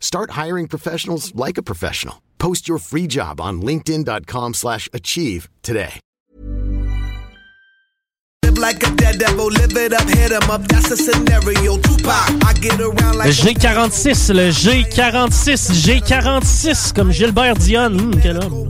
Start 0.00 0.30
hiring 0.32 0.66
professionals 0.66 1.32
like 1.34 1.58
a 1.58 1.62
professional. 1.62 2.22
Post 2.38 2.68
your 2.68 2.78
free 2.78 3.06
job 3.06 3.40
on 3.40 3.60
linkedin.com/achieve 3.62 4.54
slash 4.54 4.88
achieve 4.92 5.48
today. 5.62 6.00
Live 8.44 8.58
like 8.58 8.82
a 8.86 8.90
daredevil, 8.96 9.46
live 9.46 9.76
it 9.76 9.92
up, 9.92 10.08
hit 10.08 10.32
'em 10.32 10.50
up. 10.50 10.66
That's 10.68 10.88
the 10.88 10.96
scenario. 10.96 11.76
Tupac, 11.78 12.28
I 12.44 12.52
get 12.60 12.80
around 12.80 13.16
Le 13.16 13.24
like 13.24 13.34
G46, 13.34 14.30
le 14.32 14.50
G46, 14.50 15.70
G46, 15.84 16.92
comme 16.92 17.12
Gilbert 17.12 17.58
Dion. 17.58 17.98
Hum, 17.98 18.20
quel 18.20 18.38
homme. 18.42 18.66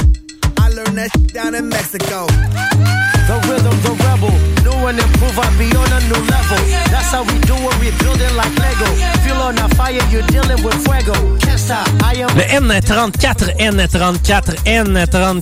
That 0.94 1.12
down 1.32 1.54
in 1.54 1.68
Mexico. 1.68 2.26
The 2.26 3.36
rhythm, 3.46 3.76
the 3.84 3.92
rebel. 4.04 4.32
New 4.64 4.86
and 4.88 4.98
improve, 4.98 5.38
I 5.38 5.48
be 5.58 5.68
on 5.76 5.92
a 5.92 6.00
new 6.08 6.20
level. 6.26 6.58
That's 6.90 7.12
how 7.12 7.22
we 7.24 7.38
do 7.44 7.54
it, 7.54 7.74
we 7.78 7.90
building 8.02 8.34
like 8.36 8.54
Lego. 8.58 8.88
Feel 9.22 9.36
on 9.36 9.58
a 9.58 9.68
fire, 9.76 10.00
you're 10.10 10.26
dealing 10.28 10.62
with 10.64 10.74
fuego. 10.84 11.12
Can't 11.38 11.60
stop, 11.60 11.86
I 12.02 12.14
am 12.16 12.28
Le 12.36 12.44
N34, 12.44 13.12
N34, 13.58 14.16
N34, 14.64 15.40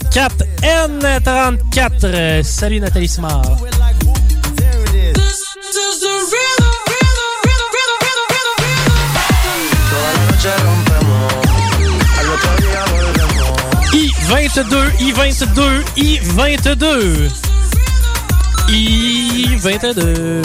N34. 0.62 2.04
Euh, 2.04 2.42
Salut 2.42 2.80
Nathalie 2.80 3.08
it 10.46 10.85
22, 14.28 14.76
I22, 14.98 15.84
I22. 15.96 17.30
I22. 18.68 20.42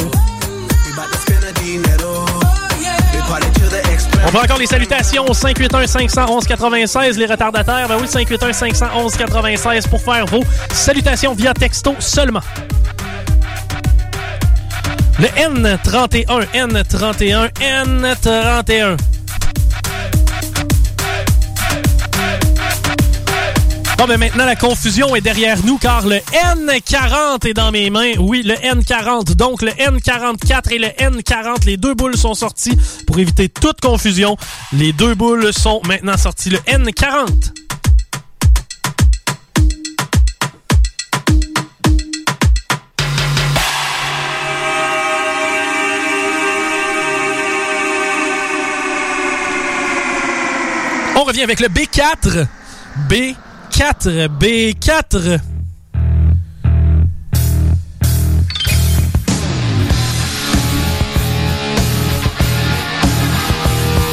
On 4.24 4.28
fait 4.28 4.38
encore 4.38 4.60
les 4.60 4.68
salutations 4.68 5.26
au 5.26 5.34
581-511-96, 5.34 7.18
les 7.18 7.26
retardataires. 7.26 7.88
Ben 7.88 7.98
oui, 8.00 8.06
581-511-96 8.06 9.90
pour 9.90 10.02
faire 10.02 10.28
vos 10.28 10.44
salutations 10.72 11.34
via 11.34 11.56
texto 11.56 11.96
seulement. 11.98 12.42
Le 15.18 15.28
N31, 15.28 16.46
N31, 16.54 17.50
N31. 17.60 18.98
Bon, 24.02 24.08
ben 24.08 24.18
maintenant, 24.18 24.46
la 24.46 24.56
confusion 24.56 25.16
est 25.16 25.22
derrière 25.22 25.64
nous 25.64 25.78
car 25.78 26.08
le 26.08 26.16
N40 26.16 27.48
est 27.48 27.54
dans 27.54 27.72
mes 27.72 27.92
mains. 27.92 28.14
Oui, 28.18 28.42
le 28.42 28.56
N40. 28.56 29.36
Donc, 29.36 29.62
le 29.62 29.70
N44 29.70 30.74
et 30.74 30.80
le 30.80 30.88
N40, 30.88 31.68
les 31.68 31.78
deux 31.78 31.94
boules 31.94 32.18
sont 32.18 32.34
sorties 32.34 32.76
pour 33.06 33.20
éviter 33.20 33.48
toute 33.48 33.80
confusion. 33.80 34.38
Les 34.74 34.92
deux 34.92 35.14
boules 35.14 35.54
sont 35.54 35.82
maintenant 35.86 36.18
sorties. 36.18 36.50
Le 36.50 36.58
N40. 36.58 37.52
On 51.16 51.24
revient 51.24 51.44
avec 51.44 51.60
le 51.60 51.68
B4. 51.68 52.48
B4, 53.08 53.36
B4. 53.72 55.40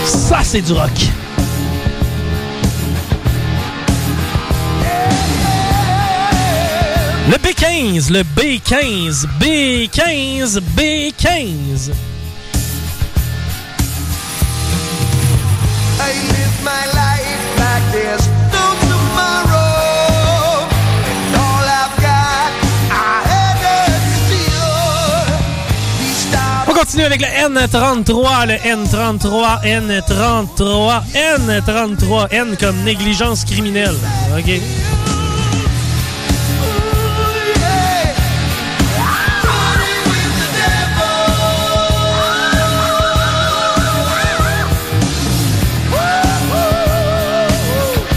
Ça, 0.04 0.40
c'est 0.42 0.62
du 0.62 0.72
rock. 0.72 0.90
Le 7.30 7.36
B15, 7.36 8.12
le 8.12 8.22
B15, 8.22 9.26
B15, 9.38 10.60
B15. 10.76 11.90
I 16.00 16.12
live 16.12 16.62
my 16.64 16.86
life 16.94 17.58
like 17.58 17.92
there's 17.92 18.37
continue 26.90 27.04
avec 27.04 27.20
le 27.20 27.26
N33, 27.26 28.46
le 28.46 28.54
N33, 28.54 29.62
N33, 29.62 31.02
N33, 31.12 32.28
N 32.30 32.56
comme 32.58 32.82
négligence 32.82 33.44
criminelle. 33.44 33.94
OK? 34.38 34.46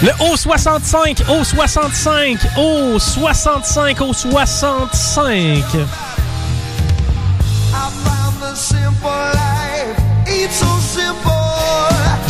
Le 0.02 0.12
O65, 0.32 1.26
O65, 1.26 2.38
O65, 2.56 3.98
O65. 3.98 5.62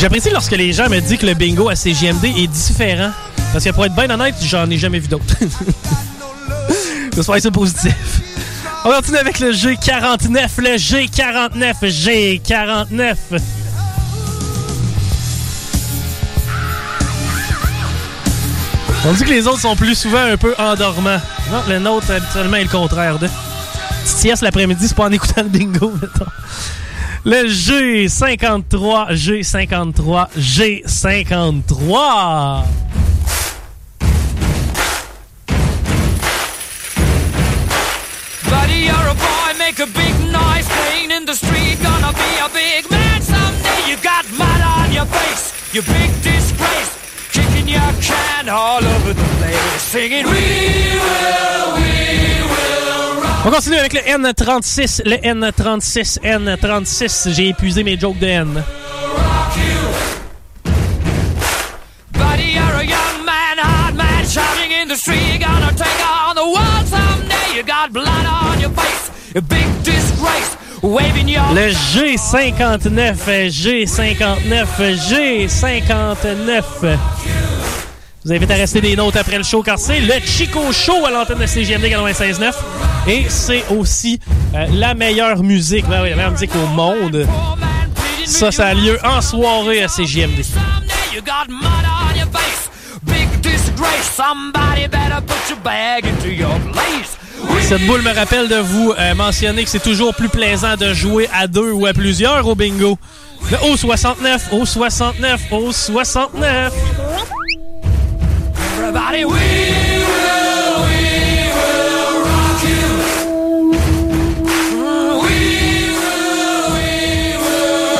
J'apprécie 0.02 0.32
lorsque 0.32 0.54
les 0.54 0.74
gens 0.74 0.90
me 0.90 1.00
disent 1.00 1.20
que 1.20 1.28
le 1.28 1.36
bingo 1.36 1.70
à 1.70 1.76
CGMD 1.76 2.26
est 2.36 2.48
différent. 2.48 3.12
Parce 3.54 3.64
que 3.64 3.70
pour 3.70 3.86
être 3.86 3.94
bien 3.94 4.10
honnête, 4.10 4.34
j'en 4.42 4.68
ai 4.68 4.76
jamais 4.76 4.98
vu 4.98 5.08
d'autres. 5.08 5.36
J'espère 7.16 7.36
que 7.36 7.42
c'est 7.42 7.52
positif. 7.52 7.96
On 8.84 8.90
continue 8.90 9.18
avec 9.20 9.40
le 9.40 9.52
G49, 9.52 10.50
le 10.58 10.70
G49, 10.78 11.76
G49. 11.84 13.16
On 19.06 19.14
dit 19.14 19.24
que 19.24 19.30
les 19.30 19.46
autres 19.46 19.62
sont 19.62 19.76
plus 19.76 19.94
souvent 19.94 20.24
un 20.24 20.38
peu 20.38 20.56
endormants. 20.58 21.22
Non, 21.52 21.62
le 21.70 21.78
nôtre, 21.78 22.10
habituellement, 22.10 22.58
est 22.58 22.64
le 22.64 22.70
contraire 22.70 23.20
de. 23.20 23.28
Sieste 24.04 24.42
l'après-midi, 24.42 24.88
c'est 24.88 24.97
pas 24.97 25.06
en 25.06 25.12
écoutant 25.12 25.44
le 25.44 25.50
bingo, 25.50 25.94
mettons. 26.02 26.32
Le 27.23 27.46
G53, 27.46 29.14
G53, 29.14 30.34
G53. 30.34 32.66
Buddy, 38.50 38.73
you're 38.73 38.96
a 38.96 39.14
boy, 39.14 39.53
make 39.59 39.78
a 39.78 39.85
big 39.85 40.20
noise 40.32 40.68
playing 40.68 41.12
in 41.12 41.26
the 41.26 41.35
street. 41.35 41.78
Gonna 41.84 42.12
be 42.12 42.40
a 42.44 42.50
big 42.50 42.90
man 42.90 43.22
someday. 43.22 43.88
You 43.88 43.97
got 43.97 44.26
mud 44.34 44.62
on 44.62 44.91
your 44.91 45.06
face, 45.06 45.53
you 45.76 45.84
big 45.84 46.09
disgrace. 46.23 46.97
Kicking 47.32 47.68
your 47.68 47.94
can 48.02 48.50
all 48.50 48.84
over 48.84 49.14
the 49.14 49.23
place, 49.38 49.82
singing, 49.84 50.26
We 50.26 50.97
will, 50.97 51.76
we. 51.76 52.01
On 53.43 53.49
continue 53.49 53.78
avec 53.78 53.93
le 53.93 54.02
N36, 54.02 55.02
le 55.03 55.16
N36, 55.16 56.20
N36. 56.22 57.34
J'ai 57.34 57.47
épuisé 57.49 57.84
mes 57.84 57.97
jokes 57.99 58.20
de 58.20 58.28
N. 58.28 58.64
Buddy, 62.14 62.53
you're 62.53 62.78
a 62.78 62.84
young 62.84 63.26
man, 63.26 63.58
hard 63.58 63.96
man, 63.96 64.23
shouting 64.26 64.72
in 64.72 64.88
the 64.88 64.96
street. 64.96 65.40
Gonna 65.40 65.73
take 65.73 65.88
on 66.05 66.35
the 66.35 66.46
world 66.46 66.72
you 67.55 67.64
got 67.64 67.91
blood 67.91 68.26
on 68.26 68.59
your 68.59 68.72
face. 68.72 69.09
A 69.35 69.41
big 69.41 69.66
disgrace. 69.84 70.58
Waving 70.82 71.28
your 71.28 71.44
Le 71.53 71.72
G59, 71.72 73.28
euh, 73.28 73.49
G59, 73.49 74.67
euh, 74.79 74.96
G59. 74.96 76.97
Je 78.23 78.29
vous 78.29 78.35
invite 78.35 78.52
à 78.52 78.56
rester 78.56 78.82
des 78.82 78.96
notes 78.96 79.16
après 79.16 79.38
le 79.38 79.44
show 79.44 79.64
car 79.64 79.79
c'est 79.79 80.00
le 80.00 80.14
Chico 80.23 80.72
Show 80.72 81.08
à 81.08 81.09
l'antenne 81.09 81.40
de 81.40 81.47
CGMD 81.47 81.85
96.9. 81.85 82.53
Et 83.08 83.26
c'est 83.28 83.64
aussi 83.72 84.20
euh, 84.53 84.68
la 84.73 84.94
meilleure 84.94 85.41
musique, 85.41 85.88
ben 85.88 86.03
oui, 86.03 86.12
la 86.12 86.16
meilleure 86.16 86.32
musique 86.32 86.52
au 86.56 86.68
monde. 86.68 87.26
Ça, 88.28 88.52
ça 88.52 88.68
a 88.68 88.73
lieu 88.76 89.00
en 89.03 89.22
soirée 89.22 89.82
à 89.82 89.88
CGMD. 89.88 90.44
Cette 97.62 97.88
boule 97.88 98.02
me 98.03 98.14
rappelle 98.14 98.47
de 98.47 98.58
vous 98.58 98.94
euh, 99.00 99.16
mentionner 99.16 99.64
que 99.64 99.70
c'est 99.70 99.82
toujours 99.82 100.14
plus 100.14 100.29
plaisant 100.29 100.76
de 100.76 100.94
jouer 100.94 101.28
à 101.34 101.47
deux 101.47 101.72
ou 101.72 101.88
à 101.88 101.94
plusieurs 101.94 102.47
au 102.47 102.53
bingo. 102.53 103.00
Le 103.50 103.58
O69, 103.58 104.52
O69, 104.52 105.40
O69. 105.52 106.72
Everybody, 108.82 109.26
we. 109.26 109.38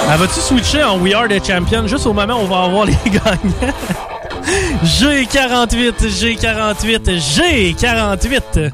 Ah, 0.10 0.18
vas-tu 0.18 0.42
switcher 0.42 0.84
en 0.84 1.00
We 1.00 1.14
Are 1.16 1.28
the 1.28 1.40
Champion 1.46 1.88
juste 1.88 2.08
au 2.08 2.14
moment 2.14 2.40
où 2.40 2.46
on 2.46 2.48
va 2.48 2.64
avoir 2.64 2.86
les 2.88 2.98
gagnants? 3.06 3.74
G48, 4.84 6.02
G48, 6.02 7.20
G48. 7.78 8.72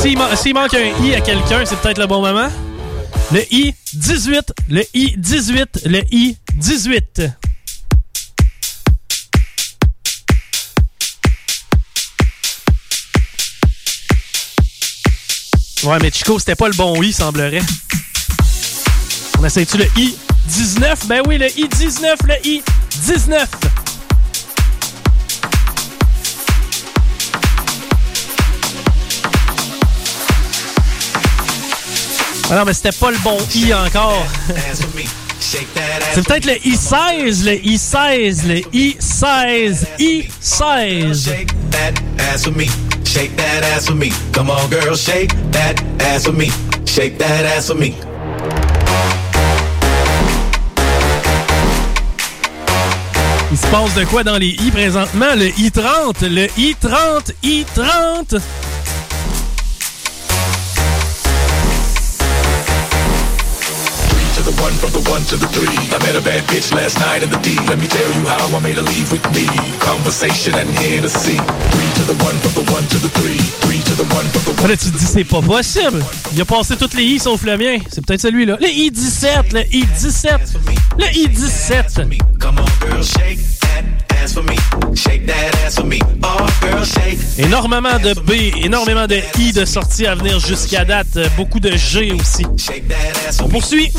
S'il 0.00 0.16
man- 0.16 0.34
s'il 0.36 0.54
manque 0.54 0.74
un 0.74 1.04
I 1.04 1.14
à 1.14 1.20
quelqu'un, 1.20 1.64
c'est 1.66 1.76
peut-être 1.80 1.98
le 1.98 2.06
bon 2.06 2.20
moment. 2.22 2.48
Le 3.32 3.42
I 3.52 3.74
18, 3.94 4.52
le 4.68 4.82
I 4.94 5.14
18, 5.18 5.80
le 5.86 6.00
I 6.10 6.36
18. 6.54 7.22
Ouais, 15.84 15.98
mais 16.02 16.10
Chico, 16.10 16.38
c'était 16.38 16.54
pas 16.54 16.68
le 16.68 16.74
bon 16.74 17.00
I, 17.02 17.12
semblerait. 17.12 17.62
On 19.38 19.44
essaie-tu 19.44 19.78
le 19.78 19.86
I 19.96 20.14
19? 20.46 21.06
Ben 21.06 21.22
oui, 21.26 21.38
le 21.38 21.46
I 21.58 21.68
19, 21.68 22.18
le 22.26 22.34
I 22.46 22.62
19. 23.02 23.48
Ah 32.52 32.56
non, 32.56 32.64
mais 32.64 32.72
c'était 32.74 32.90
pas 32.90 33.12
le 33.12 33.18
bon 33.18 33.38
I 33.54 33.72
encore. 33.72 34.26
C'est 35.38 36.22
peut-être 36.26 36.46
le 36.46 36.54
I16, 36.54 37.44
le 37.44 37.52
I16, 37.64 38.46
le 38.48 38.60
I16, 38.72 39.86
I16. 40.00 41.30
Shake 43.04 43.36
that 43.36 43.64
ass 43.64 43.90
me. 43.90 44.10
Come 44.32 44.50
on, 44.50 44.68
girl, 44.68 44.96
shake 44.96 45.32
that 45.52 45.74
ass 46.00 46.28
me. 46.28 46.50
Shake 46.86 47.18
that 47.18 47.44
ass 47.56 47.72
me. 47.72 47.94
Il 53.52 53.58
se 53.58 53.66
passe 53.66 53.94
de 53.94 54.04
quoi 54.04 54.22
dans 54.24 54.38
les 54.38 54.48
I 54.48 54.70
présentement? 54.70 55.34
Le 55.36 55.48
I30, 55.50 56.28
le 56.28 56.46
I30, 56.58 57.32
I30. 57.44 58.40
From 64.80 64.92
the 64.96 65.04
one 65.10 65.20
to 65.28 65.36
the 65.36 65.46
three. 65.52 65.76
I 65.92 65.98
met 66.00 66.16
a 66.16 66.24
bad 66.24 66.42
bitch 66.48 66.72
last 66.72 66.98
night 66.98 67.22
in 67.22 67.28
the 67.28 67.36
D. 67.44 67.54
Let 67.68 67.78
me 67.78 67.86
tell 67.86 68.10
you 68.16 68.24
how 68.26 68.48
I 68.56 68.60
made 68.64 68.76
her 68.80 68.82
leave 68.82 69.12
with 69.12 69.24
me. 69.36 69.44
Conversation 69.78 70.54
and 70.56 70.68
here 70.80 71.02
to 71.02 71.08
see. 71.08 71.36
Three 71.36 71.90
to 72.00 72.04
the 72.08 72.16
one, 72.24 72.36
from 72.40 72.64
the 72.64 72.64
one 72.72 72.84
to 72.88 72.98
the 72.98 73.12
three. 73.20 73.36
Three 73.60 73.82
to 73.84 73.94
the 74.00 74.08
one, 74.16 74.24
from 74.32 74.42
the 74.48 74.68
Là, 74.68 74.76
tu 74.76 74.90
te 74.90 74.96
dis, 74.96 75.04
c'est 75.04 75.24
pas 75.24 75.42
possible. 75.42 76.02
Il 76.32 76.40
a 76.40 76.44
passé 76.44 76.76
toutes 76.76 76.94
les 76.94 77.04
I 77.04 77.18
sauf 77.18 77.42
le 77.42 77.56
mien. 77.58 77.78
C'est 77.92 78.04
peut-être 78.04 78.22
celui-là. 78.22 78.56
Le 78.60 78.68
I17, 78.68 79.52
le 79.52 79.60
I17, 79.60 80.56
le 80.98 81.04
I17. 81.04 82.06
Oh. 84.36 84.42
Énormément 87.38 87.98
de 87.98 88.14
B, 88.20 88.32
énormément 88.62 89.06
de 89.06 89.20
I 89.38 89.52
de 89.52 89.64
sortie 89.64 90.06
à 90.06 90.14
venir 90.14 90.38
jusqu'à 90.38 90.84
date. 90.84 91.16
Euh, 91.16 91.26
Beaucoup 91.36 91.58
de 91.60 91.76
G 91.76 92.12
aussi. 92.12 92.44
On 93.42 93.48
poursuit 93.48 93.92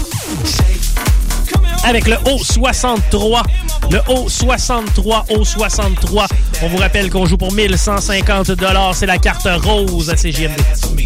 avec 1.83 2.07
le 2.07 2.15
O63. 2.15 3.43
Le 3.89 3.97
O63, 3.99 5.27
O63. 5.29 6.27
On 6.61 6.67
vous 6.67 6.77
rappelle 6.77 7.09
qu'on 7.09 7.25
joue 7.25 7.37
pour 7.37 7.51
1150 7.51 8.51
C'est 8.93 9.05
la 9.05 9.17
carte 9.17 9.47
rose 9.63 10.09
à 10.09 10.17
CGMD. 10.17 10.53
ass 10.71 10.81
for 10.81 10.91
me. 10.91 11.03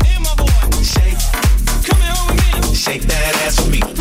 Shake. 0.83 1.17
Shake 2.75 3.07
that 3.07 3.47
ass 3.47 3.55
for 3.59 3.69
me. 3.69 3.94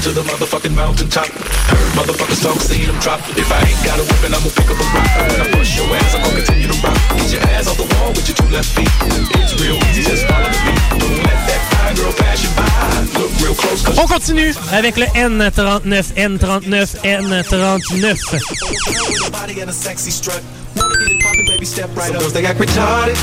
To 0.00 0.12
the 0.12 0.22
motherfucking 0.24 0.74
mountaintop. 0.74 1.28
Heard 1.28 1.92
motherfuckers 1.92 2.40
talk, 2.40 2.56
seen 2.60 2.86
them 2.88 2.96
drop. 3.00 3.20
If 3.36 3.52
I 3.52 3.60
ain't 3.68 3.84
got 3.84 4.00
a 4.00 4.04
whippin', 4.08 4.32
I'ma 4.32 4.48
pick 4.48 4.64
up 4.72 4.80
a 4.80 4.86
rock. 4.96 5.04
When 5.28 5.40
I 5.44 5.48
push 5.52 5.76
your 5.76 5.84
ass, 5.92 6.14
I'm 6.16 6.24
gonna 6.24 6.40
continue 6.40 6.72
to 6.72 6.78
rock. 6.80 6.96
Get 7.20 7.32
your 7.36 7.42
ass 7.52 7.68
off 7.68 7.76
the 7.76 7.84
wall 7.84 8.08
with 8.16 8.24
your 8.24 8.36
two 8.40 8.48
left 8.48 8.72
feet. 8.72 8.88
It's 9.36 9.60
real 9.60 9.76
easy, 9.92 10.08
just 10.08 10.24
follow 10.24 10.48
the 10.48 10.60
beat. 10.64 10.80
Don't 11.04 11.20
let 11.20 11.36
that 11.44 11.60
fine 11.68 11.94
girl 12.00 12.12
pass 12.16 12.40
you 12.40 12.48
by. 12.56 12.64
Look 13.20 13.28
real 13.44 13.54
close, 13.54 13.84
On 14.00 14.06
continue 14.08 14.54
avec 14.72 14.96
le 14.96 15.04
N39, 15.12 16.16
N39, 16.16 16.96
N39. 17.04 18.16
your 19.20 19.30
body 19.30 19.60
and 19.60 19.68
a 19.68 19.72
sexy 19.72 20.10
strut. 20.10 20.40
Wanna 20.76 20.96
get 20.96 21.12
it 21.12 21.20
poppin', 21.20 21.44
baby, 21.44 21.66
step 21.66 21.94
right 21.94 22.08
Some 22.08 22.18
girls, 22.18 22.32
they 22.32 22.46
act 22.46 22.58
retarded. 22.58 23.20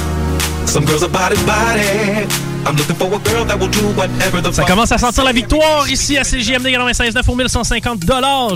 Some 0.67 0.85
girls 0.85 1.01
are 1.01 1.09
body 1.09 1.37
body. 1.45 2.56
I'm 2.67 2.75
looking 2.75 2.95
for 2.95 3.07
a 3.07 3.19
girl 3.19 3.45
that 3.45 3.57
will 3.57 3.69
do 3.69 3.87
whatever 3.95 4.41
the 4.41 4.51
Ça 4.51 4.65
commence 4.65 4.91
à 4.91 4.97
sentir 4.97 5.23
la 5.23 5.31
victoire 5.31 5.89
ici 5.89 6.17
à 6.17 6.25
CGMD 6.25 6.67
96.9 6.67 7.23
pour 7.23 7.37
1150 7.37 8.01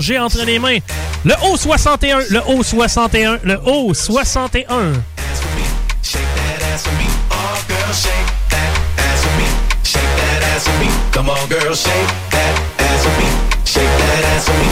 J'ai 0.00 0.18
entre 0.18 0.44
les 0.44 0.58
mains 0.58 0.78
le 1.24 1.32
O61, 1.34 2.30
le 2.30 2.40
O61, 2.40 3.38
le 3.42 3.54
O61. 3.54 5.00
ass 5.32 5.40
for 5.40 5.56
me. 5.56 5.64
Shake 6.02 6.20
that 6.36 6.62
ass 6.72 6.82
for 6.84 6.92
me. 7.00 7.06
Girl, 7.68 7.92
shake 7.92 8.28
that 8.50 8.72
ass 8.98 9.24
for 9.24 9.34
me. 9.38 9.46
Shake 9.82 10.02
that 10.02 10.42
ass 10.52 10.64
for 10.68 10.76
me. 10.80 10.88
Come 11.12 11.30
on, 11.30 11.48
girl, 11.48 11.74
shake 11.74 12.12
that 12.30 12.54
ass 12.80 13.04
for 13.04 13.14
me. 13.20 13.28
Shake 13.64 13.82
that 13.82 14.24
ass 14.34 14.44
for 14.44 14.56
me. 14.60 14.68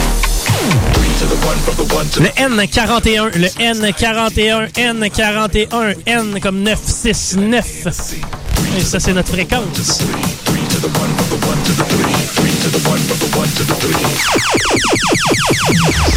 Three 0.93 1.13
to 1.19 1.25
the 1.25 1.39
one, 1.47 1.57
from 1.65 1.75
the 1.81 1.87
one 1.95 2.05
to 2.07 2.19
Le 2.19 2.29
the 2.29 2.33
N41, 2.41 3.39
le 3.39 3.49
N41, 3.49 4.71
N41, 4.73 6.03
N 6.05 6.39
comme 6.41 6.63
969. 6.63 8.50
Et 8.77 8.81
ça, 8.81 8.99
c'est 8.99 9.13
notre 9.13 9.29
fréquence. 9.31 9.99
three 10.45 10.65
to 10.69 10.79
the 10.79 10.87
one, 10.97 11.09
from 11.17 11.29
the 11.29 11.45
one 11.45 11.61
to 11.63 11.71
the 11.73 11.83
three. 11.85 12.13
Three 12.35 12.55
to 12.63 12.69
the 12.69 12.81
one, 12.89 12.99
from 12.99 13.17
the 13.19 13.29
one 13.37 13.49
to 13.49 13.63
the 13.63 13.75
three. 13.75 14.05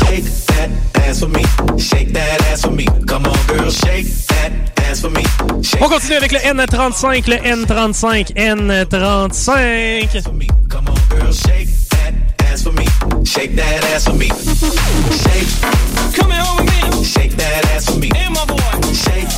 Shake 0.06 0.24
that 0.46 0.70
ass 1.08 1.20
for 1.20 1.28
me. 1.28 1.44
Shake 1.78 2.12
that 2.12 2.40
ass 2.52 2.62
for 2.62 2.70
me. 2.70 2.86
Come 3.06 3.26
on, 3.26 3.46
girl, 3.46 3.70
shake 3.70 4.06
that 4.28 4.52
ass 4.88 5.00
for 5.00 5.10
me. 5.10 5.22
Shake 5.62 5.82
On 5.82 5.88
continue 5.88 6.16
avec 6.16 6.32
le 6.32 6.38
N35, 6.38 7.28
le 7.28 7.36
N35, 7.36 8.34
N35. 8.36 10.22
for 10.22 10.32
me. 10.32 10.46
Come 10.68 10.86
on, 10.88 10.94
girl, 11.18 11.32
shake 11.32 11.68
that 11.90 12.14
ass 12.50 12.62
for 12.62 12.72
me. 12.72 12.86
Shake 13.24 13.56
that 13.56 13.84
ass 13.94 14.04
for 14.04 14.14
me. 14.14 14.28
Shake. 14.28 15.48
Come 16.14 16.30
here 16.30 16.44
with 16.56 16.66
me. 16.66 17.04
Shake 17.04 17.36
that 17.36 17.64
ass 17.74 17.86
for 17.90 17.98
me. 17.98 18.10
Hey, 18.14 18.28
my 18.28 18.44
boy. 18.46 18.56
Shake. 18.92 19.28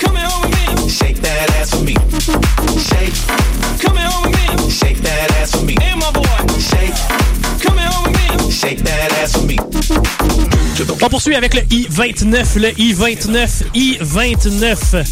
Come 0.00 0.16
here 0.16 0.28
with 0.40 0.47
me. 0.47 0.47
Shake 0.98 1.20
that 1.22 1.50
ass 1.60 1.70
for 1.70 1.82
me. 1.84 1.94
Shake. 2.74 3.14
Come 3.80 3.96
here 3.96 4.10
with 4.22 4.34
me. 4.34 4.70
Shake 4.70 4.98
that 4.98 5.30
ass 5.40 5.52
for 5.54 5.64
me. 5.64 5.76
Hey, 5.80 5.94
my 5.94 6.10
boy. 6.10 6.26
Shake. 6.58 6.94
Come 7.62 7.78
here 7.78 7.94
with 8.02 8.14
me. 8.18 8.50
Shake 8.50 8.80
that 8.82 9.12
ass 9.22 9.32
for 9.32 9.44
me. 9.46 9.56
To 10.76 10.84
the 10.84 10.92
On 11.04 11.08
poursuit 11.08 11.36
avec 11.36 11.54
le 11.54 11.60
I29, 11.62 12.58
le 12.58 12.70
I29, 12.70 13.64
I29. 13.74 15.04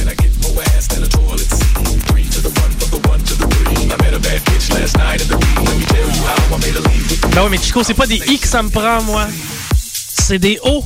and 0.00 0.10
I 0.10 0.14
get 0.14 0.32
more 0.42 0.62
ass 0.76 0.88
than 0.88 1.02
a 1.02 1.08
toilet 1.08 1.40
seat. 1.40 1.72
Three 2.08 2.24
to 2.24 2.40
the 2.42 2.50
one, 2.60 2.70
from 2.76 2.90
the 3.00 3.08
one 3.08 3.20
to 3.20 3.34
the 3.34 3.46
three. 3.48 3.90
I 3.90 3.96
met 3.96 4.12
a 4.14 4.20
bad 4.20 4.40
bitch 4.44 4.70
last 4.74 4.96
night 4.98 5.22
in 5.22 5.28
the 5.28 5.36
D. 5.36 5.46
Let 5.64 5.76
me 5.78 5.84
tell 5.86 6.06
you 6.06 6.22
how 6.22 6.54
I 6.54 6.58
made 6.60 6.74
her 6.74 6.82
leave 6.88 7.08
with 7.10 7.34
Ben 7.34 7.44
oui, 7.44 7.50
mais 7.50 7.58
Chico, 7.58 7.82
c'est 7.82 7.94
pas 7.94 8.06
des 8.06 8.20
I 8.28 8.38
que 8.38 8.46
ça 8.46 8.62
me 8.62 8.68
prend, 8.68 9.02
moi. 9.04 9.26
C'est 9.74 10.38
des 10.38 10.58
O. 10.64 10.84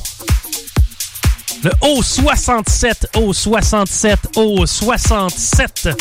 Le 1.63 1.71
O67, 1.81 3.07
O67, 3.13 4.15
O67. 4.35 5.95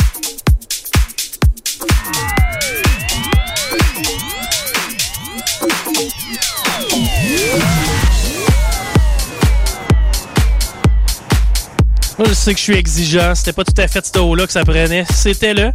Moi, 12.19 12.29
je 12.29 12.35
sais 12.35 12.53
que 12.53 12.59
je 12.59 12.63
suis 12.63 12.77
exigeant. 12.77 13.35
C'était 13.35 13.53
pas 13.53 13.65
tout 13.65 13.75
à 13.77 13.89
fait 13.89 14.07
ce 14.07 14.19
haut-là 14.19 14.47
que 14.47 14.53
ça 14.53 14.65
prenait. 14.65 15.05
C'était 15.15 15.55
le 15.55 15.73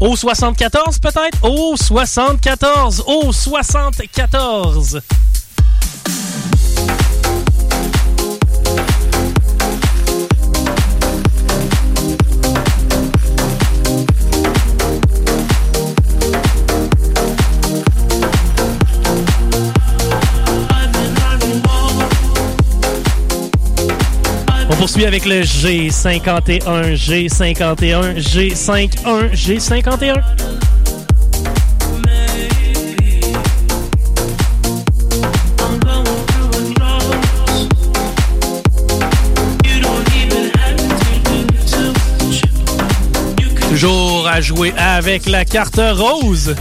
O74 0.00 1.00
peut-être? 1.00 1.38
O74! 1.42 3.02
O74! 3.06 5.00
Poursuit 24.86 25.04
avec 25.04 25.24
le 25.24 25.42
G51, 25.42 26.94
G51, 26.94 28.20
G51, 28.20 29.32
G51. 29.32 30.22
Toujours 43.68 44.28
à 44.28 44.40
jouer 44.40 44.72
avec 44.78 45.26
la 45.26 45.44
carte 45.44 45.80
rose. 45.80 46.54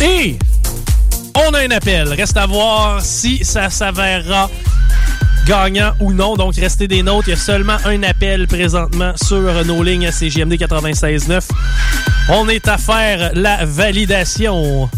Et 0.00 0.36
on 1.34 1.52
a 1.52 1.58
un 1.58 1.70
appel. 1.72 2.06
Reste 2.10 2.36
à 2.36 2.46
voir 2.46 3.00
si 3.02 3.44
ça 3.44 3.70
s'avérera 3.70 4.48
gagnant 5.46 5.92
ou 6.00 6.12
non. 6.12 6.36
Donc, 6.36 6.56
restez 6.56 6.88
des 6.88 7.02
notes. 7.02 7.24
Il 7.26 7.30
y 7.30 7.34
a 7.34 7.36
seulement 7.36 7.76
un 7.84 8.02
appel 8.02 8.46
présentement 8.46 9.12
sur 9.16 9.64
nos 9.64 9.82
lignes 9.82 10.10
CGMD 10.10 10.54
96.9. 10.54 11.48
On 12.28 12.48
est 12.48 12.68
à 12.68 12.78
faire 12.78 13.32
la 13.34 13.64
validation. 13.64 14.88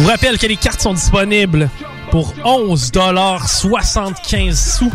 Je 0.00 0.02
vous 0.02 0.08
rappelle 0.08 0.38
que 0.38 0.46
les 0.46 0.56
cartes 0.56 0.80
sont 0.80 0.94
disponibles 0.94 1.68
pour 2.10 2.32
11,75 2.44 4.54
sous. 4.54 4.90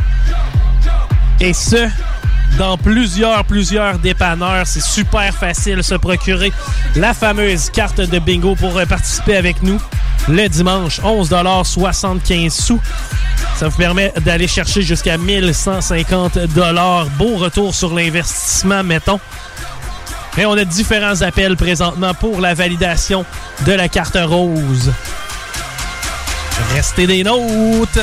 Et 1.40 1.54
ce, 1.54 1.88
dans 2.58 2.78
plusieurs, 2.78 3.44
plusieurs 3.46 4.00
dépanneurs. 4.00 4.66
C'est 4.66 4.82
super 4.82 5.34
facile 5.34 5.78
de 5.78 5.82
se 5.82 5.96
procurer 5.96 6.52
la 6.96 7.14
fameuse 7.14 7.70
carte 7.70 8.02
de 8.02 8.20
bingo 8.20 8.56
pour 8.56 8.74
participer 8.88 9.36
avec 9.36 9.62
nous 9.64 9.80
le 10.28 10.48
dimanche. 10.48 11.00
11,75 11.02 12.50
sous. 12.50 12.80
Ça 13.58 13.68
vous 13.68 13.78
permet 13.78 14.14
d'aller 14.24 14.48
chercher 14.48 14.82
jusqu'à 14.82 15.18
1150 15.18 16.40
Beau 17.18 17.38
retour 17.38 17.74
sur 17.74 17.94
l'investissement, 17.94 18.84
mettons. 18.84 19.20
Et 20.38 20.46
on 20.46 20.54
a 20.54 20.66
différents 20.66 21.22
appels 21.22 21.56
présentement 21.56 22.14
pour 22.14 22.42
la 22.42 22.54
validation 22.54 23.26
de 23.66 23.72
la 23.72 23.88
carte 23.88 24.18
rose. 24.22 24.92
Restez 26.74 27.08
des 27.08 27.24
notes! 27.24 28.00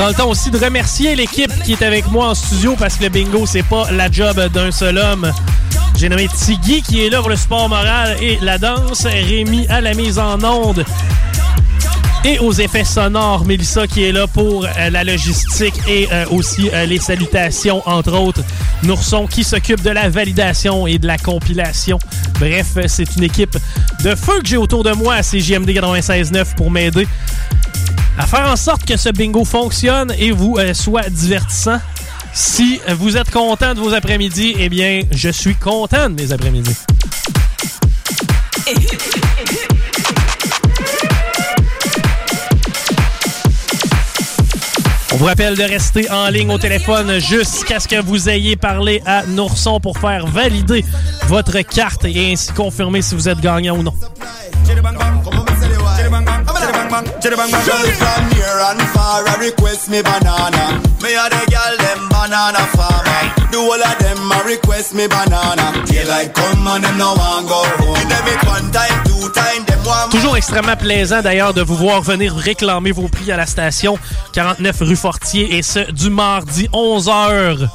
Prends 0.00 0.08
le 0.08 0.14
temps 0.14 0.30
aussi 0.30 0.50
de 0.50 0.56
remercier 0.56 1.14
l'équipe 1.14 1.52
qui 1.62 1.72
est 1.72 1.82
avec 1.82 2.10
moi 2.10 2.28
en 2.28 2.34
studio 2.34 2.74
parce 2.78 2.96
que 2.96 3.02
le 3.02 3.08
bingo, 3.10 3.44
c'est 3.44 3.62
pas 3.62 3.90
la 3.90 4.10
job 4.10 4.40
d'un 4.48 4.70
seul 4.70 4.96
homme. 4.96 5.30
J'ai 5.98 6.08
nommé 6.08 6.26
Tiggy 6.26 6.80
qui 6.80 7.04
est 7.04 7.10
là 7.10 7.20
pour 7.20 7.28
le 7.28 7.36
sport 7.36 7.68
moral 7.68 8.16
et 8.22 8.38
la 8.40 8.56
danse. 8.56 9.04
Rémi 9.04 9.66
à 9.68 9.82
la 9.82 9.92
mise 9.92 10.18
en 10.18 10.42
onde 10.42 10.86
et 12.24 12.38
aux 12.38 12.52
effets 12.52 12.84
sonores. 12.84 13.44
Mélissa 13.44 13.86
qui 13.86 14.04
est 14.04 14.12
là 14.12 14.26
pour 14.26 14.64
euh, 14.64 14.90
la 14.90 15.04
logistique 15.04 15.74
et 15.86 16.08
euh, 16.10 16.24
aussi 16.30 16.70
euh, 16.72 16.86
les 16.86 16.98
salutations, 16.98 17.86
entre 17.86 18.18
autres. 18.18 18.42
Nourson 18.82 19.26
qui 19.26 19.44
s'occupe 19.44 19.82
de 19.82 19.90
la 19.90 20.08
validation 20.08 20.86
et 20.86 20.98
de 20.98 21.06
la 21.06 21.18
compilation. 21.18 21.98
Bref, 22.38 22.78
c'est 22.86 23.16
une 23.16 23.24
équipe 23.24 23.58
de 24.02 24.14
feu 24.14 24.40
que 24.40 24.46
j'ai 24.46 24.56
autour 24.56 24.82
de 24.82 24.92
moi 24.92 25.16
à 25.16 25.22
CJMD 25.22 25.68
96.9 25.68 26.54
pour 26.54 26.70
m'aider 26.70 27.06
à 28.20 28.26
faire 28.26 28.50
en 28.50 28.56
sorte 28.56 28.84
que 28.84 28.98
ce 28.98 29.08
bingo 29.08 29.46
fonctionne 29.46 30.12
et 30.18 30.30
vous 30.30 30.58
soit 30.74 31.08
divertissant. 31.08 31.78
Si 32.34 32.78
vous 32.96 33.16
êtes 33.16 33.30
content 33.30 33.74
de 33.74 33.80
vos 33.80 33.94
après-midi, 33.94 34.54
eh 34.58 34.68
bien, 34.68 35.00
je 35.10 35.30
suis 35.30 35.54
content 35.54 36.10
de 36.10 36.22
mes 36.22 36.30
après-midi. 36.30 36.70
On 45.12 45.16
vous 45.16 45.24
rappelle 45.24 45.56
de 45.56 45.62
rester 45.62 46.10
en 46.10 46.28
ligne 46.28 46.50
au 46.50 46.58
téléphone 46.58 47.18
jusqu'à 47.20 47.80
ce 47.80 47.88
que 47.88 48.00
vous 48.02 48.28
ayez 48.28 48.56
parlé 48.56 49.02
à 49.06 49.24
Nourson 49.24 49.80
pour 49.80 49.98
faire 49.98 50.26
valider 50.26 50.84
votre 51.26 51.58
carte 51.62 52.04
et 52.04 52.32
ainsi 52.32 52.52
confirmer 52.52 53.00
si 53.00 53.14
vous 53.14 53.30
êtes 53.30 53.40
gagnant 53.40 53.78
ou 53.78 53.82
non. 53.82 53.94
Toujours 70.10 70.36
extrêmement 70.36 70.76
plaisant 70.76 71.22
d'ailleurs 71.22 71.54
de 71.54 71.62
vous 71.62 71.76
voir 71.76 72.02
venir 72.02 72.34
réclamer 72.34 72.92
vos 72.92 73.08
prix 73.08 73.32
à 73.32 73.36
la 73.36 73.46
station 73.46 73.98
49 74.32 74.76
rue 74.80 74.96
Fortier 74.96 75.56
et 75.56 75.62
ce 75.62 75.90
du 75.90 76.10
mardi 76.10 76.68
11h 76.72 77.68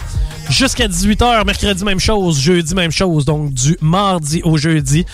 jusqu'à 0.50 0.88
18h, 0.88 1.46
mercredi 1.46 1.84
même 1.84 2.00
chose, 2.00 2.40
jeudi 2.40 2.76
même 2.76 2.92
chose, 2.92 3.26
donc 3.26 3.54
du 3.54 3.78
mardi 3.82 4.42
au 4.44 4.58
jeudi 4.58 5.06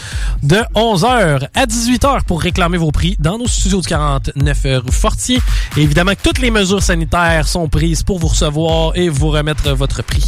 de 0.44 0.58
11h 0.76 1.48
à 1.54 1.66
18h 1.66 2.24
pour 2.26 2.42
réclamer 2.42 2.78
vos 2.78 2.92
prix 2.92 3.16
dans 3.20 3.38
nos 3.38 3.48
studios 3.48 3.82
du 3.82 3.88
49 3.88 4.60
rue 4.64 4.92
Fortier. 4.92 5.40
Et 5.78 5.82
évidemment 5.82 6.12
que 6.12 6.22
toutes 6.24 6.40
les 6.40 6.52
mesures 6.52 6.84
sanitaires 6.84 7.48
sont 7.48 7.68
prises 7.68 8.04
pour 8.04 8.20
vous 8.20 8.28
recevoir 8.28 8.96
et 8.96 9.10
vous 9.10 9.30
remettre 9.30 9.72
votre 9.72 10.04
prix. 10.04 10.24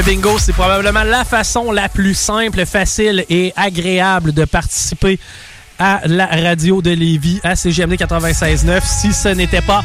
Le 0.00 0.06
bingo, 0.06 0.38
c'est 0.38 0.54
probablement 0.54 1.02
la 1.02 1.26
façon 1.26 1.72
la 1.72 1.90
plus 1.90 2.14
simple, 2.14 2.64
facile 2.64 3.26
et 3.28 3.52
agréable 3.54 4.32
de 4.32 4.46
participer 4.46 5.18
à 5.78 6.00
la 6.06 6.24
radio 6.24 6.80
de 6.80 6.88
Lévis, 6.88 7.38
à 7.44 7.54
CGMD 7.54 7.96
96.9. 7.96 8.80
Si 8.82 9.12
ce 9.12 9.28
n'était 9.28 9.60
pas 9.60 9.84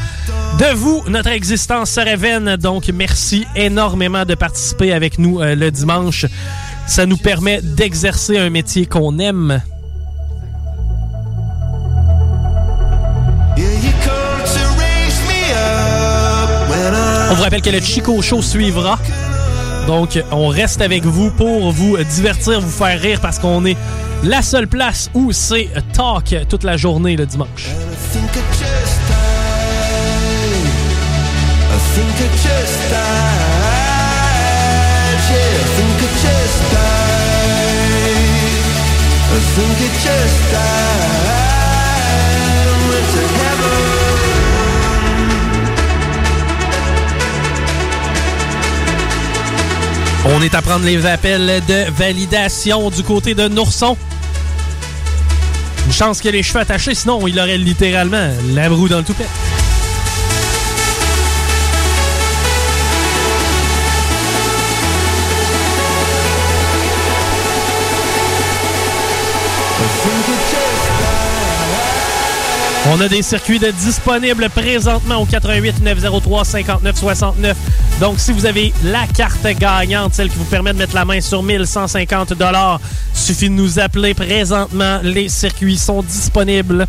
de 0.58 0.74
vous, 0.74 1.04
notre 1.10 1.32
existence 1.32 1.90
serait 1.90 2.16
vaine. 2.16 2.56
Donc, 2.56 2.88
merci 2.94 3.46
énormément 3.58 4.24
de 4.24 4.36
participer 4.36 4.94
avec 4.94 5.20
nous 5.20 5.42
euh, 5.42 5.54
le 5.54 5.70
dimanche. 5.70 6.26
Ça 6.88 7.06
nous 7.06 7.18
permet 7.18 7.62
d'exercer 7.62 8.38
un 8.38 8.50
métier 8.50 8.86
qu'on 8.86 9.20
aime. 9.20 9.62
On 17.32 17.34
vous 17.36 17.44
rappelle 17.44 17.62
que 17.62 17.70
le 17.70 17.82
Chico 17.82 18.22
Show 18.22 18.42
suivra. 18.42 18.98
Donc, 19.88 20.24
on 20.32 20.48
reste 20.48 20.82
avec 20.82 21.06
vous 21.06 21.30
pour 21.32 21.72
vous 21.72 21.98
divertir, 21.98 22.60
vous 22.60 22.70
faire 22.70 23.00
rire 23.00 23.22
parce 23.22 23.38
qu'on 23.38 23.66
est 23.66 23.78
la 24.24 24.42
seule 24.42 24.68
place 24.68 25.12
où 25.14 25.32
c'est 25.32 25.70
talk 25.94 26.36
toute 26.50 26.64
la 26.64 26.76
journée 26.78 27.16
le 27.16 27.26
dimanche. 27.26 27.70
On 50.28 50.42
est 50.42 50.56
à 50.56 50.62
prendre 50.62 50.86
les 50.86 51.06
appels 51.06 51.62
de 51.68 51.92
validation 51.92 52.90
du 52.90 53.04
côté 53.04 53.36
de 53.36 53.48
Nourson. 53.48 53.96
Une 55.86 55.94
chance 55.94 56.20
qu'il 56.20 56.30
ait 56.30 56.38
les 56.38 56.44
cheveux 56.44 56.62
attachés, 56.62 56.96
sinon 56.96 57.28
il 57.28 57.40
aurait 57.40 57.60
littéralement 57.60 58.30
la 58.54 58.68
broue 58.70 58.90
dans 58.90 58.98
le 58.98 59.04
toupet. 59.04 59.28
On 72.88 73.02
a 73.02 73.08
des 73.08 73.24
circuits 73.24 73.58
de 73.58 73.72
disponibles 73.72 74.48
présentement 74.50 75.18
au 75.18 75.26
88 75.26 75.82
903 75.82 76.46
59 76.46 76.96
69. 76.96 77.58
Donc, 78.00 78.20
si 78.20 78.32
vous 78.32 78.46
avez 78.46 78.74
la 78.84 79.08
carte 79.08 79.48
gagnante, 79.58 80.14
celle 80.14 80.30
qui 80.30 80.38
vous 80.38 80.46
permet 80.46 80.72
de 80.72 80.78
mettre 80.78 80.94
la 80.94 81.04
main 81.04 81.20
sur 81.20 81.42
1150 81.42 82.34
dollars, 82.34 82.80
suffit 83.14 83.50
de 83.50 83.56
nous 83.56 83.80
appeler 83.80 84.14
présentement. 84.14 85.00
Les 85.02 85.30
circuits 85.30 85.78
sont 85.78 86.04
disponibles. 86.04 86.86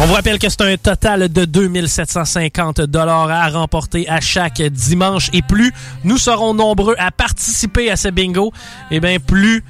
On 0.00 0.06
vous 0.06 0.14
rappelle 0.14 0.38
que 0.38 0.48
c'est 0.48 0.62
un 0.62 0.76
total 0.76 1.28
de 1.28 1.44
2750 1.44 2.82
dollars 2.82 3.30
à 3.30 3.48
remporter 3.48 4.08
à 4.08 4.20
chaque 4.20 4.62
dimanche 4.62 5.28
et 5.32 5.42
plus 5.42 5.72
nous 6.04 6.18
serons 6.18 6.54
nombreux 6.54 6.94
à 6.98 7.10
participer 7.10 7.90
à 7.90 7.96
ce 7.96 8.06
bingo, 8.08 8.52
et 8.92 9.00
bien 9.00 9.18
plus 9.18 9.64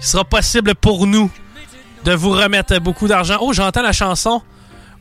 il 0.00 0.06
sera 0.06 0.24
possible 0.24 0.74
pour 0.74 1.06
nous 1.06 1.30
de 2.04 2.12
vous 2.12 2.30
remettre 2.30 2.78
beaucoup 2.80 3.08
d'argent. 3.08 3.36
Oh, 3.42 3.52
j'entends 3.52 3.82
la 3.82 3.92
chanson 3.92 4.40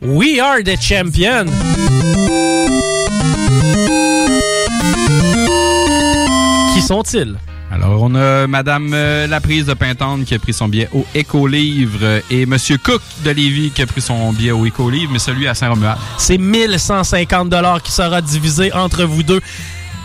We 0.02 0.40
Are 0.40 0.58
the 0.64 0.80
Champion. 0.82 1.46
Qui 6.74 6.82
sont-ils? 6.82 7.38
Alors, 7.70 8.02
on 8.02 8.16
a 8.16 8.48
Madame 8.48 8.92
euh, 8.94 9.28
Laprise 9.28 9.66
de 9.66 9.74
Pintante 9.74 10.24
qui 10.24 10.34
a 10.34 10.40
pris 10.40 10.54
son 10.54 10.70
billet 10.70 10.88
au 10.94 11.06
Éco-Livre 11.14 12.00
euh, 12.02 12.22
et 12.30 12.46
Monsieur 12.46 12.78
Cook 12.78 13.02
de 13.26 13.32
Lévis 13.32 13.72
qui 13.72 13.82
a 13.82 13.86
pris 13.86 14.00
son 14.00 14.32
billet 14.32 14.52
au 14.52 14.66
Éco-Livre, 14.66 15.12
mais 15.12 15.20
celui 15.20 15.48
à 15.48 15.54
Saint-Romuald. 15.54 15.98
C'est 16.18 16.38
1150 16.38 17.50
dollars 17.50 17.82
qui 17.82 17.92
sera 17.92 18.22
divisé 18.22 18.72
entre 18.72 19.04
vous 19.04 19.24
deux. 19.24 19.42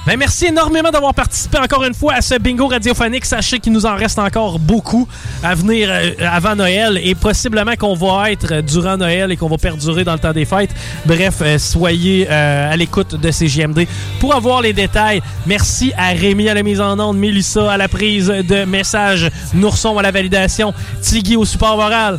Ben, 0.04 0.16
merci 0.18 0.47
énormément 0.47 0.90
d'avoir 0.90 1.14
participé 1.14 1.59
encore 1.59 1.85
une 1.85 1.94
fois 1.94 2.14
à 2.14 2.21
ce 2.23 2.35
bingo 2.37 2.66
radiophonique. 2.66 3.25
Sachez 3.25 3.61
qu'il 3.61 3.73
nous 3.73 3.87
en 3.87 3.94
reste 3.94 4.18
encore 4.18 4.59
beaucoup 4.59 5.06
à 5.44 5.54
venir 5.54 5.88
euh, 5.92 6.11
avant 6.28 6.56
Noël 6.56 7.00
et 7.04 7.14
possiblement 7.14 7.76
qu'on 7.78 7.94
va 7.94 8.32
être 8.32 8.62
durant 8.62 8.97
Noël 8.97 9.30
et 9.30 9.37
qu'on 9.37 9.49
va 9.49 9.59
perdurer 9.59 10.02
dans 10.02 10.14
le 10.14 10.18
temps 10.18 10.32
des 10.32 10.44
fêtes. 10.44 10.71
Bref, 11.06 11.37
euh, 11.40 11.56
soyez 11.56 12.26
euh, 12.28 12.73
à 12.73 12.76
l'écoute 12.76 13.14
de 13.14 13.30
CGMD 13.30 13.87
pour 14.18 14.35
avoir 14.35 14.61
les 14.61 14.73
détails. 14.73 15.23
Merci 15.47 15.92
à 15.97 16.09
Rémi 16.09 16.49
à 16.49 16.54
la 16.54 16.64
mise 16.64 16.80
en 16.80 16.99
onde, 16.99 17.16
Mélissa 17.16 17.71
à 17.71 17.76
la 17.76 17.87
prise 17.87 18.26
de 18.26 18.64
messages, 18.64 19.30
Nourson 19.54 19.97
à 19.99 20.02
la 20.02 20.11
validation, 20.11 20.75
Tiggy 21.00 21.37
au 21.37 21.44
support 21.44 21.76
moral. 21.76 22.18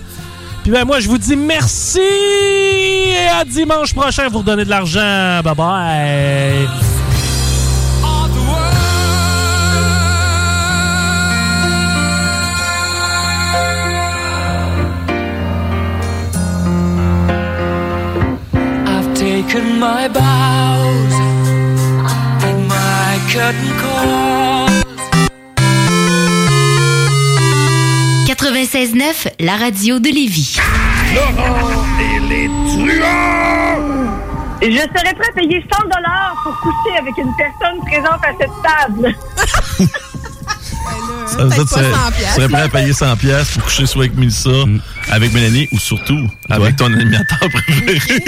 Puis 0.64 0.72
ben 0.72 0.86
moi, 0.86 1.02
je 1.02 1.10
vous 1.10 1.18
dis 1.18 1.36
merci 1.36 2.00
et 2.00 3.28
à 3.28 3.44
dimanche 3.44 3.94
prochain 3.94 4.30
pour 4.30 4.44
donner 4.44 4.64
de 4.64 4.70
l'argent. 4.70 5.42
Bye 5.44 5.56
bye. 5.56 7.03
Taken 19.54 19.80
my 19.80 20.08
bows 20.08 21.14
and 22.42 22.68
my 22.68 23.20
curtain 23.30 23.72
call. 23.78 24.68
96.9, 28.26 29.34
la 29.42 29.58
radio 29.58 30.00
de 30.00 30.10
Lévis. 30.10 30.58
Je 34.60 34.72
serais 34.72 35.14
prêt 35.14 35.30
à 35.30 35.34
payer 35.36 35.64
100 35.72 35.84
dollars 35.84 36.36
pour 36.44 36.60
coucher 36.62 36.98
avec 36.98 37.16
une 37.20 37.32
personne 37.38 37.80
présente 37.86 38.24
à 38.24 38.34
cette 38.40 38.58
table. 38.64 39.16
Ça 41.28 41.44
veut 41.44 41.50
dire 41.50 41.58
que 41.58 41.70
tu 41.70 41.74
serais, 41.76 41.92
tu 42.18 42.24
serais 42.36 42.48
prêt 42.50 42.62
à 42.62 42.70
payer 42.70 42.94
100 42.94 43.16
pièces 43.18 43.52
pour 43.52 43.64
coucher 43.64 43.86
soit 43.86 44.04
avec 44.06 44.16
Mélissa, 44.16 44.50
avec 45.10 45.34
Mélanie 45.34 45.68
ou 45.72 45.80
surtout 45.80 46.30
avec 46.50 46.76
ton 46.76 46.86
animateur 46.94 47.40
préféré. 47.52 48.00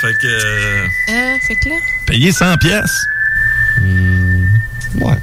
fait 0.00 0.18
que 0.20 0.26
euh, 0.26 0.86
Euh, 1.10 1.36
fait 1.46 1.54
que 1.56 1.68
là? 1.68 1.74
payer 2.06 2.32
100 2.32 2.56
pièces. 2.58 3.06
ouais. 5.00 5.16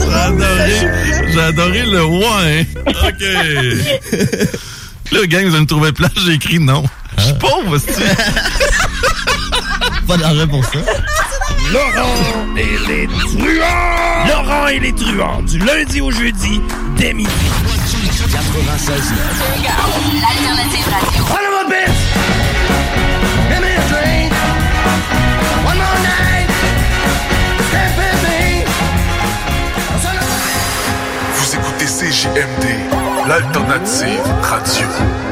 J'ai 0.00 0.12
adoré, 0.14 0.88
j'ai 1.32 1.40
adoré 1.40 1.82
le 1.86 2.04
ouais. 2.04 2.66
OK. 2.86 3.22
Là, 5.12 5.26
gang, 5.26 5.44
vous 5.46 5.52
allez 5.54 5.60
me 5.60 5.66
trouver 5.66 5.92
plat, 5.92 6.08
j'ai 6.24 6.32
écrit 6.32 6.58
non. 6.58 6.84
Je 7.18 7.22
suis 7.24 7.34
pauvre, 7.34 7.76
c'est 7.78 8.16
Pas 10.06 10.16
d'argent 10.16 10.48
pour 10.48 10.64
ça. 10.64 10.78
Laurent 11.70 12.56
et 12.56 12.76
les 12.88 13.06
truands! 13.06 14.26
Laurent 14.26 14.66
et 14.68 14.78
les 14.80 14.92
truands, 14.92 15.42
du 15.42 15.58
lundi 15.58 16.00
au 16.00 16.10
jeudi, 16.10 16.60
dès 16.96 17.12
midi. 17.14 17.30
96 18.30 19.12
L'alternative 20.20 20.88
radio. 20.90 21.22
One 21.24 21.50
more 21.50 21.68
bit! 21.68 21.90
Give 23.48 23.60
me 23.60 23.70
a 23.70 23.82
drink! 23.88 24.32
One 25.64 25.78
more 25.78 25.98
night! 26.02 26.50
Stay 27.68 27.88
with 27.96 28.18
me! 28.24 28.64
Vous 31.36 31.48
écoutez 31.54 31.86
CJMD, 31.86 32.64
l'alternative 33.28 34.26
radio. 34.42 35.31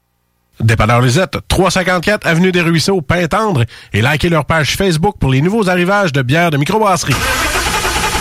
Dépanneur 0.63 1.01
Lisette, 1.01 1.37
354 1.47 2.27
Avenue 2.27 2.51
des 2.51 2.61
Ruisseaux, 2.61 3.01
Pintendre, 3.01 3.63
et 3.93 4.01
likez 4.01 4.29
leur 4.29 4.45
page 4.45 4.75
Facebook 4.75 5.15
pour 5.19 5.31
les 5.31 5.41
nouveaux 5.41 5.69
arrivages 5.69 6.11
de 6.11 6.21
bières 6.21 6.51
de 6.51 6.57
microbrasserie. 6.57 7.15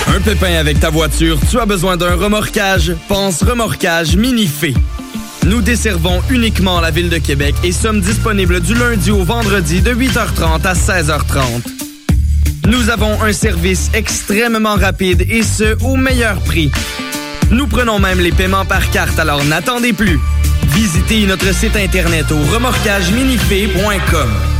Un 0.08 0.20
pépin 0.20 0.54
avec 0.54 0.80
ta 0.80 0.90
voiture, 0.90 1.38
tu 1.50 1.58
as 1.58 1.66
besoin 1.66 1.96
d'un 1.96 2.16
remorquage? 2.16 2.94
Pense 3.08 3.42
remorquage 3.42 4.16
Minifé. 4.16 4.74
Nous 5.46 5.62
desservons 5.62 6.20
uniquement 6.30 6.80
la 6.80 6.90
ville 6.90 7.08
de 7.08 7.18
Québec 7.18 7.54
et 7.64 7.72
sommes 7.72 8.00
disponibles 8.00 8.60
du 8.60 8.74
lundi 8.74 9.10
au 9.10 9.24
vendredi 9.24 9.80
de 9.80 9.94
8h30 9.94 10.62
à 10.64 10.74
16h30. 10.74 11.80
Nous 12.66 12.90
avons 12.90 13.22
un 13.22 13.32
service 13.32 13.90
extrêmement 13.94 14.74
rapide 14.74 15.26
et 15.28 15.42
ce, 15.42 15.76
au 15.82 15.96
meilleur 15.96 16.40
prix. 16.40 16.70
Nous 17.50 17.66
prenons 17.66 17.98
même 17.98 18.20
les 18.20 18.32
paiements 18.32 18.64
par 18.64 18.90
carte, 18.90 19.18
alors 19.18 19.44
n'attendez 19.44 19.92
plus. 19.92 20.20
Visitez 20.68 21.26
notre 21.26 21.52
site 21.52 21.76
internet 21.76 22.30
au 22.30 22.38
remorquageminifé.com. 22.52 24.59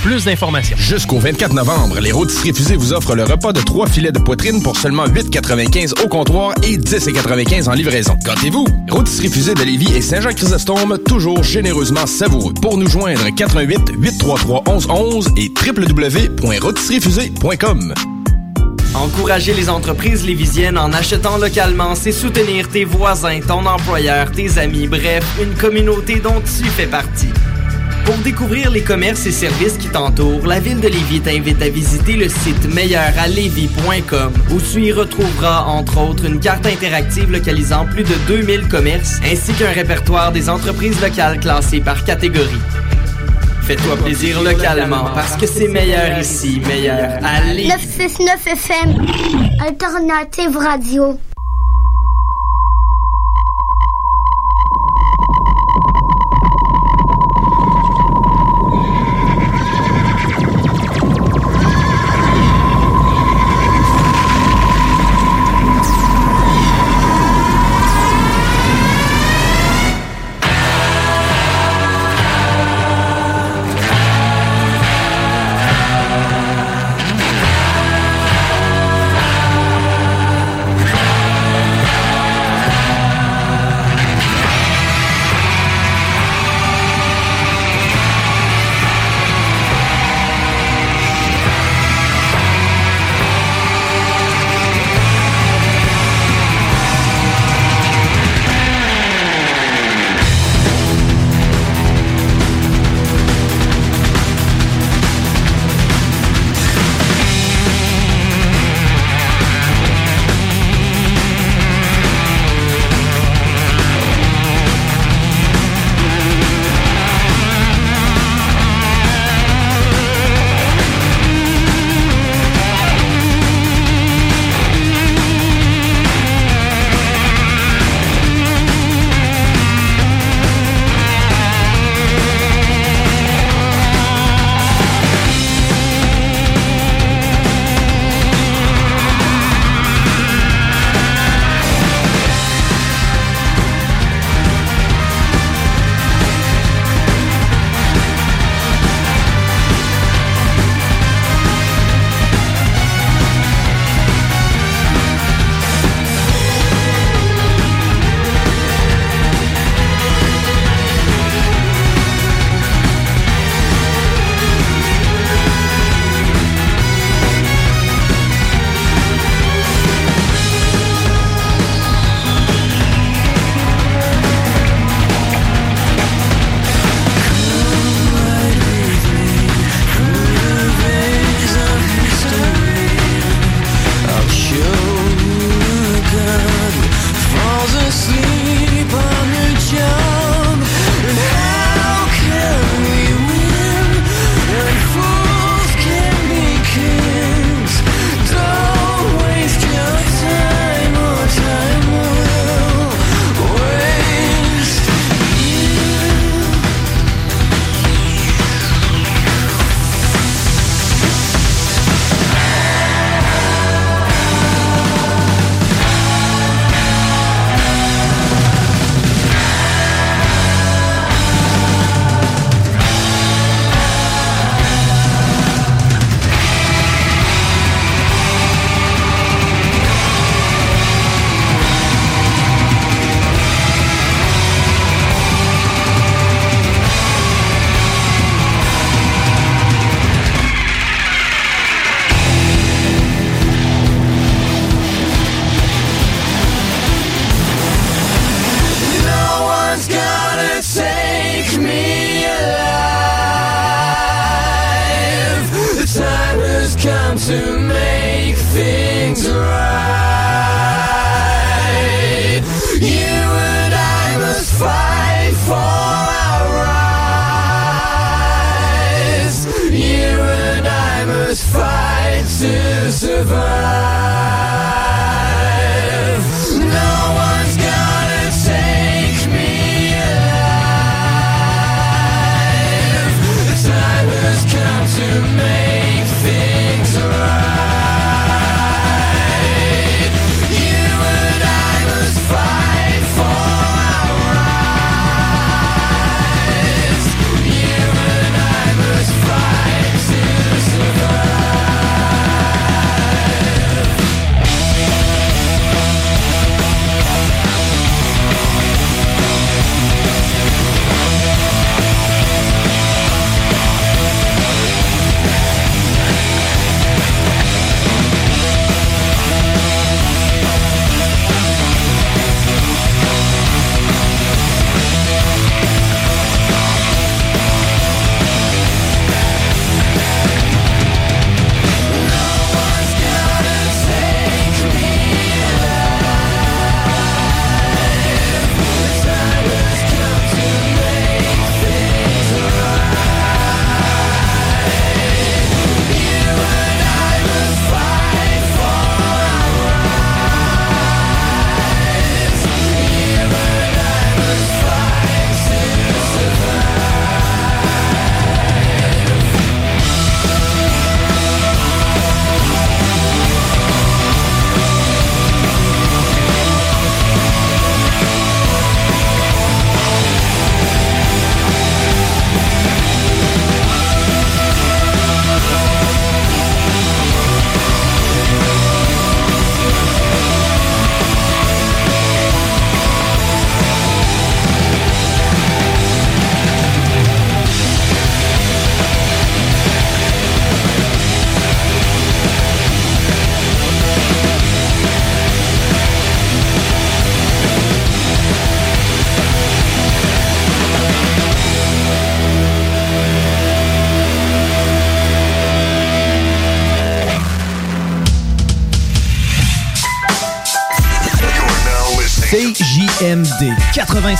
plus 0.01 0.25
d'informations. 0.25 0.75
Jusqu'au 0.77 1.19
24 1.19 1.53
novembre, 1.53 1.99
les 1.99 2.11
rôtisseries 2.11 2.53
fusées 2.53 2.75
vous 2.75 2.91
offrent 2.93 3.15
le 3.15 3.23
repas 3.23 3.53
de 3.53 3.61
trois 3.61 3.87
filets 3.87 4.11
de 4.11 4.19
poitrine 4.19 4.61
pour 4.61 4.77
seulement 4.77 5.05
8,95 5.05 6.03
au 6.03 6.07
comptoir 6.07 6.53
et 6.63 6.77
10,95 6.77 7.67
en 7.69 7.73
livraison. 7.73 8.15
Gâtez-vous! 8.25 8.65
Rôtisserie 8.89 9.29
fusée 9.29 9.53
de 9.53 9.63
Lévis 9.63 9.93
et 9.95 10.01
Saint-Jean-Chrysostome, 10.01 10.97
toujours 11.07 11.43
généreusement 11.43 12.07
savoureux. 12.07 12.53
Pour 12.61 12.77
nous 12.77 12.87
joindre, 12.87 13.27
88 13.35 13.93
833 13.97 14.63
1111 14.67 15.29
et 15.37 15.49
www.rôtisseriefusée.com. 15.49 17.93
Encourager 18.93 19.53
les 19.53 19.69
entreprises 19.69 20.25
lévisiennes 20.25 20.77
en 20.77 20.91
achetant 20.91 21.37
localement, 21.37 21.95
c'est 21.95 22.11
soutenir 22.11 22.67
tes 22.69 22.83
voisins, 22.83 23.39
ton 23.39 23.65
employeur, 23.65 24.29
tes 24.31 24.57
amis, 24.57 24.87
bref, 24.87 25.23
une 25.41 25.53
communauté 25.53 26.19
dont 26.19 26.41
tu 26.41 26.65
fais 26.65 26.87
partie. 26.87 27.29
Pour 28.05 28.15
découvrir 28.17 28.71
les 28.71 28.81
commerces 28.81 29.25
et 29.25 29.31
services 29.31 29.77
qui 29.77 29.87
t'entourent, 29.87 30.45
la 30.47 30.59
ville 30.59 30.79
de 30.79 30.87
Lévis 30.87 31.21
t'invite 31.21 31.61
à 31.61 31.69
visiter 31.69 32.13
le 32.13 32.27
site 32.27 32.73
meilleuralevis.com 32.73 34.33
où 34.51 34.59
tu 34.59 34.81
y 34.81 34.91
retrouveras 34.91 35.65
entre 35.65 35.99
autres 35.99 36.25
une 36.25 36.39
carte 36.39 36.65
interactive 36.65 37.31
localisant 37.31 37.85
plus 37.85 38.03
de 38.03 38.15
2000 38.27 38.67
commerces 38.67 39.19
ainsi 39.23 39.53
qu'un 39.53 39.71
répertoire 39.71 40.31
des 40.31 40.49
entreprises 40.49 40.99
locales 41.01 41.39
classées 41.39 41.81
par 41.81 42.03
catégorie. 42.03 42.61
Fais-toi 43.63 43.95
plaisir 43.97 44.41
localement 44.41 45.05
parce 45.13 45.37
que 45.37 45.45
c'est 45.45 45.67
meilleur 45.67 46.19
ici, 46.19 46.61
meilleur 46.67 47.19
à 47.23 47.41
Lévis. 47.53 47.69
969 47.69 48.47
FM, 48.47 49.05
Alternative 49.65 50.57
Radio. 50.57 51.19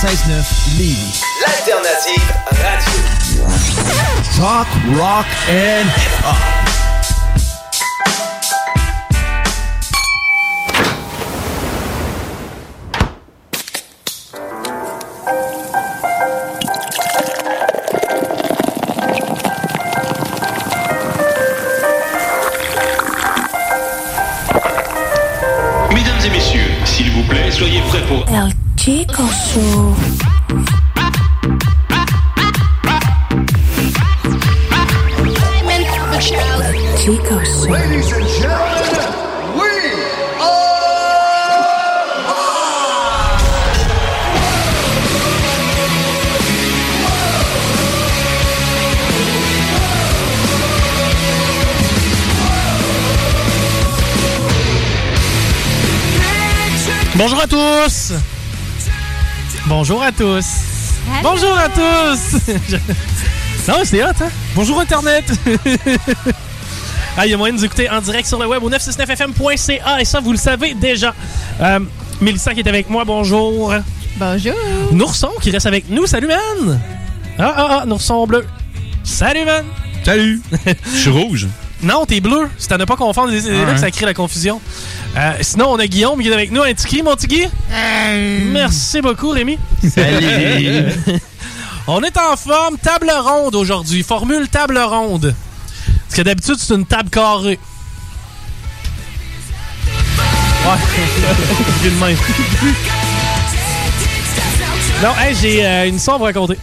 96.9 0.02 0.80
Lévis. 0.80 1.22
L'alternative 1.46 2.34
radio. 2.50 3.46
Talk, 4.36 4.68
rock 4.98 5.28
and 5.48 5.88
hip-hop. 5.90 6.61
Bonjour 59.82 60.04
à 60.04 60.12
tous! 60.12 60.46
Bonjour 61.24 61.58
à 61.58 61.67
tous! 61.67 62.38
Non, 63.67 63.78
c'est 63.84 64.04
hot, 64.04 64.10
hein? 64.22 64.30
Bonjour 64.54 64.80
Internet! 64.80 65.26
ah, 67.17 67.26
il 67.26 67.32
y 67.32 67.34
a 67.34 67.38
moyen 67.38 67.56
de 67.56 67.58
nous 67.58 67.65
écouter 67.65 67.89
en 67.89 68.00
direct 68.00 68.28
sur 68.28 68.38
le 68.38 68.46
web 68.46 68.62
au 68.62 68.70
969fm.ca 68.70 70.00
et 70.00 70.06
ça, 70.06 70.20
vous 70.20 70.34
le 70.34 70.38
savez 70.38 70.76
déjà. 70.76 71.15
Euh, 71.60 71.80
Mélissa 72.22 72.54
qui 72.54 72.60
est 72.60 72.67
avec 72.67 72.91
moi, 72.91 73.06
bonjour. 73.06 73.74
Bonjour. 74.17 74.54
Nourson 74.91 75.32
qui 75.41 75.50
reste 75.50 75.65
avec 75.65 75.89
nous, 75.89 76.06
salut 76.06 76.28
man! 76.28 76.80
Ah, 77.39 77.54
ah, 77.58 77.80
ah, 77.82 77.86
Nourson 77.88 78.28
bleu. 78.28 78.46
Salut 79.04 79.46
man! 79.46 79.65
Salut! 80.06 80.44
Je 80.94 80.96
suis 80.96 81.10
rouge. 81.10 81.48
Non, 81.82 82.06
t'es 82.06 82.22
bleu. 82.22 82.48
C'est 82.60 82.72
à 82.72 82.78
ne 82.78 82.86
pas 82.86 82.96
confondre. 82.96 83.34
C'est 83.39 83.65
là 83.65 83.74
que 83.74 83.80
ça 83.80 83.89
crée 83.89 84.06
la 84.06 84.13
confusion. 84.13 84.62
Euh, 85.17 85.32
sinon, 85.41 85.72
on 85.72 85.80
a 85.80 85.88
Guillaume 85.88 86.22
qui 86.22 86.30
est 86.30 86.34
avec 86.34 86.52
nous. 86.52 86.62
Un 86.62 86.74
petit 86.74 87.02
mon 87.02 87.15
petit? 87.15 87.48
Merci 87.72 89.02
beaucoup, 89.02 89.30
Rémi. 89.30 89.58
Salut. 89.90 90.92
on 91.88 92.02
est 92.02 92.18
en 92.18 92.36
forme. 92.36 92.78
Table 92.78 93.12
ronde 93.12 93.56
aujourd'hui. 93.56 94.04
Formule 94.04 94.48
table 94.50 94.78
ronde. 94.78 95.34
Parce 96.08 96.16
que 96.16 96.22
d'habitude, 96.24 96.56
c'est 96.58 96.74
une 96.74 96.86
table 96.86 97.10
carrée. 97.10 97.60
Ouais. 100.66 100.78
J'ai 101.82 101.90
le 101.90 101.96
même. 101.96 102.18
non, 105.02 105.10
hey, 105.20 105.36
j'ai 105.42 105.66
euh, 105.66 105.88
une 105.88 105.96
histoire 105.96 106.16
à 106.16 106.18
vous 106.20 106.26
raconter. 106.26 106.54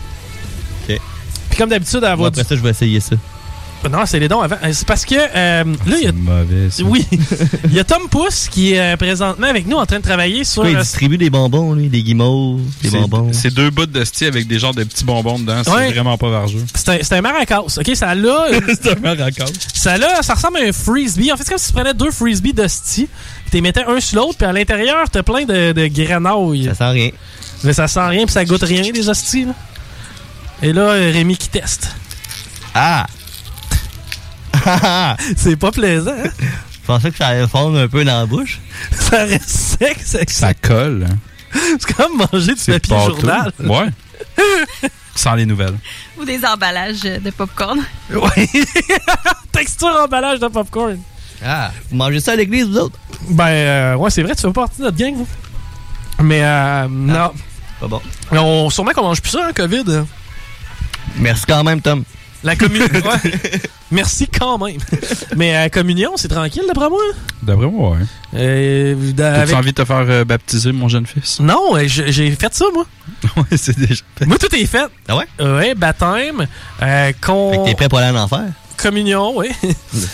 OK. 0.89 1.01
Puis 1.49 1.59
comme 1.59 1.71
d'habitude, 1.71 2.05
à 2.05 2.15
Bon, 2.15 2.25
votre 2.25 2.39
après 2.39 2.49
ça, 2.49 2.57
je 2.57 2.63
vais 2.63 2.71
essayer 2.71 3.01
ça. 3.01 3.17
Non, 3.91 4.05
c'est 4.07 4.19
les 4.19 4.29
dons 4.29 4.41
avant. 4.41 4.57
Euh, 4.65 4.71
C'est 4.73 4.87
parce 4.87 5.05
que 5.05 5.15
euh, 5.15 5.65
là, 5.65 5.97
il 5.99 6.05
y 6.05 6.07
a. 6.09 6.13
Mauvais. 6.13 6.69
Oui. 6.85 7.07
Il 7.65 7.75
y 7.75 7.79
a 7.81 7.85
Tom 7.85 8.09
Pousse 8.11 8.49
qui 8.51 8.73
est 8.73 8.81
euh, 8.81 8.97
présentement 8.97 9.47
avec 9.47 9.67
nous 9.67 9.77
en 9.77 9.87
train 9.87 9.99
de 9.99 10.03
travailler 10.03 10.43
sur. 10.45 10.63
Quoi, 10.63 10.71
il 10.73 10.79
distribue 10.79 11.17
des 11.19 11.31
bonbons, 11.31 11.75
lui, 11.75 11.89
des 11.89 12.03
guimauves, 12.03 12.61
des 12.83 12.91
bonbons? 12.91 13.31
C'est 13.33 13.53
deux 13.55 13.71
bouts 13.71 13.87
de 13.87 14.05
style 14.05 14.27
avec 14.29 14.47
des 14.47 14.59
genres 14.59 14.75
de 14.75 14.85
petits 14.85 15.05
bonbons 15.05 15.39
dedans. 15.39 15.63
C'est 15.65 15.71
Ouais. 15.71 15.93
vraiment 15.93 16.19
pas 16.19 16.29
vargeux. 16.31 16.65
C'est 16.75 16.89
un, 16.89 16.99
c'est 17.03 17.15
un 17.15 17.21
maracas, 17.21 17.61
OK? 17.61 17.91
Ça 17.95 18.15
l'a... 18.15 18.47
c'est 18.69 18.97
un 18.97 19.01
maracas. 19.01 19.45
Ça 19.75 19.97
l'a... 19.97 20.23
Ça 20.23 20.35
ressemble 20.35 20.59
à 20.59 20.63
un 20.69 20.73
frisbee. 20.73 21.31
En 21.33 21.37
fait, 21.37 21.45
c'est 21.45 21.51
comme 21.51 21.59
si 21.59 21.69
tu 21.69 21.73
prenais 21.73 21.95
deux 21.95 22.11
frisbees 22.11 22.53
d'hostie, 22.53 23.09
tu 23.51 23.53
les 23.53 23.61
mettais 23.61 23.85
un 23.87 24.01
sur 24.01 24.17
l'autre, 24.21 24.39
puis 24.39 24.47
à 24.47 24.53
l'intérieur, 24.53 25.09
t'as 25.11 25.23
plein 25.23 25.45
de, 25.45 25.73
de 25.73 25.87
grenouilles. 25.87 26.65
Ça 26.67 26.75
sent 26.75 26.91
rien. 26.91 27.11
Mais 27.65 27.73
ça 27.73 27.87
sent 27.89 28.07
rien, 28.09 28.25
puis 28.25 28.33
ça 28.33 28.45
goûte 28.45 28.63
rien, 28.63 28.91
des 28.91 29.09
hosties, 29.09 29.45
là. 29.47 29.53
Et 30.63 30.73
là, 30.73 30.93
Rémi 30.93 31.37
qui 31.37 31.49
teste. 31.49 31.95
Ah! 32.75 33.07
c'est 35.37 35.57
pas 35.57 35.71
plaisant, 35.71 36.13
hein? 36.13 36.31
Je 36.41 36.87
pensais 36.87 37.11
que 37.11 37.17
ça 37.19 37.29
allait 37.29 37.47
fondre 37.47 37.79
un 37.79 37.89
peu 37.89 38.05
dans 38.05 38.21
la 38.21 38.27
bouche. 38.27 38.61
Ça 38.93 39.25
reste 39.25 39.49
sec, 39.49 39.99
c'est 40.05 40.29
Ça 40.31 40.55
colle. 40.55 41.07
hein? 41.11 41.17
C'est 41.79 41.93
comme 41.95 42.17
manger 42.17 42.55
du 42.55 42.65
papier 42.65 42.97
journal. 43.07 43.53
Ouais. 43.61 43.89
Sans 45.15 45.35
les 45.35 45.45
nouvelles. 45.47 45.77
Ou 46.19 46.25
des 46.25 46.45
emballages 46.47 47.01
de 47.03 47.31
popcorn. 47.31 47.79
Ouais. 48.11 48.49
Texture 49.53 49.95
emballage 50.05 50.41
de 50.41 50.49
popcorn. 50.49 50.99
Ah, 51.45 51.71
vous 51.91 51.97
mangez 51.97 52.21
ça 52.21 52.33
à 52.33 52.37
l'église, 52.37 52.67
vous 52.69 52.79
autres? 52.79 52.99
Ben, 53.31 53.47
euh, 53.49 53.95
ouais, 53.97 54.11
c'est 54.11 54.23
vrai, 54.23 54.35
tu 54.35 54.43
fais 54.43 54.53
partie 54.53 54.79
de 54.79 54.85
notre 54.85 54.97
gang, 54.97 55.15
vous. 55.15 55.29
Mais, 56.23 56.41
euh, 56.43 56.87
non. 56.89 57.33
Pas 57.81 57.87
bon. 57.87 58.01
Mais 58.33 58.39
on, 58.39 58.71
sûrement 58.71 58.93
qu'on 58.93 59.03
mange 59.03 59.21
plus 59.21 59.31
ça, 59.31 59.47
hein, 59.49 59.53
COVID. 59.55 59.85
Merci 61.17 61.45
quand 61.47 61.63
même, 61.65 61.81
Tom. 61.81 62.05
La 62.45 62.55
communion. 62.57 62.87
ouais. 62.87 63.61
Merci 63.91 64.29
quand 64.29 64.59
même. 64.65 64.77
Mais 65.37 65.57
euh, 65.57 65.69
communion, 65.71 66.13
c'est 66.17 66.29
tranquille, 66.29 66.63
d'après 66.69 66.89
moi. 66.89 67.01
D'après 67.43 67.67
moi, 67.67 67.91
ouais. 67.93 68.05
Euh, 68.35 68.95
T'as-tu 69.17 69.23
avec- 69.43 69.55
envie 69.57 69.71
de 69.73 69.77
te 69.83 69.85
faire 69.85 70.05
euh, 70.09 70.25
baptiser, 70.25 70.73
mon 70.73 70.89
jeune 70.89 71.07
fils? 71.07 71.41
Non, 71.41 71.75
euh, 71.77 71.85
j'ai 71.87 72.31
fait 72.33 72.55
ça, 72.55 72.67
moi. 72.73 72.87
ouais, 73.37 73.57
c'est 73.57 73.79
déjà 73.79 74.03
fait. 74.17 74.27
Moi, 74.27 74.39
tout 74.39 74.55
est 74.55 74.67
fait. 74.67 74.87
Ah 75.09 75.17
ouais? 75.17 75.25
Ouais, 75.41 75.75
baptême, 75.75 76.47
euh, 76.83 77.13
con... 77.21 77.51
Fait 77.53 77.59
que 77.59 77.65
t'es 77.65 77.75
prêt 77.75 77.89
pour 77.89 77.99
aller 77.99 78.17
en 78.17 78.23
enfer? 78.23 78.45
communion, 78.77 79.33
oui. 79.37 79.49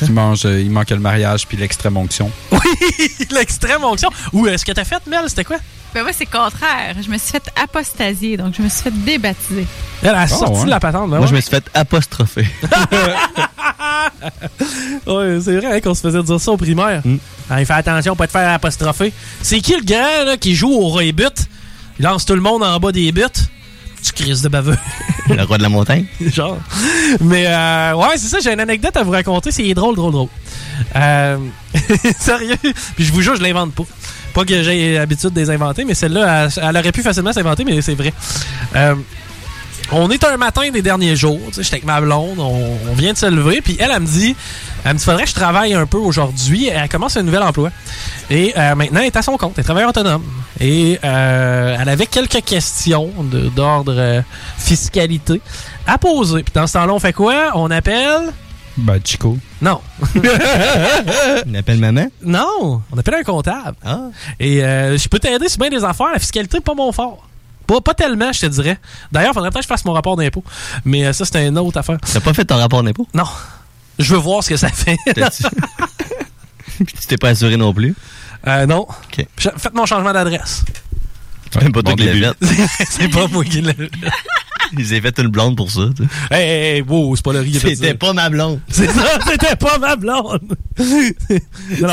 Tu 0.02 0.10
manges, 0.10 0.46
euh, 0.46 0.58
il 0.58 0.70
manque 0.70 0.88
le 0.88 0.96
mariage 0.98 1.46
puis 1.46 1.54
l'extrême 1.58 1.98
onction. 1.98 2.30
L'extrême 3.30 3.84
onction. 3.84 4.08
Ou 4.32 4.46
est-ce 4.46 4.64
que 4.64 4.72
t'as 4.72 4.84
fait, 4.84 5.06
Mel, 5.06 5.24
c'était 5.28 5.44
quoi? 5.44 5.58
Ben 5.94 6.02
moi, 6.02 6.12
c'est 6.12 6.26
contraire. 6.26 6.96
Je 7.00 7.08
me 7.08 7.16
suis 7.18 7.30
fait 7.30 7.50
apostasier, 7.62 8.36
donc 8.36 8.54
je 8.56 8.62
me 8.62 8.68
suis 8.68 8.82
fait 8.82 8.90
débaptiser. 9.04 9.64
Elle 10.02 10.10
a 10.10 10.20
Ah, 10.22 10.26
sorti 10.28 10.58
ouais. 10.60 10.64
de 10.64 10.70
la 10.70 10.80
patente. 10.80 11.08
ben 11.08 11.18
Moi, 11.18 11.26
je 11.28 11.34
me 11.34 11.40
suis 11.40 11.50
fait 11.50 11.64
apostropher. 11.74 12.46
Ouais, 15.06 15.38
c'est 15.42 15.56
vrai 15.56 15.76
hein, 15.76 15.80
qu'on 15.80 15.94
se 15.94 16.00
faisait 16.00 16.22
dire 16.22 16.40
ça 16.40 16.50
au 16.52 16.56
primaire. 16.56 17.02
Ah, 17.50 17.60
il 17.60 17.66
fait 17.66 17.72
attention, 17.74 18.16
pas 18.16 18.26
te 18.26 18.32
faire 18.32 18.48
apostropher. 18.50 19.12
C'est 19.42 19.60
qui 19.60 19.74
le 19.76 19.82
grand 19.84 20.24
là, 20.24 20.36
qui 20.36 20.54
joue 20.54 20.70
au 20.72 21.00
et 21.00 21.12
but? 21.12 21.32
Il 21.98 22.04
lance 22.04 22.24
tout 22.24 22.34
le 22.34 22.40
monde 22.40 22.62
en 22.62 22.78
bas 22.78 22.92
des 22.92 23.12
buts. 23.12 23.22
Tu 24.02 24.12
crises 24.12 24.42
de 24.42 24.48
baveux. 24.48 24.76
le 25.28 25.42
roi 25.44 25.58
de 25.58 25.62
la 25.62 25.68
montagne? 25.68 26.06
Genre. 26.20 26.58
Mais 27.20 27.46
euh, 27.46 27.94
ouais, 27.94 28.16
c'est 28.16 28.28
ça, 28.28 28.38
j'ai 28.42 28.52
une 28.52 28.60
anecdote 28.60 28.96
à 28.96 29.02
vous 29.02 29.10
raconter. 29.12 29.50
C'est 29.50 29.72
drôle, 29.74 29.96
drôle, 29.96 30.12
drôle. 30.12 30.28
Euh, 30.96 31.38
sérieux. 32.18 32.56
Puis 32.96 33.04
je 33.04 33.12
vous 33.12 33.22
jure, 33.22 33.36
je 33.36 33.42
l'invente 33.42 33.72
pas. 33.74 33.84
Pas 34.34 34.44
que 34.44 34.62
j'ai 34.62 34.94
l'habitude 34.94 35.32
de 35.32 35.40
les 35.40 35.50
inventer, 35.50 35.84
mais 35.84 35.94
celle-là, 35.94 36.48
elle, 36.56 36.76
aurait 36.76 36.92
pu 36.92 37.02
facilement 37.02 37.32
s'inventer, 37.32 37.64
mais 37.64 37.80
c'est 37.80 37.94
vrai. 37.94 38.12
Euh, 38.74 38.96
on 39.92 40.10
est 40.10 40.24
un 40.24 40.36
matin 40.36 40.70
des 40.70 40.82
derniers 40.82 41.14
jours. 41.14 41.40
J'étais 41.56 41.74
avec 41.74 41.84
ma 41.84 42.00
blonde, 42.00 42.38
on, 42.38 42.94
vient 42.94 43.12
de 43.12 43.18
se 43.18 43.26
lever, 43.26 43.60
puis 43.60 43.76
elle, 43.78 43.90
elle 43.94 44.00
me 44.00 44.06
dit, 44.06 44.34
elle 44.84 44.94
me 44.94 44.98
dit, 44.98 45.04
faudrait 45.04 45.24
que 45.24 45.28
je 45.28 45.34
travaille 45.34 45.74
un 45.74 45.86
peu 45.86 45.98
aujourd'hui. 45.98 46.68
Elle 46.68 46.88
commence 46.88 47.16
un 47.16 47.22
nouvel 47.22 47.42
emploi. 47.42 47.70
Et 48.30 48.52
euh, 48.56 48.74
maintenant, 48.74 49.00
elle 49.00 49.06
est 49.06 49.16
à 49.16 49.22
son 49.22 49.36
compte, 49.36 49.52
elle 49.56 49.60
est 49.60 49.64
travailleuse 49.64 49.90
autonome. 49.90 50.24
Et 50.60 50.98
euh, 51.04 51.76
elle 51.78 51.88
avait 51.88 52.06
quelques 52.06 52.42
questions 52.44 53.10
d'ordre 53.54 53.94
euh, 53.96 54.22
fiscalité 54.58 55.40
à 55.86 55.98
poser. 55.98 56.42
Puis 56.42 56.52
dans 56.54 56.66
ce 56.66 56.72
temps-là, 56.74 56.92
on 56.92 56.98
fait 56.98 57.12
quoi? 57.12 57.52
On 57.54 57.70
appelle... 57.70 58.32
Ben, 58.76 58.98
Chico. 59.04 59.38
Non. 59.62 59.80
On 61.46 61.54
appelle 61.54 61.78
maman? 61.78 62.06
Non, 62.22 62.82
on 62.92 62.98
appelle 62.98 63.14
un 63.14 63.22
comptable. 63.22 63.76
Ah. 63.84 64.08
Et 64.40 64.64
euh, 64.64 64.98
je 64.98 65.08
peux 65.08 65.18
t'aider 65.18 65.48
sur 65.48 65.58
bien 65.60 65.70
des 65.70 65.84
affaires. 65.84 66.10
La 66.12 66.18
fiscalité, 66.18 66.60
pas 66.60 66.74
mon 66.74 66.90
fort. 66.90 67.28
Pas, 67.66 67.80
pas 67.80 67.94
tellement, 67.94 68.32
je 68.32 68.40
te 68.40 68.46
dirais. 68.46 68.78
D'ailleurs, 69.12 69.32
faudrait 69.32 69.50
peut-être 69.50 69.60
que 69.62 69.64
je 69.64 69.68
fasse 69.68 69.84
mon 69.84 69.92
rapport 69.92 70.16
d'impôt. 70.16 70.42
Mais 70.84 71.06
euh, 71.06 71.12
ça, 71.12 71.24
c'est 71.24 71.46
une 71.46 71.56
autre 71.58 71.78
affaire. 71.78 71.98
T'as 72.12 72.20
pas 72.20 72.34
fait 72.34 72.44
ton 72.44 72.56
rapport 72.56 72.82
d'impôt? 72.82 73.06
Non. 73.14 73.24
Je 73.98 74.12
veux 74.12 74.20
voir 74.20 74.42
ce 74.42 74.48
que 74.50 74.56
ça 74.56 74.68
fait. 74.68 74.96
Tu 76.78 77.06
t'es 77.06 77.16
pas 77.16 77.28
assuré 77.28 77.56
non 77.56 77.72
plus? 77.72 77.94
Euh, 78.48 78.66
non. 78.66 78.80
OK. 78.80 79.26
Je- 79.38 79.48
Faites 79.56 79.74
mon 79.74 79.86
changement 79.86 80.12
d'adresse. 80.12 80.64
C'est 81.54 81.62
même 81.62 81.72
pas 81.72 81.82
toi 81.82 81.94
bon 81.94 82.04
qui 82.04 82.20
l'as 82.20 82.34
fait. 82.34 82.84
c'est 82.90 83.08
pas 83.08 83.28
moi 83.28 83.44
qui 83.44 83.60
l'ai. 83.60 83.74
Ils 84.76 84.94
ont 84.94 85.00
fait 85.00 85.18
une 85.18 85.28
blonde 85.28 85.56
pour 85.56 85.70
ça. 85.70 85.82
tu 85.96 86.02
sais. 86.02 86.08
Hey, 86.34 86.48
hey, 86.48 86.76
hey, 86.76 86.82
wow, 86.82 87.14
c'est 87.14 87.24
pas 87.24 87.32
le 87.32 87.40
riz. 87.40 87.60
C'était 87.60 87.94
pas 87.94 88.12
ma 88.12 88.28
blonde. 88.28 88.60
C'est 88.68 88.90
ça, 88.90 89.18
c'était 89.30 89.54
pas 89.54 89.78
ma 89.78 89.94
blonde. 89.94 90.56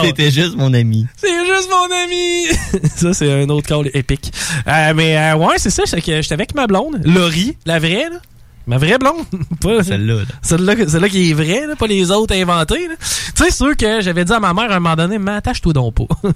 C'était 0.03 0.31
juste 0.31 0.55
mon 0.55 0.73
ami. 0.73 1.05
C'est 1.15 1.45
juste 1.45 1.69
mon 1.69 1.95
ami! 1.95 2.89
ça, 2.95 3.13
c'est 3.13 3.31
un 3.31 3.49
autre 3.49 3.67
call 3.67 3.91
épique. 3.93 4.31
Euh, 4.67 4.93
mais 4.95 5.15
euh, 5.17 5.35
ouais, 5.35 5.57
c'est 5.57 5.69
ça, 5.69 5.83
c'est 5.85 6.01
que 6.01 6.21
j'étais 6.21 6.33
avec 6.33 6.55
ma 6.55 6.65
blonde, 6.65 7.01
Laurie, 7.05 7.57
la 7.65 7.77
vraie, 7.79 8.09
là. 8.09 8.17
Ma 8.67 8.77
vraie 8.77 8.97
blonde? 8.97 9.25
Pas 9.61 9.83
Celle-là. 9.83 10.15
là. 10.15 10.25
Celle-là, 10.41 11.09
qui 11.09 11.31
est 11.31 11.33
vraie, 11.33 11.65
là, 11.67 11.75
pas 11.75 11.87
les 11.87 12.11
autres 12.11 12.35
inventés. 12.35 12.87
là. 12.87 12.95
Tu 13.35 13.43
sais, 13.43 13.51
ceux 13.51 13.73
que 13.75 14.01
j'avais 14.01 14.23
dit 14.25 14.33
à 14.33 14.39
ma 14.39 14.53
mère 14.53 14.71
à 14.71 14.75
un 14.75 14.79
moment 14.79 14.95
donné, 14.95 15.17
m'attache-toi 15.17 15.73
donc 15.73 15.95
pas. 15.95 16.05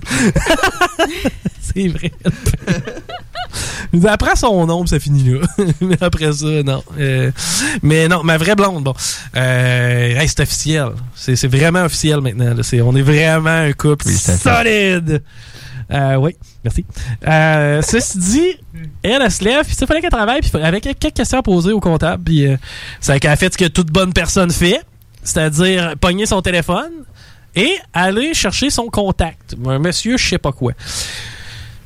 c'est 1.61 1.88
vrai. 1.88 2.11
Après 4.07 4.35
son 4.35 4.65
nom, 4.65 4.85
ça 4.85 4.99
finit 4.99 5.29
là. 5.39 5.39
mais 5.81 5.97
après 6.01 6.33
ça, 6.33 6.63
non. 6.63 6.83
Euh, 6.99 7.31
mais 7.81 8.07
non, 8.09 8.23
ma 8.23 8.38
vraie 8.38 8.55
blonde, 8.55 8.83
bon. 8.83 8.93
Euh, 9.38 10.19
hey, 10.19 10.27
c'est 10.27 10.41
officiel. 10.41 10.89
C'est 11.15 11.47
vraiment 11.47 11.83
officiel 11.83 12.19
maintenant. 12.21 12.53
là. 12.53 12.61
On 12.83 12.95
est 12.95 13.01
vraiment 13.01 13.49
un 13.49 13.71
couple 13.73 14.09
solide. 14.09 15.23
Euh, 15.91 16.15
oui, 16.15 16.35
merci. 16.63 16.85
Euh, 17.27 17.81
ceci 17.81 18.17
dit, 18.17 18.57
elle, 19.03 19.21
elle 19.21 19.31
se 19.31 19.43
lève, 19.43 19.65
puis 19.65 19.75
il 19.79 19.87
fallait 19.87 20.01
qu'elle 20.01 20.09
travaille, 20.09 20.41
puis 20.41 20.51
avec 20.61 20.83
quelques 20.83 21.13
questions 21.13 21.39
à 21.39 21.43
poser 21.43 21.71
au 21.71 21.79
comptable, 21.79 22.23
puis 22.23 22.47
euh, 22.47 22.57
c'est 22.99 23.19
qu'elle 23.19 23.31
a 23.31 23.35
fait 23.35 23.53
ce 23.53 23.57
que 23.57 23.65
toute 23.65 23.91
bonne 23.91 24.13
personne 24.13 24.51
fait, 24.51 24.81
c'est-à-dire 25.23 25.95
pogner 25.99 26.25
son 26.25 26.41
téléphone 26.41 26.91
et 27.55 27.73
aller 27.93 28.33
chercher 28.33 28.69
son 28.69 28.87
contact. 28.87 29.55
Un 29.65 29.79
monsieur, 29.79 30.17
je 30.17 30.27
sais 30.27 30.37
pas 30.37 30.51
quoi. 30.51 30.73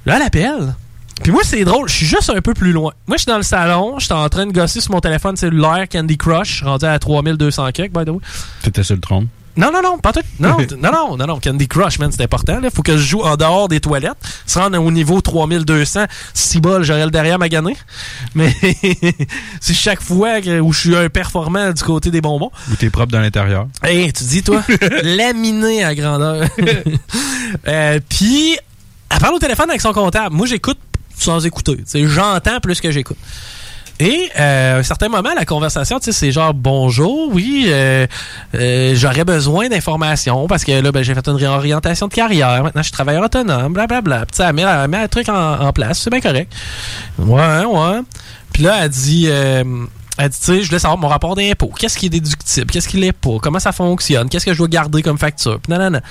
Là, 0.05 0.17
elle 0.17 0.23
appelle. 0.23 0.75
Puis 1.21 1.31
moi, 1.31 1.41
c'est 1.43 1.63
drôle, 1.65 1.89
je 1.89 1.95
suis 1.95 2.05
juste 2.05 2.29
un 2.29 2.41
peu 2.41 2.53
plus 2.53 2.71
loin. 2.71 2.93
Moi, 3.07 3.17
je 3.17 3.23
suis 3.23 3.31
dans 3.31 3.37
le 3.37 3.43
salon, 3.43 3.99
je 3.99 4.05
suis 4.05 4.13
en 4.13 4.29
train 4.29 4.45
de 4.45 4.53
gosser 4.53 4.79
sur 4.79 4.91
mon 4.91 5.01
téléphone 5.01 5.35
cellulaire 5.35 5.85
Candy 5.91 6.17
Crush, 6.17 6.63
rendu 6.63 6.85
à 6.85 6.97
3200 6.97 7.71
quelques, 7.73 7.93
by 7.93 8.05
the 8.05 8.09
way. 8.09 8.19
T'étais 8.61 8.83
sur 8.83 8.95
le 8.95 9.01
trône? 9.01 9.27
Non, 9.59 9.71
non, 9.73 9.81
non, 9.83 9.97
pas 9.97 10.13
tout. 10.13 10.21
Non, 10.39 10.57
non, 10.81 10.91
non, 10.91 11.17
non, 11.17 11.27
non, 11.27 11.39
Candy 11.39 11.67
Crush, 11.67 11.99
man, 11.99 12.11
c'est 12.11 12.23
important. 12.23 12.59
Il 12.63 12.71
faut 12.71 12.81
que 12.81 12.93
je 12.97 13.03
joue 13.03 13.21
en 13.23 13.35
dehors 13.35 13.67
des 13.67 13.79
toilettes. 13.81 14.17
Se 14.45 14.57
rendre 14.57 14.81
au 14.81 14.89
niveau 14.89 15.19
3200, 15.21 16.05
si 16.33 16.59
bol, 16.61 16.83
j'aurais 16.83 17.03
le 17.05 17.11
derrière 17.11 17.37
magané. 17.37 17.75
Mais 18.35 18.53
c'est 19.59 19.73
chaque 19.73 20.01
fois 20.01 20.39
que- 20.41 20.59
où 20.61 20.71
je 20.71 20.79
suis 20.79 20.95
un 20.95 21.09
performant 21.09 21.71
du 21.71 21.83
côté 21.83 22.09
des 22.09 22.21
bonbons. 22.21 22.51
Ou 22.71 22.75
t'es 22.75 22.89
propre 22.89 23.11
dans 23.11 23.19
l'intérieur. 23.19 23.67
Hey, 23.83 24.11
tu 24.13 24.23
dis, 24.23 24.43
toi, 24.43 24.63
laminé 25.03 25.83
à 25.83 25.93
grandeur. 25.93 26.47
euh, 27.67 27.99
Puis, 28.09 28.57
elle 29.09 29.19
parle 29.19 29.35
au 29.35 29.39
téléphone 29.39 29.69
avec 29.69 29.81
son 29.81 29.91
comptable. 29.93 30.35
Moi, 30.35 30.47
j'écoute 30.47 30.77
sans 31.17 31.45
écouter. 31.45 31.77
J'entends 31.93 32.59
plus 32.61 32.79
que 32.79 32.91
j'écoute. 32.91 33.17
Et 33.99 34.29
euh, 34.39 34.75
à 34.75 34.79
un 34.79 34.83
certain 34.83 35.09
moment, 35.09 35.29
la 35.35 35.43
conversation, 35.43 35.99
tu 35.99 36.05
sais, 36.05 36.11
c'est 36.13 36.31
genre 36.31 36.53
bonjour, 36.53 37.29
oui, 37.33 37.65
euh, 37.67 38.07
euh, 38.55 38.93
j'aurais 38.95 39.25
besoin 39.25 39.67
d'informations 39.67 40.47
parce 40.47 40.63
que 40.63 40.71
là, 40.71 40.91
ben, 40.93 41.03
j'ai 41.03 41.13
fait 41.13 41.27
une 41.27 41.35
réorientation 41.35 42.07
de 42.07 42.13
carrière. 42.13 42.63
Maintenant, 42.63 42.81
je 42.81 42.87
suis 42.87 42.93
travailleur 42.93 43.23
autonome, 43.23 43.73
blablabla. 43.73 44.25
Tu 44.31 44.37
sais, 44.37 44.43
elle 44.43 44.53
met, 44.53 44.61
elle 44.61 44.87
met 44.87 44.97
un 44.97 45.07
truc 45.09 45.27
en, 45.27 45.71
place, 45.73 45.99
c'est 45.99 46.09
bien 46.09 46.21
correct. 46.21 46.51
Ouais, 47.17 47.65
ouais. 47.65 47.99
Puis 48.53 48.63
là, 48.63 48.85
elle 48.85 48.89
dit, 48.89 49.25
euh, 49.27 49.63
elle 50.17 50.29
dit, 50.29 50.39
tu 50.39 50.45
sais, 50.45 50.61
je 50.61 50.67
voulais 50.67 50.79
savoir 50.79 50.97
mon 50.97 51.09
rapport 51.09 51.35
d'impôt. 51.35 51.71
Qu'est-ce 51.77 51.97
qui 51.97 52.05
est 52.05 52.09
déductible? 52.09 52.71
Qu'est-ce 52.71 52.87
qui 52.87 52.97
l'est 52.97 53.11
pas? 53.11 53.37
Comment 53.41 53.59
ça 53.59 53.73
fonctionne? 53.73 54.29
Qu'est-ce 54.29 54.45
que 54.45 54.53
je 54.53 54.57
dois 54.57 54.69
garder 54.69 55.01
comme 55.01 55.17
facture? 55.17 55.59
Puis, 55.59 55.71
nanana. 55.73 56.01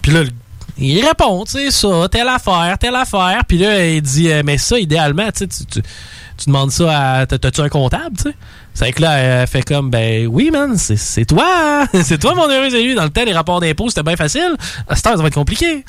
Puis 0.00 0.12
là, 0.12 0.22
le- 0.22 0.30
il 0.78 1.04
répond, 1.04 1.44
tu 1.44 1.52
sais, 1.52 1.70
ça, 1.70 2.08
telle 2.10 2.28
affaire, 2.28 2.78
telle 2.78 2.94
affaire. 2.94 3.42
Puis 3.48 3.58
là, 3.58 3.84
il 3.88 4.00
dit, 4.00 4.30
euh, 4.32 4.42
mais 4.44 4.58
ça, 4.58 4.78
idéalement, 4.78 5.26
tu 5.32 5.40
sais, 5.40 5.48
tu- 5.48 5.82
tu 6.44 6.50
demandes 6.50 6.70
ça 6.70 7.18
à. 7.20 7.26
t'as- 7.26 7.38
T'as-tu 7.38 7.60
un 7.60 7.68
comptable, 7.68 8.16
tu 8.16 8.24
sais? 8.24 8.34
C'est 8.74 8.92
que 8.92 9.02
là, 9.02 9.16
elle 9.18 9.46
fait 9.46 9.62
comme, 9.62 9.90
ben 9.90 10.26
oui, 10.26 10.50
man, 10.50 10.76
c'est 10.78 11.24
toi, 11.24 11.44
hein? 11.46 11.86
c'est 12.02 12.18
toi 12.18 12.34
mon 12.34 12.48
heureux 12.48 12.74
élu. 12.74 12.94
Dans 12.94 13.04
le 13.04 13.10
temps, 13.10 13.24
les 13.24 13.32
rapports 13.34 13.60
d'impôt, 13.60 13.88
c'était 13.88 14.02
bien 14.02 14.16
facile. 14.16 14.54
À 14.88 14.96
cette 14.96 15.06
heure, 15.06 15.16
ça 15.16 15.22
va 15.22 15.28
être 15.28 15.34
compliqué. 15.34 15.84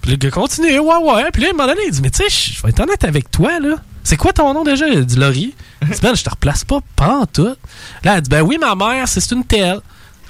Puis 0.00 0.10
le 0.10 0.16
gars 0.16 0.30
continue, 0.30 0.78
ouais, 0.78 0.96
ouais. 0.96 1.30
Puis 1.32 1.42
là, 1.42 1.48
à 1.48 1.50
un 1.50 1.56
moment 1.56 1.68
donné, 1.68 1.80
il 1.86 1.92
dit, 1.92 2.00
mais 2.02 2.10
tu 2.10 2.22
sais, 2.22 2.52
je 2.54 2.62
vais 2.62 2.70
être 2.70 2.80
honnête 2.80 3.04
avec 3.04 3.30
toi, 3.30 3.60
là. 3.60 3.76
C'est 4.04 4.16
quoi 4.16 4.32
ton 4.32 4.52
nom 4.52 4.64
déjà? 4.64 4.88
Il 4.88 5.04
dit 5.06 5.16
Laurie. 5.16 5.54
Il 5.82 5.88
dit, 5.88 6.00
ben, 6.02 6.14
je 6.16 6.24
te 6.24 6.30
replace 6.30 6.64
pas, 6.64 6.78
pas 6.96 7.24
tout. 7.32 7.54
Là, 8.04 8.14
elle 8.16 8.20
dit, 8.22 8.28
ben 8.30 8.42
oui, 8.42 8.58
ma 8.58 8.74
mère, 8.74 9.06
c'est 9.06 9.30
une 9.30 9.44
telle. 9.44 9.78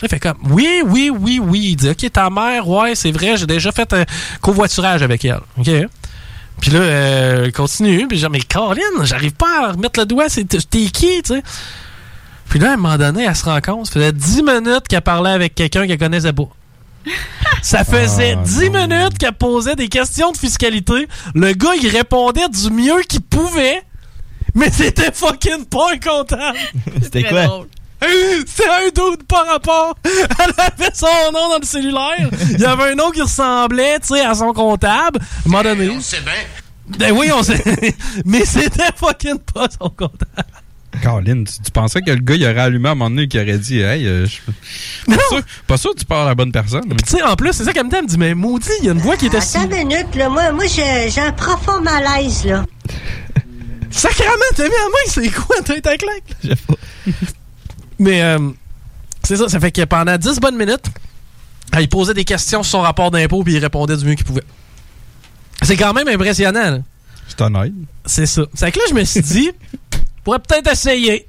Il 0.03 0.09
fait 0.09 0.19
comme, 0.19 0.37
oui, 0.51 0.83
oui, 0.85 1.11
oui, 1.11 1.39
oui. 1.43 1.61
Il 1.71 1.77
dit, 1.77 1.89
OK, 1.89 2.13
ta 2.13 2.29
mère, 2.29 2.69
ouais, 2.69 2.95
c'est 2.95 3.13
vrai, 3.13 3.37
j'ai 3.37 3.47
déjà 3.47 3.71
fait 3.73 3.91
un 3.95 4.05
covoiturage 4.43 5.03
avec 5.03 5.25
elle. 5.25 5.41
Puis 6.61 6.71
là, 6.71 6.81
euh, 6.81 7.51
continue. 7.51 8.07
Puis 8.07 8.19
genre, 8.19 8.31
mais 8.31 8.41
Caroline, 8.41 8.83
j'arrive 9.03 9.35
pas 9.35 9.69
à 9.69 9.73
remettre 9.73 9.99
le 10.01 10.07
doigt, 10.07 10.29
c'est 10.29 10.45
t'es 10.45 10.59
qui, 10.59 11.23
tu 11.23 11.35
sais? 11.35 11.43
Puis 12.49 12.59
là, 12.59 12.71
à 12.71 12.75
un 12.75 12.77
moment 12.77 12.99
donné, 12.99 13.25
elle 13.25 13.35
se 13.35 13.45
rend 13.45 13.61
compte, 13.61 13.87
ça 13.87 13.93
faisait 13.95 14.13
10 14.13 14.43
minutes 14.43 14.89
qu'elle 14.89 15.01
parlait 15.01 15.31
avec 15.31 15.55
quelqu'un 15.55 15.87
qu'elle 15.87 15.99
connaissait 15.99 16.33
pas. 16.33 16.49
Ça 17.63 17.85
faisait 17.85 18.37
10 18.37 18.71
minutes 18.71 19.19
qu'elle 19.19 19.33
posait 19.33 19.77
des 19.77 19.89
questions 19.89 20.33
de 20.33 20.37
fiscalité. 20.37 21.09
Le 21.35 21.53
gars, 21.53 21.75
il 21.81 21.89
répondait 21.89 22.49
du 22.49 22.71
mieux 22.71 23.01
qu'il 23.09 23.21
pouvait. 23.21 23.83
Mais 24.55 24.71
c'était 24.71 25.13
fucking 25.13 25.65
pas 25.67 25.93
un 25.93 25.99
comptable. 25.99 26.59
C'était 27.03 27.23
quoi? 27.25 27.65
C'est 28.47 28.69
un 28.69 28.89
doute 28.95 29.23
par 29.27 29.47
rapport. 29.47 29.97
Elle 30.05 30.53
avait 30.57 30.95
son 30.95 31.33
nom 31.33 31.49
dans 31.49 31.59
le 31.61 31.67
cellulaire. 31.67 32.29
Il 32.51 32.61
y 32.61 32.65
avait 32.65 32.93
un 32.93 32.95
nom 32.95 33.11
qui 33.11 33.23
ressemblait, 33.23 34.01
tu 34.01 34.15
sais, 34.15 34.21
à 34.21 34.35
son 34.35 34.53
comptable. 34.53 35.21
À 35.21 35.49
un 35.49 35.51
moment 35.51 35.63
donné. 35.63 35.89
Bien. 35.89 35.99
Ben 36.99 37.13
oui, 37.13 37.31
on 37.33 37.43
sait. 37.43 37.63
Mais 38.25 38.45
c'était 38.45 38.91
fucking 38.97 39.39
pas 39.39 39.69
son 39.81 39.89
comptable. 39.89 40.45
Caroline, 41.01 41.45
tu, 41.45 41.55
tu 41.63 41.71
pensais 41.71 42.03
que 42.03 42.11
le 42.11 42.19
gars, 42.21 42.35
il 42.35 42.45
aurait 42.45 42.61
allumé 42.61 42.89
à 42.89 42.93
un 42.93 42.95
moment 42.95 43.11
donné 43.11 43.23
et 43.23 43.29
qu'il 43.29 43.41
aurait 43.41 43.59
dit, 43.59 43.81
hey, 43.81 44.07
euh, 44.07 44.27
je 44.27 44.41
pas 45.07 45.19
sûr, 45.29 45.43
pas 45.67 45.77
sûr 45.79 45.95
que 45.95 46.01
tu 46.01 46.05
parles 46.05 46.27
à 46.27 46.31
la 46.31 46.35
bonne 46.35 46.53
personne. 46.53 46.83
Puis 46.89 46.97
tu 47.05 47.17
sais, 47.17 47.23
en 47.23 47.35
plus, 47.35 47.53
c'est 47.53 47.65
ça 47.65 47.73
qu'elle 47.73 47.85
me 47.85 47.91
dit. 47.91 47.97
Elle 47.97 48.03
me 48.05 48.09
dit, 48.09 48.19
mais 48.19 48.35
maudit, 48.35 48.69
il 48.81 48.87
y 48.87 48.89
a 48.91 48.93
une 48.93 48.99
voix 48.99 49.17
qui 49.17 49.27
était 49.27 49.41
si. 49.41 49.57
Attends 49.57 49.71
une 49.71 49.89
minute, 49.89 50.15
là. 50.15 50.29
Moi, 50.29 50.53
moi 50.53 50.67
j'ai 50.67 51.09
j'ai 51.11 51.21
un 51.21 51.33
profond 51.33 51.81
malaise, 51.81 52.45
là. 52.45 52.65
Sacrement, 53.91 54.33
t'as 54.55 54.65
mis 54.65 54.71
la 54.71 54.89
main, 54.89 55.07
c'est 55.07 55.31
quoi, 55.31 55.57
t'as 55.65 55.77
été 55.77 55.99
claque? 55.99 56.57
Mais 58.03 58.21
euh, 58.21 58.51
c'est 59.23 59.37
ça, 59.37 59.49
ça 59.49 59.61
fait 59.61 59.71
que 59.71 59.85
pendant 59.85 60.17
10 60.17 60.41
bonnes 60.41 60.57
minutes, 60.57 60.87
elle 61.73 61.89
posait 61.89 62.15
des 62.15 62.25
questions 62.25 62.65
sur 62.65 62.73
son 62.73 62.81
rapport 62.81 63.13
d'impôt 63.13 63.45
puis 63.45 63.55
il 63.55 63.59
répondait 63.59 63.97
du 63.97 64.05
mieux 64.05 64.15
qu'il 64.15 64.25
pouvait. 64.25 64.43
C'est 65.63 65.77
quand 65.77 65.93
même 65.93 66.09
impressionnant. 66.09 66.71
là. 66.71 66.79
C'est 67.29 67.41
honnête. 67.41 67.73
C'est 68.05 68.27
ça. 68.27 68.43
C'est 68.55 68.73
que 68.73 68.79
là, 68.79 68.85
je 68.91 68.95
me 68.95 69.05
suis 69.05 69.21
dit, 69.23 69.51
je 69.93 69.99
pourrais 70.25 70.41
peut-être 70.41 70.73
essayer. 70.73 71.29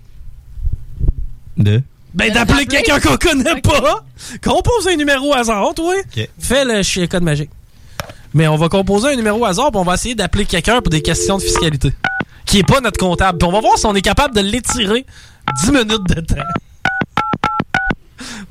De? 1.57 1.83
Ben, 2.15 2.33
d'appeler 2.33 2.65
quelqu'un 2.65 2.99
qu'on 2.99 3.17
connaît 3.17 3.61
pas. 3.61 4.03
Compose 4.43 4.87
un 4.87 4.95
numéro 4.95 5.29
au 5.29 5.33
hasard, 5.35 5.75
toi. 5.75 5.93
Fais 6.39 6.65
le 6.65 6.81
chien 6.81 7.05
code 7.05 7.23
magique. 7.23 7.51
Mais 8.33 8.47
on 8.47 8.55
va 8.55 8.67
composer 8.67 9.09
un 9.09 9.15
numéro 9.15 9.41
au 9.41 9.45
hasard 9.45 9.69
puis 9.69 9.79
on 9.79 9.83
va 9.83 9.93
essayer 9.93 10.15
d'appeler 10.15 10.45
quelqu'un 10.45 10.81
pour 10.81 10.89
des 10.89 11.03
questions 11.03 11.37
de 11.37 11.43
fiscalité. 11.43 11.93
Qui 12.47 12.59
est 12.59 12.67
pas 12.67 12.81
notre 12.81 12.97
comptable. 12.97 13.37
Puis 13.37 13.47
on 13.47 13.51
va 13.51 13.61
voir 13.61 13.77
si 13.77 13.85
on 13.85 13.93
est 13.93 14.01
capable 14.01 14.35
de 14.35 14.41
l'étirer 14.41 15.05
10 15.63 15.71
minutes 15.71 16.15
de 16.15 16.21
temps. 16.21 16.35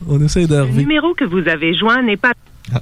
On 0.08 0.22
essaie 0.22 0.46
de 0.46 0.56
Le 0.56 0.66
numéro 0.66 1.14
que 1.14 1.24
vous 1.24 1.48
avez 1.48 1.76
joint 1.76 2.02
n'est 2.02 2.16
pas. 2.16 2.32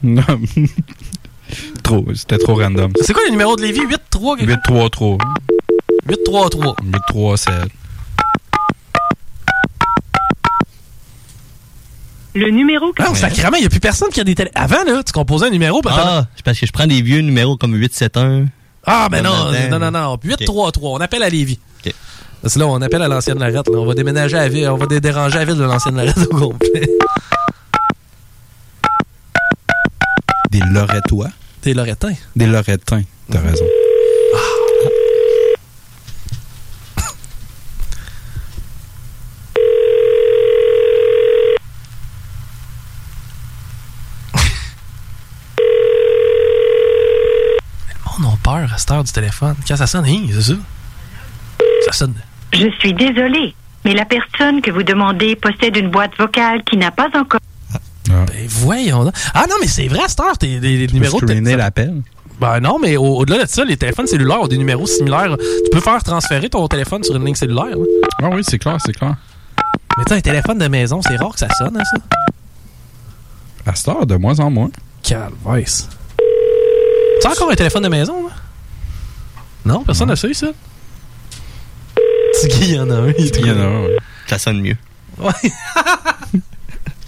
Non. 0.02 0.22
trop, 1.82 2.06
c'était 2.14 2.38
trop 2.38 2.54
random. 2.54 2.92
C'est 3.02 3.12
quoi 3.12 3.22
le 3.26 3.30
numéro 3.30 3.56
de 3.56 3.62
Lévis? 3.62 3.80
8-3? 4.12 4.44
8-3-3. 4.44 5.18
8-3-3. 6.08 6.74
8-3-7. 7.12 7.68
Le 12.34 12.50
numéro 12.50 12.92
que 12.92 13.02
Ah, 13.02 13.14
sacrément, 13.14 13.56
il 13.56 13.60
n'y 13.60 13.66
a 13.66 13.70
plus 13.70 13.80
personne 13.80 14.08
qui 14.10 14.20
a 14.20 14.24
des 14.24 14.36
télé. 14.36 14.50
Avant, 14.54 14.84
là, 14.84 15.02
tu 15.02 15.12
composais 15.12 15.46
un 15.46 15.50
numéro. 15.50 15.80
Ah, 15.86 16.26
c'est 16.36 16.44
parce 16.44 16.58
que 16.60 16.66
je 16.66 16.72
prends 16.72 16.86
des 16.86 17.02
vieux 17.02 17.20
numéros 17.20 17.56
comme 17.56 17.74
871. 17.74 18.46
Ah, 18.86 19.08
ben 19.10 19.22
non, 19.22 19.30
Comme 19.70 19.80
non, 19.80 19.90
non, 19.90 19.90
non. 19.90 20.16
8-3-3. 20.16 20.78
On 20.82 20.96
appelle 20.98 21.22
à 21.22 21.28
Lévis. 21.28 21.58
Parce 22.42 22.54
que 22.54 22.58
là, 22.60 22.66
on 22.66 22.80
appelle 22.80 23.02
à 23.02 23.08
l'ancienne 23.08 23.38
Larette. 23.38 23.68
là. 23.68 23.78
On 23.78 23.86
va 23.86 23.94
déménager 23.94 24.36
à 24.36 24.40
la 24.42 24.48
ville. 24.48 24.68
On 24.68 24.76
va 24.76 24.86
dé- 24.86 25.00
déranger 25.00 25.38
la 25.38 25.44
ville 25.44 25.56
de 25.56 25.64
l'ancienne 25.64 25.96
Larette 25.96 26.18
au 26.30 26.38
complet. 26.50 26.88
Des 30.50 30.60
Lorettois? 30.72 31.28
T'es 31.60 31.74
Loretin. 31.74 32.14
Des 32.34 32.46
Lorettins. 32.46 33.02
T'as 33.30 33.40
raison. 33.40 33.64
Le 48.18 48.22
monde 48.24 48.34
a 48.34 48.36
peur 48.42 48.72
à 48.72 48.78
cette 48.78 48.90
heure 48.90 49.04
du 49.04 49.12
téléphone. 49.12 49.56
Quand 49.66 49.76
ça 49.76 49.86
sonne, 49.86 50.04
hein, 50.06 50.26
c'est 50.32 50.42
ça? 50.42 50.54
Ça 51.86 51.92
sonne. 51.92 52.14
Je 52.52 52.68
suis 52.78 52.92
désolée, 52.94 53.54
mais 53.84 53.94
la 53.94 54.04
personne 54.04 54.60
que 54.60 54.70
vous 54.70 54.82
demandez 54.82 55.36
possède 55.36 55.76
une 55.76 55.90
boîte 55.90 56.12
vocale 56.18 56.62
qui 56.64 56.76
n'a 56.76 56.90
pas 56.90 57.08
encore. 57.14 57.40
Ben 58.08 58.26
voyons. 58.48 59.10
Ah 59.34 59.44
non, 59.48 59.54
mais 59.60 59.68
c'est 59.68 59.86
vrai, 59.86 60.00
à 60.04 60.08
cette 60.08 60.20
heure, 60.20 60.36
t'es 60.36 60.58
des, 60.58 60.86
des 60.86 60.92
numéros 60.92 61.20
de 61.20 61.26
screener 61.26 61.54
l'appel. 61.56 62.02
Ben 62.40 62.58
non, 62.58 62.78
mais 62.80 62.96
au- 62.96 63.18
au-delà 63.18 63.44
de 63.44 63.48
ça, 63.48 63.64
les 63.64 63.76
téléphones 63.76 64.06
cellulaires 64.06 64.40
ont 64.40 64.48
des 64.48 64.58
numéros 64.58 64.86
similaires. 64.86 65.36
Tu 65.38 65.70
peux 65.70 65.80
faire 65.80 66.02
transférer 66.02 66.48
ton 66.48 66.66
téléphone 66.66 67.04
sur 67.04 67.14
une 67.14 67.24
ligne 67.24 67.34
cellulaire. 67.34 67.66
là. 67.66 67.76
Ah 68.22 68.30
oui, 68.32 68.42
c'est 68.42 68.58
clair, 68.58 68.78
c'est 68.84 68.92
clair. 68.92 69.14
Mais 69.98 70.04
t'as 70.04 70.16
un 70.16 70.20
téléphone 70.20 70.58
de 70.58 70.66
maison, 70.66 71.00
c'est 71.02 71.16
rare 71.16 71.32
que 71.32 71.38
ça 71.38 71.48
sonne, 71.56 71.76
hein, 71.78 71.84
ça. 71.84 71.98
À 73.70 73.74
cette 73.74 73.88
heure, 73.88 74.06
de 74.06 74.16
moins 74.16 74.40
en 74.40 74.50
moins. 74.50 74.70
Calvaise. 75.02 75.88
Tu 77.20 77.26
as 77.26 77.30
encore 77.30 77.50
un 77.50 77.54
téléphone 77.54 77.82
de 77.82 77.88
maison, 77.88 78.26
là? 78.26 78.32
Non, 79.66 79.84
personne 79.84 80.08
n'a 80.08 80.16
ça, 80.16 80.32
ça? 80.32 80.46
Tiggy, 82.40 82.70
il 82.70 82.74
y 82.74 82.80
en 82.80 82.90
a 82.90 82.94
un. 82.94 83.12
Il 83.18 83.46
y 83.46 83.50
en 83.50 83.58
a 83.60 83.64
un. 83.64 83.86
Ça 84.26 84.38
sonne 84.38 84.60
mieux. 84.60 84.76
Ouais. 85.18 85.32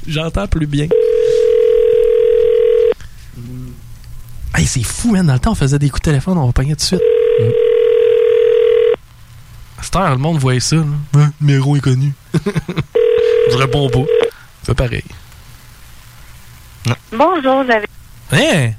J'entends 0.07 0.47
plus 0.47 0.67
bien. 0.67 0.89
Hey, 4.55 4.67
c'est 4.67 4.83
fou, 4.83 5.13
man. 5.13 5.27
Dans 5.27 5.33
le 5.35 5.39
temps, 5.39 5.53
on 5.53 5.55
faisait 5.55 5.79
des 5.79 5.89
coups 5.89 6.03
de 6.03 6.05
téléphone, 6.11 6.37
on 6.39 6.47
va 6.47 6.53
pogner 6.53 6.73
tout 6.73 6.81
de 6.81 6.83
suite. 6.83 7.01
À 9.79 9.83
cette 9.83 9.97
heure, 9.97 10.11
le 10.11 10.19
monde 10.19 10.39
voyait 10.39 10.61
ça. 10.61 10.77
là. 10.77 10.85
Hein, 11.17 11.33
numéro 11.41 11.75
inconnu. 11.75 12.13
Je 13.51 13.57
réponds 13.57 13.89
pas. 13.89 14.05
C'est 14.63 14.75
pareil. 14.75 15.05
Bonjour, 17.13 17.61
avez. 17.61 17.87
Hein? 18.33 18.73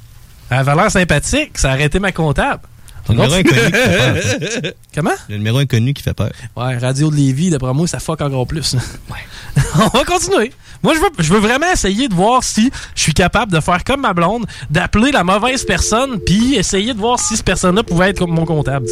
Elle 0.49 0.57
avait 0.57 0.75
l'air 0.75 0.91
sympathique. 0.91 1.57
Ça 1.57 1.69
a 1.69 1.73
arrêté 1.73 1.99
ma 1.99 2.11
comptable. 2.11 2.61
Le 3.09 3.15
numéro 3.15 3.33
inconnu 3.33 3.43
qui 3.71 3.73
fait 3.73 4.13
peur. 4.13 4.23
ça. 4.23 4.69
Comment? 4.95 5.11
Le 5.29 5.37
numéro 5.37 5.57
inconnu 5.57 5.93
qui 5.93 6.03
fait 6.03 6.13
peur. 6.13 6.31
Ouais, 6.55 6.77
Radio 6.77 7.11
de 7.11 7.15
Lévis, 7.15 7.49
d'après 7.49 7.73
moi, 7.73 7.85
ça 7.87 7.99
fuck 7.99 8.21
encore 8.21 8.47
plus. 8.47 8.75
Ouais. 9.09 9.17
On 9.75 9.87
va 9.97 10.03
continuer. 10.05 10.51
Moi, 10.81 10.93
je 10.95 10.99
veux, 10.99 11.09
je 11.19 11.33
veux 11.33 11.39
vraiment 11.39 11.71
essayer 11.71 12.07
de 12.07 12.13
voir 12.13 12.43
si 12.43 12.71
je 12.95 13.01
suis 13.01 13.13
capable 13.13 13.51
de 13.51 13.59
faire 13.59 13.83
comme 13.83 14.01
ma 14.01 14.13
blonde, 14.13 14.45
d'appeler 14.69 15.11
la 15.11 15.23
mauvaise 15.23 15.63
personne, 15.63 16.19
puis 16.25 16.55
essayer 16.55 16.93
de 16.93 16.99
voir 16.99 17.19
si 17.19 17.35
cette 17.35 17.45
personne-là 17.45 17.83
pouvait 17.83 18.09
être 18.09 18.19
comme 18.19 18.31
mon 18.31 18.45
comptable. 18.45 18.87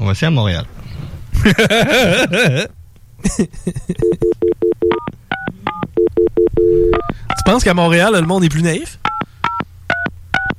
On 0.00 0.06
va 0.06 0.12
essayer 0.12 0.26
à 0.26 0.30
Montréal. 0.30 0.64
Tu 7.36 7.42
penses 7.44 7.64
qu'à 7.64 7.74
Montréal, 7.74 8.12
le 8.14 8.22
monde 8.22 8.44
est 8.44 8.48
plus 8.48 8.62
naïf? 8.62 8.98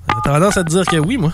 J'ai 0.09 0.21
tendance 0.31 0.57
à 0.57 0.63
te 0.63 0.69
dire 0.69 0.85
que 0.85 0.97
oui, 0.97 1.17
moi. 1.17 1.33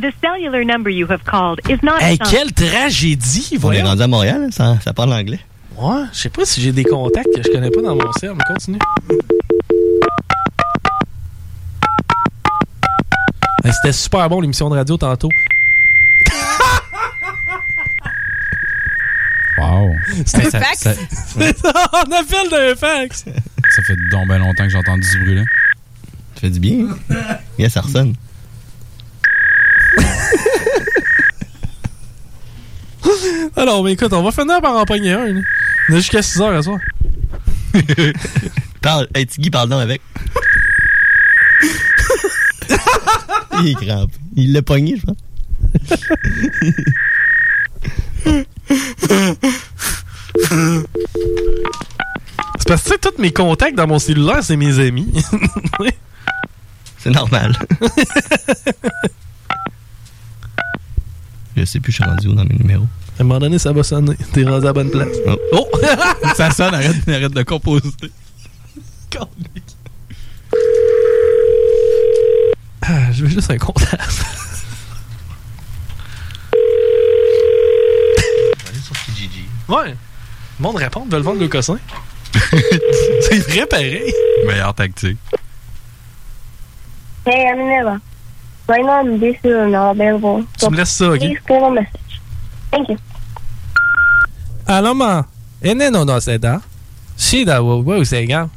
The 0.00 0.10
cellular 0.22 0.64
number 0.64 0.90
you 0.90 1.06
have 1.10 1.22
called 1.24 1.60
is 1.68 1.78
not. 1.82 2.00
Hey, 2.00 2.16
quelle 2.18 2.52
tragédie, 2.52 3.58
On 3.62 3.72
est 3.72 3.82
rendu 3.82 4.02
à 4.02 4.06
Montréal, 4.06 4.48
ça, 4.50 4.78
ça 4.82 4.92
parle 4.94 5.12
anglais. 5.12 5.40
Ouais, 5.76 6.04
je 6.12 6.18
sais 6.18 6.28
pas 6.30 6.44
si 6.44 6.60
j'ai 6.60 6.72
des 6.72 6.84
contacts 6.84 7.28
que 7.34 7.42
je 7.42 7.48
connais 7.50 7.70
pas 7.70 7.82
dans 7.82 7.94
mon 7.94 8.12
cercle, 8.14 8.36
mais 8.38 8.44
continue. 8.54 8.78
Hey, 13.64 13.72
C'était 13.72 13.92
super 13.92 14.28
bon 14.28 14.40
l'émission 14.40 14.68
de 14.70 14.76
radio 14.76 14.96
tantôt. 14.96 15.28
Wow. 19.58 19.90
C'était 20.24 20.50
Ça- 20.50 20.60
fax? 20.60 20.78
ça- 20.78 20.94
C'est 21.26 21.58
ça, 21.62 21.72
on 21.92 22.10
appelle 22.10 22.50
d'un 22.50 22.74
fax. 22.74 23.24
Ça 23.70 23.82
fait 23.82 23.96
donc 24.10 24.26
bien 24.26 24.38
longtemps 24.38 24.64
que 24.64 24.70
j'ai 24.70 24.78
entendu 24.78 25.02
ce 25.06 25.18
bruit-là. 25.18 25.42
Ça 26.34 26.40
fait 26.40 26.50
du 26.50 26.58
bien. 26.58 26.88
hein? 27.10 27.36
Yeah, 27.58 27.68
ça 27.68 27.82
ressonne. 27.82 28.14
Alors, 33.56 33.82
mais 33.84 33.92
écoute, 33.92 34.12
on 34.12 34.22
va 34.22 34.30
finir 34.32 34.60
par 34.60 34.76
en 34.76 34.84
pogner 34.84 35.12
un. 35.12 35.26
là. 35.32 35.40
On 35.88 35.94
a 35.94 35.96
jusqu'à 35.96 36.22
6 36.22 36.40
heures 36.40 36.56
à 36.56 36.62
soir. 36.62 36.78
Parle, 38.82 39.06
hey, 39.14 39.26
Tiggy, 39.26 39.50
parle 39.50 39.68
donc 39.68 39.80
avec. 39.80 40.02
Il 43.60 43.68
est 43.68 43.74
crampé. 43.74 44.14
Il 44.34 44.52
l'a 44.52 44.62
pogné, 44.62 44.96
je 44.96 45.06
pense. 45.06 45.16
C'est 52.58 52.68
parce 52.68 52.82
que, 52.82 52.88
tu 52.88 52.92
sais, 52.92 52.98
tous 52.98 53.20
mes 53.20 53.32
contacts 53.32 53.76
dans 53.76 53.86
mon 53.86 53.98
cellulaire, 53.98 54.42
c'est 54.42 54.56
mes 54.56 54.78
amis. 54.78 55.12
C'est 56.98 57.10
normal. 57.10 57.52
je 61.56 61.64
sais 61.64 61.80
plus, 61.80 61.92
je 61.92 62.02
suis 62.02 62.04
rendu 62.04 62.28
où 62.28 62.34
dans 62.34 62.44
mes 62.44 62.56
numéros. 62.56 62.86
À 63.18 63.22
un 63.22 63.24
moment 63.24 63.40
donné, 63.40 63.58
ça 63.58 63.72
va 63.72 63.82
sonner. 63.82 64.16
T'es 64.32 64.44
rendu 64.44 64.64
à 64.64 64.68
la 64.68 64.72
bonne 64.72 64.90
place. 64.90 65.16
Oh! 65.52 65.68
ça 66.36 66.50
sonne, 66.50 66.74
arrête, 66.74 67.08
arrête 67.08 67.32
de 67.32 67.42
composer. 67.42 67.90
Ah, 72.84 73.12
je 73.12 73.22
veux 73.22 73.28
juste 73.28 73.50
un 73.50 73.58
comptable. 73.58 74.02
Ouais. 79.68 79.94
Le 80.58 80.62
monde 80.62 80.76
répond, 80.76 81.06
veulent 81.08 81.22
vendre 81.22 81.40
le 81.40 81.48
cossin. 81.48 81.78
c'est 82.32 83.38
vrai 83.38 83.66
pareil. 83.66 84.12
Meilleure 84.46 84.74
tactique. 84.74 85.18
Hey, 87.24 87.48
Aminella. 87.48 87.98
Right 88.72 88.86
now, 88.86 89.00
I'm 89.00 89.18
busy 89.18 89.50
and 89.50 89.72
not 89.72 89.90
available. 89.90 90.46
Tu 90.58 90.70
me 90.70 90.76
laisses 90.78 90.96
ça, 90.96 91.10
ok? 91.10 91.18
Please 91.18 91.38
leave 91.50 91.62
a 91.62 91.70
message. 91.70 92.20
Thank 92.70 92.88
you. 92.88 92.96
Allô, 94.66 94.94
ma? 94.94 95.26
Ene 95.60 95.90
no 95.90 96.04
no 96.04 96.18
se 96.20 96.38
da. 96.38 96.62
Shida 97.18 97.60
wo 97.60 97.82
wo 97.82 98.02
se 98.02 98.24
ga. 98.24 98.48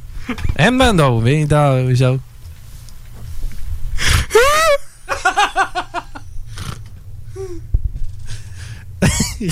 Emma 0.55 0.93
no 0.93 1.20
vi 1.20 1.45
da 1.45 1.84
jo. 1.93 2.18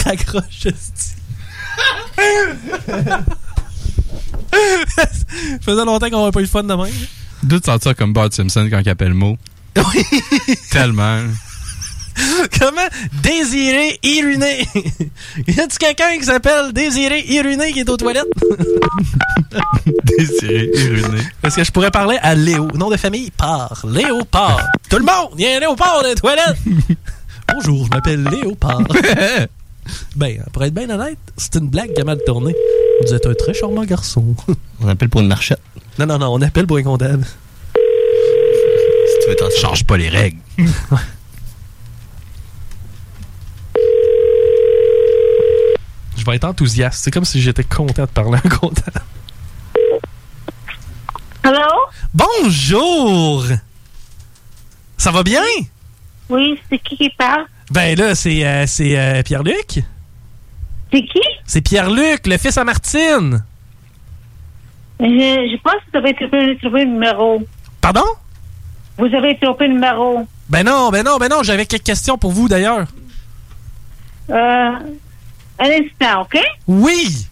Raccroche, 0.05 0.69
esti. 0.69 1.11
faisait 5.61 5.83
longtemps 5.83 6.09
qu'on 6.09 6.19
n'avait 6.19 6.31
pas 6.31 6.39
eu 6.39 6.43
de 6.43 6.49
fun 6.49 6.63
de 6.63 6.73
même. 6.73 6.87
D'où 7.43 7.59
tu 7.59 7.65
sens 7.65 7.81
ça 7.81 7.93
comme 7.93 8.13
Bart 8.13 8.31
Simpson 8.31 8.69
quand 8.71 8.79
il 8.79 8.89
appelle 8.89 9.13
mot? 9.13 9.37
Oui. 9.77 10.03
Tellement. 10.71 11.19
Comment? 12.59 12.87
Désiré 13.23 13.97
Iruné. 14.03 14.67
y 15.47 15.59
a-tu 15.59 15.77
quelqu'un 15.79 16.17
qui 16.19 16.25
s'appelle 16.25 16.71
Désiré 16.71 17.21
Iruné 17.27 17.71
qui 17.71 17.79
est 17.79 17.89
aux 17.89 17.97
toilettes? 17.97 18.25
Désiré 20.05 20.69
Iruné. 20.75 21.21
Est-ce 21.43 21.55
que 21.55 21.63
je 21.63 21.71
pourrais 21.71 21.91
parler 21.91 22.17
à 22.21 22.35
Léo? 22.35 22.67
Nom 22.75 22.89
de 22.89 22.97
famille, 22.97 23.31
Par. 23.31 23.83
Léopard. 23.87 24.61
Tout 24.89 24.97
le 24.97 25.05
monde, 25.05 25.31
il 25.37 25.45
y 25.45 25.47
a 25.47 25.57
un 25.57 25.59
léopard 25.59 26.01
dans 26.01 26.07
les 26.07 26.15
toilettes. 26.15 26.57
Bonjour, 27.51 27.85
je 27.85 27.89
m'appelle 27.89 28.23
Léopard. 28.23 28.81
ben, 30.15 30.43
pour 30.51 30.63
être 30.63 30.73
bien 30.73 30.89
honnête, 30.89 31.17
c'est 31.37 31.55
une 31.55 31.67
blague 31.69 31.93
qui 31.93 32.01
a 32.01 32.03
mal 32.03 32.19
tourné. 32.25 32.55
Vous 33.05 33.13
êtes 33.13 33.25
un 33.25 33.33
très 33.33 33.53
charmant 33.53 33.83
garçon. 33.85 34.35
On 34.81 34.87
appelle 34.87 35.09
pour 35.09 35.21
une 35.21 35.27
marchette. 35.27 35.59
Non, 35.97 36.05
non, 36.05 36.19
non, 36.19 36.33
on 36.33 36.41
appelle 36.41 36.67
pour 36.67 36.77
un 36.77 36.83
comptable. 36.83 37.25
Tu 39.23 39.29
veux 39.29 39.35
t'en 39.35 39.49
Change 39.61 39.85
pas 39.85 39.95
les 39.95 40.09
règles. 40.09 40.39
Je 46.17 46.25
vais 46.25 46.35
être 46.35 46.43
enthousiaste. 46.45 47.03
C'est 47.03 47.11
comme 47.11 47.25
si 47.25 47.41
j'étais 47.41 47.63
content 47.63 48.03
de 48.03 48.09
parler 48.09 48.37
à 48.37 48.41
un 48.45 48.49
comptable. 48.49 49.01
Allô? 51.43 51.59
Bonjour! 52.13 53.45
Ça 54.97 55.11
va 55.11 55.23
bien? 55.23 55.43
Oui, 56.29 56.59
c'est 56.69 56.79
qui 56.79 56.97
qui 56.97 57.09
parle? 57.09 57.45
Ben 57.71 57.97
là, 57.97 58.15
c'est 58.15 58.45
euh, 58.45 58.65
c'est, 58.67 58.97
euh, 58.97 59.21
Pierre-Luc. 59.23 59.83
C'est 60.91 61.01
qui? 61.01 61.21
C'est 61.45 61.61
Pierre-Luc, 61.61 62.27
le 62.27 62.37
fils 62.37 62.57
à 62.57 62.63
Martine. 62.63 63.43
Je, 64.99 65.05
je 65.05 65.61
pense 65.61 65.75
que 65.75 65.91
vous 65.91 65.97
avez 65.97 66.13
trompé, 66.13 66.57
trompé 66.61 66.85
le 66.85 66.91
numéro. 66.91 67.41
Pardon? 67.81 68.05
Vous 68.97 69.05
avez 69.05 69.37
trompé 69.39 69.67
le 69.67 69.73
numéro. 69.73 70.25
Ben 70.49 70.63
non, 70.63 70.89
ben 70.89 71.03
non, 71.03 71.17
ben 71.17 71.29
non, 71.29 71.43
j'avais 71.43 71.65
quelques 71.65 71.83
questions 71.83 72.17
pour 72.17 72.31
vous 72.31 72.47
d'ailleurs. 72.47 72.85
Euh, 74.29 74.33
un 74.33 74.79
instant, 75.59 76.21
OK? 76.21 76.39
Oui! 76.67 77.27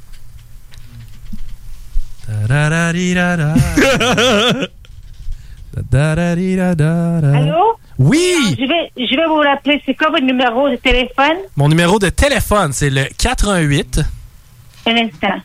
Allô? 7.36 7.78
Oui! 8.00 8.56
Je 8.60 8.66
vais, 8.68 8.92
je 8.98 9.16
vais 9.16 9.28
vous 9.28 9.36
rappeler, 9.38 9.82
c'est 9.86 9.94
quoi 9.96 10.10
votre 10.10 10.24
numéro 10.24 10.70
de 10.70 10.76
téléphone? 10.78 11.38
Mon 11.56 11.70
numéro 11.70 12.00
de 12.00 12.10
téléphone, 12.10 12.74
c'est 12.74 12.90
le 12.90 13.06
88 13.18 14.02
Un 14.88 14.96
instant. 14.96 15.42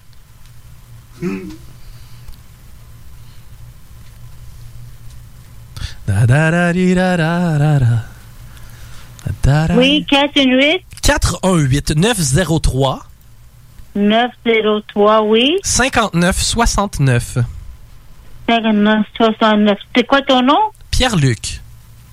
Oui, 9.76 10.04
418 10.09 10.82
418 11.02 11.96
903 11.96 13.07
903, 13.96 15.22
oui. 15.22 15.57
59 15.62 16.36
69. 16.40 17.38
59 18.48 19.07
69. 19.16 19.78
C'est 19.96 20.04
quoi 20.04 20.20
ton 20.22 20.42
nom? 20.42 20.59
Pierre-Luc. 20.90 21.61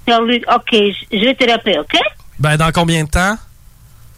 Pierre-Luc. 0.06 0.44
OK, 0.54 0.70
je 1.12 1.20
vais 1.20 1.36
te 1.36 1.50
rappeler, 1.50 1.78
OK? 1.80 1.98
Ben, 2.39 2.58
dans 2.58 2.72
combien 2.72 3.04
de 3.04 3.10
temps? 3.10 3.38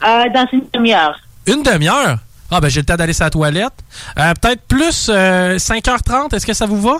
Euh, 0.03 0.23
dans 0.33 0.45
une 0.53 0.63
demi-heure. 0.73 1.19
Une 1.47 1.63
demi-heure? 1.63 2.19
Ah, 2.51 2.61
ben, 2.61 2.69
j'ai 2.69 2.81
le 2.81 2.85
temps 2.85 2.95
d'aller 2.95 3.13
sur 3.13 3.25
la 3.25 3.29
toilette. 3.31 3.73
Euh, 4.19 4.33
Peut-être 4.39 4.61
plus 4.67 5.09
euh, 5.09 5.57
5h30, 5.57 6.35
est-ce 6.35 6.45
que 6.45 6.53
ça 6.53 6.65
vous 6.67 6.81
va? 6.81 6.97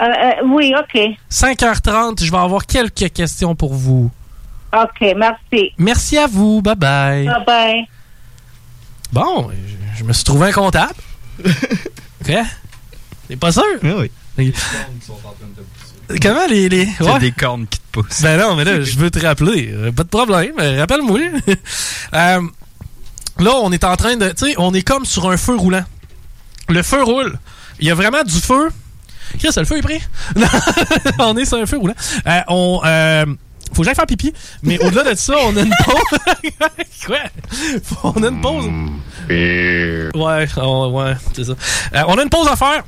Euh, 0.00 0.04
euh, 0.04 0.32
oui, 0.46 0.72
OK. 0.78 1.00
5h30, 1.30 2.24
je 2.24 2.30
vais 2.30 2.36
avoir 2.38 2.64
quelques 2.66 3.12
questions 3.12 3.54
pour 3.54 3.74
vous. 3.74 4.10
OK, 4.72 5.14
merci. 5.16 5.72
Merci 5.78 6.16
à 6.18 6.26
vous. 6.26 6.62
Bye 6.62 6.76
bye. 6.76 7.26
Bye-bye. 7.26 7.86
Bon, 9.12 9.50
je, 9.50 9.98
je 9.98 10.04
me 10.04 10.12
suis 10.12 10.24
trouvé 10.24 10.48
un 10.48 10.52
comptable. 10.52 10.94
OK? 11.44 12.32
T'es 13.28 13.36
pas 13.36 13.52
sûr? 13.52 13.62
Oui. 13.82 14.10
Comment 16.22 16.46
les. 16.48 16.68
les... 16.68 16.88
C'est 16.98 17.18
des 17.18 17.32
cornes 17.32 17.66
qui 17.66 17.78
te 17.78 17.84
poussent. 17.92 18.22
Ben 18.22 18.38
non, 18.40 18.56
mais 18.56 18.64
là, 18.64 18.80
je 18.80 18.96
veux 18.96 19.10
te 19.10 19.18
rappeler. 19.24 19.70
Euh, 19.72 19.92
Pas 19.92 20.02
de 20.04 20.08
problème. 20.08 20.52
euh, 20.58 20.78
Rappelle-moi. 20.80 21.18
Euh, 22.14 22.40
là, 23.38 23.50
on 23.62 23.70
est 23.70 23.84
en 23.84 23.94
train 23.96 24.16
de. 24.16 24.28
Tu 24.30 24.46
sais, 24.48 24.54
on 24.58 24.74
est 24.74 24.82
comme 24.82 25.04
sur 25.04 25.30
un 25.30 25.36
feu 25.36 25.56
roulant. 25.56 25.84
Le 26.68 26.82
feu 26.82 27.02
roule. 27.04 27.38
Il 27.78 27.86
y 27.86 27.90
a 27.90 27.94
vraiment 27.94 28.22
du 28.24 28.34
feu. 28.40 28.70
Chris, 29.38 29.48
le 29.56 29.64
feu 29.64 29.78
est 29.78 29.82
pris. 29.82 30.00
Non, 30.36 30.46
on 31.18 31.36
est 31.36 31.44
sur 31.44 31.58
un 31.58 31.66
feu 31.66 31.78
roulant. 31.78 31.94
Euh, 32.26 32.40
on. 32.48 32.80
Euh, 32.84 33.26
faut 33.72 33.82
que 33.82 33.84
j'aille 33.86 33.94
faire 33.94 34.06
pipi. 34.06 34.32
Mais 34.62 34.78
au-delà 34.84 35.04
de 35.12 35.14
ça, 35.18 35.34
on 35.44 35.56
a 35.56 35.60
une 35.60 35.74
pause. 35.84 36.18
Quoi? 37.06 37.18
On 38.02 38.22
a 38.22 38.28
une 38.28 38.40
pause. 38.40 38.64
Ouais, 39.28 40.46
on- 40.56 40.90
ouais, 40.92 41.14
c'est 41.34 41.44
ça. 41.44 41.52
Euh, 41.94 42.02
on 42.08 42.18
a 42.18 42.22
une 42.22 42.30
pause 42.30 42.48
à 42.48 42.56
faire. 42.56 42.82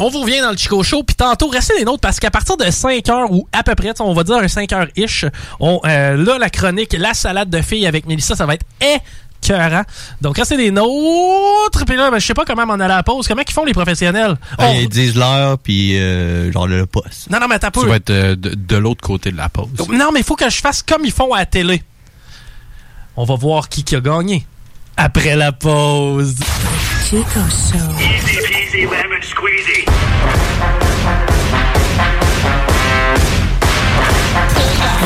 On 0.00 0.08
vous 0.10 0.20
revient 0.20 0.40
dans 0.40 0.52
le 0.52 0.56
Chico 0.56 0.80
Show, 0.84 1.02
puis 1.02 1.16
tantôt, 1.16 1.48
restez 1.48 1.74
les 1.76 1.84
nôtres, 1.84 2.00
parce 2.00 2.20
qu'à 2.20 2.30
partir 2.30 2.56
de 2.56 2.70
5 2.70 3.08
heures, 3.08 3.32
ou 3.32 3.48
à 3.52 3.64
peu 3.64 3.74
près, 3.74 3.92
on 4.00 4.14
va 4.14 4.22
dire 4.22 4.36
un 4.36 4.46
5 4.46 4.72
heures 4.72 4.86
ish, 4.96 5.24
on, 5.58 5.80
euh, 5.84 6.16
là, 6.16 6.38
la 6.38 6.50
chronique, 6.50 6.94
la 6.96 7.14
salade 7.14 7.50
de 7.50 7.60
filles 7.60 7.84
avec 7.84 8.06
Mélissa, 8.06 8.36
ça 8.36 8.46
va 8.46 8.54
être 8.54 8.64
écœurant. 9.42 9.82
Donc, 10.20 10.36
restez 10.36 10.56
des 10.56 10.70
nôtres, 10.70 11.84
puis 11.86 11.96
là, 11.96 12.10
ben, 12.10 12.18
je 12.18 12.26
sais 12.26 12.34
pas 12.34 12.44
comment 12.44 12.66
m'en 12.66 12.74
aller 12.74 12.84
à 12.84 12.96
la 12.96 13.02
pause. 13.02 13.26
Comment 13.28 13.42
ils 13.46 13.52
font 13.52 13.64
les 13.64 13.72
professionnels? 13.72 14.36
Ben, 14.58 14.66
On- 14.68 14.74
Ils 14.74 14.88
disent 14.88 15.14
l'heure, 15.16 15.58
puis 15.58 15.98
euh, 15.98 16.50
genre 16.52 16.66
le 16.66 16.86
poste. 16.86 17.30
Non, 17.30 17.40
non, 17.40 17.48
mais 17.48 17.58
t'as 17.58 17.70
peu. 17.70 17.80
Tu 17.82 17.86
vas 17.88 17.96
être 17.96 18.10
euh, 18.10 18.36
de, 18.36 18.54
de 18.54 18.76
l'autre 18.76 19.02
côté 19.02 19.30
de 19.30 19.36
la 19.36 19.48
pause. 19.48 19.68
Non, 19.90 20.10
mais 20.12 20.20
il 20.20 20.24
faut 20.24 20.36
que 20.36 20.48
je 20.50 20.58
fasse 20.60 20.82
comme 20.82 21.04
ils 21.04 21.12
font 21.12 21.32
à 21.32 21.38
la 21.40 21.46
télé. 21.46 21.82
On 23.16 23.24
va 23.24 23.34
voir 23.36 23.68
qui, 23.68 23.82
qui 23.84 23.96
a 23.96 24.00
gagné. 24.00 24.46
Après 24.96 25.36
la 25.36 25.52
pause. 25.52 26.34
Chico 27.08 27.24
Show. 27.32 27.78
Easy 28.00 28.36
peasy 28.48 28.82
lemon 28.82 29.22
squeezy. 29.22 29.84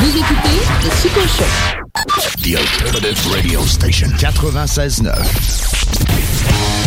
Vous 0.03 0.17
écoutez 0.17 0.59
le 0.83 0.89
Chico 1.01 1.21
Show. 1.21 1.45
The 2.41 2.55
Alternative 2.57 3.31
Radio 3.31 3.65
Station 3.65 4.09
96.9. 4.19 6.82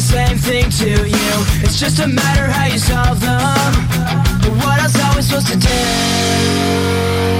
the 0.00 0.06
same 0.06 0.38
thing 0.38 0.70
to 0.70 0.88
you. 0.88 1.32
It's 1.62 1.78
just 1.78 1.98
a 2.00 2.06
matter 2.06 2.46
how 2.46 2.66
you 2.66 2.78
solve 2.78 3.20
them. 3.20 3.72
But 4.40 4.52
what 4.64 4.80
else 4.80 4.98
are 4.98 5.14
we 5.16 5.22
supposed 5.22 5.48
to 5.48 5.58
do? 5.58 7.39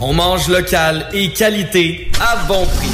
On 0.00 0.12
mange 0.12 0.48
local 0.48 1.08
et 1.12 1.30
qualité 1.30 2.10
à 2.20 2.36
bon 2.46 2.66
prix. 2.66 2.90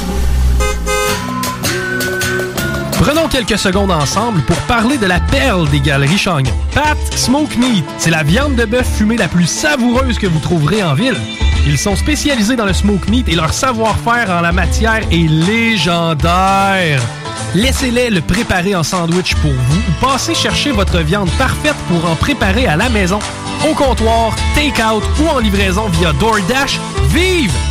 Prenons 2.91 3.27
quelques 3.27 3.57
secondes 3.57 3.91
ensemble 3.91 4.41
pour 4.43 4.57
parler 4.61 4.97
de 4.97 5.07
la 5.07 5.19
perle 5.19 5.67
des 5.69 5.79
galeries 5.79 6.17
Chagnon. 6.17 6.53
Pat 6.73 6.97
Smoke 7.15 7.57
Meat, 7.57 7.83
c'est 7.97 8.11
la 8.11 8.21
viande 8.21 8.55
de 8.55 8.65
bœuf 8.65 8.87
fumée 8.97 9.17
la 9.17 9.27
plus 9.27 9.47
savoureuse 9.47 10.19
que 10.19 10.27
vous 10.27 10.39
trouverez 10.39 10.83
en 10.83 10.93
ville. 10.93 11.17
Ils 11.65 11.77
sont 11.77 11.95
spécialisés 11.95 12.55
dans 12.55 12.65
le 12.65 12.73
smoke 12.73 13.09
meat 13.09 13.27
et 13.27 13.35
leur 13.35 13.53
savoir-faire 13.53 14.29
en 14.29 14.41
la 14.41 14.51
matière 14.51 15.01
est 15.11 15.27
légendaire. 15.27 17.01
Laissez-les 17.53 18.09
le 18.09 18.21
préparer 18.21 18.75
en 18.75 18.83
sandwich 18.83 19.35
pour 19.35 19.51
vous 19.51 19.77
ou 19.77 20.05
passez 20.05 20.33
chercher 20.33 20.71
votre 20.71 20.99
viande 20.99 21.29
parfaite 21.37 21.75
pour 21.87 22.09
en 22.09 22.15
préparer 22.15 22.65
à 22.65 22.77
la 22.77 22.89
maison, 22.89 23.19
au 23.69 23.73
comptoir, 23.73 24.35
take-out 24.55 25.03
ou 25.21 25.27
en 25.27 25.39
livraison 25.39 25.87
via 25.89 26.13
DoorDash. 26.13 26.79
Vive 27.13 27.70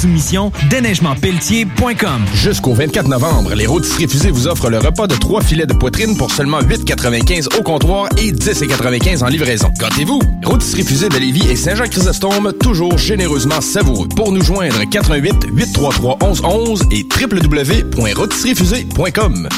soumission 0.00 0.50
déneigementpelletier.com. 0.70 2.24
Jusqu'au 2.34 2.72
24 2.72 3.08
novembre, 3.08 3.54
les 3.54 3.66
rôtisseries 3.66 4.08
fusées 4.08 4.30
vous 4.30 4.46
offrent 4.46 4.70
le 4.70 4.78
repas 4.78 5.06
de 5.06 5.14
trois 5.14 5.42
filets 5.42 5.66
de 5.66 5.74
poitrine 5.74 6.16
pour 6.16 6.30
seulement 6.30 6.60
8,95 6.60 7.58
au 7.58 7.62
comptoir 7.62 8.08
et 8.16 8.32
10,95 8.32 9.22
en 9.22 9.28
livraison. 9.28 9.68
Gâtez-vous! 9.78 10.18
Rôtisserie 10.44 10.84
fusée 10.84 11.10
de 11.10 11.18
Lévis 11.18 11.50
et 11.50 11.56
Saint-Jean-Chrysostome, 11.56 12.54
toujours 12.62 12.96
généreusement 12.96 13.60
savoureux. 13.60 14.08
Pour 14.16 14.32
nous 14.32 14.42
joindre, 14.42 14.80
88 14.90 15.48
833 15.52 16.16
1111 16.22 16.84
et 16.92 17.04
www.rôtisseriefusée.com. 17.04 19.48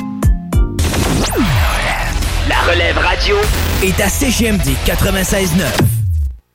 La 2.48 2.60
relève 2.72 2.98
radio 2.98 3.36
est 3.84 4.00
à 4.00 4.08
CGMD 4.08 4.70
96.9. 4.86 5.46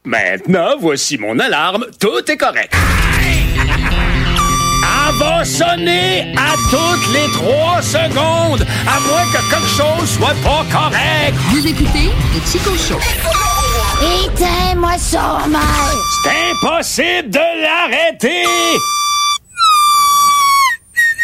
Maintenant, 0.04 0.72
voici 0.80 1.18
mon 1.18 1.40
alarme. 1.40 1.86
Tout 2.00 2.30
est 2.30 2.38
correct. 2.38 2.74
Elle 5.08 5.16
va 5.16 5.46
sonner 5.46 6.34
à 6.36 6.54
toutes 6.70 7.14
les 7.14 7.32
trois 7.32 7.82
secondes, 7.82 8.66
à 8.86 9.00
moins 9.00 9.26
que 9.32 9.40
quelque 9.50 9.68
chose 9.68 10.10
soit 10.10 10.36
pas 10.44 10.66
correct. 10.72 11.34
Vous 11.50 11.66
écoutez 11.66 12.12
le 12.34 12.42
Chico 12.46 12.72
Show. 12.76 13.00
Éteins-moi 14.02 14.98
ça, 14.98 15.40
mal. 15.48 15.62
C'est 16.24 16.52
impossible 16.52 17.30
de 17.30 17.40
l'arrêter. 17.62 18.44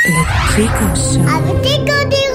Le 0.06 0.24
Chico 0.56 0.86
Show. 0.96 1.22
Avec 1.28 1.62
des 1.62 2.28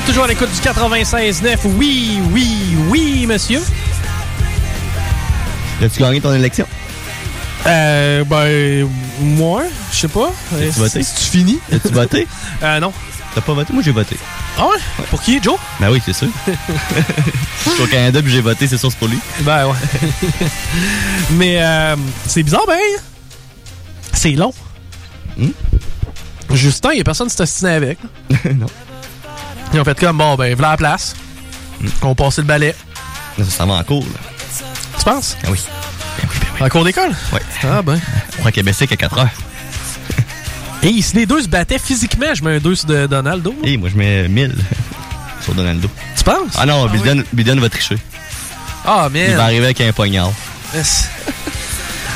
êtes 0.00 0.06
toujours 0.06 0.24
à 0.24 0.28
l'écoute 0.28 0.50
du 0.50 0.60
96.9. 0.60 1.58
Oui, 1.76 2.20
oui, 2.32 2.76
oui, 2.88 3.26
monsieur. 3.26 3.60
As-tu 5.82 6.00
gagné 6.00 6.20
ton 6.20 6.32
élection? 6.32 6.66
Euh, 7.66 8.24
ben, 8.24 8.88
moi, 9.20 9.64
je 9.92 9.98
sais 9.98 10.08
pas. 10.08 10.32
As-tu 10.54 10.70
voté? 10.70 11.00
tu 11.00 11.24
finis? 11.30 11.58
As-tu 11.72 11.88
voté? 11.92 12.26
Euh, 12.62 12.78
non. 12.78 12.92
T'as 13.34 13.40
pas 13.40 13.52
voté? 13.54 13.72
Moi, 13.72 13.82
j'ai 13.82 13.90
voté. 13.90 14.16
Ah 14.58 14.66
ouais? 14.68 15.04
Pour 15.10 15.22
qui, 15.22 15.42
Joe? 15.42 15.58
Ben 15.80 15.90
oui, 15.90 16.00
c'est 16.04 16.12
sûr. 16.12 16.28
Je 16.46 17.70
suis 17.70 17.82
au 17.82 17.86
Canada 17.86 18.20
puis 18.22 18.32
j'ai 18.32 18.42
voté, 18.42 18.66
c'est 18.66 18.76
sûr, 18.76 18.90
c'est 18.90 18.98
pour 18.98 19.08
lui. 19.08 19.18
Ben 19.40 19.66
ouais. 19.66 19.76
Mais 21.32 21.62
euh, 21.62 21.96
c'est 22.26 22.42
bizarre, 22.42 22.64
ben. 22.66 22.78
C'est 24.12 24.32
long. 24.32 24.52
Justin, 26.52 26.90
il 26.92 26.98
y 26.98 27.00
a 27.00 27.04
personne 27.04 27.28
qui 27.28 27.46
s'est 27.46 27.68
avec. 27.68 27.98
non. 28.54 28.66
Ils 29.72 29.80
ont 29.80 29.84
fait 29.84 29.98
comme, 29.98 30.18
bon, 30.18 30.34
ben, 30.34 30.54
voilà 30.54 30.72
la 30.72 30.76
place. 30.76 31.14
On 32.02 32.14
passait 32.14 32.42
le 32.42 32.46
balai. 32.46 32.74
Ça, 33.48 33.64
va 33.64 33.74
en 33.74 33.84
cours, 33.84 34.04
là. 34.04 34.20
Tu 34.98 35.04
penses? 35.04 35.36
Ah 35.44 35.48
oui. 35.50 35.60
En 36.60 36.68
cours 36.68 36.84
d'école? 36.84 37.14
Oui. 37.32 37.40
Ah 37.62 37.80
ben. 37.80 37.98
On 38.38 38.42
prend 38.42 38.50
Québec 38.50 38.76
à 38.80 38.96
4 38.96 39.18
heures. 39.18 39.28
Et 40.82 41.00
si 41.00 41.16
les 41.16 41.26
deux 41.26 41.42
se 41.42 41.48
battaient 41.48 41.78
physiquement, 41.78 42.34
je 42.34 42.44
mets 42.44 42.56
un 42.56 42.58
2 42.58 42.74
sur 42.74 42.86
de 42.86 43.06
Donaldo. 43.06 43.54
Et 43.64 43.76
moi, 43.78 43.88
je 43.90 43.96
mets 43.96 44.28
1000 44.28 44.54
sur 45.40 45.54
Donaldo. 45.54 45.88
Tu 46.16 46.24
penses? 46.24 46.54
Ah 46.58 46.66
non, 46.66 46.86
Bidon, 46.86 47.22
Bidon 47.32 47.58
va 47.60 47.70
tricher. 47.70 47.96
Ah, 48.84 49.08
Il 49.14 49.36
va 49.36 49.44
arriver 49.44 49.64
avec 49.66 49.80
un 49.80 49.92
poignard. 49.92 50.32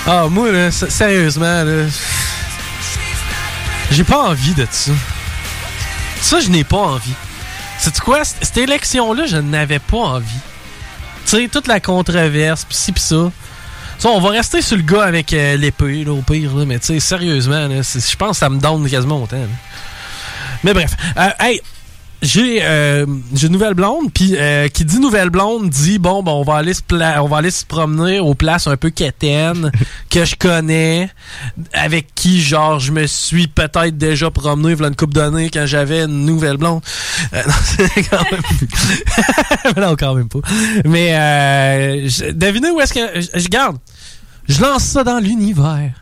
Ah, 0.07 0.27
moi, 0.29 0.53
là, 0.53 0.71
sérieusement, 0.71 1.65
là. 1.65 1.87
J'ai 3.91 4.05
pas 4.05 4.19
envie 4.29 4.53
de 4.53 4.67
ça. 4.71 4.93
Ça, 6.21 6.41
je 6.41 6.51
n'ai 6.51 6.63
pas 6.63 6.77
envie. 6.77 7.15
C'est 7.79 7.99
quoi? 8.01 8.25
Cette 8.25 8.57
élection-là, 8.57 9.27
je 9.27 9.37
n'avais 9.37 9.79
pas 9.79 9.97
envie. 9.97 10.27
Tu 11.27 11.37
sais, 11.37 11.49
toute 11.49 11.67
la 11.67 11.81
controverse, 11.81 12.65
pis 12.65 12.77
ci 12.77 12.93
pis 12.93 13.01
ça. 13.01 13.31
Ça, 13.99 14.09
on 14.09 14.21
va 14.21 14.31
rester 14.31 14.61
sur 14.61 14.77
le 14.77 14.83
gars 14.83 15.05
avec 15.05 15.33
euh, 15.33 15.57
l'épée, 15.57 16.07
au 16.07 16.23
pire, 16.23 16.55
là, 16.55 16.65
mais 16.65 16.79
tu 16.79 16.87
sais, 16.87 17.01
sérieusement, 17.01 17.69
je 17.71 18.17
pense 18.17 18.31
que 18.31 18.37
ça 18.37 18.51
me 18.51 18.59
donne 18.59 18.89
quasiment 18.89 19.23
autant. 19.23 19.47
Mais 20.63 20.75
bref. 20.75 20.97
Euh, 21.17 21.31
hey, 21.41 21.61
j'ai 22.23 22.61
euh, 22.63 23.05
j'ai 23.35 23.47
une 23.49 23.53
nouvelle 23.53 23.75
blonde, 23.75 24.13
puis 24.13 24.35
euh, 24.37 24.69
qui 24.69 24.85
dit 24.85 24.99
nouvelle 24.99 25.29
blonde 25.31 25.69
dit 25.69 25.99
bon, 25.99 26.23
ben, 26.23 26.33
on 26.33 26.43
va 26.43 26.57
aller 26.57 26.73
se 26.73 26.83
pla- 26.83 27.23
on 27.23 27.29
va 27.29 27.39
aller 27.39 27.51
se 27.51 27.67
promener 27.67 28.19
aux 28.21 28.35
places 28.35 28.67
un 28.67 28.77
peu 28.77 28.89
quétaines 28.91 29.71
que 30.11 30.25
je 30.25 30.35
connais, 30.37 31.11
avec 31.75 32.15
qui 32.15 32.41
genre 32.41 32.79
je 32.81 32.93
me 32.93 33.07
suis 33.07 33.47
peut-être 33.47 33.99
déjà 33.99 34.31
promené 34.31 34.75
voilà 34.75 34.89
une 34.89 34.97
coupe 34.97 35.13
d'années 35.13 35.51
quand 35.51 35.67
j'avais 35.67 36.05
une 36.05 36.25
nouvelle 36.25 36.57
blonde. 36.57 36.81
Euh, 37.35 37.43
non, 37.47 37.55
c'est 37.63 38.03
quand 38.05 38.25
même 38.33 39.77
non, 39.77 39.97
quand 39.97 40.15
même 40.15 40.29
pas. 40.29 40.41
Mais 40.87 41.15
euh, 41.17 42.09
je- 42.09 42.31
devinez 42.33 42.71
où 42.71 42.81
est-ce 42.81 42.95
que 42.95 43.21
je 43.39 43.49
garde. 43.49 43.77
Je 44.49 44.61
lance 44.63 44.85
ça 44.85 45.05
dans 45.05 45.19
l'univers. 45.19 45.93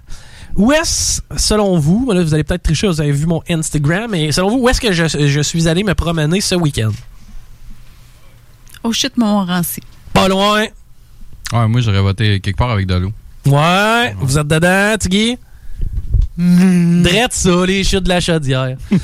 Où 0.57 0.73
est-ce, 0.73 1.21
selon 1.37 1.79
vous, 1.79 2.11
là, 2.13 2.23
vous 2.23 2.35
allez 2.35 2.45
peut-être 2.45 2.63
tricher, 2.63 2.87
vous 2.87 3.01
avez 3.01 3.13
vu 3.13 3.27
mon 3.27 3.43
Instagram, 3.49 4.11
mais 4.11 4.33
selon 4.33 4.51
vous, 4.51 4.59
où 4.59 4.69
est-ce 4.69 4.81
que 4.81 4.93
je, 4.93 5.07
je 5.07 5.41
suis 5.41 5.67
allé 5.67 5.83
me 5.83 5.95
promener 5.95 6.41
ce 6.41 6.55
week-end? 6.55 6.93
Au 8.83 8.93
chute 8.93 9.17
Montmorency. 9.17 9.81
Pas 10.13 10.29
loin. 10.29 10.67
Ouais, 11.53 11.69
moi, 11.69 11.81
j'aurais 11.81 12.01
voté 12.01 12.41
quelque 12.41 12.57
part 12.57 12.71
avec 12.71 12.87
de 12.87 12.95
l'eau. 12.95 13.13
Ouais, 13.47 14.15
vous 14.21 14.39
êtes 14.39 14.47
dedans, 14.47 14.95
Tiggy? 14.99 15.39
Drette 16.39 17.35
ça, 17.35 17.67
les 17.67 17.85
chutes 17.85 18.05
de 18.05 18.09
la 18.09 18.21
chaudière. 18.21 18.77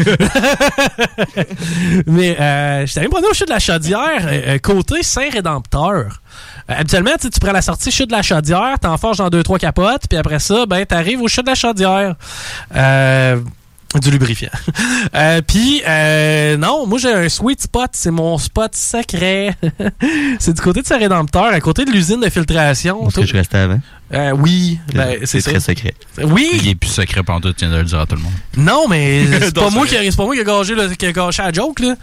Mais 2.06 2.40
euh, 2.40 2.86
j'étais 2.86 3.00
allé 3.00 3.08
me 3.08 3.10
promener 3.10 3.28
au 3.30 3.34
chute 3.34 3.48
de 3.48 3.52
la 3.52 3.58
chaudière, 3.58 4.26
euh, 4.26 4.54
euh, 4.54 4.58
côté 4.58 5.02
Saint-Rédempteur. 5.02 6.22
Euh, 6.70 6.74
habituellement, 6.74 7.10
tu 7.20 7.28
prends 7.38 7.52
la 7.52 7.60
sortie 7.60 7.90
chute 7.90 8.08
de 8.08 8.14
la 8.14 8.22
chaudière, 8.22 8.78
t'enforges 8.80 9.18
dans 9.18 9.28
deux, 9.28 9.42
trois 9.42 9.58
capotes, 9.58 10.04
puis 10.08 10.18
après 10.18 10.38
ça, 10.38 10.64
ben, 10.64 10.86
t'arrives 10.86 11.20
au 11.20 11.28
chute 11.28 11.44
de 11.44 11.50
la 11.50 11.54
chaudière. 11.54 12.14
Du 13.95 14.11
lubrifiant. 14.11 14.51
Euh, 15.14 15.41
puis, 15.41 15.80
euh, 15.86 16.57
non, 16.59 16.86
moi 16.86 16.99
j'ai 16.99 17.12
un 17.12 17.28
sweet 17.28 17.62
spot, 17.62 17.91
c'est 17.93 18.11
mon 18.11 18.36
spot 18.36 18.74
secret. 18.76 19.57
c'est 20.39 20.53
du 20.53 20.61
côté 20.61 20.82
de 20.82 20.86
Saint-Rédempteur, 20.86 21.45
à 21.47 21.61
côté 21.61 21.84
de 21.84 21.91
l'usine 21.91 22.20
de 22.20 22.28
filtration. 22.28 23.09
Est-ce 23.09 23.20
que 23.20 23.26
je 23.26 23.32
restais 23.32 23.59
avant? 23.59 23.80
Euh, 24.12 24.32
oui, 24.32 24.78
ben, 24.93 25.18
c'est 25.24 25.41
très 25.41 25.61
secret. 25.61 25.95
Oui! 26.22 26.51
Il 26.55 26.68
est 26.68 26.74
plus 26.74 26.91
secret 26.91 27.22
pendant 27.22 27.41
tout, 27.41 27.53
tu 27.55 27.64
viens 27.64 27.74
de 27.74 27.78
le 27.80 27.84
dire 27.86 28.01
à 28.01 28.07
tout 28.07 28.16
le 28.16 28.22
monde. 28.22 28.32
Non, 28.57 28.86
mais 28.89 29.24
c'est 29.41 29.55
pas, 29.55 29.70
moi 29.70 29.86
qui, 29.86 29.95
c'est 29.95 30.16
pas 30.16 30.24
moi 30.24 30.34
qui 30.34 30.41
a 30.43 30.45
gâché, 30.45 30.74
le- 30.74 30.95
qui 30.95 31.07
a 31.07 31.12
gâché 31.12 31.43
la 31.43 31.53
joke, 31.53 31.80
là. 31.80 31.95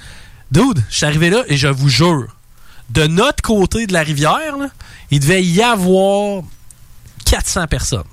Dude, 0.51 0.83
je 0.89 0.95
suis 0.95 1.05
arrivé 1.05 1.29
là 1.29 1.43
et 1.47 1.57
je 1.57 1.67
vous 1.67 1.89
jure, 1.89 2.35
de 2.89 3.05
notre 3.07 3.43
côté 3.43 3.85
de 3.87 3.93
la 3.93 4.01
rivière, 4.01 4.57
là, 4.59 4.69
il 5.11 5.19
devait 5.19 5.43
y 5.43 5.61
avoir 5.61 6.41
400 7.25 7.67
personnes. 7.67 8.03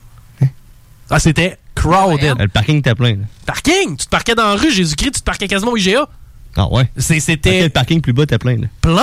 Ah, 1.08 1.18
c'était 1.18 1.58
crowded. 1.82 2.38
Le 2.38 2.48
parking 2.48 2.78
était 2.78 2.94
plein. 2.94 3.12
là. 3.16 3.24
Parking! 3.46 3.96
Tu 3.96 4.04
te 4.06 4.10
parquais 4.10 4.34
dans 4.34 4.48
la 4.48 4.54
rue, 4.56 4.70
Jésus-Christ, 4.70 5.12
tu 5.12 5.20
te 5.20 5.24
parquais 5.24 5.48
quasiment 5.48 5.72
au 5.72 5.76
IGA. 5.76 6.06
Ah 6.56 6.68
ouais? 6.70 6.88
C'était 6.96 7.62
Le 7.64 7.68
parking 7.70 8.00
plus 8.00 8.12
bas 8.12 8.24
était 8.24 8.38
plein. 8.38 8.56
Là. 8.56 8.66
plein! 8.80 9.02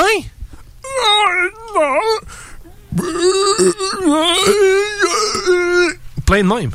Plein 6.25 6.43
de 6.43 6.47
même. 6.47 6.71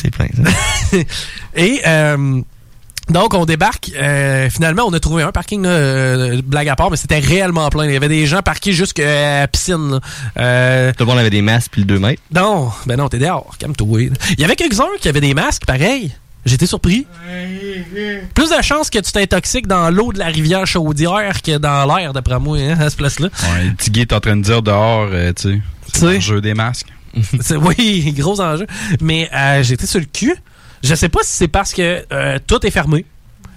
C'est 0.00 0.10
plein, 0.10 0.28
ça. 0.34 0.98
Et 1.54 1.80
euh, 1.86 2.40
donc, 3.10 3.34
on 3.34 3.44
débarque. 3.44 3.90
euh, 4.00 4.48
finalement, 4.50 4.84
on 4.86 4.92
a 4.92 5.00
trouvé 5.00 5.22
un 5.22 5.32
parking, 5.32 5.62
là, 5.62 5.68
euh, 5.70 6.40
blague 6.44 6.68
à 6.68 6.76
part, 6.76 6.90
mais 6.90 6.96
c'était 6.96 7.18
réellement 7.18 7.68
plein. 7.68 7.84
Il 7.86 7.92
y 7.92 7.96
avait 7.96 8.08
des 8.08 8.26
gens 8.26 8.42
parqués 8.42 8.72
jusqu'à 8.72 9.40
la 9.40 9.48
piscine. 9.48 9.90
là. 9.92 10.00
Euh, 10.38 10.92
Tout 10.96 11.04
le 11.04 11.10
monde 11.10 11.18
avait 11.18 11.30
des 11.30 11.42
masques 11.42 11.70
puis 11.72 11.82
le 11.82 11.86
2 11.86 11.98
mètres. 11.98 12.22
non, 12.34 12.70
ben 12.86 12.96
non, 12.96 13.08
t'es 13.08 13.18
dehors. 13.18 13.54
Calme-toi. 13.58 14.00
Il 14.30 14.40
y 14.40 14.44
avait 14.44 14.56
quelques-uns 14.56 14.86
qui 15.00 15.08
avaient 15.08 15.20
des 15.20 15.34
masques, 15.34 15.66
pareil. 15.66 16.12
J'étais 16.46 16.66
surpris. 16.66 17.06
Plus 18.34 18.48
de 18.50 18.62
chances 18.62 18.88
que 18.88 18.98
tu 18.98 19.12
t'intoxiques 19.12 19.66
dans 19.66 19.90
l'eau 19.90 20.12
de 20.12 20.18
la 20.18 20.26
rivière 20.26 20.66
Chaudière 20.66 21.42
que 21.42 21.58
dans 21.58 21.84
l'air, 21.94 22.12
d'après 22.14 22.38
moi, 22.38 22.56
hein, 22.58 22.80
à 22.80 22.88
ce 22.88 22.96
place-là. 22.96 23.28
Ouais, 23.42 23.72
Guy 23.90 24.00
est 24.00 24.12
en 24.14 24.20
train 24.20 24.36
de 24.36 24.42
dire 24.42 24.62
dehors, 24.62 25.08
euh, 25.12 25.32
tu 25.34 25.52
sais, 25.52 25.60
c'est 25.92 26.06
le 26.14 26.20
jeu 26.20 26.40
des 26.40 26.54
masques. 26.54 26.86
Oui, 27.50 28.14
gros 28.16 28.40
enjeu. 28.40 28.66
Mais 29.00 29.28
euh, 29.34 29.62
j'étais 29.62 29.86
sur 29.86 29.98
le 30.00 30.06
cul. 30.06 30.34
Je 30.82 30.94
sais 30.94 31.08
pas 31.08 31.20
si 31.22 31.36
c'est 31.36 31.48
parce 31.48 31.72
que 31.72 32.04
euh, 32.12 32.38
tout 32.46 32.64
est 32.66 32.70
fermé. 32.70 33.04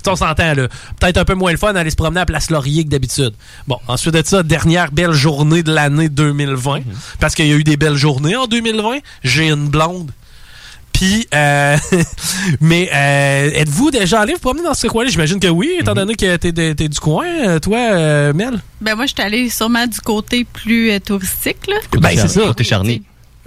On 0.05 0.17
s'entend, 0.17 0.53
là. 0.53 0.67
Peut-être 0.99 1.17
un 1.17 1.23
peu 1.23 1.33
moins 1.33 1.51
le 1.53 1.57
fun 1.57 1.71
d'aller 1.71 1.89
se 1.89 1.95
promener 1.95 2.19
à 2.19 2.25
Place 2.25 2.49
Laurier 2.49 2.83
que 2.83 2.89
d'habitude. 2.89 3.31
Bon, 3.67 3.77
ensuite 3.87 4.13
de 4.13 4.21
ça, 4.25 4.43
dernière 4.43 4.91
belle 4.91 5.13
journée 5.13 5.63
de 5.63 5.71
l'année 5.73 6.09
2020. 6.09 6.81
Parce 7.21 7.35
qu'il 7.35 7.47
y 7.47 7.53
a 7.53 7.55
eu 7.55 7.63
des 7.63 7.77
belles 7.77 7.95
journées 7.95 8.35
en 8.35 8.45
2020. 8.47 8.97
J'ai 9.23 9.47
une 9.47 9.69
blonde. 9.69 10.11
Puis, 10.91 11.25
euh, 11.33 11.77
mais 12.61 12.89
euh, 12.93 13.49
êtes-vous 13.61 13.91
déjà 13.91 14.19
allé 14.21 14.33
vous 14.33 14.39
promener 14.39 14.63
dans 14.65 14.73
ce 14.73 14.87
coin-là? 14.87 15.09
J'imagine 15.09 15.39
que 15.39 15.47
oui, 15.47 15.71
étant 15.79 15.93
donné 15.95 16.15
que 16.15 16.35
t'es, 16.35 16.51
de- 16.51 16.73
t'es 16.73 16.89
du 16.89 16.99
coin, 16.99 17.59
toi, 17.59 17.77
euh, 17.77 18.33
Mel. 18.33 18.59
Ben 18.81 18.95
moi, 18.95 19.05
je 19.05 19.13
suis 19.13 19.23
allée 19.23 19.49
sûrement 19.49 19.87
du 19.87 19.99
côté 20.01 20.43
plus 20.43 20.91
euh, 20.91 20.99
touristique, 20.99 21.65
là. 21.67 21.77
Ben, 21.99 22.09
c'est 22.15 22.27
ça. 22.27 22.41
Côté 22.41 22.63
Charny. 22.65 23.01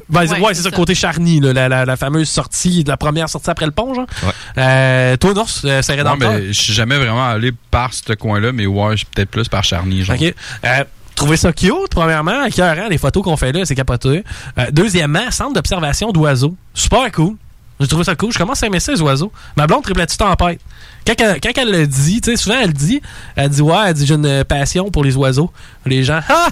Ben, 0.09 0.21
Ouais, 0.21 0.41
ouais, 0.41 0.55
c'est 0.55 0.63
ça, 0.63 0.71
ça. 0.71 0.77
côté 0.77 0.95
Charny, 0.95 1.41
là, 1.41 1.53
la, 1.53 1.69
la- 1.69 1.85
la 1.85 1.97
fameuse 1.97 2.29
sortie, 2.29 2.85
la 2.87 2.97
première 2.97 3.29
sortie 3.29 3.51
après 3.51 3.67
le 3.67 3.73
pont, 3.73 3.93
genre. 3.95 4.07
Ouais. 4.23 4.33
Euh, 4.59 5.17
toi, 5.17 5.35
non, 5.35 5.47
c'est 5.47 5.83
c'est 5.83 5.93
Non, 5.97 5.99
rédempteur. 6.13 6.33
mais 6.33 6.47
je 6.53 6.61
suis 6.61 6.73
jamais 6.73 6.97
vraiment 6.97 7.27
allé 7.29 7.51
par 7.71 7.93
ce 7.93 8.13
coin-là, 8.13 8.53
mais 8.53 8.67
ouais, 8.67 8.93
je 8.93 8.97
suis 8.99 9.07
peut-être 9.07 9.31
plus 9.31 9.49
par 9.49 9.65
Charny, 9.65 10.05
genre. 10.05 10.17
OK. 10.21 10.35
Euh, 10.65 10.85
Trouvez 11.17 11.39
ça 11.39 11.51
cute, 11.53 11.73
premièrement, 11.91 12.45
écœurant, 12.45 12.89
les 12.91 12.99
photos 12.99 13.23
qu'on 13.25 13.39
fait 13.39 13.51
là, 13.51 13.65
c'est 13.65 13.75
capoté. 13.75 14.23
Euh, 14.59 14.67
deuxièmement, 14.71 15.31
centre 15.31 15.55
d'observation 15.55 16.13
d'oiseaux. 16.13 16.55
Super 16.75 17.11
cool. 17.11 17.37
J'ai 17.81 17.87
trouvé 17.89 18.05
ça 18.05 18.15
cool. 18.15 18.33
Je 18.33 18.39
commence 18.39 18.63
à 18.63 18.67
aimer 18.67 18.81
ça, 18.81 18.93
les 18.93 19.01
oiseaux. 19.01 19.33
Ma 19.57 19.67
blonde 19.67 19.83
en 19.87 20.37
pète. 20.37 20.61
Quand 21.07 21.15
elle, 21.19 21.41
quand 21.41 21.51
elle 21.57 21.71
le 21.71 21.87
dit, 21.87 22.21
tu 22.21 22.31
sais, 22.31 22.37
souvent 22.37 22.57
elle 22.63 22.73
dit, 22.73 23.01
elle 23.35 23.49
dit, 23.49 23.63
ouais, 23.63 23.77
elle 23.87 23.95
dit, 23.95 24.07
j'ai 24.07 24.15
une 24.15 24.45
passion 24.45 24.91
pour 24.91 25.05
les 25.05 25.17
oiseaux. 25.17 25.51
Les 25.87 26.03
gens, 26.05 26.21
ah! 26.29 26.49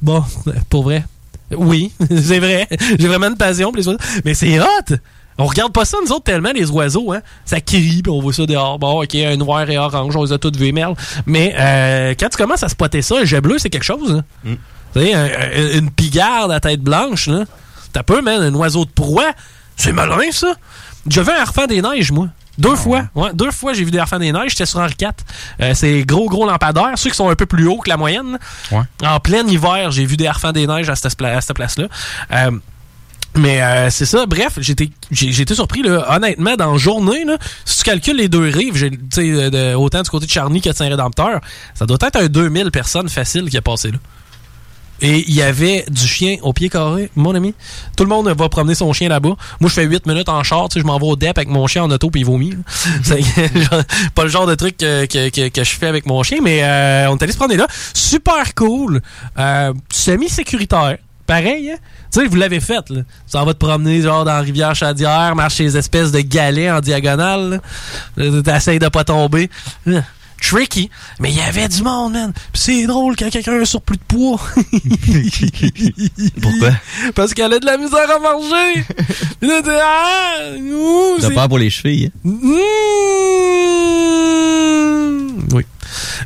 bon, 0.00 0.24
pour 0.70 0.84
vrai. 0.84 1.04
Oui, 1.56 1.92
c'est 2.10 2.38
vrai. 2.38 2.68
J'ai 2.98 3.08
vraiment 3.08 3.28
une 3.28 3.36
passion 3.36 3.68
pour 3.68 3.76
les 3.78 3.86
oiseaux. 3.88 3.98
Mais 4.24 4.34
c'est 4.34 4.58
hot! 4.60 4.96
On 5.38 5.46
regarde 5.46 5.72
pas 5.72 5.86
ça, 5.86 5.96
nous 6.04 6.12
autres, 6.12 6.24
tellement, 6.24 6.52
les 6.54 6.70
oiseaux, 6.70 7.10
hein. 7.12 7.22
Ça 7.46 7.60
crie, 7.60 8.02
puis 8.02 8.10
on 8.12 8.20
voit 8.20 8.34
ça 8.34 8.44
dehors. 8.44 8.78
Bon, 8.78 9.02
OK, 9.02 9.14
un 9.14 9.36
noir 9.36 9.68
et 9.70 9.78
orange, 9.78 10.14
on 10.14 10.24
les 10.24 10.32
a 10.32 10.38
tous 10.38 10.52
vus, 10.56 10.72
merde. 10.72 10.94
Mais 11.26 11.54
euh, 11.58 12.14
quand 12.20 12.28
tu 12.28 12.36
commences 12.36 12.62
à 12.62 12.68
spotter 12.68 13.00
ça, 13.00 13.16
un 13.18 13.24
jet 13.24 13.40
bleu, 13.40 13.56
c'est 13.58 13.70
quelque 13.70 13.82
chose, 13.84 14.12
hein. 14.44 14.54
Tu 14.94 15.00
sais, 15.00 15.14
un- 15.14 15.24
un- 15.24 15.78
une 15.78 15.90
pigarde 15.90 16.52
à 16.52 16.60
tête 16.60 16.80
blanche, 16.82 17.28
là. 17.28 17.44
T'as 17.94 18.02
peu, 18.02 18.20
man, 18.20 18.42
un 18.42 18.54
oiseau 18.54 18.84
de 18.84 18.90
proie. 18.90 19.32
C'est 19.76 19.92
malin, 19.92 20.18
ça. 20.32 20.52
J'ai 21.08 21.22
vu 21.22 21.30
un 21.30 21.40
harfang 21.40 21.66
des 21.66 21.80
neiges, 21.80 22.12
moi. 22.12 22.28
Deux 22.58 22.76
fois. 22.76 23.04
Ouais, 23.14 23.30
deux 23.34 23.50
fois, 23.50 23.72
j'ai 23.72 23.82
vu 23.84 23.90
des 23.90 23.98
harfang 23.98 24.18
des 24.18 24.30
neiges. 24.32 24.50
J'étais 24.50 24.66
sur 24.66 24.78
Henri 24.80 24.94
IV. 25.00 25.08
Euh, 25.60 25.72
c'est 25.74 26.02
gros, 26.04 26.28
gros 26.28 26.46
lampadaires. 26.46 26.92
Ceux 26.96 27.10
qui 27.10 27.16
sont 27.16 27.28
un 27.30 27.34
peu 27.34 27.46
plus 27.46 27.66
hauts 27.66 27.78
que 27.78 27.88
la 27.88 27.96
moyenne. 27.96 28.38
Ouais. 28.70 28.82
En 29.06 29.20
plein 29.20 29.46
hiver, 29.46 29.90
j'ai 29.90 30.04
vu 30.04 30.16
des 30.16 30.26
harfang 30.26 30.52
des 30.52 30.66
neiges 30.66 30.90
à 30.90 30.94
cette, 30.96 31.16
pla- 31.16 31.36
à 31.36 31.40
cette 31.40 31.56
place-là. 31.56 31.86
Euh, 32.32 32.50
mais 33.34 33.62
euh, 33.62 33.88
c'est 33.88 34.04
ça, 34.04 34.26
bref, 34.26 34.58
j'étais 34.58 34.90
été 35.10 35.54
surpris 35.54 35.82
là, 35.82 36.04
honnêtement 36.14 36.54
dans 36.56 36.72
la 36.72 36.76
journée 36.76 37.24
là, 37.24 37.38
si 37.64 37.78
tu 37.78 37.84
calcules 37.84 38.16
les 38.18 38.28
deux 38.28 38.46
rives, 38.48 38.76
j'ai 38.76 38.90
de- 38.90 39.74
autant 39.74 40.02
du 40.02 40.10
côté 40.10 40.26
de 40.26 40.30
Charny 40.30 40.60
que 40.60 40.68
de 40.68 40.74
Saint-Rédempteur, 40.74 41.40
ça 41.74 41.86
doit 41.86 41.96
être 42.02 42.16
un 42.16 42.26
2000 42.26 42.70
personnes 42.70 43.08
facile 43.08 43.48
qui 43.48 43.56
a 43.56 43.62
passé 43.62 43.90
là. 43.90 43.96
Et 45.02 45.24
il 45.28 45.34
y 45.34 45.42
avait 45.42 45.84
du 45.90 46.06
chien 46.06 46.36
au 46.42 46.52
pied 46.52 46.68
carré, 46.68 47.10
mon 47.16 47.34
ami. 47.34 47.54
Tout 47.96 48.04
le 48.04 48.08
monde 48.08 48.28
va 48.28 48.48
promener 48.48 48.76
son 48.76 48.92
chien 48.92 49.08
là-bas. 49.08 49.34
Moi, 49.60 49.68
je 49.68 49.74
fais 49.74 49.84
8 49.84 50.06
minutes 50.06 50.28
en 50.28 50.42
char, 50.44 50.68
tu 50.68 50.74
sais, 50.74 50.80
je 50.80 50.86
m'en 50.86 50.96
vais 50.98 51.06
au 51.06 51.16
DEP 51.16 51.36
avec 51.36 51.48
mon 51.48 51.66
chien 51.66 51.82
en 51.82 51.90
auto 51.90 52.08
puis 52.08 52.20
il 52.20 52.24
vomit. 52.24 52.54
C'est 53.02 53.20
pas 54.14 54.22
le 54.22 54.30
genre 54.30 54.46
de 54.46 54.54
truc 54.54 54.76
que, 54.76 55.06
que, 55.06 55.28
que, 55.28 55.48
que 55.48 55.64
je 55.64 55.70
fais 55.74 55.88
avec 55.88 56.06
mon 56.06 56.22
chien, 56.22 56.38
mais 56.40 56.62
euh, 56.62 57.10
on 57.10 57.16
est 57.16 57.22
allé 57.22 57.32
se 57.32 57.36
promener 57.36 57.56
là. 57.56 57.66
Super 57.92 58.54
cool. 58.54 59.00
Euh, 59.38 59.72
semi-sécuritaire. 59.90 60.98
Pareil, 61.26 61.70
hein? 61.70 61.76
Tu 62.12 62.20
sais, 62.20 62.26
vous 62.26 62.36
l'avez 62.36 62.60
fait, 62.60 62.88
là. 62.90 63.00
Tu 63.00 63.04
s'en 63.26 63.44
vas 63.44 63.54
te 63.54 63.58
promener, 63.58 64.02
genre, 64.02 64.24
dans 64.24 64.32
la 64.34 64.40
rivière 64.40 64.74
Chaudière, 64.74 65.34
marcher 65.34 65.64
les 65.64 65.76
espèces 65.76 66.12
de 66.12 66.20
galets 66.20 66.70
en 66.70 66.80
diagonale, 66.80 67.60
là. 68.16 68.42
T'essayes 68.42 68.78
de 68.78 68.88
pas 68.88 69.04
tomber. 69.04 69.48
Tricky. 70.42 70.90
Mais 71.20 71.30
il 71.30 71.36
y 71.36 71.40
avait 71.40 71.68
du 71.68 71.82
monde, 71.82 72.14
man. 72.14 72.32
C'est 72.52 72.86
drôle 72.86 73.14
quand 73.16 73.30
quelqu'un 73.30 73.52
a 73.52 73.60
un 73.60 73.64
surplus 73.64 73.96
de 73.96 74.02
poids. 74.02 74.40
Pourquoi? 76.42 76.70
Parce 77.14 77.32
qu'elle 77.32 77.52
a 77.52 77.58
de 77.58 77.66
la 77.66 77.78
misère 77.78 78.10
à 78.10 78.18
marcher. 78.18 78.84
Là, 79.40 79.62
t'es, 79.62 79.78
ah, 79.80 80.34
T'as 81.20 81.30
peur 81.30 81.48
pour 81.48 81.58
les 81.58 81.70
chevilles. 81.70 82.10
hein? 82.26 82.30
Mmh. 82.30 82.58
Oui. 85.52 85.64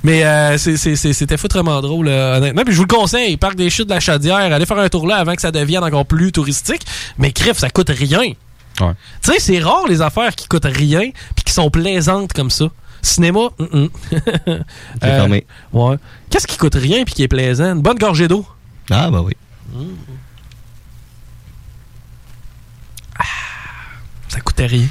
Mais 0.02 0.24
euh, 0.24 0.56
c'était 0.58 1.36
foutrement 1.36 1.80
drôle, 1.80 2.08
euh, 2.08 2.38
honnêtement. 2.38 2.62
Puis 2.64 2.72
je 2.72 2.78
vous 2.78 2.86
le 2.88 2.94
conseille, 2.94 3.36
Parc 3.36 3.56
des 3.56 3.70
Chutes 3.70 3.88
de 3.88 3.94
la 3.94 4.00
Chaudière, 4.00 4.36
allez 4.36 4.66
faire 4.66 4.78
un 4.78 4.88
tour 4.88 5.06
là 5.06 5.16
avant 5.16 5.34
que 5.34 5.42
ça 5.42 5.50
devienne 5.50 5.82
encore 5.82 6.06
plus 6.06 6.32
touristique. 6.32 6.82
Mais 7.18 7.32
crif, 7.32 7.58
ça 7.58 7.70
coûte 7.70 7.90
rien. 7.90 8.32
Ouais. 8.80 8.92
Tu 9.22 9.32
sais, 9.32 9.38
c'est 9.40 9.58
rare 9.58 9.86
les 9.88 10.02
affaires 10.02 10.34
qui 10.34 10.46
coûtent 10.46 10.66
rien 10.66 11.10
puis 11.34 11.44
qui 11.44 11.52
sont 11.52 11.70
plaisantes 11.70 12.32
comme 12.32 12.50
ça. 12.50 12.66
Cinéma? 13.06 13.48
C'est 13.58 15.00
fermé. 15.00 15.46
Ouais. 15.72 15.96
Qu'est-ce 16.30 16.46
qui 16.46 16.56
coûte 16.56 16.74
rien 16.74 17.04
puis 17.04 17.14
qui 17.14 17.22
est 17.22 17.28
plaisant? 17.28 17.74
Une 17.74 17.82
bonne 17.82 17.98
gorgée 17.98 18.28
d'eau. 18.28 18.46
Ah, 18.90 19.10
bah 19.10 19.22
oui. 19.22 19.32
Ça 24.28 24.40
coûtait 24.40 24.66
rien. 24.66 24.86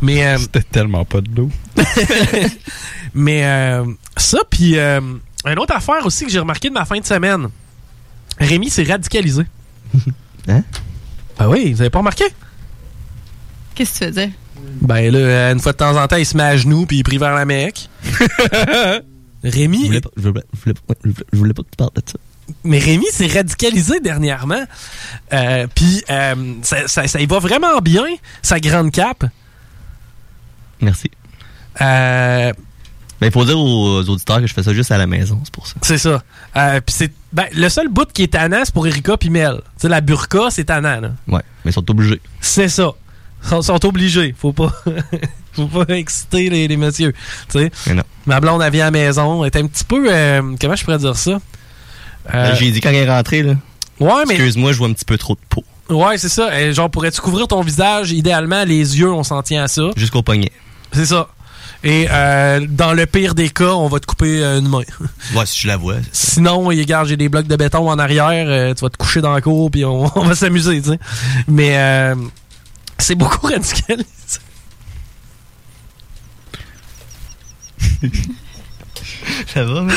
Mais 0.00 0.26
euh, 0.26 0.38
C'était 0.38 0.62
tellement 0.62 1.04
pas 1.04 1.20
de 1.20 1.34
l'eau. 1.34 1.50
Mais 3.14 3.44
euh, 3.44 3.84
ça, 4.16 4.38
puis 4.48 4.76
euh, 4.78 5.00
une 5.44 5.58
autre 5.58 5.74
affaire 5.74 6.04
aussi 6.04 6.24
que 6.24 6.30
j'ai 6.30 6.38
remarqué 6.40 6.68
de 6.68 6.74
ma 6.74 6.84
fin 6.84 6.98
de 6.98 7.04
semaine. 7.04 7.48
Rémi 8.38 8.70
s'est 8.70 8.84
radicalisé. 8.84 9.44
Hein? 10.48 10.64
Ben 11.38 11.46
oui, 11.46 11.72
vous 11.72 11.80
avez 11.82 11.90
pas 11.90 12.00
remarqué? 12.00 12.24
Qu'est-ce 13.76 14.00
que 14.00 14.04
tu 14.06 14.10
faisais? 14.10 14.30
Ben 14.80 15.12
là, 15.12 15.50
une 15.52 15.60
fois 15.60 15.72
de 15.72 15.76
temps 15.78 15.96
en 16.02 16.06
temps, 16.08 16.16
il 16.16 16.26
se 16.26 16.36
met 16.36 16.42
à 16.42 16.56
genoux 16.56 16.86
puis 16.86 16.98
il 16.98 17.02
prie 17.04 17.18
vers 17.18 17.34
la 17.34 17.44
Mecque. 17.44 17.88
Rémi? 19.44 19.82
Je 19.82 19.86
voulais, 19.86 20.00
pas, 20.00 20.10
je, 20.16 20.28
voulais, 20.28 20.42
je 20.54 20.60
voulais 20.60 20.74
pas- 20.86 20.94
je 21.04 21.08
voulais- 21.10 21.24
je 21.32 21.38
voulais 21.38 21.52
pas 21.54 21.62
que 21.62 21.68
tu 21.70 21.76
parles 21.76 21.90
de 21.94 22.02
ça. 22.06 22.18
Mais 22.64 22.78
Rémi 22.78 23.06
s'est 23.10 23.26
radicalisé 23.26 24.00
dernièrement. 24.00 24.64
Euh, 25.32 25.66
puis 25.74 26.02
euh, 26.10 26.54
ça, 26.62 26.86
ça, 26.86 27.06
ça 27.08 27.20
y 27.20 27.26
va 27.26 27.38
vraiment 27.38 27.78
bien, 27.80 28.04
sa 28.42 28.60
grande 28.60 28.90
cape. 28.92 29.24
Merci. 30.80 31.10
Euh, 31.80 32.52
Ben, 33.20 33.26
il 33.28 33.32
faut 33.32 33.44
dire 33.44 33.58
aux 33.58 34.00
auditeurs 34.08 34.40
que 34.40 34.46
je 34.46 34.52
fais 34.54 34.62
ça 34.62 34.74
juste 34.74 34.90
à 34.92 34.98
la 34.98 35.06
maison, 35.06 35.40
c'est 35.44 35.52
pour 35.54 35.66
ça. 35.66 35.74
C'est 35.82 35.98
ça. 35.98 36.22
Euh, 36.56 36.80
c'est 36.88 37.12
ben, 37.32 37.46
le 37.54 37.68
seul 37.68 37.88
bout 37.88 38.12
qui 38.12 38.24
est 38.24 38.32
tannant, 38.32 38.62
c'est 38.64 38.74
pour 38.74 38.86
Erika 38.86 39.16
puis 39.16 39.30
Mel. 39.30 39.56
Tu 39.76 39.82
sais, 39.82 39.88
la 39.88 40.00
burqa, 40.00 40.50
c'est 40.50 40.64
tannant. 40.64 41.00
Là. 41.00 41.12
Ouais, 41.28 41.42
mais 41.64 41.70
ils 41.70 41.74
sont 41.74 41.88
obligés. 41.90 42.20
C'est 42.40 42.68
ça. 42.68 42.90
Sont, 43.42 43.62
sont 43.62 43.84
obligés. 43.86 44.34
Faut 44.38 44.52
pas, 44.52 44.72
faut 45.52 45.66
pas 45.66 45.94
exciter 45.96 46.48
les, 46.50 46.68
les 46.68 46.76
messieurs. 46.76 47.12
Tu 47.50 47.58
sais. 47.58 47.70
Mais 47.86 47.94
non. 47.94 48.02
Ma 48.26 48.40
blonde, 48.40 48.62
elle 48.62 48.72
vient 48.72 48.82
à 48.86 48.90
la 48.90 48.90
maison. 48.92 49.44
Elle 49.44 49.50
est 49.54 49.56
un 49.60 49.66
petit 49.66 49.84
peu. 49.84 50.06
euh, 50.12 50.40
comment 50.60 50.76
je 50.76 50.84
pourrais 50.84 50.98
dire 50.98 51.16
ça? 51.16 51.30
Euh, 51.32 51.38
Ben, 52.32 52.54
J'ai 52.54 52.70
dit 52.70 52.80
quand 52.80 52.90
elle 52.90 52.96
est 52.96 53.10
rentrée, 53.10 53.42
là. 53.42 53.54
Ouais, 54.00 54.24
mais. 54.28 54.34
Excuse-moi, 54.34 54.72
je 54.72 54.78
vois 54.78 54.88
un 54.88 54.92
petit 54.92 55.04
peu 55.04 55.18
trop 55.18 55.34
de 55.34 55.40
peau. 55.48 55.64
Ouais, 55.90 56.16
c'est 56.18 56.28
ça. 56.28 56.48
Euh, 56.52 56.72
genre, 56.72 56.88
pourrais-tu 56.90 57.20
couvrir 57.20 57.48
ton 57.48 57.60
visage? 57.62 58.12
Idéalement, 58.12 58.64
les 58.64 58.98
yeux, 58.98 59.12
on 59.12 59.24
s'en 59.24 59.42
tient 59.42 59.64
à 59.64 59.68
ça. 59.68 59.82
Jusqu'au 59.96 60.22
poignet. 60.22 60.52
C'est 60.92 61.06
ça. 61.06 61.28
Et 61.84 62.06
euh, 62.12 62.64
dans 62.68 62.92
le 62.92 63.06
pire 63.06 63.34
des 63.34 63.48
cas, 63.50 63.72
on 63.72 63.88
va 63.88 63.98
te 63.98 64.06
couper 64.06 64.40
euh, 64.42 64.60
une 64.60 64.68
main. 64.68 64.82
Ouais, 65.34 65.44
si 65.46 65.60
je 65.62 65.66
la 65.66 65.76
vois. 65.76 65.96
Sinon, 66.12 66.60
regarde, 66.66 67.08
j'ai 67.08 67.16
des 67.16 67.28
blocs 67.28 67.48
de 67.48 67.56
béton 67.56 67.90
en 67.90 67.98
arrière, 67.98 68.46
euh, 68.48 68.72
tu 68.72 68.82
vas 68.82 68.88
te 68.90 68.96
coucher 68.96 69.20
dans 69.20 69.32
la 69.32 69.40
cour 69.40 69.68
puis 69.68 69.84
on, 69.84 70.04
on 70.16 70.24
va 70.24 70.36
s'amuser, 70.36 70.80
tu 70.80 70.90
sais. 70.90 70.98
Mais 71.48 71.76
euh, 71.76 72.14
c'est 73.02 73.14
beaucoup 73.14 73.46
radicalisé. 73.46 74.06
Ça 79.46 79.64
va, 79.64 79.82
mais. 79.82 79.94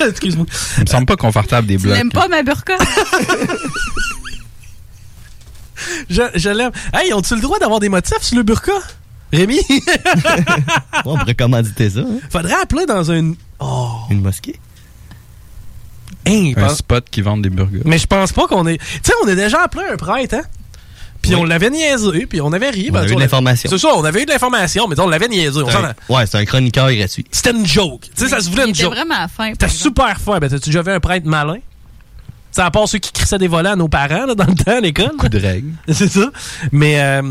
Excuse-moi. 0.08 0.46
Il 0.78 0.80
me 0.84 0.86
semble 0.86 1.06
pas 1.06 1.16
confortable 1.16 1.66
des 1.66 1.76
Tu 1.76 1.82
blocs. 1.84 1.94
l'aimes 1.96 2.10
pas, 2.10 2.28
ma 2.28 2.42
burqa? 2.42 2.74
Je, 6.10 6.22
je 6.34 6.50
l'aime. 6.50 6.72
Hey, 6.92 7.12
ont-tu 7.14 7.34
le 7.34 7.40
droit 7.40 7.58
d'avoir 7.58 7.80
des 7.80 7.88
motifs 7.88 8.20
sur 8.20 8.36
le 8.36 8.42
burqa? 8.42 8.72
Rémi? 9.32 9.60
on 11.04 11.16
pourrait 11.18 11.34
commanditer 11.34 11.88
ça. 11.90 12.00
hein. 12.00 12.18
Faudrait 12.30 12.60
appeler 12.60 12.84
dans 12.86 13.10
une... 13.10 13.34
Oh. 13.60 13.90
Une 14.10 14.20
mosquée? 14.20 14.58
Hey, 16.26 16.52
Un 16.56 16.66
pense- 16.66 16.78
spot 16.78 17.08
qui 17.10 17.22
vend 17.22 17.38
des 17.38 17.48
burgers. 17.48 17.80
Mais 17.84 17.96
je 17.98 18.06
pense 18.06 18.32
pas 18.32 18.46
qu'on 18.46 18.66
est... 18.66 18.76
Tu 18.78 18.86
sais, 19.04 19.12
on 19.24 19.28
a 19.28 19.34
déjà 19.34 19.62
appelé 19.62 19.84
un 19.90 19.96
prêtre, 19.96 20.34
hein? 20.34 20.42
Puis 21.22 21.34
on 21.34 21.44
l'avait 21.44 21.70
niaisé, 21.70 22.26
puis 22.26 22.40
on 22.40 22.52
avait 22.52 22.70
ri. 22.70 22.86
On 22.90 22.94
ben, 22.94 23.00
avait 23.00 23.12
eu 23.12 23.14
de 23.14 23.20
l'information. 23.20 23.68
C'est 23.70 23.78
ça, 23.78 23.88
on 23.94 24.04
avait 24.04 24.22
eu 24.22 24.26
de 24.26 24.30
l'information, 24.30 24.88
mais 24.88 24.98
on 25.00 25.08
l'avait 25.08 25.28
niaisé. 25.28 25.60
on 25.62 25.68
un- 25.68 25.94
Ouais, 26.08 26.26
c'est 26.26 26.38
un 26.38 26.44
chroniqueur 26.44 26.92
gratuit. 26.92 27.24
C'était 27.30 27.50
une 27.50 27.66
joke. 27.66 28.02
Tu 28.16 28.24
sais, 28.24 28.28
ça 28.28 28.40
se 28.40 28.48
voulait 28.50 28.68
une 28.68 28.74
joke. 28.74 28.94
vraiment 28.94 29.28
fin. 29.28 29.50
C'était 29.50 29.68
super 29.68 30.18
fin. 30.20 30.38
Ben, 30.38 30.48
t'as-tu 30.48 30.70
déjà 30.70 30.82
vu 30.82 30.90
un 30.90 31.00
prêtre 31.00 31.26
malin? 31.26 31.58
Ça 32.52 32.66
à 32.66 32.70
part 32.70 32.88
ceux 32.88 32.98
qui 32.98 33.12
crissaient 33.12 33.38
des 33.38 33.48
volets 33.48 33.68
à 33.70 33.76
nos 33.76 33.88
parents 33.88 34.26
là, 34.26 34.34
dans 34.34 34.46
le 34.46 34.54
temps 34.54 34.76
à 34.76 34.80
l'école. 34.80 35.12
Coup 35.18 35.28
de 35.28 35.38
règle. 35.38 35.72
C'est 35.88 36.08
ça. 36.08 36.30
Mais 36.72 37.00
euh, 37.00 37.22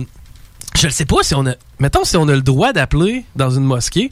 je 0.77 0.87
ne 0.87 0.91
sais 0.91 1.05
pas 1.05 1.23
si 1.23 1.35
on 1.35 1.45
a. 1.45 1.55
Mettons 1.79 2.05
si 2.05 2.15
on 2.15 2.27
a 2.29 2.35
le 2.35 2.41
droit 2.41 2.71
d'appeler 2.71 3.25
dans 3.35 3.49
une 3.49 3.63
mosquée. 3.63 4.11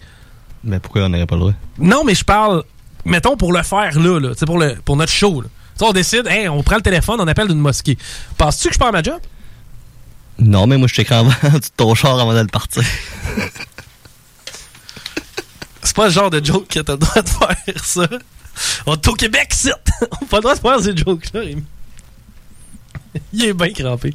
Mais 0.63 0.79
pourquoi 0.79 1.03
on 1.03 1.09
n'aurait 1.09 1.25
pas 1.25 1.35
le 1.35 1.41
droit? 1.41 1.53
Non, 1.79 2.03
mais 2.03 2.15
je 2.15 2.25
parle. 2.25 2.63
Mettons 3.05 3.37
pour 3.37 3.53
le 3.53 3.63
faire 3.63 3.97
là, 3.97 4.19
là 4.19 4.29
tu 4.33 4.39
sais, 4.39 4.45
pour, 4.45 4.57
le, 4.57 4.75
pour 4.83 4.97
notre 4.97 5.11
show. 5.13 5.41
Là. 5.41 5.47
Tu 5.47 5.79
sais, 5.79 5.85
on 5.85 5.93
décide, 5.93 6.27
hey, 6.27 6.49
on 6.49 6.61
prend 6.61 6.75
le 6.75 6.81
téléphone, 6.81 7.21
on 7.21 7.27
appelle 7.27 7.47
d'une 7.47 7.59
mosquée. 7.59 7.97
Penses-tu 8.37 8.67
que 8.67 8.73
je 8.73 8.79
perds 8.79 8.91
ma 8.91 9.01
job? 9.01 9.19
Non, 10.39 10.67
mais 10.67 10.77
moi, 10.77 10.87
je 10.87 10.93
checkerai 10.93 11.23
de 11.23 11.59
ton 11.75 11.95
char 11.95 12.19
avant 12.19 12.33
de 12.33 12.41
le 12.41 12.47
partir. 12.47 12.83
C'est 15.83 15.95
pas 15.95 16.05
le 16.05 16.11
genre 16.11 16.29
de 16.29 16.43
joke 16.43 16.67
que 16.67 16.79
t'as 16.79 16.93
le 16.93 16.99
droit 16.99 17.21
de 17.21 17.29
faire 17.29 17.83
ça. 17.85 18.07
On 18.85 18.93
est 18.93 19.07
au 19.07 19.13
Québec, 19.13 19.49
c'est. 19.51 19.71
On 20.01 20.25
n'a 20.25 20.27
pas 20.29 20.37
le 20.37 20.41
droit 20.41 20.55
de 20.55 20.59
faire 20.59 20.79
ces 20.81 20.97
jokes-là. 20.97 21.41
Il 23.33 23.45
est 23.45 23.53
bien 23.53 23.71
crampé. 23.71 24.13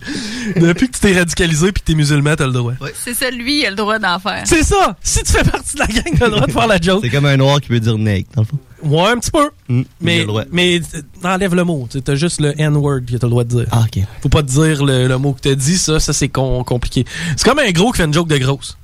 Depuis 0.57 0.89
que 0.89 0.95
tu 0.95 1.01
t'es 1.01 1.17
radicalisé 1.19 1.73
puis 1.73 1.83
que 1.83 1.87
t'es 1.87 1.95
musulman, 1.95 2.35
t'as 2.37 2.47
le 2.47 2.53
droit. 2.53 2.73
C'est 2.95 3.15
ça, 3.15 3.31
lui, 3.31 3.61
il 3.61 3.67
a 3.67 3.71
le 3.71 3.77
droit 3.77 3.99
d'en 3.99 4.19
faire. 4.19 4.43
C'est 4.45 4.63
ça! 4.63 4.97
Si 5.03 5.23
tu 5.23 5.33
fais 5.33 5.45
partie 5.45 5.75
de 5.75 5.81
la 5.81 5.87
gang, 5.87 6.19
t'as 6.19 6.27
le 6.27 6.33
droit 6.33 6.47
de 6.47 6.53
faire 6.53 6.67
la 6.67 6.81
joke. 6.81 7.01
C'est 7.03 7.11
comme 7.11 7.27
un 7.27 7.37
noir 7.37 7.61
qui 7.61 7.69
veut 7.69 7.81
dire 7.81 7.99
nec, 7.99 8.27
dans 8.35 8.43
le 8.43 8.47
fond. 8.47 8.59
Ouais, 8.83 9.11
un 9.11 9.19
petit 9.19 9.31
peu. 9.31 9.45
a 9.47 9.83
Mais, 10.01 10.27
mais 10.51 10.81
enlève 11.23 11.55
le 11.55 11.63
mot. 11.65 11.89
T'as 12.05 12.15
juste 12.17 12.41
le 12.41 12.53
N-word 12.61 13.01
que 13.07 13.17
t'as 13.17 13.27
le 13.27 13.31
droit 13.31 13.45
de 13.45 13.49
dire. 13.51 13.67
Ah, 13.71 13.85
ok. 13.87 14.03
Faut 14.23 14.29
pas 14.29 14.43
te 14.43 14.49
dire 14.51 14.85
le, 14.85 15.07
le 15.07 15.19
mot 15.19 15.33
que 15.35 15.41
t'as 15.41 15.55
dit, 15.55 15.79
ça, 15.79 16.01
ça 16.01 16.13
c'est 16.13 16.29
com- 16.29 16.65
compliqué. 16.65 17.05
C'est 17.37 17.45
comme 17.49 17.61
un 17.61 17.71
gros 17.71 17.93
qui 17.93 17.99
fait 17.99 18.05
une 18.05 18.15
joke 18.15 18.29
de 18.29 18.39
grosse. 18.39 18.77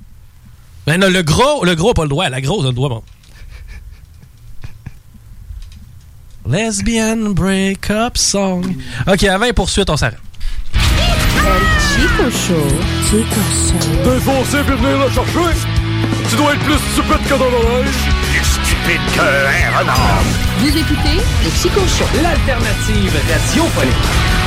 Ben 0.86 0.98
non, 1.00 1.10
le 1.10 1.22
gros, 1.22 1.64
le 1.64 1.74
gros 1.74 1.90
a 1.90 1.94
pas 1.94 2.04
le 2.04 2.08
droit. 2.08 2.28
La 2.28 2.40
grosse 2.40 2.64
a 2.64 2.68
le 2.68 2.72
droit, 2.74 2.88
bon. 2.88 3.02
Lesbian 6.48 7.34
breakup 7.34 8.16
song. 8.16 8.64
Ok, 9.06 9.22
avant 9.24 9.44
les 9.44 9.52
poursuites, 9.52 9.90
on 9.90 9.96
s'arrête. 9.98 10.18
Chico 11.92 12.30
Show. 12.30 12.68
Chico 13.04 13.40
Show. 13.52 14.02
T'es 14.02 14.20
forcé 14.20 14.58
pour 14.66 14.76
venir 14.78 14.98
le 14.98 15.10
chercher? 15.10 15.58
Tu 16.30 16.36
dois 16.36 16.54
être 16.54 16.60
plus 16.60 16.78
stupide 16.92 17.22
que 17.28 17.34
dans 17.34 17.50
l'oreille. 17.50 17.92
Plus 18.32 18.44
stupide 18.44 19.00
qu'un 19.14 19.78
renard. 19.78 20.22
Vous 20.60 20.68
écoutez 20.68 21.16
le 21.44 21.50
Chico 21.50 21.80
Show. 21.80 22.06
L'alternative 22.22 23.12
radiophonique. 23.30 24.37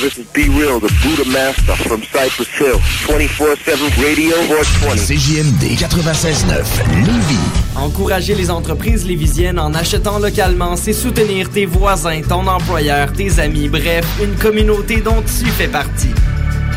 This 0.00 0.16
is 0.16 0.26
Be 0.32 0.48
Real, 0.48 0.78
the 0.78 0.92
Buddha 1.02 1.28
Master 1.28 1.74
from 1.74 2.02
Cypress 2.04 2.46
Hill. 2.56 2.78
24-7 3.08 4.00
Radio 4.00 4.36
420. 4.46 4.96
CJMD 4.96 5.76
96.9 5.76 7.04
Lévis. 7.04 7.38
Encourager 7.74 8.36
les 8.36 8.48
entreprises 8.48 9.04
lévisiennes 9.04 9.58
en 9.58 9.74
achetant 9.74 10.20
localement, 10.20 10.76
c'est 10.76 10.92
soutenir 10.92 11.50
tes 11.50 11.66
voisins, 11.66 12.20
ton 12.22 12.46
employeur, 12.46 13.12
tes 13.12 13.40
amis, 13.40 13.68
bref, 13.68 14.06
une 14.22 14.36
communauté 14.36 15.00
dont 15.00 15.20
tu 15.22 15.46
fais 15.46 15.68
partie. 15.68 16.14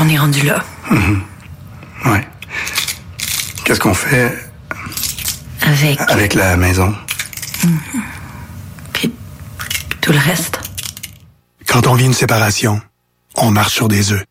Qu'on 0.00 0.08
est 0.08 0.18
rendu 0.18 0.46
là. 0.46 0.64
mhm. 0.90 1.22
Ouais. 2.06 2.26
Qu'est-ce 3.64 3.80
qu'on 3.80 3.92
fait 3.92 4.34
Avec 5.60 6.00
avec 6.08 6.34
la 6.34 6.56
maison? 6.56 6.94
tout 10.00 10.12
le 10.12 10.18
reste. 10.18 10.58
Quand 11.66 11.86
on 11.86 11.94
vit 11.94 12.06
une 12.06 12.14
séparation, 12.14 12.80
on 13.36 13.50
marche 13.50 13.74
sur 13.74 13.88
des 13.88 14.12
œufs. 14.12 14.24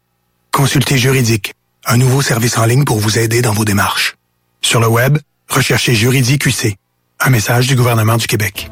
Consultez 0.52 0.98
Juridique, 0.98 1.54
un 1.86 1.98
nouveau 1.98 2.24
service 2.24 2.58
en 2.58 2.66
ligne 2.66 2.84
pour 2.84 2.98
vous 3.00 3.20
aider 3.20 3.44
dans 3.44 3.54
vos 3.54 3.66
démarches. 3.66 4.16
Sur 4.64 4.80
le 4.80 4.88
web, 4.88 5.20
recherchez 5.48 5.94
Juridique 5.94 6.48
UC. 6.48 6.76
Un 7.20 7.30
message 7.30 7.68
du 7.68 7.76
gouvernement 7.76 8.18
du 8.18 8.26
Québec. 8.26 8.72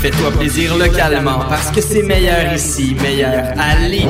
Fais-toi 0.00 0.30
plaisir 0.30 0.76
localement 0.76 1.40
parce 1.48 1.70
que 1.72 1.80
c'est 1.80 2.02
meilleur 2.02 2.52
ici, 2.54 2.96
meilleur 3.02 3.42
Lévis. 3.88 4.06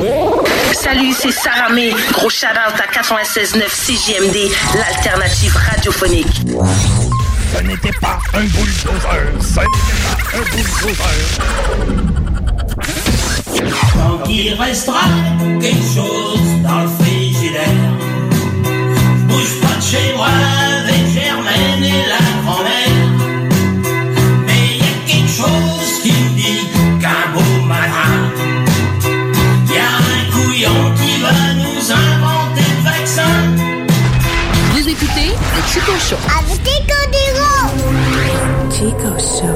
Salut, 0.73 1.13
c'est 1.19 1.31
Sarah 1.31 1.69
May. 1.73 1.91
Gros 2.13 2.29
shout-out 2.29 2.75
à 2.77 2.85
96.9 2.99 3.63
CJMD, 3.67 4.51
l'alternative 4.75 5.55
radiophonique. 5.55 6.27
Ce 7.55 7.63
n'était 7.63 7.91
pas 7.99 8.19
un 8.35 8.41
bulldozer, 8.41 9.31
ce 9.41 9.59
n'était 9.59 9.97
pas 10.03 10.17
un 10.37 10.43
bulldozer. 10.55 11.21
Tant 13.93 14.17
qu'il 14.25 14.53
restera 14.53 15.05
quelque 15.59 15.87
chose 15.95 16.41
dans 16.63 16.81
le 16.83 16.89
frigidaire. 16.99 17.63
Je 18.71 19.25
bouge 19.25 19.55
pas 19.61 19.75
de 19.75 19.81
chez 19.81 20.13
moi 20.15 20.27
avec 20.83 21.03
Germaine 21.13 21.83
et 21.83 22.05
la 22.07 22.18
Chico 35.71 35.91
Show. 35.99 36.17
Avec 36.35 36.65
Chico 36.65 36.95
Chico 38.71 39.19
Show. 39.19 39.53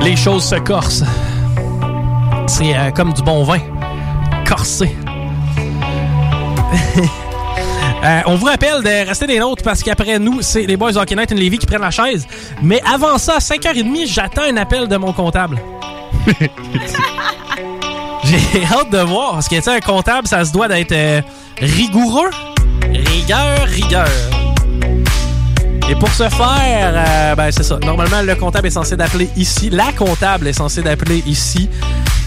Les 0.00 0.14
choses 0.14 0.44
se 0.44 0.54
corsent. 0.54 1.02
C'est 2.46 2.76
euh, 2.76 2.92
comme 2.92 3.12
du 3.12 3.22
bon 3.22 3.42
vin. 3.42 3.58
Corsé. 4.46 4.96
Euh, 8.04 8.20
on 8.26 8.34
vous 8.34 8.44
rappelle 8.44 8.82
de 8.82 9.08
rester 9.08 9.26
des 9.26 9.38
nôtres 9.38 9.62
parce 9.62 9.82
qu'après 9.82 10.18
nous, 10.18 10.42
c'est 10.42 10.66
les 10.66 10.76
Boys 10.76 10.98
Hockey 10.98 11.16
Night 11.16 11.32
and 11.32 11.36
Levy 11.36 11.56
qui 11.56 11.64
prennent 11.64 11.80
la 11.80 11.90
chaise. 11.90 12.26
Mais 12.60 12.82
avant 12.82 13.16
ça, 13.16 13.36
à 13.36 13.38
5h30, 13.38 14.06
j'attends 14.06 14.42
un 14.42 14.58
appel 14.58 14.88
de 14.88 14.96
mon 14.98 15.14
comptable. 15.14 15.58
J'ai 18.24 18.64
hâte 18.64 18.90
de 18.90 18.98
voir 18.98 19.32
parce 19.32 19.48
que, 19.48 19.60
tu 19.60 19.68
un 19.68 19.80
comptable, 19.80 20.26
ça 20.26 20.44
se 20.44 20.52
doit 20.52 20.68
d'être 20.68 20.92
euh, 20.92 21.20
rigoureux. 21.60 22.30
Rigueur, 22.90 23.66
rigueur. 23.66 24.08
Et 25.88 25.94
pour 25.96 26.08
ce 26.08 26.28
faire, 26.30 26.92
euh, 26.94 27.34
ben 27.34 27.50
c'est 27.50 27.62
ça. 27.62 27.78
Normalement, 27.78 28.22
le 28.22 28.34
comptable 28.36 28.68
est 28.68 28.70
censé 28.70 28.96
d'appeler 28.96 29.28
ici. 29.36 29.68
La 29.68 29.92
comptable 29.92 30.48
est 30.48 30.54
censée 30.54 30.82
d'appeler 30.82 31.22
ici. 31.26 31.68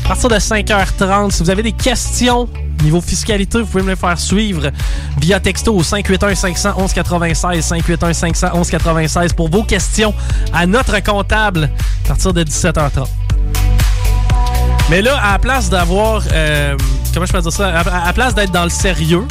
À 0.06 0.10
partir 0.10 0.30
de 0.30 0.36
5h30, 0.36 1.32
si 1.32 1.44
vous 1.44 1.50
avez 1.50 1.64
des 1.64 1.72
questions 1.72 2.48
niveau 2.84 3.02
fiscalité, 3.02 3.60
vous 3.60 3.66
pouvez 3.66 3.84
me 3.84 3.90
les 3.90 3.96
faire 3.96 4.18
suivre 4.20 4.70
via 5.20 5.40
texto 5.40 5.76
au 5.76 5.82
581-511-96, 5.82 7.68
581-511-96 7.68 9.34
pour 9.34 9.50
vos 9.50 9.64
questions 9.64 10.14
à 10.54 10.66
notre 10.66 11.02
comptable 11.04 11.70
à 12.06 12.08
partir 12.08 12.34
de 12.34 12.44
17h30. 12.44 13.08
Mais 14.90 15.02
là, 15.02 15.18
à 15.22 15.34
la 15.34 15.40
place 15.40 15.70
d'avoir... 15.70 16.22
euh, 16.34 16.76
comment 17.14 17.26
je 17.26 17.34
peux 17.34 17.42
dire 17.42 17.52
ça? 17.52 17.68
À, 17.68 17.80
à 17.82 18.06
la 18.08 18.14
place 18.14 18.34
d'être 18.34 18.52
dans 18.52 18.64
le 18.64 18.70
sérieux... 18.70 19.26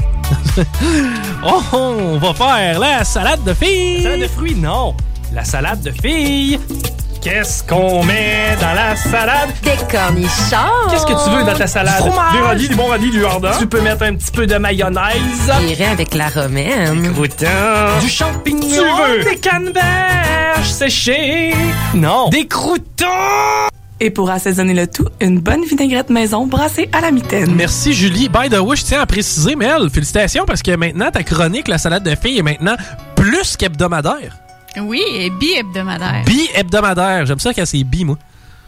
oh, 1.47 1.63
on 1.73 2.19
va 2.19 2.35
faire 2.35 2.79
la 2.81 3.05
salade 3.05 3.45
de 3.45 3.55
filles! 3.55 4.03
Salade 4.03 4.21
de 4.21 4.27
fruits, 4.29 4.55
non! 4.57 4.95
La 5.33 5.45
salade 5.45 5.83
de 5.83 5.91
filles! 5.93 6.59
Qu'est-ce 7.23 7.63
qu'on 7.65 8.05
met 8.05 8.57
dans 8.61 8.73
la 8.73 8.95
salade? 8.97 9.51
Des 9.63 9.77
cornichons. 9.91 10.91
Qu'est-ce 10.91 11.07
que 11.07 11.25
tu 11.25 11.31
veux 11.37 11.45
dans 11.45 11.57
ta 11.57 11.67
salade? 11.67 11.97
Fromage. 11.99 12.33
Des 12.33 12.41
radis, 12.41 12.69
du 12.69 12.75
bon 12.77 12.87
radis, 12.87 13.11
du 13.11 13.21
jardin. 13.21 13.51
Tu 13.59 13.67
peux 13.67 13.81
mettre 13.81 14.03
un 14.05 14.15
petit 14.15 14.31
peu 14.31 14.47
de 14.47 14.57
mayonnaise. 14.59 15.51
J'irai 15.67 15.87
avec 15.87 16.15
la 16.15 16.29
romaine. 16.29 17.03
Des 17.03 17.09
croûtons. 17.11 17.99
Du 18.01 18.09
champignon. 18.09 18.61
Tu 18.61 18.79
veux? 18.79 19.25
Des 19.25 19.37
canneberges 19.39 20.71
séchées. 20.71 21.53
Non. 21.95 22.29
Des 22.29 22.47
croûtons. 22.47 23.07
Et 23.99 24.11
pour 24.11 24.31
assaisonner 24.31 24.75
le 24.75 24.87
tout, 24.87 25.07
une 25.23 25.41
bonne 25.41 25.65
vinaigrette 25.65 26.11
maison 26.11 26.47
brassée 26.47 26.89
à 26.93 27.01
la 27.01 27.11
mitaine. 27.11 27.55
Merci 27.55 27.95
Julie. 27.95 28.29
By 28.29 28.51
the 28.51 28.59
way, 28.61 28.77
je 28.77 28.85
tiens 28.85 29.01
à 29.01 29.07
préciser, 29.07 29.57
Mel, 29.57 29.89
félicitations 29.91 30.45
parce 30.45 30.63
que 30.63 30.77
maintenant 30.77 31.11
ta 31.11 31.23
chronique, 31.23 31.67
la 31.67 31.79
salade 31.79 32.03
de 32.03 32.15
filles, 32.15 32.39
est 32.39 32.43
maintenant 32.43 32.77
plus 33.15 33.57
qu'hebdomadaire. 33.57 34.37
Oui, 34.79 35.03
et 35.15 35.31
bi-hebdomadaire. 35.31 36.25
Bi-hebdomadaire. 36.27 37.25
J'aime 37.25 37.39
ça 37.39 37.55
quand 37.55 37.65
c'est 37.65 37.83
bi, 37.85 38.05
moi. 38.05 38.19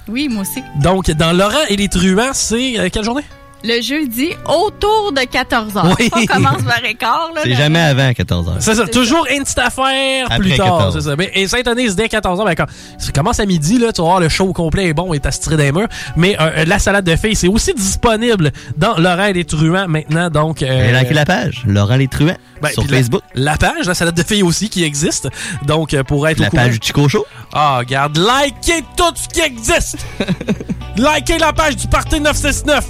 Oui, 0.09 0.29
moi 0.31 0.41
aussi. 0.41 0.63
Donc, 0.83 1.11
dans 1.11 1.37
Laurent 1.37 1.67
et 1.69 1.77
les 1.77 1.89
truands, 1.89 2.33
c'est 2.33 2.79
euh, 2.79 2.89
quelle 2.91 3.05
journée? 3.05 3.25
Le 3.65 3.83
jeudi, 3.83 4.29
autour 4.47 5.13
de 5.13 5.23
14 5.23 5.73
h. 5.75 5.97
Oui. 5.99 6.09
On 6.13 6.27
commence 6.27 6.63
vers 6.63 6.85
écart. 6.85 7.31
là, 7.35 7.41
C'est 7.43 7.55
jamais 7.55 7.81
avant 7.81 8.11
14h. 8.11 8.57
C'est 8.61 8.77
ça, 8.77 8.87
toujours 8.87 9.27
une 9.35 9.43
petite 9.43 9.59
affaire 9.59 10.27
Après 10.27 10.39
plus 10.39 10.57
tard. 10.57 10.67
14. 10.79 10.95
C'est 10.95 11.09
ça. 11.11 11.17
Mais- 11.17 11.33
Et 11.35 11.49
Saint-Denis, 11.49 11.95
dès 11.97 12.07
14h, 12.07 12.45
ben, 12.45 12.55
quand 12.55 12.67
ça 12.99 13.11
commence 13.11 13.41
à 13.41 13.47
midi, 13.47 13.79
là, 13.79 13.93
tu 13.93 14.01
vas 14.01 14.07
voir 14.09 14.21
le 14.21 14.29
show 14.29 14.53
complet 14.53 14.87
est 14.87 14.95
bon 14.95 15.13
et 15.13 15.19
t'as 15.19 15.33
tiré 15.33 15.57
des 15.57 15.73
murs. 15.73 15.89
Mais 16.17 16.37
euh, 16.41 16.65
la 16.67 16.79
salade 16.79 17.05
de 17.05 17.17
filles, 17.17 17.35
c'est 17.35 17.49
aussi 17.49 17.75
disponible 17.75 18.53
dans 18.77 18.97
Laurent 18.97 19.33
des 19.33 19.45
Truands 19.45 19.89
maintenant. 19.89 20.31
Donc, 20.31 20.63
euh, 20.63 20.91
Et 20.91 20.93
likez 20.93 21.15
la 21.15 21.25
page, 21.27 21.63
Laurent 21.67 21.97
Les 21.97 22.07
Truands, 22.07 22.37
ben, 22.63 22.69
sur 22.71 22.83
la- 22.85 22.89
Facebook. 22.89 23.23
La, 23.35 23.57
page, 23.57 23.87
la 23.87 23.95
salade 23.95 24.15
de 24.15 24.23
filles 24.23 24.45
aussi 24.45 24.69
qui 24.69 24.85
existe. 24.85 25.29
Donc, 25.67 25.95
euh, 25.95 26.05
pour 26.05 26.29
être 26.29 26.39
La 26.39 26.47
au 26.47 26.51
courant. 26.51 26.63
page 26.63 26.79
du 26.79 26.87
Chico 26.87 27.09
Show. 27.09 27.27
Ah, 27.53 27.79
regarde, 27.79 28.17
likez 28.19 28.85
tout 28.97 29.13
ce 29.17 29.27
qui 29.29 29.41
existe! 29.41 29.99
likez 30.97 31.39
la 31.39 31.53
page 31.53 31.75
du 31.77 31.89
Parti 31.89 32.21
969! 32.21 32.85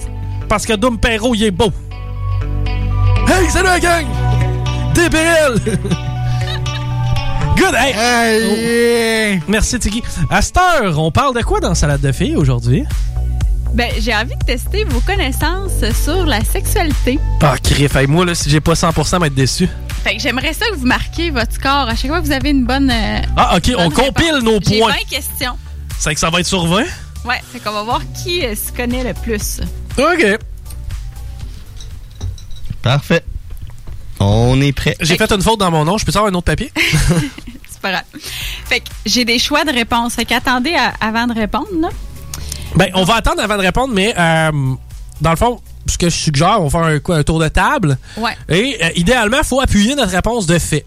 Parce 0.48 0.64
que 0.66 0.72
Dom 0.74 0.98
Perrault, 0.98 1.34
il 1.34 1.44
est 1.44 1.50
beau! 1.50 1.70
Hey, 3.28 3.50
salut 3.50 3.66
la 3.66 3.78
gang! 3.80 4.06
DBL! 4.94 5.60
Good! 7.56 7.74
Hey! 7.74 9.38
Oh. 9.40 9.44
Merci, 9.48 9.78
Tiki. 9.78 10.02
À 10.30 10.40
cette 10.40 10.56
heure, 10.56 10.98
on 10.98 11.10
parle 11.10 11.34
de 11.34 11.42
quoi 11.42 11.60
dans 11.60 11.74
Salade 11.74 12.00
de 12.00 12.12
filles 12.12 12.36
aujourd'hui? 12.36 12.84
Ben, 13.74 13.90
j'ai 14.00 14.14
envie 14.14 14.34
de 14.36 14.44
tester 14.46 14.84
vos 14.84 15.00
connaissances 15.00 15.84
sur 16.02 16.24
la 16.24 16.42
sexualité. 16.42 17.18
Ah, 17.42 17.56
criff, 17.62 17.94
hey, 17.96 18.06
moi, 18.06 18.24
là, 18.24 18.34
si 18.34 18.48
j'ai 18.48 18.60
pas 18.60 18.72
100%, 18.72 19.20
m'être 19.20 19.34
déçu. 19.34 19.68
Fait 20.02 20.16
que 20.16 20.22
j'aimerais 20.22 20.54
ça 20.54 20.64
que 20.70 20.76
vous 20.76 20.86
marquiez 20.86 21.30
votre 21.30 21.52
score 21.52 21.88
à 21.88 21.94
chaque 21.94 22.10
fois 22.10 22.20
que 22.20 22.26
vous 22.26 22.32
avez 22.32 22.50
une 22.50 22.64
bonne. 22.64 22.90
euh, 22.90 23.20
Ah, 23.36 23.56
ok, 23.56 23.72
on 23.76 23.90
compile 23.90 24.34
réponse. 24.36 24.42
nos 24.44 24.58
J'ai 24.66 24.78
points. 24.80 24.92
20 24.92 24.96
questions. 25.10 25.58
C'est 25.98 26.14
que 26.14 26.20
ça 26.20 26.30
va 26.30 26.40
être 26.40 26.46
sur 26.46 26.66
20? 26.66 26.84
Ouais, 27.24 27.40
fait 27.52 27.58
qu'on 27.58 27.72
va 27.72 27.82
voir 27.82 28.00
qui 28.24 28.46
euh, 28.46 28.54
se 28.54 28.72
connaît 28.72 29.04
le 29.04 29.12
plus. 29.12 29.60
OK. 29.98 30.38
Parfait. 32.82 33.24
On 34.20 34.60
est 34.60 34.72
prêt. 34.72 34.96
J'ai 35.00 35.16
fait 35.16 35.30
une 35.32 35.42
faute 35.42 35.60
dans 35.60 35.70
mon 35.70 35.84
nom. 35.84 35.98
Je 35.98 36.04
peux 36.04 36.12
avoir 36.16 36.26
un 36.30 36.34
autre 36.34 36.44
papier? 36.46 36.72
C'est 37.70 37.80
pas 37.80 37.90
grave. 37.92 38.04
Fait 38.66 38.80
que 38.80 38.86
j'ai 39.06 39.24
des 39.24 39.38
choix 39.38 39.64
de 39.64 39.72
réponses. 39.72 40.14
Fait 40.14 40.24
qu'attendez 40.24 40.74
à- 40.74 40.94
avant 41.00 41.26
de 41.26 41.34
répondre, 41.34 41.68
là. 41.80 41.88
Ben, 42.74 42.90
on 42.94 43.04
va 43.04 43.14
attendre 43.16 43.40
avant 43.42 43.56
de 43.56 43.62
répondre, 43.62 43.94
mais 43.94 44.14
euh, 44.18 44.50
dans 45.20 45.30
le 45.30 45.36
fond, 45.36 45.60
ce 45.86 45.96
que 45.96 46.10
je 46.10 46.16
suggère, 46.16 46.58
on 46.60 46.68
va 46.68 46.70
faire 46.70 46.88
un, 46.88 46.98
quoi, 46.98 47.16
un 47.16 47.22
tour 47.22 47.38
de 47.38 47.48
table. 47.48 47.96
Ouais. 48.16 48.36
Et 48.48 48.78
euh, 48.82 48.90
idéalement, 48.96 49.38
il 49.38 49.44
faut 49.46 49.60
appuyer 49.60 49.94
notre 49.94 50.12
réponse 50.12 50.46
de 50.46 50.58
fait. 50.58 50.84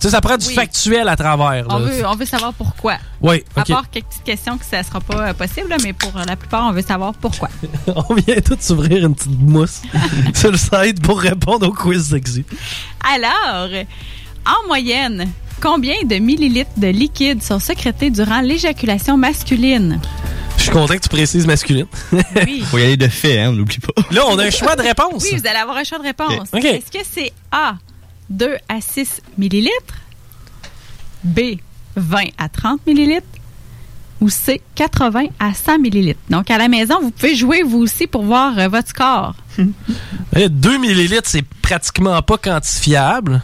Tu 0.00 0.06
sais, 0.06 0.10
ça 0.10 0.20
prend 0.20 0.36
du 0.36 0.46
Oui. 0.46 0.54
factuel 0.54 1.08
à 1.08 1.16
travers. 1.16 1.66
On 1.70 1.80
veut, 1.80 2.06
on 2.06 2.14
veut 2.14 2.24
savoir 2.24 2.52
pourquoi. 2.54 2.98
Oui, 3.20 3.42
À 3.56 3.62
OK. 3.62 3.68
part 3.68 3.90
quelques 3.90 4.06
petites 4.06 4.22
questions 4.24 4.56
que 4.56 4.64
ça 4.64 4.82
sera 4.84 5.00
pas 5.00 5.28
euh, 5.30 5.32
possible, 5.34 5.74
mais 5.82 5.92
pour 5.92 6.12
la 6.24 6.36
plupart, 6.36 6.66
on 6.68 6.72
veut 6.72 6.82
savoir 6.82 7.14
pourquoi. 7.14 7.48
on 8.08 8.14
vient 8.14 8.36
tout 8.40 8.56
s'ouvrir 8.60 9.04
une 9.06 9.14
petite 9.16 9.40
mousse 9.40 9.82
sur 10.34 10.52
le 10.52 10.56
site 10.56 11.02
pour 11.02 11.20
répondre 11.20 11.66
au 11.68 11.72
quiz 11.72 12.10
sexy. 12.10 12.44
Alors, 13.12 13.68
en 14.46 14.66
moyenne, 14.68 15.28
combien 15.60 15.96
de 16.04 16.16
millilitres 16.16 16.70
de 16.76 16.86
liquide 16.88 17.42
sont 17.42 17.58
sécrétés 17.58 18.10
durant 18.10 18.40
l'éjaculation 18.40 19.16
masculine? 19.16 20.00
Je 20.56 20.62
suis 20.62 20.70
content 20.72 20.94
que 20.94 21.00
tu 21.02 21.08
précises 21.08 21.46
masculine. 21.46 21.86
Oui. 22.12 22.60
Faut 22.70 22.78
y 22.78 22.82
aller 22.82 22.96
de 22.96 23.08
fait, 23.08 23.40
hein, 23.40 23.50
on 23.50 23.52
n'oublie 23.54 23.78
pas. 23.78 24.00
Là, 24.12 24.22
on 24.28 24.38
a 24.38 24.44
un 24.44 24.50
choix 24.50 24.76
de 24.76 24.82
réponse. 24.82 25.24
Oui, 25.24 25.36
vous 25.38 25.46
allez 25.46 25.58
avoir 25.58 25.76
un 25.76 25.84
choix 25.84 25.98
de 25.98 26.04
réponse. 26.04 26.48
Ok. 26.52 26.64
Est-ce 26.64 26.90
que 26.96 27.04
c'est 27.10 27.32
A, 27.52 27.74
2 28.30 28.56
à 28.68 28.80
6 28.80 29.22
millilitres, 29.36 29.94
B, 31.24 31.40
20 31.96 32.24
à 32.38 32.48
30 32.48 32.86
millilitres 32.86 33.26
ou 34.20 34.28
C, 34.28 34.60
80 34.74 35.26
à 35.38 35.54
100 35.54 35.78
millilitres? 35.78 36.20
Donc, 36.28 36.50
à 36.50 36.58
la 36.58 36.68
maison, 36.68 37.00
vous 37.00 37.10
pouvez 37.10 37.34
jouer 37.34 37.62
vous 37.62 37.78
aussi 37.78 38.06
pour 38.06 38.24
voir 38.24 38.58
euh, 38.58 38.68
votre 38.68 38.88
score. 38.88 39.34
2 40.34 40.78
millilitres, 40.78 41.28
c'est 41.28 41.44
pratiquement 41.62 42.20
pas 42.22 42.36
quantifiable. 42.36 43.42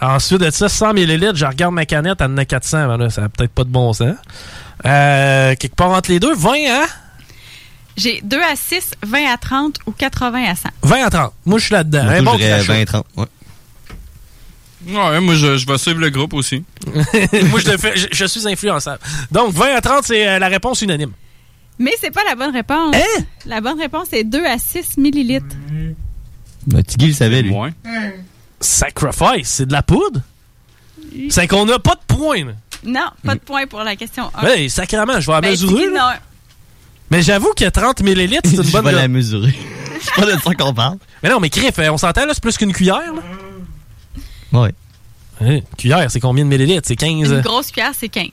Ensuite 0.00 0.40
de 0.40 0.50
ça, 0.50 0.68
100 0.68 0.92
millilitres, 0.92 1.36
je 1.36 1.46
regarde 1.46 1.74
ma 1.74 1.86
canette, 1.86 2.20
elle 2.20 2.32
en 2.32 2.36
a 2.36 2.44
400. 2.44 2.86
Ben 2.86 2.96
là, 2.98 3.10
ça 3.10 3.22
n'a 3.22 3.28
peut-être 3.28 3.52
pas 3.52 3.64
de 3.64 3.70
bon 3.70 3.92
sens. 3.92 4.14
Euh, 4.84 5.54
quelque 5.54 5.74
part 5.74 5.90
entre 5.90 6.10
les 6.10 6.20
deux, 6.20 6.34
20 6.34 6.50
à... 6.50 6.86
J'ai 7.96 8.20
2 8.22 8.38
à 8.38 8.56
6, 8.56 8.90
20 9.06 9.32
à 9.32 9.38
30 9.38 9.78
ou 9.86 9.92
80 9.92 10.44
à 10.50 10.54
100. 10.54 10.68
20 10.82 11.06
à 11.06 11.10
30. 11.10 11.32
Moi, 11.46 11.58
je 11.58 11.64
suis 11.64 11.72
là-dedans. 11.72 12.04
Bon 12.22 12.36
dirais 12.36 12.62
crachat. 12.62 12.84
20-30. 12.84 13.02
Ouais. 13.16 13.24
Ouais, 14.86 15.20
moi, 15.20 15.34
je, 15.34 15.56
je 15.56 15.66
vais 15.66 15.78
suivre 15.78 15.98
le 16.00 16.10
groupe 16.10 16.32
aussi. 16.34 16.62
Moi, 16.86 17.60
je, 17.60 17.70
le 17.72 17.76
fais, 17.76 17.96
je, 17.96 18.06
je 18.12 18.24
suis 18.24 18.46
influençable. 18.46 19.00
Donc, 19.32 19.52
20 19.52 19.74
à 19.74 19.80
30, 19.80 20.04
c'est 20.04 20.28
euh, 20.28 20.38
la 20.38 20.46
réponse 20.48 20.80
unanime. 20.82 21.10
Mais 21.78 21.92
c'est 22.00 22.12
pas 22.12 22.22
la 22.24 22.36
bonne 22.36 22.52
réponse. 22.52 22.94
Hein? 22.94 23.22
La 23.46 23.60
bonne 23.60 23.78
réponse 23.80 24.08
est 24.12 24.22
2 24.24 24.44
à 24.44 24.58
6 24.58 24.96
millilitres. 24.98 25.56
Ben, 26.66 26.82
Tiggy 26.84 27.08
le 27.08 27.12
savait, 27.14 27.42
lui. 27.42 27.52
Sacrifice, 28.60 29.48
c'est 29.48 29.66
de 29.66 29.72
la 29.72 29.82
poudre? 29.82 30.20
C'est 31.30 31.46
qu'on 31.48 31.66
n'a 31.66 31.78
pas 31.78 31.94
de 31.94 32.14
points. 32.14 32.44
là. 32.44 32.52
Non, 32.84 33.06
pas 33.24 33.34
de 33.34 33.40
point 33.40 33.66
pour 33.66 33.82
la 33.82 33.96
question 33.96 34.30
1. 34.40 34.46
Hey, 34.46 34.70
sacrément, 34.70 35.20
je 35.20 35.26
vais 35.26 35.32
la 35.32 35.40
Ben, 35.40 35.50
mesurer. 35.50 35.86
Mais 37.10 37.22
j'avoue 37.22 37.52
que 37.56 37.68
30 37.68 38.02
millilitres, 38.02 38.48
c'est 38.48 38.56
une 38.56 38.62
Je 38.64 38.72
bonne... 38.72 38.84
vais 38.84 38.92
la 38.92 39.08
mesurer. 39.08 39.54
C'est 40.00 40.14
pas 40.14 40.26
de 40.30 40.38
ça 40.40 40.54
qu'on 40.54 40.74
parle. 40.74 40.98
Mais 41.22 41.30
non, 41.30 41.40
mais 41.40 41.48
Criff, 41.48 41.78
on 41.90 41.96
s'entend 41.96 42.26
là, 42.26 42.32
c'est 42.34 42.42
plus 42.42 42.56
qu'une 42.58 42.72
cuillère. 42.72 43.14
Là. 43.14 43.22
Ouais. 44.52 44.72
Hein, 45.40 45.56
Une 45.56 45.62
cuillère, 45.76 46.10
c'est 46.10 46.20
combien 46.20 46.44
de 46.44 46.48
millilitres? 46.48 46.86
C'est 46.86 46.96
15. 46.96 47.30
Une 47.30 47.40
grosse 47.40 47.70
cuillère, 47.70 47.92
c'est 47.98 48.08
15. 48.08 48.26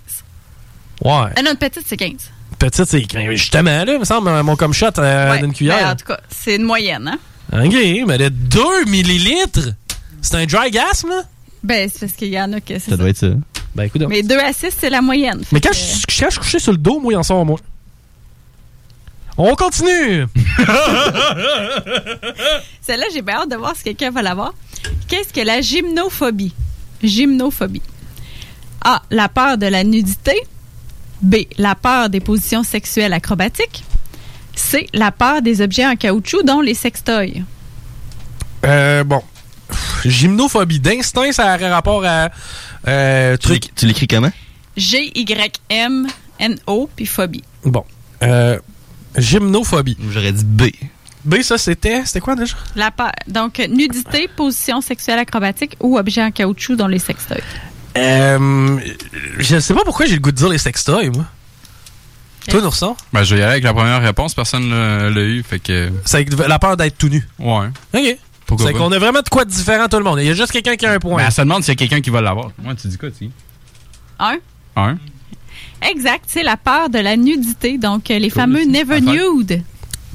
Ouais. 1.03 1.11
Ah 1.35 1.41
non, 1.43 1.51
une 1.51 1.57
petite, 1.57 1.83
c'est 1.85 1.97
15. 1.97 2.13
Petite, 2.59 2.85
c'est 2.85 3.01
15. 3.01 3.31
Justement, 3.31 3.83
là, 3.83 3.93
il 3.93 3.99
me 3.99 4.05
semble, 4.05 4.29
mon 4.43 4.55
comme 4.55 4.73
shot 4.73 4.87
euh, 4.99 5.31
Ouais, 5.31 5.39
d'une 5.39 5.53
cuillère. 5.53 5.87
en 5.87 5.95
tout 5.95 6.05
cas, 6.05 6.19
c'est 6.29 6.55
une 6.55 6.63
moyenne, 6.63 7.07
hein? 7.07 7.19
OK, 7.65 7.73
mais 8.07 8.17
de 8.17 8.29
2 8.29 8.85
millilitres, 8.85 9.69
c'est 10.21 10.35
un 10.35 10.45
dry 10.45 10.71
gas, 10.71 11.03
là? 11.07 11.23
Ben, 11.61 11.89
c'est 11.91 11.99
parce 12.01 12.13
qu'il 12.13 12.29
y 12.29 12.39
en 12.39 12.51
a 12.53 12.61
que 12.61 12.73
c'est 12.75 12.79
Ça 12.79 12.91
ça. 12.91 12.97
doit 12.97 13.09
être 13.09 13.17
ça. 13.17 13.27
Ben, 13.75 13.83
écoute. 13.83 14.03
Mais 14.07 14.23
2 14.23 14.37
à 14.37 14.53
6, 14.53 14.69
c'est 14.79 14.89
la 14.89 15.01
moyenne. 15.01 15.39
Mais 15.51 15.59
Fait 15.59 15.67
quand 15.67 15.71
que- 15.71 15.75
je, 15.75 16.19
quand 16.19 16.25
je 16.27 16.31
suis 16.31 16.39
couché 16.39 16.59
sur 16.59 16.71
le 16.71 16.77
dos, 16.77 16.99
moi, 16.99 17.13
il 17.13 17.17
en 17.17 17.23
sort 17.23 17.45
moi. 17.45 17.59
On 19.37 19.55
continue! 19.55 20.25
Celle-là, 22.81 23.05
j'ai 23.13 23.21
bien 23.21 23.35
hâte 23.41 23.49
de 23.49 23.55
voir 23.55 23.75
si 23.75 23.83
quelqu'un 23.83 24.11
va 24.11 24.21
l'avoir. 24.21 24.53
Qu'est-ce 25.07 25.33
que 25.33 25.41
la 25.41 25.61
gymnophobie? 25.61 26.53
Gymnophobie. 27.03 27.81
A. 28.83 29.01
La 29.11 29.29
peur 29.29 29.57
de 29.57 29.67
la 29.67 29.83
nudité. 29.83 30.35
B. 31.21 31.35
La 31.57 31.75
peur 31.75 32.09
des 32.09 32.19
positions 32.19 32.63
sexuelles 32.63 33.13
acrobatiques. 33.13 33.83
C. 34.55 34.87
La 34.93 35.11
peur 35.11 35.41
des 35.41 35.61
objets 35.61 35.85
en 35.85 35.95
caoutchouc, 35.95 36.43
dont 36.43 36.61
les 36.61 36.73
sextoys. 36.73 37.43
Euh, 38.65 39.03
bon. 39.03 39.21
Gymnophobie. 40.05 40.79
D'instinct, 40.79 41.31
ça 41.31 41.55
aurait 41.55 41.71
rapport 41.71 42.03
à. 42.05 42.29
Euh, 42.87 43.37
Tu 43.37 43.47
truc. 43.47 43.75
Tu 43.75 43.85
l'écris 43.85 44.07
comment? 44.07 44.31
G-Y-M-N-O, 44.75 45.99
puis 46.95 47.05
phobie. 47.05 47.43
Bon. 47.63 47.85
Euh, 48.23 48.59
gymnophobie. 49.17 49.97
J'aurais 50.11 50.31
dit 50.31 50.45
B. 50.45 50.63
B, 51.25 51.41
ça, 51.41 51.57
c'était. 51.57 52.03
C'était 52.05 52.19
quoi 52.19 52.35
déjà? 52.35 52.55
La 52.75 52.91
peur. 52.91 53.11
Donc, 53.27 53.59
nudité, 53.69 54.27
position 54.35 54.81
sexuelle 54.81 55.19
acrobatique 55.19 55.75
ou 55.79 55.97
objet 55.97 56.23
en 56.23 56.31
caoutchouc, 56.31 56.75
dont 56.75 56.87
les 56.87 56.99
sextoys. 56.99 57.41
Euh, 57.97 58.79
je 59.37 59.59
sais 59.59 59.73
pas 59.73 59.83
pourquoi 59.85 60.05
j'ai 60.05 60.15
le 60.15 60.19
goût 60.21 60.31
de 60.31 60.37
dire 60.37 60.49
les 60.49 60.57
sextoys, 60.57 61.09
moi. 61.11 61.25
Toi, 62.49 62.61
Nourson? 62.61 62.95
Ben, 63.13 63.23
je 63.23 63.35
vais 63.35 63.41
y 63.41 63.43
aller 63.43 63.51
avec 63.53 63.63
la 63.63 63.73
première 63.73 64.01
réponse. 64.01 64.33
Personne 64.33 64.69
l'a 64.69 65.09
l'a 65.09 65.21
eu, 65.21 65.43
fait 65.43 65.59
que... 65.59 65.89
C'est 66.03 66.29
la 66.47 66.59
peur 66.59 66.75
d'être 66.75 66.97
tout 66.97 67.07
nu. 67.07 67.25
Ouais. 67.39 67.67
OK. 67.93 68.17
Pourquoi 68.45 68.67
C'est 68.67 68.73
pas? 68.73 68.79
qu'on 68.79 68.91
a 68.91 68.99
vraiment 68.99 69.21
de 69.21 69.29
quoi 69.29 69.45
de 69.45 69.49
différent 69.49 69.87
tout 69.87 69.97
le 69.97 70.03
monde. 70.03 70.19
Il 70.19 70.25
y 70.25 70.29
a 70.29 70.33
juste 70.33 70.51
quelqu'un 70.51 70.75
qui 70.75 70.85
a 70.85 70.91
un 70.91 70.99
point. 70.99 71.15
Ben, 71.17 71.23
elle 71.27 71.31
se 71.31 71.41
demande 71.41 71.63
s'il 71.63 71.71
y 71.71 71.77
a 71.77 71.77
quelqu'un 71.77 72.01
qui 72.01 72.09
va 72.09 72.19
l'avoir. 72.19 72.49
Moi, 72.61 72.75
tu 72.75 72.87
dis 72.89 72.97
quoi, 72.97 73.09
tu 73.11 73.29
Un. 74.19 74.37
Un. 74.75 74.97
Exact, 75.89 76.25
c'est 76.27 76.43
la 76.43 76.57
peur 76.57 76.89
de 76.89 76.99
la 76.99 77.15
nudité. 77.15 77.77
Donc, 77.77 78.11
euh, 78.11 78.19
les 78.19 78.29
Cool, 78.29 78.41
fameux. 78.41 78.65
Never. 78.65 78.99
Nude. 78.99 79.61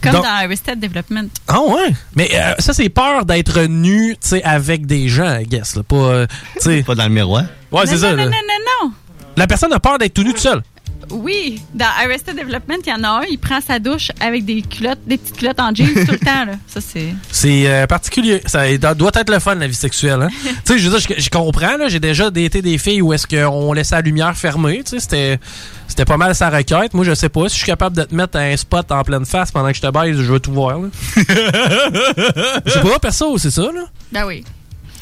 Comme 0.03 0.13
Donc- 0.13 0.25
dans 0.25 0.31
Arrested 0.31 0.79
Development. 0.81 1.29
Ah 1.49 1.61
ouais? 1.61 1.93
Mais 2.15 2.29
euh, 2.35 2.55
ça, 2.59 2.73
c'est 2.73 2.89
peur 2.89 3.25
d'être 3.25 3.63
nu, 3.63 4.17
tu 4.21 4.29
sais, 4.29 4.43
avec 4.45 4.87
des 4.87 5.09
gens, 5.09 5.39
I 5.39 5.45
guess. 5.45 5.75
Là. 5.77 5.83
Pas, 5.83 5.97
euh, 5.97 6.27
tu 6.55 6.61
sais. 6.63 6.83
Pas 6.83 6.95
dans 6.95 7.05
le 7.05 7.11
miroir. 7.11 7.45
Ouais, 7.73 7.83
c'est 7.87 7.95
non, 7.95 8.01
ça. 8.01 8.11
non, 8.11 8.17
là. 8.17 8.25
non, 8.27 8.31
non, 8.31 8.87
non. 8.89 8.93
La 9.37 9.47
personne 9.47 9.73
a 9.73 9.81
peur 9.81 9.99
d'être 9.99 10.15
tout 10.15 10.23
nu 10.23 10.33
tout 10.33 10.41
seul. 10.41 10.63
Oui, 11.11 11.63
dans 11.75 11.87
Arrested 12.03 12.37
Development, 12.37 12.77
il 12.87 12.91
y 12.91 12.93
en 12.93 13.03
a 13.05 13.09
un, 13.09 13.23
il 13.31 13.39
prend 13.39 13.61
sa 13.61 13.79
douche 13.79 14.11
avec 14.21 14.45
des 14.45 14.63
culottes, 14.63 14.99
des 15.07 15.17
petites 15.19 15.37
culottes 15.37 15.61
en 15.61 15.75
jeans 15.75 15.87
tout 16.07 16.13
le 16.13 16.19
temps. 16.19 16.45
Là. 16.45 16.53
Ça, 16.67 16.81
c'est. 16.81 17.15
C'est 17.31 17.67
euh, 17.67 17.87
particulier. 17.87 18.43
Ça 18.47 18.77
doit- 18.77 19.11
être 19.15 19.31
le 19.31 19.39
fun, 19.39 19.55
la 19.55 19.67
vie 19.67 19.75
sexuelle. 19.75 20.23
Hein? 20.23 20.29
tu 20.43 20.73
sais, 20.73 20.79
je 20.79 20.89
veux 20.89 20.99
dire, 20.99 21.15
je, 21.17 21.23
je 21.23 21.31
comprends. 21.31 21.77
là, 21.77 21.89
J'ai 21.89 22.01
déjà 22.01 22.29
été 22.35 22.63
des 22.63 22.79
filles 22.79 23.03
où 23.03 23.13
est-ce 23.13 23.27
qu'on 23.27 23.73
laissait 23.73 23.95
la 23.97 24.03
lumière 24.03 24.37
fermée. 24.37 24.83
Tu 24.85 24.91
sais, 24.91 25.01
c'était, 25.01 25.41
c'était 25.87 26.05
pas 26.05 26.17
mal 26.17 26.35
sa 26.35 26.51
requête. 26.51 26.95
Moi, 26.95 27.05
je 27.05 27.15
sais 27.15 27.29
pas. 27.29 27.49
Si 27.49 27.55
je 27.55 27.59
suis 27.63 27.67
capable 27.67 27.97
de 27.97 28.03
te 28.05 28.15
mettre 28.15 28.37
un 28.39 28.57
spot 28.57 28.91
en 28.93 29.03
pleine 29.03 29.25
face 29.25 29.51
pendant 29.51 29.69
que 29.69 29.75
je 29.77 29.81
te 29.83 29.91
baise, 29.91 30.17
je 30.17 30.33
veux 30.33 30.41
tout 30.41 30.53
voir. 30.53 30.79
Je 31.17 32.71
sais 32.73 32.81
pas, 32.83 32.99
perso, 32.99 33.39
c'est 33.39 33.51
ça, 33.51 33.63
là? 33.63 33.85
Ben 34.13 34.25
oui. 34.27 34.45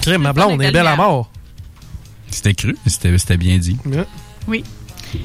Crime, 0.02 0.22
ma 0.22 0.32
blonde 0.32 0.62
est 0.62 0.70
belle 0.70 0.86
à 0.86 0.96
mort. 0.96 1.30
C'était 2.30 2.54
cru, 2.54 2.76
c'était 2.86 3.16
c'était 3.18 3.36
bien 3.36 3.56
dit. 3.58 3.76
Oui. 4.46 4.64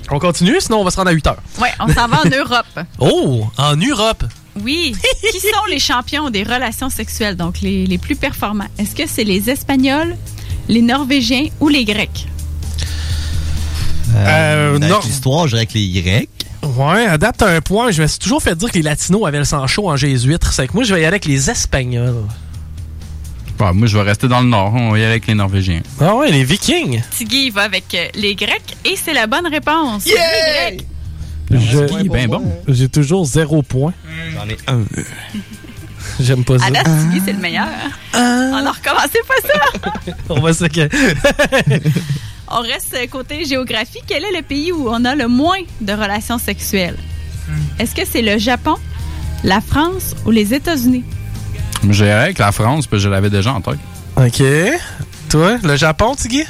On 0.09 0.19
continue, 0.19 0.59
sinon 0.59 0.79
on 0.79 0.83
va 0.83 0.91
se 0.91 0.97
rendre 0.97 1.09
à 1.09 1.13
8 1.13 1.27
heures. 1.27 1.41
Ouais, 1.59 1.71
on 1.79 1.87
s'en 1.87 2.07
va 2.07 2.21
en 2.25 2.29
Europe. 2.29 2.65
Oh, 2.99 3.45
en 3.57 3.75
Europe. 3.75 4.23
Oui. 4.63 4.95
Qui 5.31 5.39
sont 5.39 5.65
les 5.69 5.79
champions 5.79 6.29
des 6.29 6.43
relations 6.43 6.89
sexuelles, 6.89 7.35
donc 7.35 7.61
les, 7.61 7.85
les 7.85 7.97
plus 7.97 8.15
performants? 8.15 8.67
Est-ce 8.77 8.95
que 8.95 9.03
c'est 9.07 9.23
les 9.23 9.49
Espagnols, 9.49 10.15
les 10.67 10.81
Norvégiens 10.81 11.47
ou 11.59 11.67
les 11.69 11.85
Grecs? 11.85 12.27
Euh, 14.15 14.77
dans 14.77 14.87
non. 14.87 14.99
l'histoire, 15.03 15.47
je 15.47 15.55
dirais 15.55 15.65
que 15.65 15.73
les 15.73 16.01
Grecs. 16.01 16.29
Ouais, 16.63 17.05
adapte 17.05 17.41
à 17.41 17.47
un 17.47 17.61
point. 17.61 17.91
Je 17.91 18.01
me 18.01 18.07
suis 18.07 18.19
toujours 18.19 18.41
fait 18.43 18.55
dire 18.55 18.69
que 18.69 18.77
les 18.77 18.83
Latinos 18.83 19.25
avaient 19.25 19.39
le 19.39 19.45
sang 19.45 19.65
chaud 19.67 19.89
en 19.89 19.95
jésuite. 19.95 20.43
C'est 20.51 20.67
que 20.67 20.73
moi, 20.73 20.83
je 20.83 20.93
vais 20.93 21.01
y 21.01 21.03
aller 21.03 21.07
avec 21.07 21.25
les 21.25 21.49
Espagnols. 21.49 22.25
Bah, 23.61 23.73
moi, 23.73 23.85
je 23.87 23.95
vais 23.95 24.01
rester 24.03 24.27
dans 24.27 24.41
le 24.41 24.47
Nord. 24.47 24.73
On 24.73 24.89
va 24.89 24.97
y 24.97 25.01
aller 25.03 25.11
avec 25.11 25.27
les 25.27 25.35
Norvégiens. 25.35 25.81
Ah 25.99 26.15
ouais, 26.15 26.31
les 26.31 26.43
Vikings. 26.43 26.99
Tiggy 27.11 27.51
va 27.51 27.61
avec 27.61 27.93
euh, 27.93 28.07
les 28.15 28.33
Grecs 28.33 28.75
et 28.85 28.95
c'est 28.95 29.13
la 29.13 29.27
bonne 29.27 29.45
réponse. 29.45 30.03
Les 30.07 30.13
Grecs. 30.13 30.87
Je- 31.51 32.07
ben 32.09 32.27
bon. 32.27 32.41
J'ai 32.67 32.89
toujours 32.89 33.23
zéro 33.25 33.61
point. 33.61 33.93
J'en 34.33 34.49
ai 34.49 34.57
un. 34.67 34.81
J'aime 36.19 36.43
pas 36.43 36.57
ça. 36.57 36.65
À 36.65 36.71
date, 36.71 36.87
Tiggy, 37.03 37.21
c'est 37.23 37.33
le 37.33 37.37
meilleur. 37.39 37.67
On 38.15 38.65
a 38.65 38.71
recommencé 38.71 39.19
pas 39.27 39.47
ça. 39.47 40.13
On 40.29 40.39
va 40.39 40.53
se. 40.55 40.63
On 42.53 42.61
reste 42.61 42.95
euh, 42.95 43.05
côté 43.11 43.45
géographie. 43.45 43.99
Quel 44.07 44.23
est 44.23 44.35
le 44.35 44.41
pays 44.41 44.71
où 44.71 44.89
on 44.89 45.05
a 45.05 45.13
le 45.13 45.27
moins 45.27 45.59
de 45.81 45.93
relations 45.93 46.39
sexuelles? 46.39 46.97
Est-ce 47.77 47.93
que 47.93 48.01
c'est 48.09 48.23
le 48.23 48.39
Japon, 48.39 48.75
la 49.43 49.61
France 49.61 50.15
ou 50.25 50.31
les 50.31 50.51
États-Unis? 50.55 51.03
J'ai 51.89 52.11
avec 52.11 52.37
la 52.37 52.51
France, 52.51 52.87
puis 52.87 52.99
je 52.99 53.09
l'avais 53.09 53.29
déjà 53.29 53.53
en 53.53 53.61
tête. 53.61 53.79
OK. 54.17 54.43
Toi, 55.29 55.57
le 55.63 55.75
Japon, 55.75 56.15
Tiggy? 56.15 56.43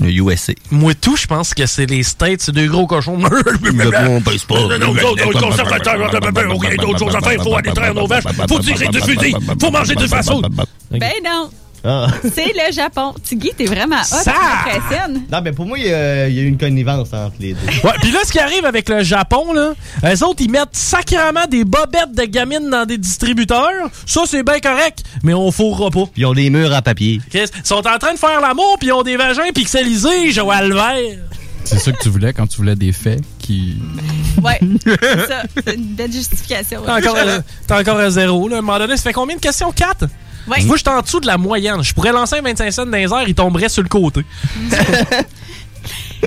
Le 0.00 0.10
USA. 0.10 0.52
Moi, 0.70 0.94
tout, 0.94 1.16
je 1.16 1.26
pense 1.26 1.54
que 1.54 1.64
c'est 1.66 1.86
les 1.86 2.02
States, 2.02 2.42
c'est 2.42 2.52
deux 2.52 2.68
gros 2.68 2.86
cochons. 2.86 3.18
on 3.18 4.20
pèse 4.20 4.44
pas. 4.44 4.54
Non, 4.54 4.78
non, 4.78 4.94
non, 4.94 5.40
conservateur, 5.40 5.96
on 5.98 6.14
a 6.14 6.76
d'autres 6.76 6.98
choses 6.98 7.16
à 7.16 7.20
faire. 7.20 7.42
Faut 7.42 7.56
aller 7.56 7.72
traire 7.72 7.94
nos 7.94 8.06
vaches. 8.06 8.24
Faut 8.48 8.58
tirer 8.58 8.88
du 8.88 9.00
fusil. 9.00 9.34
Faut 9.60 9.70
manger 9.70 9.94
du 9.94 10.08
fast-food. 10.08 10.46
Ben 10.90 11.12
non. 11.24 11.50
Ah. 11.84 12.06
C'est 12.22 12.52
le 12.54 12.72
Japon. 12.72 13.12
Tiggy, 13.24 13.50
t'es 13.56 13.64
vraiment 13.64 14.00
hot. 14.00 14.04
Ça! 14.22 14.32
M'impressionne. 14.66 15.22
Non, 15.32 15.40
mais 15.42 15.52
pour 15.52 15.66
moi, 15.66 15.78
il 15.78 15.86
y, 15.86 15.92
a 15.92 16.28
il 16.28 16.34
y 16.34 16.38
a 16.38 16.42
eu 16.42 16.46
une 16.46 16.58
connivence 16.58 17.12
entre 17.12 17.34
les 17.40 17.54
deux. 17.54 17.66
Ouais, 17.84 17.92
puis 18.00 18.12
là, 18.12 18.20
ce 18.24 18.30
qui 18.32 18.38
arrive 18.38 18.64
avec 18.64 18.88
le 18.88 19.02
Japon, 19.02 19.52
là, 19.52 19.72
eux 20.04 20.24
autres, 20.24 20.40
ils 20.42 20.50
mettent 20.50 20.68
sacrément 20.76 21.46
des 21.50 21.64
bobettes 21.64 22.14
de 22.16 22.24
gamines 22.24 22.70
dans 22.70 22.86
des 22.86 22.98
distributeurs. 22.98 23.88
Ça, 24.06 24.22
c'est 24.26 24.42
bien 24.44 24.60
correct, 24.60 25.02
mais 25.24 25.34
on 25.34 25.50
fourra 25.50 25.90
pas. 25.90 26.04
Ils 26.16 26.26
ont 26.26 26.34
des 26.34 26.50
murs 26.50 26.72
en 26.72 26.82
papier. 26.82 27.20
Ils 27.34 27.46
sont 27.64 27.76
en 27.86 27.98
train 27.98 28.12
de 28.14 28.18
faire 28.18 28.40
l'amour, 28.40 28.76
puis 28.78 28.88
ils 28.88 28.92
ont 28.92 29.02
des 29.02 29.16
vagins 29.16 29.50
pixelisés, 29.54 30.30
Joël 30.30 30.72
Vert. 30.72 31.18
C'est 31.64 31.78
ça 31.78 31.92
que 31.92 32.02
tu 32.02 32.08
voulais 32.08 32.32
quand 32.32 32.46
tu 32.48 32.56
voulais 32.58 32.74
des 32.74 32.90
faits 32.92 33.20
qui. 33.38 33.76
Ouais, 34.42 34.58
c'est 34.84 35.26
ça. 35.28 35.42
C'est 35.64 35.74
une 35.76 35.94
belle 35.94 36.12
justification. 36.12 36.82
T'es 36.82 36.90
encore, 36.90 37.16
à- 37.16 37.40
t'es 37.66 37.74
encore 37.74 37.98
à 38.00 38.10
zéro, 38.10 38.48
là. 38.48 38.56
À 38.56 38.58
un 38.58 38.62
moment 38.62 38.78
donné, 38.78 38.96
ça 38.96 39.04
fait 39.04 39.12
combien 39.12 39.36
de 39.36 39.40
questions? 39.40 39.70
4? 39.70 40.06
Ouais. 40.48 40.62
Moi, 40.64 40.76
je 40.76 40.82
suis 40.82 40.88
en 40.90 41.00
dessous 41.00 41.20
de 41.20 41.26
la 41.26 41.38
moyenne. 41.38 41.82
Je 41.82 41.92
pourrais 41.94 42.12
lancer 42.12 42.36
un 42.36 42.42
25 42.42 42.70
cents 42.72 42.84
dans 42.86 42.92
les 42.92 43.04
airs, 43.04 43.24
il 43.28 43.34
tomberait 43.34 43.68
sur 43.68 43.82
le 43.82 43.88
côté. 43.88 44.22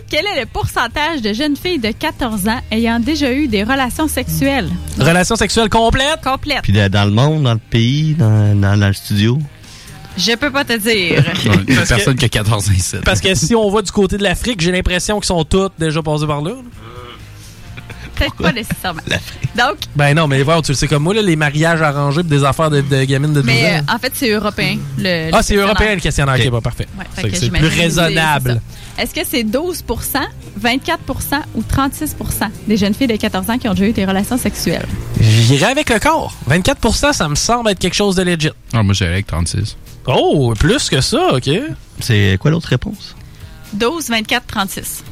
Quel 0.10 0.26
est 0.26 0.42
le 0.42 0.46
pourcentage 0.46 1.22
de 1.22 1.32
jeunes 1.34 1.56
filles 1.56 1.80
de 1.80 1.92
14 1.92 2.48
ans 2.50 2.60
ayant 2.72 3.00
déjà 3.00 3.32
eu 3.32 3.48
des 3.48 3.64
relations 3.64 4.08
sexuelles? 4.08 4.70
Relation 5.00 5.36
sexuelle 5.36 5.70
complète? 5.70 6.20
Complète. 6.24 6.62
Puis 6.64 6.74
dans 6.74 7.06
le 7.06 7.12
monde, 7.12 7.44
dans 7.44 7.54
le 7.54 7.60
pays, 7.60 8.14
dans, 8.14 8.60
dans, 8.60 8.78
dans 8.78 8.88
le 8.88 8.94
studio? 8.94 9.38
Je 10.18 10.34
peux 10.36 10.52
pas 10.52 10.64
te 10.64 10.78
dire. 10.78 11.24
Personne 11.88 12.16
que- 12.16 12.20
qui 12.20 12.26
a 12.26 12.30
14 12.30 12.70
ans 12.70 12.74
ici. 12.74 12.96
Parce 13.04 13.20
que 13.22 13.34
si 13.36 13.56
on 13.56 13.70
va 13.70 13.82
du 13.82 13.92
côté 13.92 14.18
de 14.18 14.24
l'Afrique, 14.24 14.62
j'ai 14.62 14.72
l'impression 14.72 15.16
qu'ils 15.20 15.26
sont 15.28 15.44
toutes 15.44 15.74
déjà 15.80 16.02
passées 16.02 16.28
par 16.28 16.42
là. 16.42 16.52
Peut-être 18.16 18.36
pas 18.36 18.52
nécessairement. 18.52 19.02
Donc, 19.58 19.78
Ben 19.96 20.14
non, 20.16 20.28
mais 20.28 20.42
voir, 20.44 20.62
tu 20.62 20.72
le 20.72 20.76
sais 20.76 20.88
comme 20.88 21.04
moi, 21.04 21.14
là, 21.14 21.22
les 21.22 21.36
mariages 21.36 21.82
arrangés 21.82 22.24
des 22.24 22.44
affaires 22.44 22.70
de, 22.70 22.82
de 22.82 23.04
gamines 23.06 23.34
de 23.34 23.42
12 23.42 23.46
mais 23.46 23.66
ans. 23.80 23.84
euh, 23.90 23.96
en 23.96 24.00
fait, 24.00 24.12
c'est 24.14 24.30
européen. 24.30 24.78
le- 24.98 25.30
ah, 25.34 25.42
c'est 25.44 25.56
européen 25.56 25.96
le 25.96 26.02
questionnaire. 26.02 26.36
Ok, 26.40 26.50
bon, 26.50 26.62
parfait. 26.62 26.88
Ouais, 26.98 27.06
C'est 27.16 27.22
fait 27.22 27.28
que 27.28 27.34
que 27.34 27.40
c'est 27.40 27.46
j'imagine 27.46 27.68
plus 27.70 27.80
raisonnable. 27.80 28.62
Est-ce 28.98 29.14
que 29.14 29.22
c'est 29.30 29.44
12% 29.44 29.84
24% 30.62 31.42
ou 31.56 31.62
36% 31.62 32.50
des 32.68 32.78
jeunes 32.78 32.94
filles 32.94 33.08
de 33.08 33.16
14 33.18 33.50
ans 33.50 33.58
qui 33.58 33.68
ont 33.68 33.74
déjà 33.74 33.86
eu 33.88 33.92
des 33.94 34.06
relations 34.06 34.38
sexuelles? 34.38 34.86
J'irai 35.20 35.66
avec 35.66 35.90
le 35.90 36.00
corps. 36.00 36.34
24% 36.50 37.12
ça 37.14 37.28
me 37.28 37.36
semble 37.36 37.70
être 37.70 37.80
quelque 37.80 37.94
chose 37.96 38.16
de 38.16 38.24
legit. 38.24 38.50
Ah, 38.74 38.84
moi, 38.84 38.94
j'irais 38.94 39.12
avec 39.12 39.28
36. 39.28 39.76
Oh, 40.08 40.54
plus 40.58 40.90
que 40.90 41.02
ça, 41.02 41.34
ok. 41.36 41.50
C'est 42.00 42.38
quoi 42.40 42.52
l'autre 42.52 42.70
réponse? 42.70 43.16
12, 43.74 44.10
24, 44.10 44.46
36. 44.48 45.04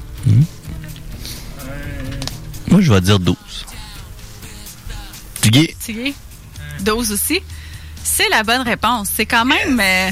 Moi, 2.74 2.82
je 2.82 2.92
vais 2.92 3.02
dire 3.02 3.20
12. 3.20 3.36
Du 5.44 5.52
gay. 5.52 5.76
Tiggy? 5.80 6.16
12 6.80 7.12
aussi? 7.12 7.40
C'est 8.04 8.28
la 8.30 8.42
bonne 8.42 8.62
réponse. 8.62 9.10
C'est 9.14 9.28
quand 9.28 9.46
même. 9.46 9.80
euh, 9.80 10.10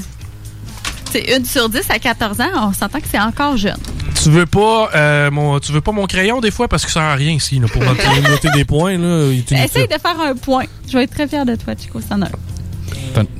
c'est 1.11 1.35
une 1.35 1.43
sur 1.43 1.69
10 1.69 1.89
à 1.89 1.97
14 1.97 2.39
ans, 2.39 2.69
on 2.69 2.73
s'entend 2.73 2.99
que 2.99 3.07
c'est 3.11 3.19
encore 3.19 3.57
jeune. 3.57 3.79
Tu 4.21 4.29
veux 4.29 4.45
pas 4.45 4.91
euh, 4.93 5.31
mon 5.31 5.59
tu 5.59 5.71
veux 5.71 5.81
pas 5.81 5.91
mon 5.91 6.05
crayon 6.05 6.39
des 6.39 6.51
fois 6.51 6.67
parce 6.67 6.85
que 6.85 6.91
ça 6.91 6.99
sert 6.99 7.09
à 7.09 7.15
rien 7.15 7.31
ici 7.31 7.59
là, 7.59 7.67
pour 7.67 7.83
noter 7.83 8.03
noter 8.21 8.49
des 8.51 8.63
points 8.63 8.95
là. 8.95 9.31
Essaye 9.51 9.87
de 9.87 9.97
faire 9.99 10.21
un 10.21 10.35
point. 10.35 10.65
Je 10.87 10.99
vais 10.99 11.05
être 11.05 11.15
très 11.15 11.27
fière 11.27 11.47
de 11.47 11.55
toi, 11.55 11.73
Chico. 11.75 11.99
Un. 12.11 12.19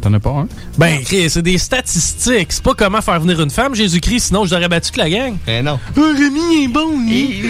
T'en- 0.01 0.13
as 0.13 0.19
pas 0.19 0.29
un? 0.31 0.47
Ben, 0.77 1.01
Chris, 1.03 1.29
c'est 1.29 1.41
des 1.41 1.57
statistiques. 1.57 2.51
C'est 2.51 2.63
pas 2.63 2.73
comment 2.73 3.01
faire 3.01 3.19
venir 3.19 3.39
une 3.41 3.49
femme, 3.49 3.73
Jésus-Christ, 3.75 4.27
sinon 4.27 4.45
je 4.45 4.53
l'aurais 4.53 4.67
battu 4.67 4.91
que 4.91 4.97
la 4.99 5.09
gang. 5.09 5.35
Ben 5.45 5.63
non. 5.63 5.79
Oh, 5.97 6.01
Rémi 6.17 6.63
est 6.63 6.67
bon, 6.67 6.99
lui. 6.99 7.43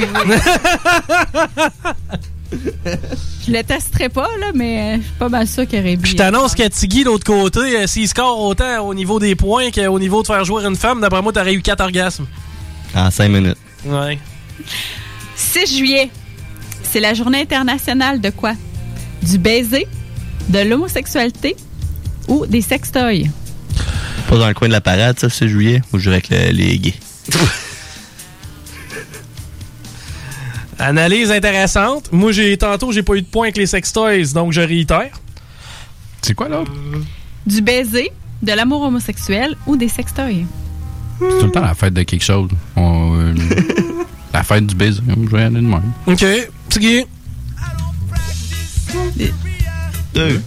Je 3.47 3.51
le 3.51 3.63
testerai 3.63 4.09
pas, 4.09 4.27
là, 4.39 4.47
mais 4.53 4.97
je 4.97 5.01
suis 5.03 5.11
pas 5.17 5.29
mal 5.29 5.47
sûr 5.47 5.65
qu'il 5.67 5.79
aurait 5.79 5.97
Je 6.03 6.15
t'annonce 6.15 6.53
qu'à 6.53 6.69
Tiggy, 6.69 7.01
de 7.03 7.05
l'autre 7.05 7.23
côté, 7.25 7.59
euh, 7.77 7.87
s'il 7.87 8.07
score 8.07 8.39
autant 8.39 8.85
au 8.85 8.93
niveau 8.93 9.19
des 9.19 9.35
points 9.35 9.71
qu'au 9.71 9.99
niveau 9.99 10.21
de 10.21 10.27
faire 10.27 10.43
jouer 10.43 10.63
une 10.65 10.75
femme, 10.75 11.01
d'après 11.01 11.21
moi, 11.21 11.31
t'aurais 11.33 11.53
eu 11.53 11.61
4 11.61 11.81
orgasmes. 11.81 12.25
En 12.93 13.09
5 13.09 13.29
minutes. 13.29 13.57
Ouais. 13.85 14.19
6 15.35 15.77
juillet, 15.77 16.09
c'est 16.83 16.99
la 16.99 17.13
journée 17.13 17.41
internationale 17.41 18.19
de 18.21 18.29
quoi? 18.29 18.53
Du 19.23 19.37
baiser, 19.37 19.87
de 20.49 20.59
l'homosexualité 20.59 21.55
ou 22.31 22.45
des 22.47 22.61
sextoys? 22.61 23.29
Pas 24.29 24.37
dans 24.37 24.47
le 24.47 24.53
coin 24.53 24.67
de 24.69 24.73
la 24.73 24.79
parade, 24.81 25.19
ça, 25.19 25.29
c'est 25.29 25.47
juillet. 25.49 25.81
Ou 25.91 25.99
je 25.99 26.09
dirais 26.09 26.21
que 26.21 26.33
le- 26.33 26.51
les 26.51 26.79
gays. 26.79 26.93
Analyse 30.79 31.31
intéressante. 31.31 32.09
Moi, 32.11 32.31
j'ai 32.31 32.57
tantôt, 32.57 32.91
j'ai 32.91 33.03
pas 33.03 33.13
eu 33.15 33.21
de 33.21 33.27
points 33.27 33.45
avec 33.45 33.57
les 33.57 33.67
sextoys, 33.67 34.33
donc 34.33 34.51
je 34.51 34.61
réitère. 34.61 35.11
C'est 36.21 36.33
quoi 36.33 36.49
là? 36.49 36.63
Du 37.45 37.61
baiser, 37.61 38.11
de 38.41 38.51
l'amour 38.53 38.81
homosexuel 38.83 39.55
ou 39.67 39.75
des 39.77 39.89
sextoys? 39.89 40.45
C'est 41.19 41.39
tout 41.39 41.45
le 41.45 41.51
temps 41.51 41.61
la 41.61 41.75
fête 41.75 41.93
de 41.93 42.01
quelque 42.03 42.23
chose. 42.23 42.49
On, 42.75 43.15
euh, 43.19 43.33
la 44.33 44.43
fête 44.43 44.65
du 44.65 44.73
baiser. 44.75 45.01
Je 45.07 45.29
vais 45.35 45.43
aller 45.43 45.55
de 45.55 45.61
même. 45.61 45.91
OK. 46.07 46.25
Tiggy. 46.69 47.03
Deux. 50.15 50.41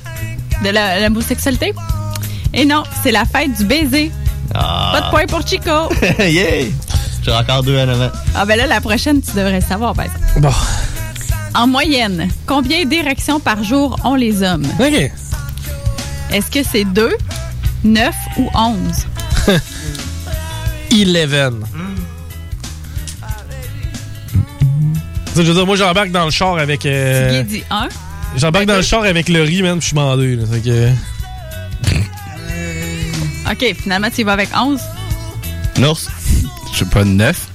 De 0.63 0.71
la- 0.71 1.01
l'homosexualité? 1.01 1.73
Et 2.53 2.65
non, 2.65 2.85
c'est 3.03 3.11
la 3.13 3.25
fête 3.25 3.57
du 3.57 3.65
baiser. 3.65 4.13
Ah. 4.55 4.91
Pas 4.93 5.01
de 5.03 5.11
points 5.11 5.27
pour 5.27 5.47
Chico. 5.47 5.89
yeah! 6.21 6.67
J'ai 7.23 7.33
encore 7.33 7.63
deux 7.63 7.79
en 7.79 7.89
avant. 7.89 8.11
Ah 8.35 8.45
ben 8.45 8.57
là, 8.57 8.67
la 8.67 8.81
prochaine, 8.81 9.21
tu 9.23 9.31
devrais 9.33 9.61
le 9.61 9.61
savoir, 9.67 9.95
exemple. 9.99 10.21
Bon. 10.39 10.53
En 11.55 11.67
moyenne, 11.67 12.29
combien 12.47 12.85
d'érections 12.85 13.41
par 13.41 13.63
jour 13.65 13.97
ont 14.05 14.15
les 14.15 14.43
hommes? 14.43 14.67
OK. 14.79 15.11
Est-ce 16.33 16.51
que 16.51 16.63
c'est 16.63 16.85
2, 16.85 17.17
9 17.85 18.15
ou 18.39 18.49
11? 18.55 18.77
11. 19.49 19.61
Je 25.37 25.43
veux 25.43 25.55
dire, 25.55 25.67
moi, 25.67 25.77
j'embarque 25.77 26.11
dans 26.13 26.25
le 26.25 26.31
char 26.31 26.59
avec. 26.59 26.87
euh, 26.87 27.43
Tiggy 27.43 27.59
dit 27.59 27.65
1. 27.71 27.89
J'embarque 28.37 28.67
dans 28.67 28.77
le 28.77 28.83
char 28.83 29.03
avec 29.05 29.29
le 29.29 29.43
riz, 29.43 29.63
man, 29.63 29.81
je 29.81 29.87
suis 29.87 29.95
mandé. 29.97 30.37
Là, 30.37 30.45
fait 30.47 30.61
que... 30.61 30.91
OK, 33.51 33.77
finalement, 33.81 34.09
tu 34.11 34.23
y 34.23 34.25
vas 34.25 34.33
avec 34.33 34.49
11. 34.57 34.81
Nours? 35.79 36.01
Je 36.73 36.79
sais 36.79 36.85
pas, 36.87 37.05
9. 37.05 37.49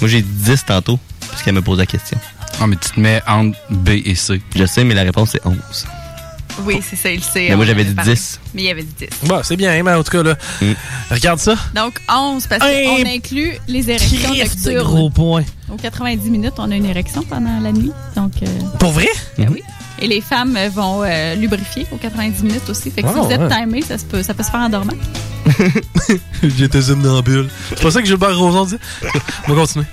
Moi, 0.00 0.08
j'ai 0.10 0.22
dit 0.22 0.28
10 0.52 0.64
tantôt, 0.66 0.98
parce 1.30 1.42
qu'elle 1.42 1.54
me 1.54 1.62
pose 1.62 1.78
la 1.78 1.86
question. 1.86 2.18
Ah, 2.60 2.66
mais 2.66 2.76
tu 2.76 2.90
te 2.90 2.98
mets 3.00 3.20
entre 3.26 3.56
B 3.70 3.90
et 4.04 4.14
C. 4.14 4.40
Je 4.54 4.64
sais, 4.64 4.84
mais 4.84 4.94
la 4.94 5.02
réponse, 5.02 5.30
c'est 5.32 5.46
11. 5.46 5.56
Oui, 6.64 6.80
c'est 6.88 6.96
ça, 6.96 7.10
il 7.10 7.22
sait. 7.22 7.48
Mais 7.50 7.56
moi, 7.56 7.66
j'avais 7.66 7.84
dit 7.84 7.92
parlé. 7.92 8.14
10. 8.14 8.40
Mais 8.54 8.62
il 8.62 8.64
y 8.66 8.70
avait 8.70 8.82
dit 8.82 8.94
10. 8.98 9.28
Bon, 9.28 9.40
c'est 9.42 9.56
bien, 9.56 9.82
mais 9.82 9.92
en 9.92 10.02
tout 10.02 10.10
cas, 10.10 10.22
là. 10.22 10.36
Regarde 11.10 11.38
ça. 11.38 11.54
Donc, 11.74 12.00
11, 12.10 12.46
parce 12.46 12.62
qu'on 12.62 13.04
inclut 13.06 13.52
les 13.68 13.90
érections 13.90 14.32
nocturnes. 14.34 14.78
gros 14.82 15.10
points. 15.10 15.44
Aux 15.70 15.76
90 15.76 16.30
minutes, 16.30 16.54
on 16.56 16.70
a 16.70 16.74
une 16.74 16.86
érection 16.86 17.22
pendant 17.24 17.60
la 17.60 17.72
nuit. 17.72 17.92
Donc, 18.16 18.32
euh, 18.42 18.46
Pour 18.78 18.92
vrai? 18.92 19.08
ben 19.36 19.48
oui. 19.52 19.62
Et 20.00 20.06
les 20.06 20.20
femmes 20.20 20.58
vont 20.74 21.02
euh, 21.04 21.34
lubrifier 21.36 21.86
aux 21.90 21.96
90 21.96 22.42
minutes 22.42 22.68
aussi. 22.68 22.90
Fait 22.90 23.02
que 23.02 23.08
si 23.08 23.14
Wow, 23.14 23.24
vous 23.26 23.32
êtes 23.32 23.40
ouais. 23.40 23.64
timé, 23.64 23.80
ça, 23.82 23.96
se 23.96 24.04
peut, 24.04 24.22
ça 24.22 24.34
peut 24.34 24.42
se 24.42 24.50
faire 24.50 24.60
en 24.60 24.68
dormant. 24.68 24.92
J'étais 26.42 26.82
somnambule. 26.82 27.48
C'est 27.70 27.82
pas 27.82 27.90
ça 27.90 28.02
que 28.02 28.06
Gilbert 28.08 28.36
Rozon 28.38 28.64
dit? 28.66 28.76
On 29.48 29.54
va 29.54 29.60
continuer. 29.62 29.86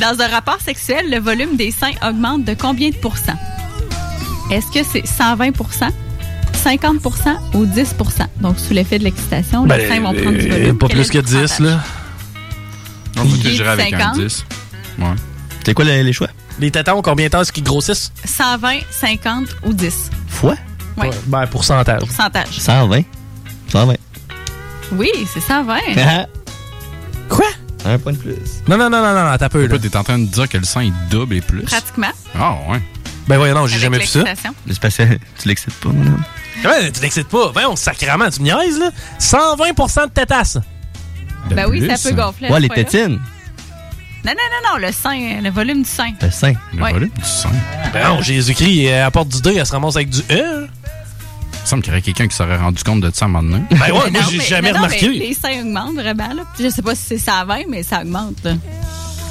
Dans 0.00 0.18
un 0.20 0.28
rapport 0.28 0.58
sexuel, 0.60 1.10
le 1.10 1.18
volume 1.18 1.56
des 1.56 1.70
seins 1.70 1.92
augmente 2.06 2.44
de 2.44 2.54
combien 2.54 2.90
de 2.90 2.96
pourcents? 2.96 3.38
Est-ce 4.50 4.66
que 4.72 4.84
c'est 4.90 5.04
120% 5.04 5.52
50% 6.64 7.54
ou 7.54 7.66
10% 7.66 8.26
Donc, 8.40 8.58
sous 8.58 8.72
l'effet 8.72 8.98
de 8.98 9.04
l'excitation, 9.04 9.66
les 9.66 9.86
seins 9.86 10.00
vont 10.00 10.14
prendre 10.14 10.38
du 10.38 10.46
euh, 10.50 10.52
volume. 10.56 10.78
Pas 10.78 10.88
plus 10.88 11.10
que 11.10 11.18
le 11.18 11.22
10, 11.22 11.34
pourcentage? 11.36 11.60
là. 11.60 11.80
On 13.18 13.24
va 13.24 13.36
te 13.36 13.40
Il 13.42 13.46
est 13.48 13.54
gérer 13.54 13.68
avec 13.70 13.92
un 13.92 13.98
50. 14.14 14.18
10. 14.20 14.44
Ouais. 15.00 15.04
C'est 15.66 15.74
quoi 15.74 15.84
les, 15.84 16.02
les 16.02 16.12
choix? 16.14 16.28
Les 16.60 16.70
tétons, 16.70 17.02
combien 17.02 17.26
de 17.26 17.30
temps 17.30 17.40
est-ce 17.40 17.52
qu'ils 17.52 17.64
grossissent? 17.64 18.12
120, 18.24 18.78
50 18.90 19.56
ou 19.64 19.72
10 19.72 20.10
Fois? 20.28 20.54
Oui. 20.96 21.08
Ben, 21.26 21.46
pourcentage. 21.46 22.00
Pourcentage. 22.00 22.58
120. 22.58 23.02
120. 23.68 23.94
Oui, 24.92 25.10
c'est 25.32 25.40
120. 25.40 25.78
Quoi? 27.28 27.46
Un 27.84 27.98
point 27.98 28.12
de 28.12 28.18
plus. 28.18 28.36
Non, 28.68 28.76
non, 28.78 28.88
non, 28.88 29.02
non, 29.02 29.30
non, 29.30 29.36
t'as 29.36 29.48
peu, 29.48 29.66
là. 29.66 29.78
T'es 29.78 29.96
en 29.96 30.04
train 30.04 30.18
de 30.18 30.26
dire 30.26 30.48
que 30.48 30.56
le 30.56 30.64
sang 30.64 30.80
est 30.80 30.92
double 31.10 31.36
et 31.36 31.40
plus. 31.40 31.62
Pratiquement. 31.62 32.12
Ah, 32.38 32.56
ouais. 32.70 32.80
Ben, 33.26 33.38
voyons, 33.38 33.54
non, 33.54 33.66
j'ai 33.66 33.74
Avec 33.74 33.82
jamais 33.82 33.98
vu 33.98 34.06
ça. 34.06 34.22
Le 34.66 34.74
spatial, 34.74 35.18
tu 35.38 35.48
l'excites 35.48 35.74
pas, 35.74 35.88
mon 35.88 36.06
homme? 36.06 36.22
Ouais, 36.64 36.90
tu 36.92 37.00
l'excites 37.00 37.28
pas? 37.28 37.50
Voyons, 37.52 37.74
sacrément, 37.76 38.30
tu 38.30 38.40
me 38.40 38.44
niaises, 38.44 38.78
là. 38.78 38.90
120% 39.18 40.06
de 40.06 40.10
tétasse. 40.10 40.58
Ben 41.50 41.68
oui, 41.68 41.86
ça 41.94 42.08
peut 42.08 42.14
gonfler. 42.14 42.48
Ouais, 42.48 42.56
ce 42.56 42.62
les 42.62 42.68
tétines. 42.68 43.20
Non, 44.24 44.32
non, 44.32 44.36
non, 44.36 44.72
non, 44.80 44.86
le 44.86 44.92
sein, 44.92 45.40
le 45.42 45.50
volume 45.50 45.82
du 45.82 45.88
sein. 45.88 46.12
Le 46.22 46.30
sein. 46.30 46.54
Le 46.72 46.82
Ouais. 46.82 46.92
volume 46.92 47.10
du 47.10 47.24
sang. 47.24 47.50
Ben 47.92 48.08
non, 48.08 48.22
Jésus-Christ, 48.22 48.84
elle 48.84 49.02
apporte 49.02 49.28
du 49.28 49.42
2, 49.42 49.54
elle 49.56 49.66
se 49.66 49.72
ramasse 49.72 49.96
avec 49.96 50.08
du 50.10 50.20
E. 50.30 50.66
Il 50.66 51.60
me 51.60 51.66
semble 51.66 51.82
qu'il 51.82 51.90
y 51.92 51.94
aurait 51.94 52.02
quelqu'un 52.02 52.28
qui 52.28 52.36
s'aurait 52.36 52.56
rendu 52.56 52.82
compte 52.82 53.00
de 53.00 53.10
ça 53.12 53.24
à 53.24 53.28
un 53.28 53.30
moment 53.32 53.50
donné. 53.50 53.64
Ben 53.70 53.78
ouais, 53.92 54.10
moi, 54.10 54.20
j'ai 54.30 54.38
mais- 54.38 54.44
jamais 54.44 54.70
non, 54.72 54.76
remarqué. 54.78 55.08
mais 55.08 55.14
les 55.14 55.34
seins 55.34 55.60
augmentent 55.60 55.94
vraiment, 55.94 56.32
là. 56.34 56.42
Je 56.58 56.68
sais 56.70 56.82
pas 56.82 56.94
si 56.94 57.02
c'est 57.06 57.18
120, 57.18 57.62
mais 57.68 57.82
ça 57.82 58.00
augmente, 58.02 58.36
là. 58.44 58.52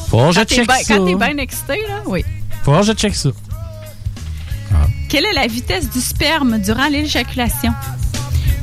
Faut 0.09 0.27
que 0.27 0.31
je 0.33 0.39
Quand 0.39 0.45
t'es 0.45 0.55
check 0.55 0.67
ben- 0.67 0.75
ça. 0.83 0.95
Quand 0.97 1.05
t'es 1.05 1.15
bien 1.15 1.37
excité, 1.37 1.73
là, 1.87 2.01
oui. 2.05 2.23
Faut 2.63 2.71
que 2.71 2.83
je 2.83 2.93
check 2.93 3.15
ça. 3.15 3.29
Quelle 5.09 5.25
est 5.25 5.33
la 5.33 5.45
vitesse 5.47 5.89
du 5.91 5.99
sperme 6.01 6.57
durant 6.59 6.87
l'éjaculation? 6.87 7.71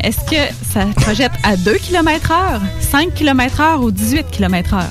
Est-ce 0.02 0.18
que 0.28 0.52
ça 0.72 0.86
projette 0.96 1.30
à 1.44 1.56
2 1.56 1.74
km 1.78 2.32
heure, 2.32 2.60
5 2.80 3.14
km 3.14 3.60
heure 3.60 3.80
ou 3.82 3.90
18 3.92 4.26
km 4.32 4.74
heure? 4.74 4.90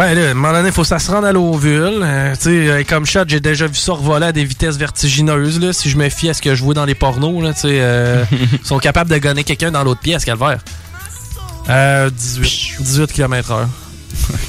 Ben 0.00 0.14
là, 0.14 0.28
à 0.28 0.30
un 0.30 0.34
moment 0.34 0.54
donné, 0.54 0.72
faut 0.72 0.80
que 0.80 0.88
ça 0.88 0.98
se 0.98 1.10
rende 1.10 1.26
à 1.26 1.32
l'ovule. 1.32 2.00
Euh, 2.02 2.34
tu 2.34 2.44
sais, 2.44 2.50
euh, 2.50 2.84
comme 2.88 3.04
shot, 3.04 3.24
j'ai 3.26 3.38
déjà 3.38 3.66
vu 3.66 3.74
ça 3.74 3.92
revoler 3.92 4.24
à 4.24 4.32
des 4.32 4.46
vitesses 4.46 4.78
vertigineuses. 4.78 5.60
Là, 5.60 5.74
si 5.74 5.90
je 5.90 5.98
me 5.98 6.08
fie 6.08 6.30
à 6.30 6.32
ce 6.32 6.40
que 6.40 6.54
je 6.54 6.64
vois 6.64 6.72
dans 6.72 6.86
les 6.86 6.94
pornos, 6.94 7.42
là, 7.42 7.52
tu 7.52 7.60
sais, 7.60 7.80
euh, 7.82 8.24
ils 8.32 8.66
sont 8.66 8.78
capables 8.78 9.10
de 9.10 9.18
gonner 9.18 9.44
quelqu'un 9.44 9.70
dans 9.70 9.84
l'autre 9.84 10.00
pièce, 10.00 10.24
calvaire. 10.24 10.64
Euh, 11.68 12.08
18, 12.08 12.80
18 12.80 13.12
km 13.12 13.50
heure. 13.50 13.68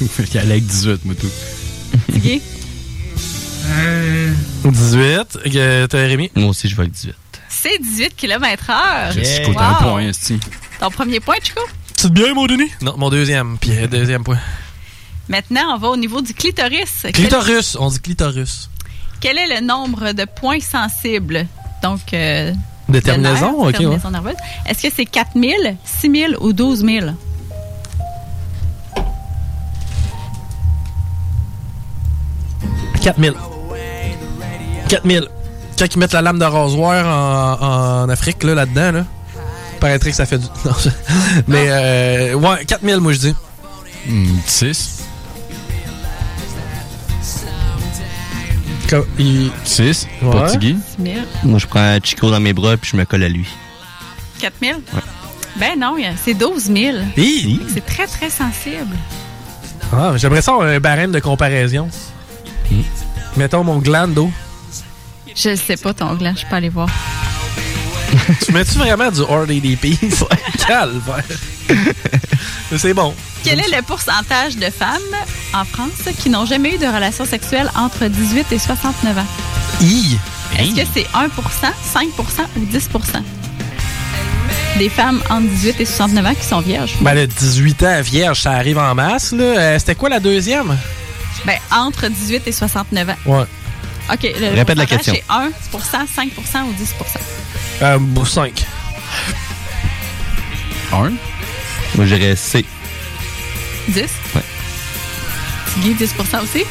Il 0.32 0.38
allait 0.38 0.52
avec 0.52 0.64
18, 0.64 1.04
moi, 1.04 1.14
tout. 1.20 1.30
Guy? 2.10 2.40
18. 4.64 5.38
Euh, 5.54 5.86
T'as 5.86 5.98
Rémi? 5.98 6.30
Moi 6.34 6.48
aussi, 6.48 6.66
je 6.66 6.74
vais 6.76 6.84
avec 6.84 6.94
18. 6.94 7.14
C'est 7.50 7.78
18 7.78 8.16
km 8.16 8.70
heure. 8.70 9.12
Chico, 9.12 9.52
t'as 9.52 9.68
un 9.68 9.74
point, 9.74 10.00
esti. 10.08 10.40
Ton 10.80 10.90
premier 10.90 11.20
point, 11.20 11.36
Chico? 11.42 11.60
Tu 11.94 12.04
te 12.04 12.08
bien, 12.08 12.32
mon 12.32 12.46
Denis? 12.46 12.70
Non, 12.80 12.94
mon 12.96 13.10
deuxième. 13.10 13.58
Puis 13.58 13.72
deuxième 13.90 14.24
point. 14.24 14.38
Maintenant, 15.28 15.74
on 15.74 15.78
va 15.78 15.88
au 15.88 15.96
niveau 15.96 16.20
du 16.20 16.34
clitoris. 16.34 17.06
Clitorus. 17.12 17.76
On 17.80 17.88
dit 17.88 18.00
clitorus. 18.00 18.68
Quel, 19.20 19.38
est 19.38 19.60
le 19.60 19.64
nombre 19.64 20.12
de 20.12 20.24
points 20.24 20.60
sensibles? 20.60 21.46
Donc, 21.82 22.12
euh, 22.12 22.52
De 22.88 23.00
terminaison? 23.00 23.52
Ok, 23.66 23.72
terminaison 23.72 24.10
nerveuse. 24.10 24.34
Est-ce 24.66 24.82
que 24.88 24.94
c'est 24.94 25.06
4 25.06 25.30
000, 25.36 25.52
6 25.84 26.10
000 26.30 26.44
ou 26.44 26.52
12 26.52 26.84
000? 26.84 27.06
ouais. 27.06 27.12
4000. 33.02 33.34
4000. 34.88 35.28
Quand 35.78 35.86
ils 35.94 35.98
mettent 35.98 36.12
la 36.12 36.22
lame 36.22 36.38
de 36.38 36.44
rasoir 36.44 37.06
en, 37.62 38.02
en 38.04 38.08
Afrique, 38.08 38.42
là, 38.44 38.54
là-dedans, 38.54 38.92
là, 38.92 39.04
paraîtrait 39.80 40.10
que 40.10 40.16
ça 40.16 40.26
fait 40.26 40.38
du. 40.38 40.46
Non, 40.64 40.72
je- 40.82 40.90
mais, 41.48 41.66
euh, 41.70 42.34
ouais, 42.34 42.64
4000, 42.66 42.98
moi, 43.00 43.12
je 43.12 43.18
dis. 43.18 43.34
6. 44.46 45.01
6. 49.64 50.08
Ouais. 50.22 50.30
Portugais. 50.30 50.76
6 50.98 51.02
000. 51.04 51.16
Moi, 51.44 51.58
je 51.58 51.66
prends 51.66 51.98
Chico 52.02 52.30
dans 52.30 52.40
mes 52.40 52.52
bras 52.52 52.76
puis 52.76 52.90
je 52.92 52.96
me 52.96 53.04
colle 53.04 53.22
à 53.22 53.28
lui. 53.28 53.48
4 54.40 54.54
000? 54.60 54.80
Ben 55.56 55.78
non, 55.78 55.96
c'est 56.16 56.34
12 56.34 56.64
000. 56.64 56.96
Hi! 57.16 57.60
C'est 57.72 57.84
très, 57.84 58.06
très 58.06 58.30
sensible. 58.30 58.96
Ah, 59.92 60.14
J'aimerais 60.16 60.42
ça 60.42 60.52
avoir 60.52 60.68
un 60.68 60.80
barème 60.80 61.12
de 61.12 61.20
comparaison. 61.20 61.88
Mettons 63.36 63.62
mon 63.62 63.78
gland 63.78 64.08
d'eau. 64.08 64.30
Je 65.34 65.54
sais 65.54 65.76
pas 65.76 65.94
ton 65.94 66.14
gland, 66.14 66.34
je 66.36 66.46
pas 66.46 66.56
allée 66.56 66.68
voir. 66.68 66.88
Tu 68.44 68.52
mets-tu 68.52 68.78
vraiment 68.78 69.10
du 69.10 69.20
ADP? 69.22 69.98
Calvaire. 70.66 71.24
Mais 72.70 72.78
c'est 72.78 72.94
bon. 72.94 73.14
Quel 73.44 73.60
est 73.60 73.76
le 73.76 73.82
pourcentage 73.82 74.56
de 74.56 74.70
femmes 74.70 75.00
en 75.54 75.64
France 75.64 76.14
qui 76.18 76.30
n'ont 76.30 76.46
jamais 76.46 76.74
eu 76.74 76.78
de 76.78 76.86
relation 76.86 77.24
sexuelle 77.24 77.70
entre 77.76 78.06
18 78.06 78.52
et 78.52 78.58
69 78.58 79.18
ans? 79.18 79.26
Hi! 79.80 80.18
Est-ce 80.58 80.74
que 80.74 80.86
c'est 80.94 81.06
1% 81.14 81.28
5% 81.94 82.08
ou 82.56 82.60
10% 82.66 83.22
des 84.78 84.88
femmes 84.88 85.20
entre 85.28 85.46
18 85.48 85.80
et 85.80 85.84
69 85.84 86.26
ans 86.26 86.34
qui 86.34 86.46
sont 86.46 86.60
vierges? 86.60 86.94
Ben, 87.00 87.14
le 87.14 87.26
18 87.26 87.82
ans 87.82 88.00
vierge, 88.00 88.40
ça 88.42 88.52
arrive 88.52 88.78
en 88.78 88.94
masse, 88.94 89.32
là. 89.32 89.44
Euh, 89.44 89.78
C'était 89.78 89.94
quoi 89.94 90.08
la 90.08 90.20
deuxième? 90.20 90.76
Ben, 91.44 91.56
entre 91.70 92.08
18 92.08 92.46
et 92.46 92.52
69 92.52 93.08
ans. 93.08 93.14
Ouais. 93.26 93.44
OK. 94.10 94.22
Le 94.22 94.54
Répète 94.54 94.76
la 94.78 94.86
question. 94.86 95.14
C'est 95.14 95.78
1% 95.78 96.06
5% 96.06 96.62
ou 96.64 96.72
10% 96.72 97.18
Euh, 97.82 98.24
5. 98.24 98.64
1. 100.92 101.12
Moi, 101.94 102.06
j'irais 102.06 102.36
C. 102.36 102.64
10? 103.88 104.02
Ouais. 104.34 104.42
Guy, 105.80 105.94
10% 105.94 106.42
aussi? 106.42 106.64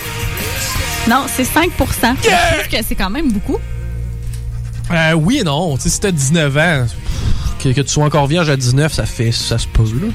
Non, 1.10 1.26
c'est 1.34 1.44
5% 1.44 1.70
Je 2.24 2.30
trouve 2.30 2.68
que 2.80 2.86
c'est 2.88 2.96
quand 2.96 3.10
même 3.10 3.32
beaucoup. 3.32 3.58
Euh, 4.92 5.14
oui 5.14 5.40
et 5.40 5.44
non. 5.44 5.76
Tu 5.78 5.84
sais, 5.84 5.90
si 5.90 6.00
t'as 6.00 6.12
19 6.12 6.58
ans, 6.58 6.86
que, 7.60 7.70
que 7.70 7.82
tu 7.82 7.88
sois 7.90 8.06
encore 8.06 8.28
vierge 8.28 8.50
à 8.50 8.56
19, 8.58 8.94
ça 8.94 9.06
fait. 9.06 9.32
Ça 9.32 9.58
se 9.58 9.68
pose 9.68 9.94
là. 9.96 10.08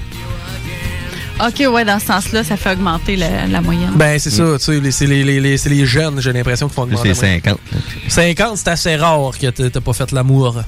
OK, 1.40 1.64
ouais, 1.70 1.84
dans 1.84 1.98
ce 1.98 2.06
sens-là, 2.06 2.42
ça 2.44 2.56
fait 2.56 2.72
augmenter 2.72 3.16
la, 3.16 3.46
la 3.46 3.60
moyenne. 3.60 3.92
Ben, 3.94 4.18
c'est 4.18 4.30
ça, 4.30 4.44
tu 4.58 4.64
sais, 4.82 4.90
c'est 4.90 5.06
les, 5.06 5.22
les, 5.22 5.38
les- 5.40 5.58
c'est 5.58 5.68
les 5.68 5.84
jeunes, 5.84 6.20
j'ai 6.20 6.32
l'impression, 6.32 6.68
qui 6.68 6.74
font 6.74 6.86
Plus 6.86 6.96
augmenter. 6.96 7.14
c'est 7.14 7.22
la 7.26 7.28
moyenne. 7.28 7.42
50. 7.44 7.60
50, 8.08 8.56
c'est 8.56 8.68
assez 8.68 8.96
rare 8.96 9.32
que 9.38 9.46
t'aies 9.48 9.70
t'aies 9.70 9.80
pas 9.80 9.92
fait 9.92 10.10
l'amour. 10.12 10.62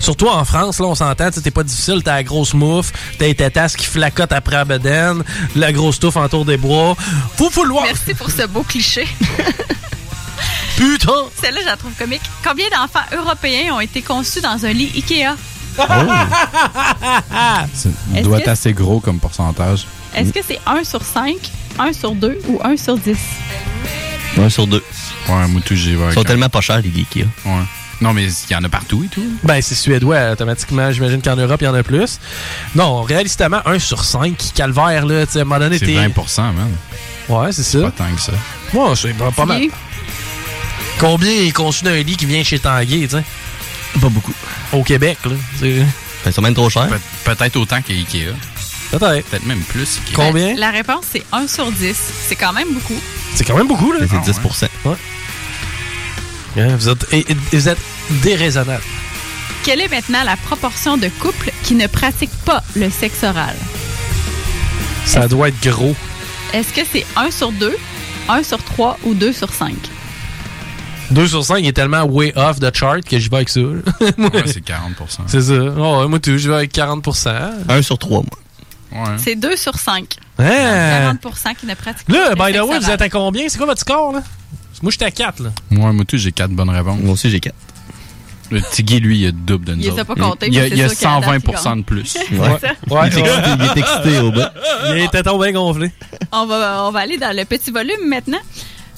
Surtout 0.00 0.26
en 0.26 0.44
France, 0.44 0.80
là, 0.80 0.86
on 0.86 0.94
s'entend, 0.96 1.30
t'es 1.30 1.50
pas 1.52 1.62
difficile, 1.62 2.02
t'as 2.02 2.14
la 2.16 2.22
grosse 2.24 2.54
mouffe, 2.54 2.92
t'as 3.18 3.26
les 3.26 3.34
tétasses 3.36 3.76
qui 3.76 3.86
flacotent 3.86 4.32
après 4.32 4.56
la 4.56 4.64
bedaine, 4.64 5.22
la 5.54 5.72
grosse 5.72 6.00
touffe 6.00 6.16
entour 6.16 6.44
des 6.44 6.56
bras. 6.56 6.96
Faut, 7.36 7.50
faut 7.50 7.62
le 7.64 7.70
voir. 7.70 7.84
Merci 7.84 8.14
pour 8.14 8.30
ce 8.30 8.46
beau 8.48 8.62
cliché. 8.64 9.06
Putain! 10.76 11.12
Celle-là, 11.40 11.60
je 11.62 11.66
la 11.66 11.76
trouve 11.76 11.92
comique. 11.98 12.22
Combien 12.44 12.66
d'enfants 12.70 13.04
européens 13.16 13.74
ont 13.74 13.80
été 13.80 14.02
conçus 14.02 14.40
dans 14.40 14.64
un 14.64 14.72
lit 14.72 14.90
Ikea? 14.96 15.36
Ça 15.76 17.66
Est-ce 18.14 18.24
doit 18.24 18.36
que- 18.38 18.42
être 18.42 18.48
assez 18.48 18.72
gros 18.72 19.00
comme 19.00 19.18
pourcentage. 19.18 19.86
Est-ce 20.14 20.32
que 20.32 20.40
c'est 20.46 20.58
1 20.66 20.84
sur 20.84 21.02
5, 21.02 21.36
1 21.78 21.92
sur 21.92 22.14
2 22.14 22.38
ou 22.48 22.60
1 22.64 22.76
sur 22.76 22.96
10? 22.98 23.16
1 24.38 24.48
sur 24.48 24.66
2. 24.66 24.82
Ouais, 25.28 25.46
moi, 25.48 25.60
j'y 25.70 25.94
vais. 25.94 26.08
Ils 26.08 26.14
sont 26.14 26.24
tellement 26.24 26.48
pas 26.48 26.60
chers, 26.60 26.80
les 26.82 26.92
geeks. 26.92 27.26
Ouais. 27.44 27.52
Non, 28.00 28.14
mais 28.14 28.24
il 28.24 28.52
y 28.52 28.56
en 28.56 28.64
a 28.64 28.68
partout 28.68 29.04
et 29.04 29.08
tout. 29.08 29.22
Ben, 29.44 29.60
c'est 29.60 29.74
suédois, 29.74 30.30
automatiquement. 30.32 30.90
J'imagine 30.90 31.20
qu'en 31.20 31.36
Europe, 31.36 31.60
il 31.60 31.66
y 31.66 31.68
en 31.68 31.74
a 31.74 31.82
plus. 31.82 32.18
Non, 32.74 33.02
réalistement, 33.02 33.60
1 33.66 33.78
sur 33.78 34.04
5, 34.04 34.36
calvaire, 34.54 35.04
là, 35.04 35.26
tu 35.26 35.32
sais, 35.32 35.38
à 35.40 35.42
un 35.42 35.44
moment 35.44 35.60
donné, 35.60 35.78
C'est 35.78 35.86
t'es- 35.86 35.94
20 35.94 36.08
man. 36.52 36.70
Ouais, 37.28 37.52
c'est 37.52 37.62
ça. 37.62 37.80
Pas 37.82 37.90
tant 37.90 38.12
que 38.14 38.20
ça. 38.20 38.32
Ouais, 38.72 38.96
c'est 38.96 39.12
pas, 39.12 39.30
pas 39.30 39.44
mal. 39.44 39.62
Combien 40.98 41.30
est 41.30 41.52
conçu 41.52 41.84
d'un 41.84 42.02
lit 42.02 42.16
qui 42.16 42.26
vient 42.26 42.42
chez 42.42 42.58
Tanguay, 42.58 43.02
tu 43.02 43.08
sais? 43.16 43.24
Pas 44.00 44.08
beaucoup. 44.08 44.34
Au 44.72 44.82
Québec, 44.82 45.18
là. 45.24 45.32
c'est- 45.58 45.84
Ben, 46.24 46.42
même 46.42 46.54
trop 46.54 46.68
cher. 46.68 46.86
Pe- 46.88 47.34
Peut-être 47.34 47.56
autant 47.56 47.80
qu'Ikea. 47.80 48.34
Peut-être. 48.90 49.26
Peut-être 49.26 49.46
même 49.46 49.60
plus. 49.62 49.98
Ikea. 50.06 50.14
Combien? 50.14 50.54
La 50.56 50.70
réponse, 50.70 51.04
c'est 51.12 51.24
1 51.32 51.46
sur 51.46 51.70
10. 51.72 51.96
C'est 52.28 52.36
quand 52.36 52.52
même 52.52 52.72
beaucoup. 52.74 52.98
C'est 53.34 53.44
quand 53.44 53.56
même 53.56 53.68
beaucoup, 53.68 53.92
là. 53.92 54.00
C'est 54.00 54.20
10 54.20 54.38
Ouais. 54.84 54.96
Hein, 56.58 56.76
vous, 56.76 56.88
êtes, 56.88 57.06
et- 57.12 57.24
et- 57.30 57.36
vous 57.52 57.68
êtes 57.68 57.78
déraisonnable. 58.10 58.82
Quelle 59.62 59.80
est 59.80 59.88
maintenant 59.88 60.22
la 60.24 60.36
proportion 60.36 60.96
de 60.96 61.08
couples 61.08 61.52
qui 61.62 61.74
ne 61.74 61.86
pratiquent 61.86 62.36
pas 62.44 62.62
le 62.76 62.90
sexe 62.90 63.22
oral? 63.22 63.54
Ça 65.06 65.28
doit 65.28 65.48
être 65.48 65.62
gros. 65.62 65.94
Est-ce 66.52 66.72
que 66.72 66.80
c'est 66.90 67.06
1 67.16 67.30
sur 67.30 67.52
2, 67.52 67.76
1 68.28 68.42
sur 68.42 68.62
3 68.62 68.98
ou 69.04 69.14
2 69.14 69.32
sur 69.32 69.52
5? 69.52 69.74
2 71.10 71.26
sur 71.28 71.44
5 71.44 71.64
est 71.64 71.72
tellement 71.72 72.02
way 72.04 72.32
off 72.36 72.60
the 72.60 72.74
chart 72.74 73.02
que 73.02 73.18
j'y 73.18 73.28
vais 73.28 73.36
avec 73.36 73.48
ça. 73.48 73.60
là. 73.60 73.66
Moi, 74.16 74.30
Ouais, 74.32 74.42
c'est 74.46 74.64
40% 74.64 74.72
c'est 75.26 75.40
ça. 75.42 75.54
Oh, 75.54 76.00
ouais, 76.02 76.08
moi, 76.08 76.18
tout, 76.20 76.36
j'y 76.36 76.48
vais 76.48 76.54
avec 76.54 76.72
40% 76.74 77.30
1 77.68 77.82
sur 77.82 77.98
3, 77.98 78.22
moi. 78.22 79.04
Ouais. 79.04 79.16
C'est 79.18 79.34
2 79.36 79.56
sur 79.56 79.78
5. 79.78 80.16
Hein? 80.38 81.12
40% 81.22 81.54
qui 81.56 81.66
ne 81.66 81.74
pratiquent 81.74 82.08
Là, 82.08 82.34
pas 82.36 82.46
by 82.48 82.52
le 82.56 82.60
the 82.60 82.62
way, 82.68 82.78
vous 82.78 82.90
êtes 82.90 83.02
à 83.02 83.08
combien? 83.08 83.48
C'est 83.48 83.58
quoi 83.58 83.66
votre 83.66 83.80
score, 83.80 84.12
là? 84.12 84.22
Moi, 84.82 84.90
j'étais 84.92 85.04
à 85.04 85.10
4, 85.10 85.42
là. 85.42 85.50
Moi, 85.70 85.92
moi, 85.92 86.04
tout, 86.04 86.16
j'ai 86.16 86.32
4 86.32 86.50
bonnes 86.50 86.70
réponses. 86.70 86.98
Moi 87.00 87.12
aussi, 87.12 87.28
j'ai 87.30 87.40
4. 87.40 87.54
Le 88.50 88.60
Tiggy, 88.62 88.98
lui, 88.98 89.20
il 89.20 89.26
a 89.28 89.32
double 89.32 89.64
de 89.66 89.74
nous 89.74 89.82
Il 89.82 89.90
autres. 89.90 90.02
pas 90.04 90.14
comptés, 90.16 90.46
Il 90.48 90.54
y 90.54 90.58
a, 90.58 90.62
mais 90.62 90.68
il 90.70 90.76
y 90.78 90.82
a 90.82 90.88
c'est 90.88 90.96
sûr 90.96 91.08
qu'à 91.08 91.20
la 91.20 91.38
date, 91.38 91.42
il 91.46 91.50
120% 91.54 91.76
de 91.76 91.82
plus. 91.84 92.16
Ouais. 92.32 92.38
Ouais, 92.88 93.08
il, 93.08 93.18
est 93.18 93.20
excité, 93.20 93.50
il 93.58 93.62
est 93.64 93.78
excité 93.78 94.18
au 94.18 94.32
bout. 94.32 94.40
Il 94.90 94.98
était 95.04 95.22
tombé 95.22 95.52
gonflé. 95.52 95.92
On 96.32 96.46
va, 96.46 96.84
on 96.84 96.90
va 96.90 96.98
aller 97.00 97.16
dans 97.16 97.36
le 97.36 97.44
petit 97.44 97.70
volume 97.70 98.08
maintenant. 98.08 98.40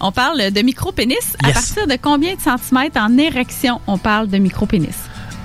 On 0.00 0.12
parle 0.12 0.50
de 0.50 0.62
micro-pénis. 0.62 1.36
À 1.42 1.48
Yes. 1.48 1.54
partir 1.54 1.86
de 1.86 1.96
combien 2.00 2.34
de 2.34 2.40
centimètres 2.40 2.98
en 3.00 3.16
érection 3.18 3.80
on 3.86 3.98
parle 3.98 4.28
de 4.28 4.38
micro-pénis? 4.38 4.94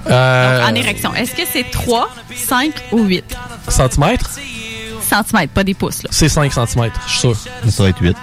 Euh, 0.10 0.65
En 0.65 0.74
érection. 0.76 1.14
Est-ce 1.14 1.32
que 1.36 1.41
c'est 1.52 1.69
3, 1.69 2.10
5 2.36 2.72
ou 2.91 3.03
8 3.03 3.24
Centimètres? 3.68 4.32
centimètres, 5.02 5.53
pas 5.53 5.64
des 5.64 5.74
pouces? 5.74 6.03
Là. 6.03 6.10
C'est 6.11 6.28
5 6.30 6.52
cm, 6.52 6.90
je 7.06 7.11
suis 7.11 7.19
sûr. 7.19 7.36
Ça 7.69 7.84
va 7.84 7.90
être 7.90 8.02
8. 8.02 8.15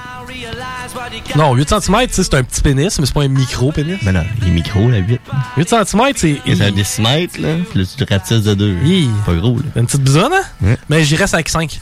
Non, 1.36 1.54
8 1.54 1.68
cm, 1.68 2.06
c'est 2.10 2.34
un 2.34 2.42
petit 2.42 2.60
pénis, 2.62 2.98
mais 2.98 3.06
c'est 3.06 3.12
pas 3.14 3.22
un 3.22 3.28
micro-pénis. 3.28 3.98
Ben 4.02 4.12
non, 4.12 4.24
il 4.42 4.48
est 4.48 4.50
micro, 4.50 4.88
là, 4.90 4.98
8. 4.98 5.20
8 5.56 5.68
cm, 5.68 6.12
c'est. 6.16 6.40
C'est 6.46 6.60
un 6.62 6.70
décimètre, 6.70 7.40
là. 7.40 7.54
Puis 7.70 7.80
là, 7.80 7.84
tu 7.86 8.04
le 8.04 8.06
ratisses 8.14 8.42
de 8.42 8.54
2. 8.54 8.76
Hi. 8.84 9.08
Pas 9.26 9.34
gros, 9.34 9.56
là. 9.56 9.64
Une 9.76 9.86
petite 9.86 10.02
besogne, 10.02 10.32
hein? 10.32 10.42
Ouais. 10.62 10.78
Mais 10.88 11.04
j'y 11.04 11.16
reste 11.16 11.34
avec 11.34 11.48
5. 11.48 11.80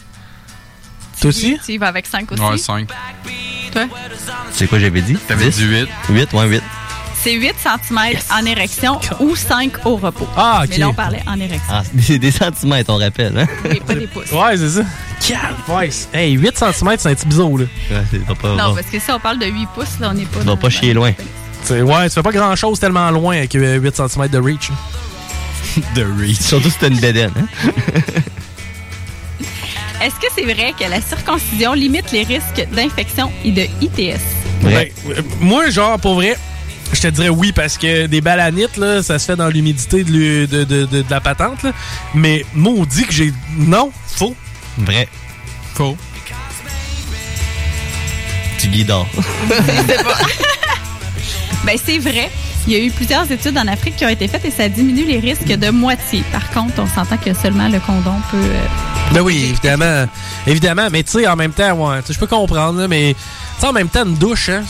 Toi 1.20 1.28
aussi? 1.28 1.59
Tu 1.64 1.73
y 1.73 1.78
vas 1.78 1.89
avec 1.89 2.06
5 2.06 2.31
aussi? 2.32 2.43
Ouais, 2.43 2.59
5. 2.59 2.89
Toi? 3.73 3.82
C'est 4.53 4.66
quoi 4.66 4.78
j'avais 4.78 5.01
dit? 5.03 5.16
T'avais 5.28 5.49
dit 5.51 5.65
8. 5.65 5.89
8, 6.11 6.32
ouais, 6.35 6.47
8. 6.47 6.62
C'est 7.23 7.35
8 7.35 7.55
cm 7.57 7.99
en 8.32 8.44
érection 8.47 8.99
ou 9.20 9.36
5 9.36 9.86
au 9.86 9.97
repos. 9.97 10.27
Ah, 10.36 10.62
ok. 10.65 10.70
Mais 10.70 10.78
là, 10.78 10.89
on 10.89 10.94
parlait 10.94 11.23
en 11.27 11.39
érection. 11.39 11.61
Ah, 11.70 11.82
c'est 12.01 12.19
des 12.19 12.32
centimètres, 12.32 12.93
on 12.93 12.99
rappelle, 12.99 13.39
hein? 13.39 13.47
Oui, 13.65 13.81
pas 13.86 13.94
des 13.94 14.09
pouces. 14.09 14.32
Ouais, 14.32 14.57
c'est 14.57 14.69
ça. 14.70 14.82
Calvaise. 15.20 16.09
Hey, 16.12 16.32
8 16.32 16.57
cm, 16.59 16.97
c'est 16.99 17.09
un 17.11 17.15
petit 17.15 17.27
biseau, 17.27 17.57
là. 17.57 17.65
Ouais, 17.90 18.35
pas, 18.40 18.49
Non, 18.57 18.69
bon. 18.70 18.74
parce 18.74 18.89
que 18.89 18.99
si 18.99 19.11
on 19.12 19.20
parle 19.20 19.39
de 19.39 19.47
8 19.47 19.69
pouces, 19.74 20.01
là, 20.01 20.09
on 20.11 20.15
n'est 20.15 20.24
pas. 20.24 20.40
Dans- 20.40 20.57
vas 20.57 20.61
pas 20.61 20.70
chier 20.70 20.94
loin. 20.94 21.12
C'est- 21.62 21.81
ouais, 21.82 22.09
tu 22.09 22.15
fais 22.15 22.23
pas 22.23 22.32
grand 22.32 22.57
chose 22.57 22.81
tellement 22.81 23.09
loin 23.12 23.36
avec 23.36 23.55
euh, 23.55 23.78
8 23.78 23.94
cm 23.97 24.28
de 24.28 24.39
reach. 24.39 24.70
De 25.94 26.05
reach. 26.20 26.39
Surtout 26.40 26.69
si 26.70 26.77
t'as 26.78 26.89
une 26.89 26.99
bédaine, 26.99 27.31
hein? 27.39 27.70
Est-ce 30.03 30.15
que 30.16 30.27
c'est 30.35 30.45
vrai 30.45 30.74
que 30.79 30.85
la 30.89 31.01
circoncision 31.01 31.73
limite 31.74 32.11
les 32.12 32.24
risques 32.24 32.66
d'infection 32.73 33.31
et 33.45 33.53
de 33.53 33.62
ITS? 33.81 34.20
Ben, 34.62 34.89
euh, 35.09 35.23
moi, 35.41 35.70
genre, 35.70 35.99
pour 36.01 36.15
vrai, 36.15 36.37
je 36.93 37.01
te 37.01 37.09
dirais 37.09 37.29
oui, 37.29 37.53
parce 37.53 37.79
que 37.79 38.07
des 38.07 38.20
balanites, 38.20 38.77
là, 38.77 39.03
ça 39.03 39.19
se 39.19 39.27
fait 39.27 39.37
dans 39.37 39.49
l'humidité 39.49 40.05
de, 40.05 40.47
de, 40.47 40.65
de- 40.65 40.85
de- 40.87 41.03
de 41.03 41.11
la 41.11 41.20
patente, 41.20 41.62
là. 41.62 41.73
Mais 42.15 42.45
maudit 42.55 43.05
que 43.05 43.12
j'ai. 43.12 43.33
Non, 43.57 43.93
faux. 44.07 44.35
Vrai. 44.79 45.09
Faux. 45.74 45.97
Tu 48.59 48.69
guidard. 48.69 49.07
Ben, 51.65 51.77
c'est 51.85 51.99
vrai. 51.99 52.29
Il 52.66 52.72
y 52.72 52.76
a 52.76 52.78
eu 52.84 52.90
plusieurs 52.93 53.30
études 53.30 53.59
en 53.59 53.66
Afrique 53.66 53.97
qui 53.97 54.05
ont 54.05 54.09
été 54.09 54.28
faites 54.28 54.44
et 54.44 54.51
ça 54.51 54.68
diminue 54.68 55.05
les 55.05 55.18
risques 55.18 55.44
de 55.52 55.70
moitié. 55.70 56.22
Par 56.30 56.48
contre, 56.51 56.74
on 56.78 56.86
s'entend 56.86 57.16
que 57.16 57.34
seulement 57.34 57.68
le 57.68 57.80
condom 57.80 58.14
peut. 58.30 58.36
euh, 58.36 58.64
Ben 59.14 59.20
oui, 59.20 59.47
évidemment. 59.51 60.06
Évidemment, 60.47 60.89
mais 60.93 61.02
tu 61.02 61.10
sais, 61.12 61.26
en 61.26 61.34
même 61.36 61.52
temps, 61.52 61.72
ouais, 61.72 62.01
tu 62.02 62.09
sais, 62.09 62.12
je 62.14 62.18
peux 62.20 62.26
comprendre, 62.28 62.78
là, 62.80 62.86
mais 62.86 63.14
tu 63.56 63.60
sais, 63.60 63.66
en 63.66 63.72
même 63.72 63.89
temps, 63.89 64.05
une 64.06 64.14
douche, 64.14 64.48
hein, 64.48 64.62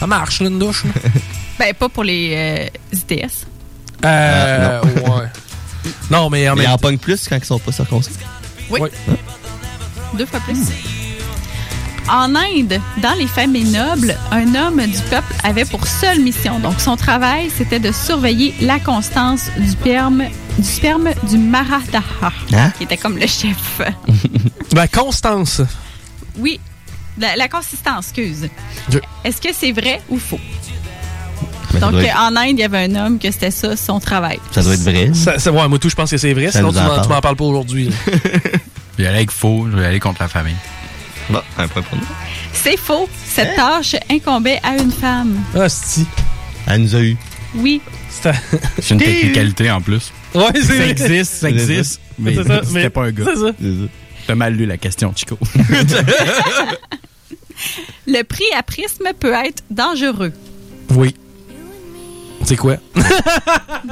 ça 0.00 0.06
marche, 0.08 0.40
là, 0.40 0.48
une 0.48 0.58
douche. 0.58 0.84
là. 0.84 0.90
Ben, 1.58 1.74
pas 1.74 1.88
pour 1.88 2.04
les 2.04 2.34
euh, 2.36 2.96
ITS. 2.96 3.46
Euh, 4.04 4.80
ouais. 4.82 5.26
Non, 6.08 6.30
mais 6.30 6.48
en 6.48 6.54
Mais 6.54 6.62
même 6.62 6.70
ils 6.70 6.74
en 6.74 6.78
pognent 6.78 6.98
plus 6.98 7.26
quand 7.28 7.36
ils 7.36 7.44
sont 7.44 7.58
pas 7.58 7.72
circoncis. 7.72 8.10
Oui. 8.70 8.78
Ouais. 8.80 8.90
Deux 10.14 10.24
fois 10.26 10.38
plus. 10.40 10.56
En 12.10 12.34
Inde, 12.34 12.80
dans 13.02 13.12
les 13.18 13.26
familles 13.26 13.70
nobles, 13.70 14.16
un 14.30 14.54
homme 14.54 14.80
du 14.86 14.98
peuple 15.10 15.34
avait 15.44 15.66
pour 15.66 15.86
seule 15.86 16.20
mission, 16.20 16.58
donc 16.58 16.80
son 16.80 16.96
travail, 16.96 17.50
c'était 17.54 17.80
de 17.80 17.92
surveiller 17.92 18.54
la 18.62 18.78
constance 18.80 19.50
du 19.58 19.68
sperme 19.68 20.24
du, 20.58 20.64
sperme 20.64 21.10
du 21.28 21.36
Maratha, 21.36 22.02
Hein? 22.52 22.70
qui 22.78 22.84
était 22.84 22.96
comme 22.96 23.16
le 23.18 23.26
chef. 23.26 23.82
Ben, 24.72 24.86
Constance. 24.88 25.60
Oui, 26.38 26.60
la, 27.18 27.36
la 27.36 27.48
consistance, 27.48 28.06
excuse. 28.08 28.48
Je- 28.90 28.98
Est-ce 29.24 29.40
que 29.40 29.48
c'est 29.52 29.72
vrai 29.72 30.00
ou 30.08 30.18
faux? 30.18 30.40
Donc, 31.80 31.94
être- 31.94 32.16
euh, 32.16 32.20
en 32.28 32.36
Inde, 32.36 32.50
il 32.54 32.58
y 32.60 32.64
avait 32.64 32.84
un 32.84 32.94
homme 32.94 33.18
que 33.18 33.30
c'était 33.30 33.50
ça, 33.50 33.76
son 33.76 34.00
travail. 34.00 34.38
Ça 34.52 34.62
doit 34.62 34.74
être 34.74 34.80
vrai. 34.82 35.10
Ça, 35.14 35.38
ça- 35.38 35.52
ouais, 35.52 35.68
moi, 35.68 35.78
tout, 35.78 35.88
je 35.90 35.94
pense 35.94 36.10
que 36.10 36.16
c'est 36.16 36.32
vrai, 36.32 36.46
Ça 36.50 36.58
sinon 36.60 36.72
tu 36.72 36.78
en 36.78 36.82
m'en, 36.84 36.88
tu 36.90 36.96
parle. 36.96 37.08
m'en 37.10 37.20
parles 37.20 37.36
pas 37.36 37.44
aujourd'hui. 37.44 37.90
Je 38.98 39.02
vais 39.04 39.08
aller 39.08 39.18
avec 39.18 39.30
faux, 39.30 39.68
je 39.70 39.76
vais 39.76 39.86
aller 39.86 40.00
contre 40.00 40.20
la 40.22 40.28
famille. 40.28 40.56
Bon, 41.30 41.40
un 41.58 41.68
point 41.68 41.82
pour 41.82 41.98
nous. 41.98 42.04
C'est 42.52 42.76
faux. 42.78 43.08
Cette 43.26 43.54
tâche 43.56 43.94
incombait 44.10 44.60
à 44.62 44.76
une 44.76 44.90
femme. 44.90 45.38
Ah, 45.54 45.68
si. 45.68 46.06
Elle 46.66 46.82
nous 46.82 46.94
a 46.96 47.00
eu. 47.00 47.16
Oui. 47.54 47.80
C'est 48.10 48.32
C'est 48.80 48.94
une 48.94 49.00
technicalité 49.00 49.70
en 49.70 49.80
plus. 49.80 50.10
Ouais, 50.34 50.44
c'est 50.54 50.62
Ça 50.62 50.74
vrai. 50.74 50.90
existe, 50.90 51.32
ça 51.34 51.40
C'est 51.48 51.50
existe. 51.50 51.92
ça. 51.94 52.00
Mais 52.18 52.34
C'est 52.34 52.44
ça, 52.44 52.60
mais 52.60 52.66
c'était 52.66 52.90
pas 52.90 53.04
un 53.04 53.10
gars. 53.12 53.24
c'est 53.26 53.40
ça. 53.40 53.52
T'as 54.26 54.34
mal 54.34 54.54
lu 54.54 54.66
la 54.66 54.76
question, 54.76 55.12
Chico. 55.16 55.38
Le 58.06 58.22
priaprisme 58.22 59.08
peut 59.18 59.32
être 59.32 59.62
dangereux. 59.70 60.32
Oui. 60.90 61.14
C'est 62.44 62.56
quoi? 62.56 62.76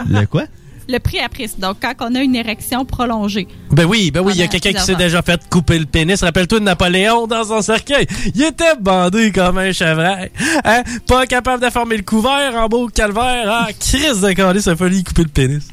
Le 0.08 0.24
quoi? 0.26 0.44
Le 0.88 0.98
priaprisme, 0.98 1.60
donc 1.60 1.78
quand 1.82 1.94
on 2.00 2.14
a 2.14 2.20
une 2.20 2.36
érection 2.36 2.84
prolongée. 2.84 3.48
Ben 3.70 3.84
oui, 3.84 4.10
ben 4.10 4.20
oui, 4.20 4.32
il 4.34 4.40
y 4.40 4.42
a 4.42 4.46
quelqu'un 4.46 4.72
qui 4.72 4.82
s'est 4.82 4.94
déjà 4.94 5.20
fait 5.22 5.40
couper 5.48 5.78
le 5.78 5.86
pénis. 5.86 6.22
Rappelle-toi 6.22 6.60
de 6.60 6.64
Napoléon 6.64 7.26
dans 7.26 7.44
son 7.44 7.60
cercueil. 7.60 8.06
Il 8.34 8.42
était 8.42 8.76
bandé 8.80 9.32
comme 9.32 9.58
un 9.58 9.72
chevreuil. 9.72 10.30
Hein? 10.64 10.82
Pas 11.06 11.26
capable 11.26 11.64
de 11.64 11.70
former 11.70 11.96
le 11.96 12.02
couvert 12.02 12.54
en 12.54 12.68
beau 12.68 12.86
calvaire. 12.88 13.46
Ah, 13.48 13.68
Chris 13.78 14.20
de 14.22 14.32
Calais, 14.32 14.60
ça 14.60 14.72
a 14.72 14.76
fallu 14.76 14.98
y 14.98 15.04
couper 15.04 15.22
le 15.22 15.28
pénis. 15.28 15.68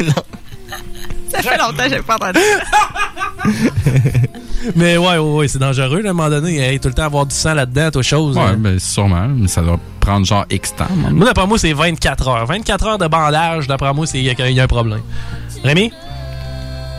Ça 1.30 1.42
fait 1.42 1.58
longtemps 1.58 1.82
que 1.84 1.88
j'ai 1.90 2.02
pas 2.02 2.14
entendu. 2.14 2.38
Mais 4.74 4.96
ouais, 4.96 5.18
ouais, 5.18 5.18
ouais, 5.18 5.48
c'est 5.48 5.58
dangereux, 5.58 6.00
là, 6.00 6.08
à 6.08 6.10
un 6.10 6.14
moment 6.14 6.28
donné. 6.30 6.58
Hey, 6.58 6.80
tout 6.80 6.88
le 6.88 6.94
temps 6.94 7.04
avoir 7.04 7.26
du 7.26 7.34
sang 7.34 7.54
là-dedans, 7.54 7.90
toi, 7.90 8.02
chose. 8.02 8.36
Ouais, 8.36 8.42
hein. 8.42 8.56
ben 8.58 8.78
sûrement, 8.78 9.28
mais 9.28 9.46
ça 9.48 9.62
doit 9.62 9.78
prendre 10.00 10.26
genre 10.26 10.44
X 10.50 10.74
temps. 10.74 10.86
Moi, 11.12 11.24
d'après 11.24 11.46
moi, 11.46 11.58
c'est 11.58 11.72
24 11.72 12.28
heures. 12.28 12.46
24 12.46 12.86
heures 12.86 12.98
de 12.98 13.06
bandage, 13.06 13.66
d'après 13.68 13.92
moi, 13.94 14.06
c'est- 14.06 14.18
il 14.18 14.24
y, 14.24 14.52
y 14.54 14.60
a 14.60 14.62
un 14.64 14.66
problème. 14.66 15.00
Rémi? 15.62 15.92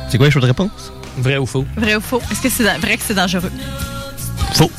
C'est 0.10 0.18
quoi 0.18 0.27
les 0.27 0.31
choix 0.31 0.41
de 0.41 0.48
réponse? 0.48 0.94
Vrai 1.18 1.38
ou 1.38 1.45
faux? 1.45 1.65
Vrai 1.76 1.95
ou 1.95 2.02
faux? 2.02 2.22
Est-ce 2.31 2.41
que 2.41 2.49
c'est 2.49 2.64
vrai 2.64 2.95
que 2.95 3.03
c'est 3.03 3.15
dangereux? 3.15 3.52
Faux. 4.53 4.72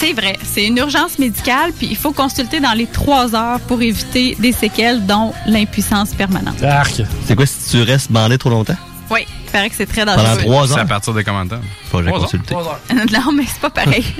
C'est 0.00 0.14
vrai. 0.14 0.38
C'est 0.42 0.66
une 0.66 0.78
urgence 0.78 1.18
médicale, 1.18 1.72
puis 1.76 1.86
il 1.90 1.96
faut 1.96 2.12
consulter 2.12 2.58
dans 2.58 2.72
les 2.72 2.86
trois 2.86 3.34
heures 3.34 3.60
pour 3.60 3.82
éviter 3.82 4.34
des 4.38 4.52
séquelles, 4.52 5.04
dont 5.04 5.34
l'impuissance 5.46 6.14
permanente. 6.14 6.62
Arc. 6.62 7.02
C'est 7.26 7.36
quoi 7.36 7.44
si 7.44 7.70
tu 7.70 7.82
restes 7.82 8.10
bandé 8.10 8.38
trop 8.38 8.48
longtemps? 8.48 8.76
Oui, 9.10 9.20
il 9.44 9.50
paraît 9.50 9.68
que 9.68 9.76
c'est 9.76 9.84
très 9.86 10.06
Pendant 10.06 10.16
dangereux. 10.16 10.40
trois 10.42 10.66
C'est 10.68 10.74
à 10.74 10.78
heures? 10.78 10.86
partir 10.86 11.12
de 11.12 11.20
combien 11.20 11.44
de 11.44 11.50
temps? 11.50 11.60
Faut 11.90 11.98
que 11.98 12.36
Trois 12.46 12.64
heures. 12.64 12.80
non, 13.12 13.32
mais 13.32 13.44
c'est 13.46 13.60
pas 13.60 13.70
pareil. 13.70 14.04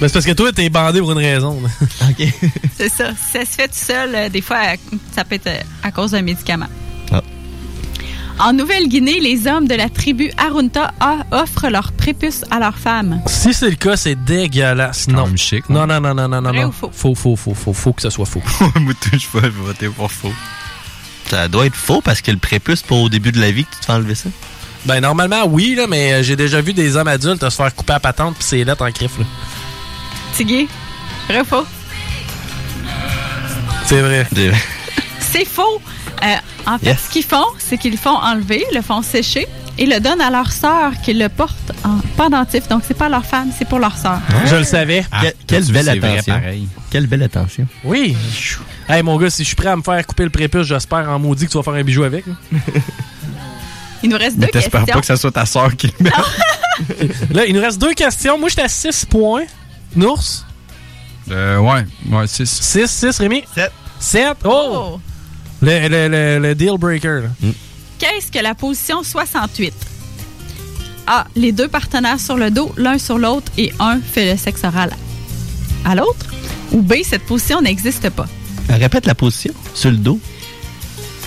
Ben, 0.00 0.08
c'est 0.08 0.12
parce 0.14 0.26
que 0.26 0.32
toi, 0.32 0.52
t'es 0.52 0.68
bandé 0.68 0.98
pour 0.98 1.12
une 1.12 1.18
raison. 1.18 1.56
OK. 2.10 2.28
c'est 2.76 2.88
ça. 2.88 3.10
Si 3.12 3.30
ça 3.38 3.40
se 3.44 3.50
fait 3.52 3.68
tout 3.68 3.74
seul, 3.74 4.12
euh, 4.12 4.28
des 4.28 4.40
fois, 4.40 4.58
ça 5.14 5.22
peut 5.24 5.36
être 5.36 5.46
euh, 5.46 5.60
à 5.84 5.92
cause 5.92 6.10
d'un 6.10 6.22
médicament. 6.22 6.66
En 8.40 8.52
Nouvelle-Guinée, 8.52 9.20
les 9.20 9.46
hommes 9.46 9.68
de 9.68 9.74
la 9.74 9.88
tribu 9.88 10.30
Arunta 10.36 10.92
a- 11.00 11.24
offrent 11.30 11.68
leur 11.70 11.92
prépuce 11.92 12.44
à 12.50 12.58
leurs 12.58 12.76
femmes. 12.76 13.22
Si 13.26 13.54
c'est 13.54 13.70
le 13.70 13.76
cas, 13.76 13.96
c'est 13.96 14.16
dégueulasse. 14.16 15.06
Non. 15.08 15.26
même 15.26 15.38
chic, 15.38 15.68
Non, 15.70 15.86
non, 15.86 16.00
non, 16.00 16.14
non, 16.14 16.28
non, 16.28 16.40
non. 16.42 16.72
Faux? 16.72 16.90
Faux, 16.92 17.14
faux, 17.14 17.36
faux, 17.36 17.54
faux. 17.54 17.72
Faut 17.72 17.92
que 17.92 18.02
ça 18.02 18.10
soit 18.10 18.26
faux. 18.26 18.42
Moi, 18.80 18.92
tout, 19.00 19.10
je 19.16 19.38
vais 19.38 19.48
voter 19.48 19.88
pour 19.88 20.10
faux. 20.10 20.32
Ça 21.30 21.48
doit 21.48 21.66
être 21.66 21.76
faux 21.76 22.00
parce 22.02 22.20
que 22.20 22.30
le 22.32 22.36
prépuce, 22.36 22.82
pas 22.82 22.96
au 22.96 23.08
début 23.08 23.30
de 23.32 23.40
la 23.40 23.50
vie 23.52 23.64
que 23.64 23.70
tu 23.74 23.80
te 23.80 23.84
fais 23.86 23.92
enlever 23.92 24.14
ça? 24.16 24.28
Ben, 24.84 25.00
normalement, 25.00 25.44
oui, 25.46 25.74
là, 25.76 25.86
mais 25.88 26.12
euh, 26.12 26.22
j'ai 26.22 26.36
déjà 26.36 26.60
vu 26.60 26.74
des 26.74 26.96
hommes 26.96 27.08
adultes 27.08 27.48
se 27.48 27.54
faire 27.56 27.74
couper 27.74 27.94
à 27.94 28.00
patente 28.00 28.36
pis 28.36 28.44
c'est 28.44 28.64
lettres 28.64 28.84
en 28.84 28.90
crif, 28.92 29.12
là. 29.18 29.24
Tigui, 30.36 30.68
vrai 31.28 31.40
ou 31.40 31.44
faux? 31.44 31.64
C'est 33.86 34.00
vrai. 34.02 34.26
C'est 35.20 35.46
faux. 35.46 35.80
Euh, 36.22 36.34
en 36.66 36.78
fait, 36.78 36.86
Yes. 36.86 37.00
ce 37.06 37.10
qu'ils 37.10 37.24
font, 37.24 37.44
c'est 37.58 37.76
qu'ils 37.78 37.92
le 37.92 37.96
font 37.98 38.16
enlever, 38.16 38.64
le 38.74 38.80
font 38.82 39.02
sécher 39.02 39.46
et 39.76 39.86
le 39.86 39.98
donnent 40.00 40.20
à 40.20 40.30
leur 40.30 40.52
sœur 40.52 40.92
qui 41.02 41.12
le 41.12 41.28
porte 41.28 41.72
en 41.84 41.98
pendentif. 42.16 42.68
Donc, 42.68 42.82
c'est 42.86 42.96
pas 42.96 43.08
leur 43.08 43.24
femme, 43.26 43.50
c'est 43.56 43.68
pour 43.68 43.78
leur 43.78 43.96
sœur. 43.96 44.20
Je 44.46 44.56
le 44.56 44.64
savais. 44.64 45.04
Ah, 45.12 45.22
Que- 45.22 45.34
quelle 45.46 45.64
belle 45.66 45.88
attention. 45.88 46.40
Quelle 46.90 47.06
belle 47.06 47.22
attention. 47.24 47.66
Oui. 47.82 48.16
Hey, 48.88 49.02
mon 49.02 49.16
gars, 49.18 49.30
si 49.30 49.42
je 49.42 49.48
suis 49.48 49.56
prêt 49.56 49.68
à 49.68 49.76
me 49.76 49.82
faire 49.82 50.06
couper 50.06 50.24
le 50.24 50.30
prépuce, 50.30 50.66
j'espère 50.66 51.10
en 51.10 51.18
maudit 51.18 51.46
que 51.46 51.50
tu 51.50 51.56
vas 51.58 51.62
faire 51.64 51.74
un 51.74 51.82
bijou 51.82 52.04
avec. 52.04 52.24
Il 54.02 54.10
nous 54.10 54.18
reste 54.18 54.36
Mais 54.38 54.46
deux 54.46 54.52
t'espères 54.52 54.80
questions. 54.82 54.94
pas 54.94 55.00
que 55.00 55.06
ça 55.06 55.16
soit 55.16 55.32
ta 55.32 55.46
soeur 55.46 55.74
qui 55.76 55.86
le 55.88 55.92
met. 56.04 56.10
Là, 57.30 57.46
il 57.46 57.54
nous 57.54 57.60
reste 57.60 57.80
deux 57.80 57.94
questions. 57.94 58.38
Moi, 58.38 58.48
j'étais 58.50 58.62
à 58.62 58.68
6 58.68 59.06
points. 59.06 59.44
Nours? 59.96 60.44
Euh, 61.30 61.58
ouais, 61.58 61.86
ouais, 62.10 62.26
6. 62.26 62.44
6, 62.60 62.86
6, 62.90 63.18
Rémi? 63.18 63.44
7. 63.54 63.72
7? 64.00 64.36
Oh! 64.44 64.50
Oh. 64.96 65.00
Le, 65.64 65.88
le, 65.88 66.08
le, 66.08 66.38
le 66.38 66.54
deal 66.54 66.76
breaker. 66.78 67.22
là. 67.22 67.28
Qu'est-ce 67.98 68.30
que 68.30 68.42
la 68.42 68.54
position 68.54 69.02
68? 69.02 69.72
A. 71.06 71.26
Les 71.36 71.52
deux 71.52 71.68
partenaires 71.68 72.20
sur 72.20 72.36
le 72.36 72.50
dos, 72.50 72.72
l'un 72.76 72.98
sur 72.98 73.18
l'autre, 73.18 73.50
et 73.58 73.72
un 73.78 73.98
fait 74.00 74.30
le 74.32 74.38
sexe 74.38 74.64
oral. 74.64 74.90
à 75.84 75.94
l'autre? 75.94 76.26
Ou 76.72 76.82
B, 76.82 76.94
cette 77.04 77.24
position 77.24 77.60
n'existe 77.62 78.10
pas? 78.10 78.26
Répète 78.68 79.06
la 79.06 79.14
position. 79.14 79.52
Sur 79.74 79.90
le 79.90 79.98
dos. 79.98 80.18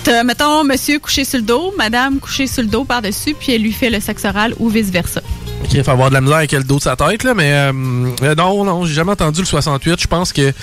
T'as, 0.03 0.23
mettons, 0.23 0.63
monsieur 0.63 0.99
couché 0.99 1.23
sur 1.25 1.37
le 1.39 1.45
dos, 1.45 1.73
madame 1.77 2.19
couché 2.19 2.47
sur 2.47 2.63
le 2.63 2.69
dos 2.69 2.83
par-dessus, 2.85 3.35
puis 3.39 3.53
elle 3.53 3.61
lui 3.61 3.71
fait 3.71 3.89
le 3.89 3.99
sexe 3.99 4.25
oral 4.25 4.53
ou 4.59 4.69
vice-versa. 4.69 5.21
Ok, 5.63 5.73
il 5.73 5.83
faut 5.83 5.91
avoir 5.91 6.09
de 6.09 6.13
la 6.15 6.21
misère 6.21 6.37
avec 6.37 6.51
le 6.51 6.63
dos 6.63 6.77
de 6.77 6.81
sa 6.83 6.95
tête, 6.95 7.23
là, 7.23 7.33
mais 7.33 7.51
euh, 7.53 7.71
euh, 8.23 8.35
non, 8.35 8.63
non, 8.63 8.85
j'ai 8.85 8.93
jamais 8.93 9.11
entendu 9.11 9.39
le 9.41 9.45
68. 9.45 9.99
Je 10.01 10.07
pense 10.07 10.31
que. 10.33 10.53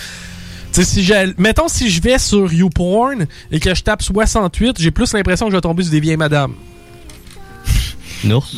Tu 0.74 0.82
sais, 0.82 0.90
si 0.90 1.04
j'ai. 1.04 1.32
Mettons, 1.38 1.68
si 1.68 1.88
je 1.88 2.02
vais 2.02 2.18
sur 2.18 2.52
YouPorn 2.52 3.26
et 3.52 3.60
que 3.60 3.72
je 3.74 3.82
tape 3.82 4.02
68, 4.02 4.76
j'ai 4.80 4.90
plus 4.90 5.12
l'impression 5.12 5.46
que 5.46 5.52
je 5.52 5.56
vais 5.56 5.60
tomber 5.60 5.84
sur 5.84 5.92
des 5.92 6.00
vieilles 6.00 6.16
madames. 6.16 6.54
Une 8.24 8.32
ours. 8.32 8.56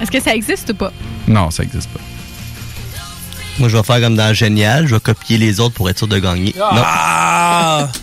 Est-ce 0.00 0.10
que 0.10 0.20
ça 0.20 0.34
existe 0.34 0.70
ou 0.70 0.74
pas? 0.74 0.92
Non, 1.28 1.50
ça 1.50 1.62
existe 1.62 1.90
pas. 1.90 2.00
Moi, 3.58 3.68
je 3.68 3.76
vais 3.76 3.82
faire 3.82 4.00
comme 4.00 4.16
dans 4.16 4.32
Génial. 4.32 4.86
Je 4.86 4.94
vais 4.94 5.00
copier 5.00 5.36
les 5.36 5.60
autres 5.60 5.74
pour 5.74 5.90
être 5.90 5.98
sûr 5.98 6.08
de 6.08 6.18
gagner. 6.18 6.54
Ah! 6.58 7.88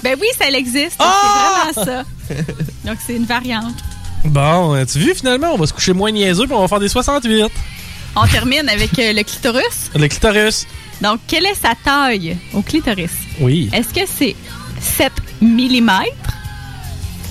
Ben 0.00 0.16
oui, 0.20 0.28
ça 0.38 0.48
existe. 0.48 0.96
C'est 0.96 1.82
vraiment 1.84 1.84
ça. 1.84 2.04
Donc, 2.84 2.98
c'est 3.04 3.16
une 3.16 3.24
variante. 3.24 3.74
Bon, 4.24 4.76
euh, 4.76 4.84
tu 4.84 5.00
vois, 5.00 5.12
finalement, 5.12 5.52
on 5.54 5.56
va 5.58 5.66
se 5.66 5.72
coucher 5.72 5.92
moins 5.92 6.12
niaiseux 6.12 6.46
puis 6.46 6.54
on 6.54 6.60
va 6.60 6.68
faire 6.68 6.78
des 6.78 6.88
68. 6.88 7.50
On 8.14 8.24
termine 8.28 8.68
avec 8.68 8.96
euh, 9.00 9.12
le 9.12 9.24
clitoris. 9.24 9.90
Le 9.96 10.06
clitoris. 10.06 10.68
Donc, 11.00 11.20
quelle 11.26 11.46
est 11.46 11.54
sa 11.54 11.74
taille 11.82 12.36
au 12.52 12.62
clitoris? 12.62 13.12
Oui. 13.40 13.70
Est-ce 13.72 13.94
que 13.94 14.06
c'est 14.06 14.34
7 14.80 15.12
mm, 15.40 15.90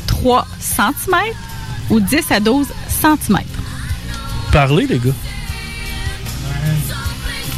3 0.07 0.47
cm 0.59 1.15
ou 1.89 1.99
10 1.99 2.31
à 2.31 2.39
12 2.39 2.67
cm? 2.87 3.39
Parlez, 4.51 4.87
les 4.87 4.97
gars. 4.99 5.11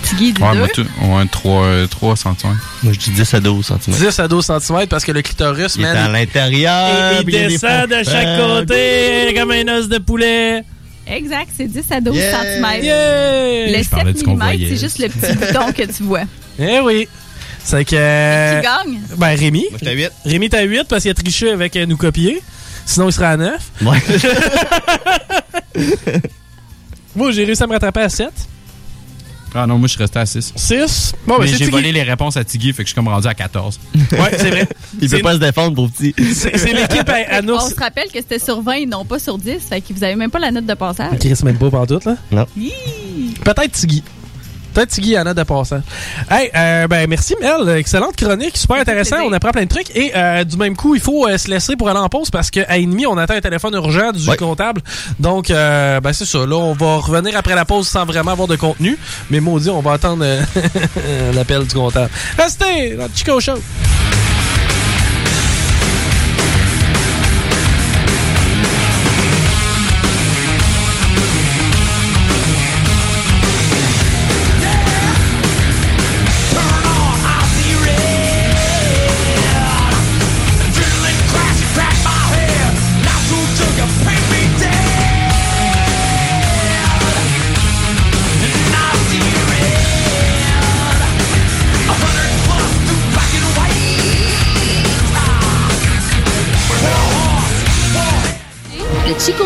Petit 0.01 0.15
Guy 0.15 0.33
Ouais, 0.41 0.53
deux? 0.53 0.57
moi, 0.57 0.67
tout, 0.73 0.85
ouais, 1.03 1.25
3, 1.29 1.87
3 1.89 2.15
cm. 2.15 2.35
Moi, 2.83 2.93
je 2.93 2.99
dis 2.99 3.11
10 3.11 3.33
à 3.35 3.39
12 3.39 3.65
cm. 3.65 3.95
10 3.95 4.19
à 4.19 4.27
12 4.27 4.45
cm 4.45 4.87
parce 4.87 5.05
que 5.05 5.11
le 5.11 5.21
clitoris, 5.21 5.75
Il 5.75 5.83
est 5.83 5.87
à 5.87 6.07
l'intérieur. 6.07 7.21
il, 7.21 7.25
descend 7.25 7.87
de 7.87 8.03
chaque 8.03 8.39
côté 8.39 9.33
comme 9.37 9.51
un 9.51 9.67
os 9.77 9.87
de 9.87 9.99
poulet. 9.99 10.63
Exact, 11.09 11.49
c'est 11.55 11.67
10 11.67 11.83
à 11.91 12.01
12 12.01 12.15
Yeah! 12.15 12.31
cm. 12.41 12.83
Yeah! 12.83 13.67
Le 13.71 13.77
Je 13.77 13.83
7 13.83 13.89
parlais 13.89 14.13
du 14.13 14.23
mm, 14.25 14.69
c'est 14.69 14.79
juste 14.79 14.99
le 14.99 15.07
petit 15.09 15.33
bouton 15.33 15.71
que 15.71 15.83
tu 15.91 16.03
vois. 16.03 16.23
Eh 16.61 16.79
oui. 16.81 17.07
C'est 17.63 17.85
que. 17.85 18.57
Qui 18.57 18.63
gagne? 18.63 18.99
Ben, 19.17 19.37
Rémi. 19.37 19.65
Moi, 19.69 19.79
j'étais 19.79 19.91
à 19.91 19.93
8. 19.93 20.11
Rémi, 20.25 20.49
t'as 20.49 20.63
8 20.63 20.83
parce 20.89 21.03
qu'il 21.03 21.11
a 21.11 21.13
triché 21.13 21.51
avec 21.51 21.75
euh, 21.77 21.85
nous 21.85 21.95
copier. 21.97 22.41
Sinon, 22.85 23.07
il 23.07 23.13
serait 23.13 23.27
à 23.27 23.37
9. 23.37 23.71
Ouais. 23.83 23.97
Moi, 27.15 27.31
j'ai 27.31 27.45
réussi 27.45 27.63
à 27.63 27.67
me 27.67 27.73
rattraper 27.73 28.01
à 28.01 28.09
7. 28.09 28.29
Ah 29.55 29.65
non, 29.67 29.77
moi, 29.77 29.87
je 29.87 29.93
suis 29.93 30.01
resté 30.01 30.19
à 30.19 30.25
6. 30.25 30.53
6. 30.55 31.13
Bon, 31.25 31.35
ben, 31.37 31.41
Mais 31.43 31.47
c'est 31.47 31.57
j'ai 31.57 31.69
volé 31.69 31.91
les 31.91 32.03
réponses 32.03 32.37
à 32.37 32.43
Tiggy, 32.43 32.71
fait 32.73 32.83
que 32.83 32.89
je 32.89 32.93
suis 32.93 32.95
comme 32.95 33.07
rendu 33.07 33.27
à 33.27 33.33
14. 33.33 33.79
Ouais, 34.11 34.17
c'est 34.37 34.49
vrai. 34.51 34.67
Il 35.01 35.09
peut 35.09 35.19
pas 35.19 35.33
se 35.33 35.39
défendre 35.39 35.75
pour 35.75 35.89
petit. 35.91 36.13
C'est 36.33 36.73
l'équipe 36.73 37.07
à, 37.09 37.37
à 37.37 37.39
On 37.39 37.45
Nours. 37.45 37.61
se 37.69 37.75
rappelle 37.75 38.07
que 38.07 38.19
c'était 38.19 38.39
sur 38.39 38.61
20 38.61 38.71
et 38.73 38.85
non 38.85 39.05
pas 39.05 39.19
sur 39.19 39.37
10. 39.37 39.59
Fait 39.69 39.81
que 39.81 39.93
vous 39.93 40.03
avez 40.03 40.15
même 40.15 40.31
pas 40.31 40.39
la 40.39 40.51
note 40.51 40.65
de 40.65 40.73
passage. 40.73 41.17
Chris, 41.19 41.33
même 41.43 41.57
pas 41.57 41.69
pantoute, 41.69 42.05
là? 42.05 42.15
Non. 42.31 42.45
Peut-être 43.43 43.71
Tiggy. 43.71 44.03
Peut-être 44.79 44.91
Tiggy 44.91 45.19
en 45.19 45.25
a 45.25 45.33
de 45.33 45.43
passage. 45.43 45.81
Hey, 46.31 46.49
euh, 46.55 46.87
ben 46.87 47.05
merci 47.09 47.35
Mel, 47.41 47.67
excellente 47.75 48.15
chronique, 48.15 48.55
super 48.55 48.77
intéressant, 48.77 49.17
on 49.25 49.33
apprend 49.33 49.51
plein 49.51 49.63
de 49.65 49.67
trucs 49.67 49.93
et 49.93 50.13
euh, 50.15 50.45
du 50.45 50.55
même 50.55 50.77
coup 50.77 50.95
il 50.95 51.01
faut 51.01 51.27
euh, 51.27 51.37
se 51.37 51.49
laisser 51.49 51.75
pour 51.75 51.89
aller 51.89 51.99
en 51.99 52.07
pause 52.07 52.31
parce 52.31 52.49
qu'à 52.49 52.77
ennemi 52.77 53.05
on 53.05 53.17
attend 53.17 53.33
un 53.33 53.41
téléphone 53.41 53.73
urgent 53.73 54.13
du 54.13 54.29
Ouais. 54.29 54.37
comptable, 54.37 54.81
donc 55.19 55.51
euh, 55.51 55.99
ben 55.99 56.13
c'est 56.13 56.23
ça, 56.23 56.45
là 56.45 56.55
on 56.55 56.71
va 56.75 56.95
revenir 56.95 57.35
après 57.35 57.55
la 57.55 57.65
pause 57.65 57.89
sans 57.89 58.05
vraiment 58.05 58.31
avoir 58.31 58.47
de 58.47 58.55
contenu, 58.55 58.97
mais 59.29 59.41
maudit 59.41 59.69
on 59.69 59.81
va 59.81 59.91
attendre 59.91 60.23
euh, 60.25 60.41
l'appel 61.33 61.65
du 61.67 61.75
comptable. 61.75 62.09
Restez 62.37 62.95
dans 62.95 63.03
le 63.03 63.09
Chico 63.13 63.37
Show. 63.41 63.55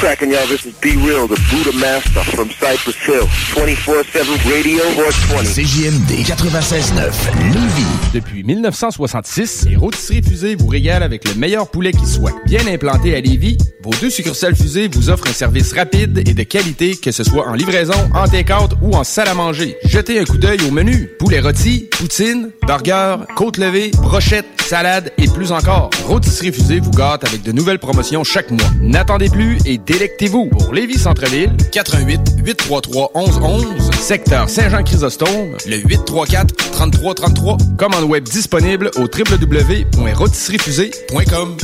Cracking, 0.00 0.30
y'all? 0.30 0.46
This 0.48 0.64
is 0.64 0.72
Be 0.80 0.96
Real, 0.96 1.28
the 1.28 1.38
Buddha 1.50 1.76
Master 1.76 2.22
from 2.34 2.48
Cypress 2.48 2.96
Hill. 3.06 3.26
24-7 3.52 4.50
Radio 4.50 4.82
420. 4.96 5.44
CJMD 5.44 6.24
96.9, 6.24 7.12
Lévis. 7.52 7.84
Depuis 8.14 8.42
1966, 8.42 9.66
les 9.68 9.76
rôtisseries 9.76 10.22
fusées 10.22 10.54
vous 10.54 10.68
régalent 10.68 11.04
avec 11.04 11.28
le 11.28 11.34
meilleur 11.34 11.70
poulet 11.70 11.92
qui 11.92 12.06
soit. 12.06 12.32
Bien 12.46 12.66
implanté 12.66 13.14
à 13.14 13.20
Lévis, 13.20 13.58
vos 13.82 13.92
deux 14.00 14.08
succursales 14.08 14.56
fusées 14.56 14.88
vous 14.88 15.10
offrent 15.10 15.28
un 15.28 15.34
service 15.34 15.74
rapide 15.74 16.16
et 16.26 16.32
de 16.32 16.42
qualité, 16.44 16.96
que 16.96 17.12
ce 17.12 17.22
soit 17.22 17.46
en 17.46 17.52
livraison, 17.52 18.10
en 18.14 18.26
take-out 18.26 18.72
ou 18.80 18.94
en 18.96 19.04
salle 19.04 19.28
à 19.28 19.34
manger. 19.34 19.76
Jetez 19.84 20.18
un 20.18 20.24
coup 20.24 20.38
d'œil 20.38 20.60
au 20.66 20.70
menu. 20.70 21.10
Poulet 21.18 21.40
rôti, 21.40 21.90
poutine, 21.90 22.50
burger, 22.66 23.16
côte 23.36 23.58
levée, 23.58 23.90
brochette, 23.98 24.46
salade 24.62 25.12
et 25.18 25.26
plus 25.26 25.52
encore. 25.52 25.90
Rôtisserie 26.06 26.52
fusée 26.52 26.80
vous 26.80 26.92
gâte 26.92 27.24
avec 27.24 27.42
de 27.42 27.52
nouvelles 27.52 27.78
promotions 27.78 28.24
chaque 28.24 28.50
mois. 28.50 28.70
N'attendez 28.80 29.28
plus 29.28 29.58
et 29.66 29.78
délectez-vous. 29.90 30.46
Pour 30.46 30.72
Lévis 30.72 30.98
Centre-Ville, 30.98 31.54
88 31.72 32.20
833 32.44 33.10
1111, 33.14 33.90
secteur 33.92 34.48
Saint-Jean-Chrysostome, 34.48 35.56
le 35.66 35.76
834 35.78 36.54
3333. 36.54 37.56
Commande 37.76 38.04
web 38.04 38.22
disponible 38.24 38.90
au 38.96 39.02
www.rôtisseriefusée.com. 39.02 41.56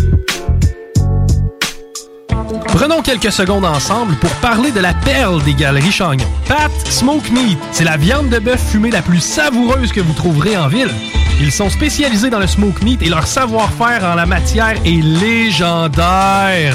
Prenons 2.67 3.01
quelques 3.03 3.33
secondes 3.33 3.65
ensemble 3.65 4.15
pour 4.17 4.31
parler 4.41 4.73
de 4.73 4.81
la 4.81 4.93
perle 4.93 5.43
des 5.45 5.55
galeries 5.55 5.93
Chagnon. 5.93 6.27
Pat 6.47 6.71
Smoke 6.89 7.31
Meat, 7.33 7.57
c'est 7.73 7.85
la 7.85 7.97
viande 7.97 8.29
de 8.29 8.39
bœuf 8.39 8.61
fumée 8.71 8.91
la 8.91 9.01
plus 9.03 9.21
savoureuse 9.21 9.93
que 9.93 10.01
vous 10.01 10.13
trouverez 10.13 10.57
en 10.57 10.69
ville. 10.69 10.91
Ils 11.39 11.53
sont 11.53 11.69
spécialisés 11.69 12.31
dans 12.31 12.39
le 12.39 12.47
smoke 12.47 12.83
meat 12.83 13.03
et 13.03 13.09
leur 13.09 13.27
savoir-faire 13.27 14.05
en 14.05 14.15
la 14.15 14.25
matière 14.27 14.75
est 14.85 15.03
légendaire. 15.03 16.75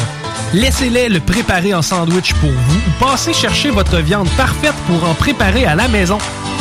Laissez-les 0.53 1.09
le 1.09 1.19
préparer 1.19 1.73
en 1.73 1.81
sandwich 1.81 2.33
pour 2.35 2.51
vous 2.51 2.77
ou 2.77 3.03
passez 3.03 3.33
chercher 3.33 3.71
votre 3.71 3.97
viande 3.97 4.29
parfaite 4.37 4.75
pour 4.85 5.09
en 5.09 5.13
préparer 5.13 5.65
à 5.65 5.75
la 5.75 5.87
maison, 5.87 6.17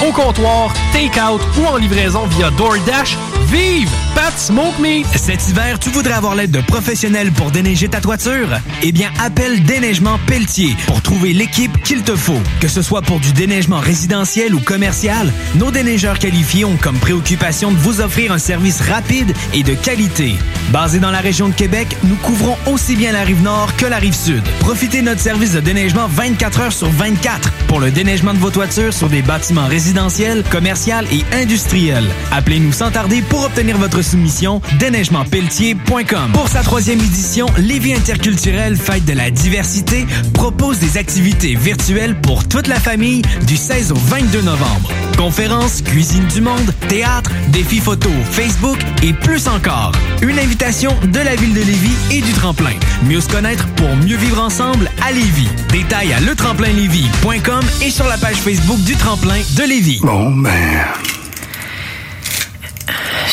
au 0.06 0.12
comptoir, 0.12 0.72
take-out 0.92 1.42
ou 1.60 1.66
en 1.66 1.76
livraison 1.76 2.24
via 2.26 2.50
DoorDash. 2.50 3.16
Vive 3.50 3.90
Pat 4.14 4.38
Smoke 4.38 4.80
Meat! 4.80 5.06
Cet 5.16 5.48
hiver, 5.48 5.80
tu 5.80 5.90
voudrais 5.90 6.12
avoir 6.12 6.36
l'aide 6.36 6.52
de 6.52 6.60
professionnels 6.60 7.32
pour 7.32 7.50
déneiger 7.50 7.88
ta 7.88 8.00
toiture? 8.00 8.46
Eh 8.80 8.92
bien, 8.92 9.10
appelle 9.20 9.64
Déneigement 9.64 10.20
Pelletier 10.28 10.76
pour 10.86 11.02
trouver 11.02 11.32
l'équipe 11.32 11.82
qu'il 11.82 12.02
te 12.02 12.14
faut. 12.14 12.38
Que 12.60 12.68
ce 12.68 12.80
soit 12.80 13.02
pour 13.02 13.18
du 13.18 13.32
déneigement 13.32 13.80
résidentiel 13.80 14.54
ou 14.54 14.60
commercial, 14.60 15.32
nos 15.56 15.72
déneigeurs 15.72 16.20
qualifiés 16.20 16.64
ont 16.64 16.76
comme 16.76 16.98
préoccupation 16.98 17.72
de 17.72 17.76
vous 17.76 17.89
offrir 17.98 18.32
un 18.32 18.38
service 18.38 18.80
rapide 18.80 19.34
et 19.52 19.62
de 19.62 19.74
qualité. 19.74 20.34
Basé 20.70 21.00
dans 21.00 21.10
la 21.10 21.18
région 21.18 21.48
de 21.48 21.54
Québec, 21.54 21.96
nous 22.04 22.16
couvrons 22.16 22.56
aussi 22.66 22.94
bien 22.94 23.12
la 23.12 23.22
rive 23.22 23.42
nord 23.42 23.74
que 23.76 23.86
la 23.86 23.96
rive 23.96 24.14
sud. 24.14 24.42
Profitez 24.60 25.00
de 25.00 25.06
notre 25.06 25.20
service 25.20 25.52
de 25.52 25.60
déneigement 25.60 26.06
24 26.06 26.60
heures 26.60 26.72
sur 26.72 26.90
24 26.90 27.50
pour 27.66 27.80
le 27.80 27.90
déneigement 27.90 28.34
de 28.34 28.38
vos 28.38 28.50
toitures 28.50 28.92
sur 28.92 29.08
des 29.08 29.22
bâtiments 29.22 29.66
résidentiels, 29.66 30.44
commerciaux 30.50 30.80
et 31.12 31.24
industriels. 31.34 32.08
Appelez-nous 32.32 32.72
sans 32.72 32.90
tarder 32.90 33.22
pour 33.22 33.44
obtenir 33.44 33.76
votre 33.78 34.02
soumission 34.02 34.60
déneigementpelletier.com. 34.78 36.32
Pour 36.32 36.48
sa 36.48 36.62
troisième 36.62 37.00
édition, 37.00 37.46
Lévis 37.58 37.94
interculturel 37.94 38.76
Fête 38.76 39.04
de 39.04 39.12
la 39.12 39.30
diversité 39.30 40.06
propose 40.32 40.78
des 40.78 40.96
activités 40.96 41.54
virtuelles 41.54 42.18
pour 42.20 42.46
toute 42.46 42.66
la 42.66 42.80
famille 42.80 43.22
du 43.46 43.56
16 43.56 43.92
au 43.92 43.96
22 43.96 44.42
novembre. 44.42 44.90
Conférences, 45.16 45.82
cuisine 45.82 46.26
du 46.26 46.40
monde, 46.40 46.74
théâtre, 46.88 47.30
défis 47.48 47.79
photo, 47.80 48.10
Facebook 48.30 48.78
et 49.02 49.12
plus 49.12 49.48
encore. 49.48 49.92
Une 50.22 50.38
invitation 50.38 50.94
de 51.02 51.18
la 51.18 51.34
ville 51.34 51.54
de 51.54 51.60
Lévis 51.60 51.96
et 52.10 52.20
du 52.20 52.32
tremplin. 52.32 52.72
Mieux 53.04 53.20
se 53.20 53.28
connaître 53.28 53.66
pour 53.74 53.88
mieux 53.96 54.16
vivre 54.16 54.40
ensemble 54.42 54.90
à 55.02 55.10
Lévis. 55.12 55.48
Détails 55.70 56.12
à 56.12 56.20
letremplinlévis.com 56.20 57.60
et 57.82 57.90
sur 57.90 58.06
la 58.06 58.18
page 58.18 58.36
Facebook 58.36 58.78
du 58.80 58.94
tremplin 58.96 59.40
de 59.56 59.62
Lévis. 59.64 60.00
Bon, 60.02 60.30
ben. 60.30 60.84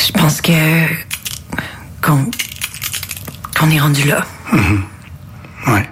Je 0.06 0.12
pense 0.12 0.40
que. 0.40 0.52
qu'on. 2.02 2.30
qu'on 3.58 3.70
est 3.70 3.80
rendu 3.80 4.08
là. 4.08 4.26
mhm. 4.52 4.84
Ouais. 5.68 5.88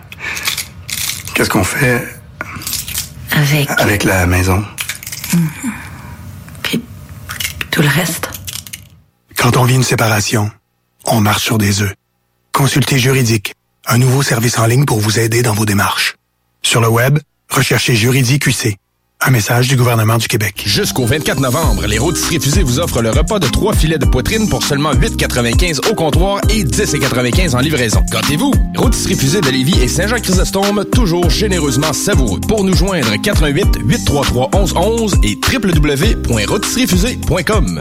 Qu'est-ce 1.34 1.50
qu'on 1.50 1.64
fait? 1.64 2.02
Avec 3.32 3.68
avec 3.78 4.04
la 4.04 4.26
maison? 4.26 4.64
tout 7.70 7.82
le 7.82 7.88
reste. 7.88 8.30
Quand 9.38 9.56
on 9.56 9.64
vit 9.64 9.74
une 9.74 9.82
séparation, 9.82 10.50
on 11.04 11.20
marche 11.20 11.44
sur 11.44 11.58
des 11.58 11.82
œufs. 11.82 11.94
Consultez 12.52 12.98
Juridique, 12.98 13.54
un 13.86 13.98
nouveau 13.98 14.22
service 14.22 14.58
en 14.58 14.66
ligne 14.66 14.84
pour 14.84 14.98
vous 14.98 15.18
aider 15.18 15.42
dans 15.42 15.54
vos 15.54 15.66
démarches. 15.66 16.16
Sur 16.62 16.80
le 16.80 16.88
web, 16.88 17.18
recherchez 17.50 17.94
Juridique 17.94 18.46
UC. 18.46 18.76
Un 19.20 19.30
message 19.30 19.68
du 19.68 19.76
gouvernement 19.76 20.16
du 20.18 20.28
Québec. 20.28 20.62
Jusqu'au 20.66 21.06
24 21.06 21.40
novembre, 21.40 21.86
les 21.86 21.98
rôtisseries 21.98 22.40
fusées 22.40 22.62
vous 22.62 22.80
offrent 22.80 23.02
le 23.02 23.10
repas 23.10 23.38
de 23.38 23.46
trois 23.46 23.74
filets 23.74 23.98
de 23.98 24.04
poitrine 24.04 24.48
pour 24.48 24.62
seulement 24.62 24.92
8,95 24.92 25.90
au 25.90 25.94
comptoir 25.94 26.40
et 26.50 26.64
10,95 26.64 27.56
en 27.56 27.60
livraison. 27.60 28.02
Gâtez-vous! 28.10 28.52
Rôtisserie 28.76 29.16
fusée 29.16 29.40
de 29.40 29.48
Lévis 29.48 29.80
et 29.80 29.88
Saint-Jean-Chrysostome, 29.88 30.84
toujours 30.92 31.30
généreusement 31.30 31.92
savoureux. 31.92 32.40
Pour 32.40 32.64
nous 32.64 32.74
joindre, 32.74 33.14
88 33.22 33.78
833 33.84 34.50
1111 34.52 35.14
et 35.22 35.36
www.rôtisseriefusée.com. 35.36 37.80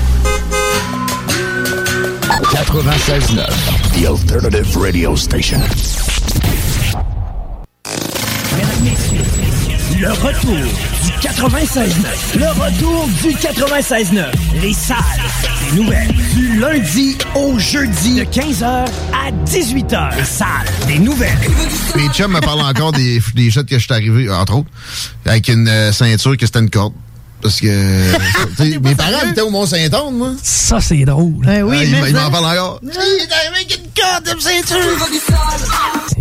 96.9, 2.51 3.47
The 3.93 4.05
Alternative 4.07 4.77
Radio 4.77 5.15
Station. 5.15 5.59
Le 9.99 10.11
retour 10.11 10.57
du 11.05 11.11
96.9. 11.27 12.37
Le 12.37 12.47
retour 12.47 13.07
du 13.21 13.29
96.9. 13.29 14.25
Les 14.61 14.73
salles 14.73 14.97
des 15.69 15.77
nouvelles. 15.77 16.11
Du 16.35 16.59
lundi 16.59 17.17
au 17.35 17.57
jeudi 17.57 18.15
de 18.15 18.23
15h 18.23 18.65
à 18.65 19.31
18h. 19.45 20.17
Les 20.17 20.25
salles 20.25 20.47
des 20.87 20.99
nouvelles. 20.99 21.29
Mes 21.95 22.09
chums 22.09 22.33
me 22.33 22.41
parlent 22.41 22.61
encore 22.61 22.91
des, 22.91 23.21
des 23.33 23.49
shots 23.49 23.63
que 23.63 23.79
je 23.79 23.83
suis 23.85 23.93
arrivé, 23.93 24.29
entre 24.29 24.57
autres, 24.57 24.69
avec 25.25 25.47
une 25.47 25.69
euh, 25.69 25.91
ceinture 25.93 26.35
que 26.35 26.45
c'était 26.45 26.59
une 26.59 26.69
corde. 26.69 26.93
Parce 27.41 27.59
que 27.59 27.67
mes 28.79 28.95
parents 28.95 29.29
étaient 29.29 29.41
au 29.41 29.49
Mont-Saint-Anne, 29.49 30.13
moi. 30.13 30.31
Ça, 30.43 30.79
c'est 30.81 31.03
drôle. 31.05 31.45
Ben 31.45 31.65
Ah, 31.69 31.83
ils 31.83 31.89
ils 32.09 32.13
m'en 32.13 32.29
parlent 32.31 32.45
encore. 32.45 32.79
Il 32.83 32.89
est 32.89 32.93
arrivé 33.33 33.55
avec 33.55 33.79
une 33.79 34.01
corde 34.01 34.35
de 34.35 34.41
ceinture. 34.41 34.77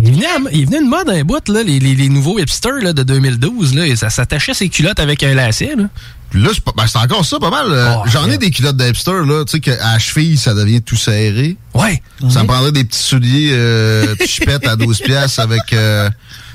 Il 0.02 0.12
venait, 0.14 0.26
à- 0.26 0.38
il 0.52 0.66
venait 0.66 0.78
une 0.80 0.88
mode 0.88 1.10
un 1.10 1.22
bout, 1.24 1.46
là, 1.48 1.62
les, 1.62 1.78
les- 1.78 1.94
les 1.94 2.08
nouveaux 2.08 2.38
hipsters 2.38 2.80
là, 2.82 2.92
de 2.92 3.02
2012. 3.02 3.74
Là, 3.74 3.86
et 3.86 3.96
ça 3.96 4.08
s'attachait 4.10 4.54
ses 4.54 4.68
culottes 4.68 4.98
avec 5.00 5.22
un 5.22 5.34
lacet. 5.34 5.74
Là. 5.76 5.84
Puis 6.30 6.40
là, 6.42 6.50
c'est 6.54 6.62
pas- 6.64 6.72
ben, 6.76 6.84
c'est 6.86 6.98
encore 6.98 7.24
ça, 7.24 7.38
pas 7.38 7.50
mal. 7.50 7.66
euh, 7.70 7.94
J'en 8.06 8.30
ai 8.30 8.38
des 8.38 8.50
culottes 8.50 8.76
de 8.76 8.88
hipster, 8.88 9.12
là, 9.26 9.44
tu 9.44 9.52
sais, 9.52 9.60
qu'à 9.60 9.98
cheville, 9.98 10.38
ça 10.38 10.54
devient 10.54 10.80
tout 10.80 10.96
serré. 10.96 11.56
Ouais. 11.74 12.02
Ça 12.30 12.42
me 12.42 12.48
prendrait 12.48 12.72
des 12.72 12.84
petits 12.84 13.02
souliers 13.02 13.50
euh, 13.52 14.14
chipettes 14.24 14.66
à 14.66 14.76
12 14.76 15.00
pièces 15.00 15.38
avec 15.38 15.72
euh, 15.72 16.08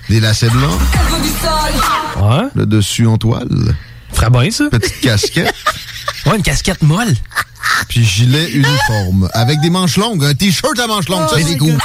des 0.10 0.20
lacets 0.20 0.50
blancs. 0.50 0.80
Ouais. 2.22 2.48
Le 2.56 2.66
dessus 2.66 3.06
en 3.06 3.18
toile. 3.18 3.76
Ferait 4.16 4.30
bien, 4.30 4.52
ça. 4.52 4.66
Petite 4.70 5.02
casquette. 5.02 5.54
ouais, 6.26 6.36
une 6.38 6.44
casquette 6.44 6.82
molle. 6.82 7.14
Puis 7.90 8.04
gilet 8.04 8.50
uniforme. 8.52 9.30
Avec 9.34 9.60
des 9.60 9.70
manches 9.70 9.98
longues. 9.98 10.24
Un 10.24 10.34
t-shirt 10.34 10.80
à 10.80 10.88
manches 10.88 11.10
longues. 11.10 11.28
ça, 11.30 11.36
c'est 11.46 11.58
cool. 11.58 11.78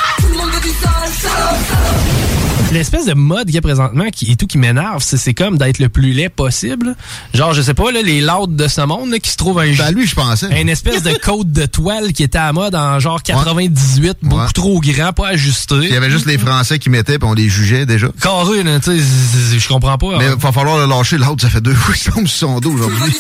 L'espèce 2.73 3.05
de 3.05 3.15
mode 3.15 3.47
qu'il 3.47 3.57
y 3.57 3.59
a 3.59 3.63
présentement 3.63 4.05
qui, 4.13 4.31
et 4.31 4.37
tout 4.37 4.47
qui 4.47 4.57
m'énerve, 4.57 5.03
c'est, 5.03 5.17
c'est 5.17 5.35
comme 5.35 5.59
d'être 5.59 5.81
le 5.81 5.89
plus 5.89 6.13
laid 6.13 6.29
possible. 6.29 6.95
Genre, 7.35 7.53
je 7.53 7.63
sais 7.63 7.75
pas, 7.75 7.91
là, 7.91 8.01
les 8.01 8.21
laudes 8.21 8.55
de 8.55 8.69
ce 8.69 8.81
monde 8.83 9.11
là, 9.11 9.19
qui 9.19 9.31
se 9.31 9.37
trouvent 9.37 9.59
un. 9.59 9.75
Ben, 9.75 9.93
lui, 9.93 10.07
je 10.07 10.15
pensais. 10.15 10.47
Une 10.61 10.69
espèce 10.69 11.03
de 11.03 11.13
côte 11.15 11.51
de 11.51 11.67
toile 11.67 12.13
qui 12.13 12.23
était 12.23 12.39
à 12.39 12.53
mode 12.53 12.77
en 12.77 13.01
genre 13.01 13.23
98, 13.23 14.19
beaucoup 14.23 14.41
Ouais. 14.41 14.47
trop 14.55 14.81
grand, 14.81 15.13
pas 15.13 15.29
ajusté. 15.29 15.75
Il 15.83 15.91
y 15.91 15.97
avait 15.97 16.11
juste 16.11 16.27
les 16.27 16.39
Français 16.39 16.79
qui 16.79 16.91
mettaient, 16.91 17.19
puis 17.19 17.29
on 17.29 17.35
les 17.35 17.49
jugeait 17.49 17.87
déjà. 17.87 18.09
Carré, 18.21 18.63
là, 18.63 18.79
tu 18.79 18.97
sais, 18.99 19.59
je 19.59 19.69
comprends 19.69 19.99
pas. 19.99 20.19
Mais 20.19 20.27
hein. 20.27 20.35
il 20.37 20.41
va 20.43 20.53
falloir 20.53 20.79
le 20.79 20.87
lâcher. 20.87 21.19
L'autre, 21.19 21.43
ça 21.43 21.51
fait 21.51 21.61
deux 21.61 21.75
fois 21.75 21.95
qu'il 21.95 22.13
tombe 22.13 22.27
sur 22.29 22.49
son 22.49 22.61
dos 22.61 22.73
aujourd'hui. 22.73 23.13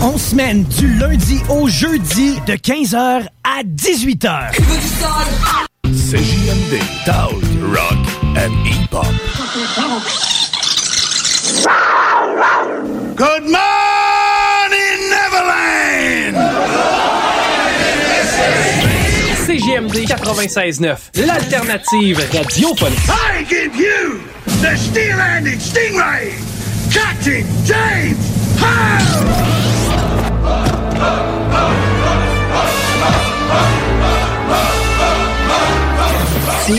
On 0.00 0.16
semaine 0.16 0.62
du 0.62 0.94
lundi 0.94 1.40
au 1.48 1.68
jeudi 1.68 2.38
de 2.46 2.52
15h 2.54 3.26
à 3.42 3.62
18h. 3.64 4.52
CJMD, 5.84 6.80
Talk, 7.04 7.34
Rock 7.74 7.98
and 8.36 8.52
Hip-Hop. 8.64 9.06
Good 13.16 13.42
morning, 13.42 14.98
Neverland! 15.10 16.36
CGMD 19.46 20.06
96.9, 20.06 21.26
l'alternative 21.26 22.18
radiophonique. 22.32 22.98
I 23.08 23.42
give 23.42 23.74
you 23.74 24.20
the 24.62 24.76
steel-handed 24.76 25.60
stingray, 25.60 26.34
Captain 26.92 27.44
James 27.64 28.38
Bon, 36.68 36.74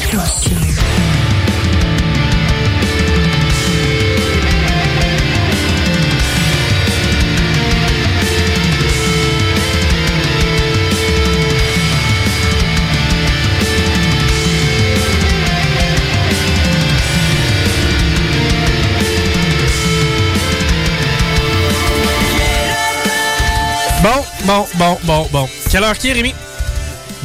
bon, 24.45 24.65
bon, 24.75 24.97
bon, 25.03 25.27
bon. 25.31 25.49
Quelle 25.71 25.83
heure 25.83 25.97
qui 25.97 26.09
est, 26.09 26.13
Rémi? 26.13 26.35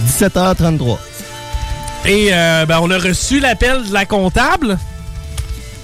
17h33. 0.07 1.14
Et 2.07 2.29
euh, 2.33 2.67
ben, 2.67 2.81
on 2.83 2.91
a 2.91 2.99
reçu 2.99 3.41
l'appel 3.41 3.89
de 3.89 3.93
la 3.93 4.05
comptable? 4.05 4.79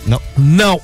Non. 0.06 0.18
Non. 0.38 0.80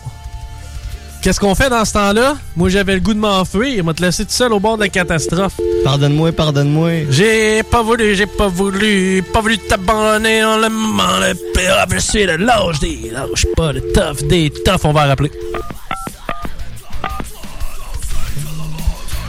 Qu'est-ce 1.20 1.40
qu'on 1.40 1.54
fait 1.54 1.68
dans 1.68 1.84
ce 1.84 1.92
temps-là? 1.92 2.36
Moi, 2.54 2.68
j'avais 2.68 2.94
le 2.94 3.00
goût 3.00 3.12
de 3.12 3.18
m'enfuir. 3.18 3.66
Il 3.66 3.82
m'a 3.82 3.92
te 3.92 4.00
laissé 4.00 4.24
tout 4.24 4.30
seul 4.30 4.52
au 4.52 4.60
bord 4.60 4.76
de 4.76 4.84
la 4.84 4.88
catastrophe. 4.88 5.54
Pardonne-moi, 5.84 6.32
pardonne-moi. 6.32 7.10
J'ai 7.10 7.62
pas 7.64 7.82
voulu, 7.82 8.14
j'ai 8.14 8.26
pas 8.26 8.48
voulu, 8.48 9.22
pas 9.32 9.40
voulu 9.40 9.58
t'abandonner 9.58 10.44
en 10.44 10.56
le 10.58 10.68
moment 10.68 11.18
le 11.20 11.34
pire. 11.52 11.84
Je 11.90 11.98
suis 11.98 12.24
le 12.24 12.36
lâche 12.36 12.78
des 12.78 13.10
lâches, 13.12 13.46
pas 13.56 13.72
le 13.72 13.80
tough 13.92 14.26
des 14.28 14.50
tough. 14.50 14.84
On 14.84 14.92
va 14.92 15.06
rappeler. 15.06 15.32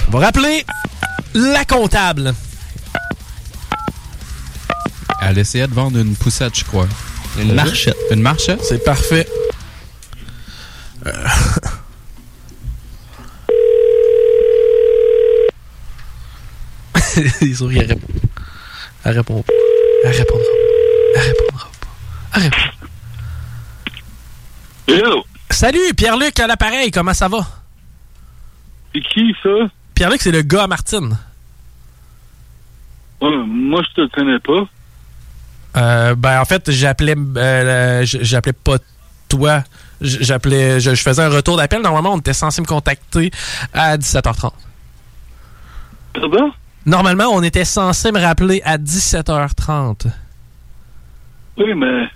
On 0.07 0.17
va 0.17 0.25
rappeler 0.27 0.65
la 1.33 1.65
comptable. 1.65 2.33
Elle 5.21 5.37
essayait 5.37 5.67
de 5.67 5.73
vendre 5.73 5.97
une 5.99 6.15
poussette, 6.15 6.57
je 6.57 6.63
crois. 6.63 6.87
Une 7.39 7.53
marchette. 7.53 7.97
Une 8.11 8.21
marchette? 8.21 8.63
C'est 8.63 8.83
parfait. 8.83 9.27
Euh. 11.05 11.11
Les 17.41 17.53
souris, 17.55 17.79
elle 17.79 17.87
répond. 17.89 18.07
Elle 19.03 19.17
répond 19.17 19.41
pas. 19.41 19.53
Elle 20.03 20.11
répondra 20.11 20.43
pas. 20.43 21.15
Elle 21.15 21.21
répondra 21.21 21.69
pas. 21.81 21.87
Elle 22.35 22.41
répond. 22.43 22.57
Hello. 24.87 25.25
Salut, 25.49 25.93
Pierre-Luc 25.95 26.39
à 26.39 26.47
l'appareil, 26.47 26.91
comment 26.91 27.13
ça 27.13 27.27
va? 27.27 27.39
C'est 28.93 29.01
qui, 29.01 29.35
ça? 29.41 29.49
Pierre-Luc, 29.95 30.21
c'est 30.21 30.31
le 30.31 30.43
gars 30.43 30.63
à 30.63 30.67
Martine. 30.67 31.17
Ouais, 33.21 33.35
moi, 33.47 33.81
je 33.83 34.01
te 34.01 34.13
connais 34.13 34.39
pas. 34.39 34.67
Euh, 35.77 36.15
ben, 36.15 36.41
en 36.41 36.45
fait, 36.45 36.71
j'appelais 36.71 37.15
euh, 37.37 38.03
j- 38.03 38.19
j'appelais 38.21 38.53
pas 38.53 38.77
toi. 39.29 39.63
J'appelais, 40.01 40.79
je, 40.79 40.93
je 40.95 41.01
faisais 41.01 41.23
un 41.23 41.29
retour 41.29 41.57
d'appel. 41.57 41.81
Normalement, 41.81 42.13
on 42.13 42.19
était 42.19 42.33
censé 42.33 42.61
me 42.61 42.67
contacter 42.67 43.31
à 43.73 43.97
17h30. 43.97 44.51
Pardon? 46.13 46.51
Normalement, 46.85 47.25
on 47.31 47.43
était 47.43 47.65
censé 47.65 48.11
me 48.11 48.19
rappeler 48.19 48.61
à 48.63 48.77
17h30. 48.77 50.07
Oui, 51.57 51.73
mais 51.75 52.07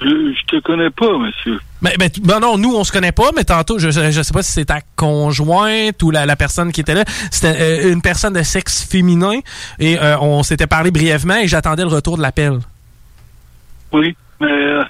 je, 0.00 0.46
te 0.46 0.60
connais 0.60 0.90
pas, 0.90 1.18
monsieur. 1.18 1.60
Mais, 1.82 1.94
mais 1.98 2.10
ben 2.22 2.40
non, 2.40 2.58
nous, 2.58 2.74
on 2.74 2.84
se 2.84 2.92
connaît 2.92 3.12
pas, 3.12 3.30
mais 3.34 3.44
tantôt, 3.44 3.78
je, 3.78 3.90
je 3.90 4.22
sais 4.22 4.32
pas 4.32 4.42
si 4.42 4.52
c'est 4.52 4.66
ta 4.66 4.80
conjointe 4.96 6.02
ou 6.02 6.10
la, 6.10 6.26
la 6.26 6.36
personne 6.36 6.72
qui 6.72 6.80
était 6.80 6.94
là. 6.94 7.04
C'était 7.30 7.56
euh, 7.60 7.92
une 7.92 8.02
personne 8.02 8.34
de 8.34 8.42
sexe 8.42 8.82
féminin 8.82 9.40
et 9.78 9.98
euh, 9.98 10.18
on 10.20 10.42
s'était 10.42 10.66
parlé 10.66 10.90
brièvement 10.90 11.36
et 11.36 11.48
j'attendais 11.48 11.82
le 11.82 11.88
retour 11.88 12.16
de 12.16 12.22
l'appel. 12.22 12.58
Oui, 13.92 14.16
mais 14.40 14.48
euh, 14.48 14.84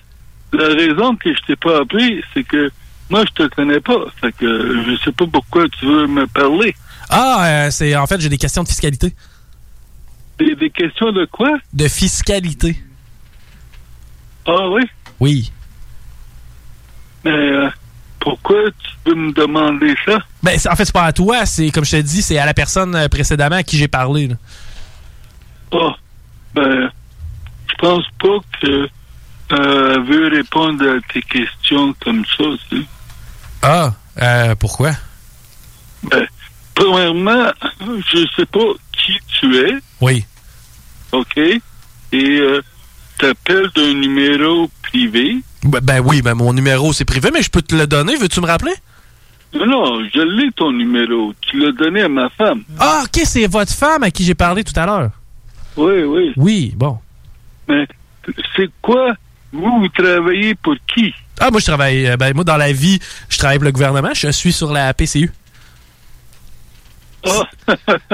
la 0.53 0.69
raison 0.69 1.17
que 1.17 1.35
je 1.35 1.41
t'ai 1.47 1.57
pas 1.57 1.81
appelé, 1.81 2.23
c'est 2.35 2.45
que 2.45 2.71
moi, 3.11 3.25
je 3.27 3.45
te 3.45 3.49
connais 3.55 3.81
pas. 3.81 4.05
Fait 4.21 4.33
que 4.33 4.85
je 4.87 4.97
sais 5.05 5.13
pas 5.13 5.27
pourquoi 5.27 5.69
tu 5.69 5.87
veux 5.87 6.07
me 6.07 6.27
parler. 6.29 6.75
Ah, 7.09 7.45
euh, 7.45 7.71
c'est 7.71 7.97
en 7.97 8.07
fait, 8.07 8.21
j'ai 8.21 8.29
des 8.29 8.39
questions 8.39 8.63
de 8.63 8.69
fiscalité. 8.69 9.13
Des, 10.39 10.55
des 10.55 10.71
questions 10.71 11.11
de 11.11 11.25
quoi? 11.27 11.59
De 11.73 11.89
fiscalité. 11.89 12.77
Ah 14.47 14.69
oui? 14.69 14.83
Oui. 15.21 15.53
Mais 17.25 17.31
euh, 17.31 17.69
pourquoi 18.19 18.57
tu 18.79 19.11
veux 19.11 19.15
me 19.15 19.33
demander 19.33 19.95
ça? 20.07 20.19
Ben, 20.43 20.59
en 20.71 20.77
fait, 20.77 20.85
c'est 20.87 20.93
pas 20.95 21.05
à 21.05 21.13
toi, 21.13 21.45
c'est 21.47 21.71
comme 21.71 21.85
je 21.85 21.93
te 21.93 22.03
dis, 22.03 22.23
c'est 22.23 22.39
à 22.39 22.47
la 22.47 22.55
personne 22.55 22.95
euh, 22.95 23.09
précédemment 23.09 23.57
à 23.57 23.63
qui 23.63 23.77
j'ai 23.77 23.89
parlé. 23.89 24.29
là. 24.29 24.35
Ah, 25.73 25.95
ben, 26.55 26.91
je 27.69 27.75
pense 27.79 28.05
pas 28.19 28.39
que 28.61 28.89
euh, 29.53 30.01
veut 30.09 30.29
répondre 30.29 30.85
à 30.89 31.13
tes 31.13 31.23
questions 31.23 31.95
comme 32.03 32.25
ça. 32.37 32.45
tu. 32.69 32.85
Ah, 33.63 33.93
euh, 34.23 34.55
pourquoi? 34.55 34.93
Ben, 36.05 36.27
premièrement, 36.75 37.51
je 37.81 38.27
sais 38.37 38.47
pas 38.47 38.73
qui 38.93 39.19
tu 39.39 39.57
es, 39.59 39.75
Oui. 40.01 40.25
OK? 41.13 41.37
Et 41.37 41.61
euh, 42.13 42.63
t'appelles 43.19 43.71
d'un 43.77 43.93
numéro 43.95 44.71
privé. 44.91 45.39
Ben, 45.65 45.81
ben 45.83 46.01
oui, 46.01 46.23
ben 46.23 46.35
mon 46.35 46.53
numéro 46.53 46.93
c'est 46.93 47.05
privé, 47.05 47.31
mais 47.33 47.43
je 47.43 47.51
peux 47.51 47.63
te 47.63 47.75
le 47.75 47.87
donner. 47.87 48.17
Veux-tu 48.17 48.41
me 48.41 48.47
rappeler? 48.47 48.75
Non, 49.53 49.67
non, 49.67 50.05
je 50.15 50.21
l'ai 50.21 50.51
ton 50.53 50.71
numéro. 50.71 51.35
Tu 51.41 51.59
l'as 51.59 51.73
donné 51.73 52.03
à 52.03 52.09
ma 52.09 52.29
femme. 52.31 52.63
Ah, 52.79 53.03
ok, 53.05 53.23
c'est 53.25 53.47
votre 53.47 53.73
femme 53.73 54.05
à 54.05 54.11
qui 54.11 54.25
j'ai 54.25 54.35
parlé 54.35 54.63
tout 54.63 54.79
à 54.79 54.87
l'heure. 54.87 55.11
Oui, 55.77 56.03
oui. 56.05 56.33
Oui, 56.37 56.73
bon. 56.77 56.99
Mais 57.69 57.87
c'est 58.57 58.71
quoi? 58.81 59.15
Vous, 59.53 59.81
vous 59.81 59.89
travaillez 59.89 60.55
pour 60.55 60.77
qui? 60.95 61.13
Ah, 61.41 61.51
moi 61.51 61.59
je 61.59 61.67
travaille, 61.67 62.07
euh, 62.07 62.17
ben 62.17 62.35
moi 62.35 62.45
dans 62.45 62.57
la 62.57 62.73
vie, 62.73 63.01
je 63.29 63.39
travaille 63.39 63.59
pour 63.59 63.65
le 63.65 63.73
gouvernement. 63.73 64.11
Je 64.15 64.31
suis 64.31 64.53
sur 64.53 64.73
la 64.73 64.93
PCU. 64.95 65.31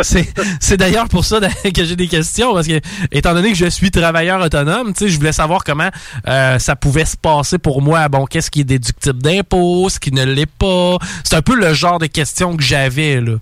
C'est 0.03 0.77
d'ailleurs 0.77 1.09
pour 1.09 1.25
ça 1.25 1.41
que 1.41 1.85
j'ai 1.85 1.97
des 1.97 2.09
questions 2.09 2.53
parce 2.55 2.67
que 2.67 2.81
étant 3.13 3.35
donné 3.35 3.51
que 3.51 3.57
je 3.57 3.67
suis 3.67 3.91
travailleur 3.91 4.41
autonome, 4.41 4.93
tu 4.95 5.09
je 5.09 5.17
voulais 5.17 5.33
savoir 5.33 5.65
comment 5.65 5.91
euh, 6.27 6.59
ça 6.59 6.77
pouvait 6.77 7.05
se 7.05 7.17
passer 7.17 7.59
pour 7.59 7.83
moi. 7.83 8.09
Bon, 8.09 8.27
qu'est-ce 8.27 8.51
qui 8.51 8.61
est 8.61 8.65
déductible 8.65 9.21
d'impôts, 9.21 9.89
ce 9.89 10.01
qui 10.01 10.13
ne 10.13 10.25
l'est 10.25 10.47
pas? 10.47 10.99
C'est 11.25 11.37
un 11.37 11.43
peu 11.43 11.55
le 11.57 11.73
genre 11.73 11.99
de 11.99 12.07
questions 12.07 12.57
que 12.57 12.63
j'avais 12.63 13.21
là. 13.21 13.37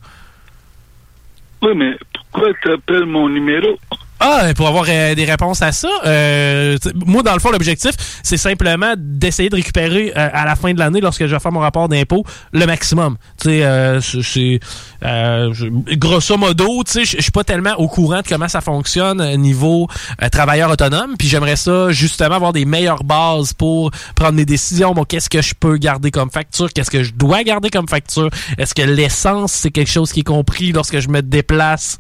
Oui, 1.63 1.73
mais 1.75 1.97
pourquoi 2.13 2.51
t'appelles 2.63 3.07
mon 3.07 3.29
numéro? 3.29 3.79
Ah, 4.27 4.55
pour 4.57 4.67
avoir 4.69 4.87
euh, 4.89 5.15
des 5.15 5.27
réponses 5.27 5.61
à 5.61 5.71
ça, 5.71 5.87
euh, 6.07 6.79
moi, 7.05 7.23
dans 7.23 7.35
le 7.35 7.41
fond, 7.41 7.51
l'objectif, 7.51 7.91
c'est 8.23 8.39
simplement 8.39 8.95
d'essayer 8.97 9.51
de 9.51 9.57
récupérer 9.57 10.15
euh, 10.17 10.31
à 10.33 10.47
la 10.47 10.57
fin 10.57 10.73
de 10.73 10.79
l'année, 10.79 11.03
lorsque 11.03 11.27
je 11.27 11.35
vais 11.35 11.39
faire 11.39 11.53
mon 11.53 11.61
rapport 11.61 11.91
d'impôt, 11.91 12.25
le 12.53 12.65
maximum. 12.65 13.19
Tu 13.39 13.49
sais, 13.51 13.65
euh, 13.67 14.01
c'est- 14.01 14.61
euh, 15.05 15.53
grosso 15.99 16.39
modo, 16.39 16.83
tu 16.85 16.93
sais, 16.93 17.05
je 17.05 17.21
suis 17.21 17.31
pas 17.33 17.45
tellement 17.45 17.75
au 17.75 17.87
courant 17.87 18.23
de 18.23 18.27
comment 18.27 18.49
ça 18.49 18.63
fonctionne 18.63 19.23
niveau 19.37 19.89
travailleur 20.33 20.71
autonome, 20.71 21.17
puis 21.19 21.29
j'aimerais 21.29 21.57
ça 21.57 21.91
justement 21.91 22.37
avoir 22.37 22.55
des 22.55 22.65
meilleures 22.65 23.05
bases 23.05 23.53
pour 23.53 23.91
prendre 24.17 24.33
mes 24.37 24.47
décisions. 24.47 24.95
Bon, 24.95 25.05
qu'est-ce 25.05 25.29
que 25.29 25.43
je 25.43 25.53
peux 25.53 25.77
garder 25.77 26.11
comme 26.11 26.31
facture, 26.31 26.73
qu'est-ce 26.73 26.91
que 26.91 27.03
je 27.03 27.13
dois 27.13 27.43
garder 27.43 27.69
comme 27.69 27.89
facture, 27.89 28.31
est-ce 28.57 28.75
que 28.75 28.81
l'essence 28.83 29.53
c'est 29.53 29.71
quelque 29.71 29.91
chose 29.91 30.13
qui 30.13 30.21
est 30.21 30.25
compris 30.25 30.73
lorsque 30.73 30.99
je 30.99 31.09
me 31.11 31.21
déplace? 31.21 31.99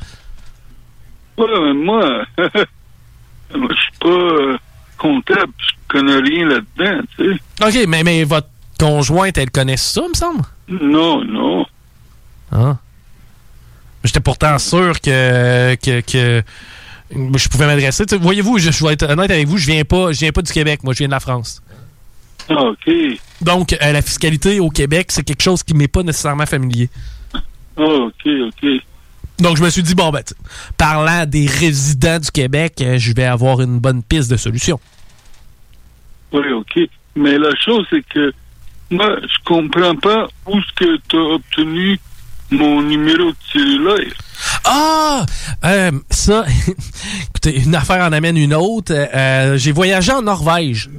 Mais 1.39 1.73
moi, 1.74 2.24
je 2.39 3.74
suis 3.74 3.93
pas 4.01 4.09
euh, 4.09 4.59
comptable, 4.98 5.52
je 5.59 5.73
connais 5.89 6.16
rien 6.16 6.48
là-dedans, 6.48 7.02
tu 7.16 7.35
sais. 7.35 7.40
OK, 7.66 7.89
mais, 7.89 8.02
mais 8.02 8.24
votre 8.24 8.48
conjointe, 8.78 9.39
elle 9.39 9.51
connaît 9.51 9.77
ça, 9.77 10.02
me 10.09 10.15
semble? 10.15 10.43
Non, 10.69 11.24
non. 11.24 11.66
Ah. 12.52 12.77
J'étais 14.05 14.20
pourtant 14.20 14.59
sûr 14.59 15.01
que, 15.01 15.74
que, 15.77 16.01
que 16.01 16.43
je 17.11 17.48
pouvais 17.48 17.66
m'adresser. 17.66 18.05
Voyez-vous, 18.20 18.59
je, 18.59 18.70
je 18.70 18.85
vais 18.85 18.93
être 18.93 19.09
honnête 19.09 19.31
avec 19.31 19.48
vous, 19.48 19.56
je 19.56 19.66
viens 19.66 19.85
pas, 19.85 20.12
je 20.12 20.20
viens 20.20 20.32
pas 20.32 20.43
du 20.43 20.52
Québec, 20.52 20.81
moi, 20.85 20.93
je 20.93 20.98
viens 20.98 21.09
de 21.09 21.12
la 21.12 21.20
France. 21.20 21.62
Ah, 22.48 22.62
OK. 22.65 22.93
Donc, 23.40 23.73
euh, 23.73 23.93
la 23.93 24.02
fiscalité 24.02 24.61
au 24.61 24.69
Québec, 24.69 25.06
c'est 25.11 25.23
quelque 25.23 25.43
chose 25.43 25.62
qui 25.62 25.74
m'est 25.74 25.89
pas 25.89 26.02
nécessairement 26.02 26.47
familier. 26.47 26.90
Ah, 27.35 27.82
OK, 27.82 28.27
OK. 28.27 28.66
Donc, 29.40 29.56
je 29.56 29.62
me 29.62 29.70
suis 29.70 29.82
dit, 29.82 29.94
bon, 29.94 30.11
ben, 30.11 30.23
parlant 30.78 31.27
des 31.27 31.47
résidents 31.47 32.19
du 32.19 32.31
Québec, 32.31 32.74
euh, 32.81 32.98
je 32.98 33.12
vais 33.12 33.24
avoir 33.24 33.61
une 33.61 33.78
bonne 33.81 34.02
piste 34.02 34.31
de 34.31 34.36
solution. 34.36 34.78
Oui, 36.32 36.51
OK. 36.52 36.78
Mais 37.16 37.39
la 37.39 37.55
chose, 37.56 37.86
c'est 37.90 38.05
que 38.09 38.32
moi, 38.90 39.16
je 39.23 39.44
comprends 39.44 39.97
pas 39.97 40.28
où 40.47 40.59
est-ce 40.59 40.73
que 40.74 40.97
tu 41.09 41.16
as 41.16 41.35
obtenu 41.35 41.98
mon 42.51 42.82
numéro 42.82 43.31
de 43.31 43.36
cellulaire. 43.52 44.12
Ah! 44.65 45.24
Euh, 45.65 45.90
ça, 46.11 46.44
écoutez, 47.31 47.61
une 47.62 47.74
affaire 47.74 48.05
en 48.05 48.12
amène 48.12 48.36
une 48.36 48.55
autre. 48.55 48.93
Euh, 48.93 49.56
J'ai 49.56 49.73
voyagé 49.73 50.12
en 50.12 50.23
Norvège. 50.23 50.90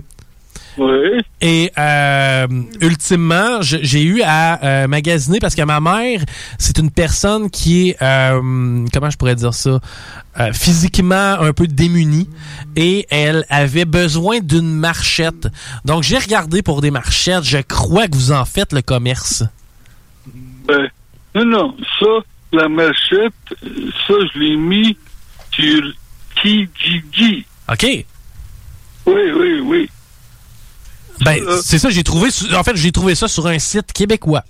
Oui. 0.78 1.22
Et 1.42 1.72
euh, 1.78 2.48
ultimement, 2.82 3.62
j'ai 3.62 4.04
eu 4.04 4.22
à 4.24 4.64
euh, 4.64 4.88
magasiner 4.88 5.40
parce 5.40 5.56
que 5.56 5.62
ma 5.62 5.80
mère, 5.80 6.22
c'est 6.58 6.78
une 6.78 6.92
personne 6.92 7.50
qui 7.50 7.90
est, 7.90 8.02
euh, 8.02 8.86
comment 8.94 9.10
je 9.10 9.18
pourrais 9.18 9.36
dire 9.36 9.54
ça, 9.54 9.80
physiquement 10.54 11.40
un 11.40 11.54
peu 11.54 11.66
démunie 11.66 12.30
et 12.76 13.06
elle 13.10 13.46
avait 13.50 13.86
besoin 13.86 14.40
d'une 14.40 14.74
marchette. 14.74 15.48
Donc 15.86 16.04
j'ai 16.04 16.18
regardé 16.18 16.62
pour 16.62 16.82
des 16.82 16.92
marchettes. 16.92 17.44
Je 17.44 17.60
crois 17.60 18.08
que 18.08 18.16
vous 18.16 18.32
en 18.34 18.44
faites 18.44 18.74
le 18.74 18.82
commerce. 18.82 19.44
Ben, 20.68 20.90
non, 21.36 21.46
non. 21.46 21.78
Ça, 22.00 22.06
la 22.54 22.68
machette, 22.70 23.34
euh, 23.64 23.90
ça, 24.08 24.14
je 24.34 24.40
l'ai 24.40 24.56
mis 24.56 24.98
sur 25.52 25.82
Kijiji. 26.42 27.46
OK. 27.70 28.06
Oui, 29.06 29.32
oui, 29.36 29.60
oui. 29.62 29.90
Ben, 31.22 31.42
c'est 31.64 31.78
ça, 31.78 31.90
j'ai 31.90 32.04
trouvé, 32.04 32.30
en 32.56 32.64
fait, 32.64 32.76
j'ai 32.76 32.92
trouvé 32.92 33.16
ça 33.16 33.28
sur 33.28 33.48
un 33.48 33.60
site 33.60 33.94
québécois. 33.94 34.44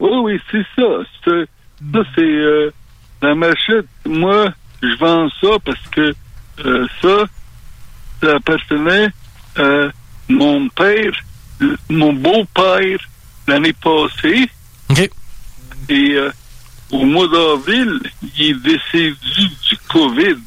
Oui, 0.00 0.10
oui, 0.22 0.40
c'est 0.50 0.64
ça. 0.76 0.88
Ça, 1.24 2.00
c'est 2.14 2.20
euh, 2.22 2.70
la 3.22 3.34
machette. 3.34 3.86
Moi, 4.04 4.52
je 4.82 4.96
vends 4.98 5.28
ça 5.40 5.58
parce 5.64 5.86
que 5.92 6.14
euh, 6.64 6.86
ça, 7.00 7.24
ça 8.20 8.36
appartenait 8.36 9.08
à 9.56 9.88
mon 10.28 10.68
père, 10.70 11.12
euh, 11.62 11.76
mon 11.88 12.12
beau-père, 12.12 12.98
l'année 13.46 13.72
passée. 13.72 14.48
OK. 14.90 15.10
Et 15.88 16.12
euh, 16.14 16.30
au 16.90 17.04
mois 17.04 17.28
d'avril, 17.28 18.00
il 18.36 18.50
est 18.50 18.54
décédé 18.54 19.16
du 19.36 19.76
COVID. 19.88 20.38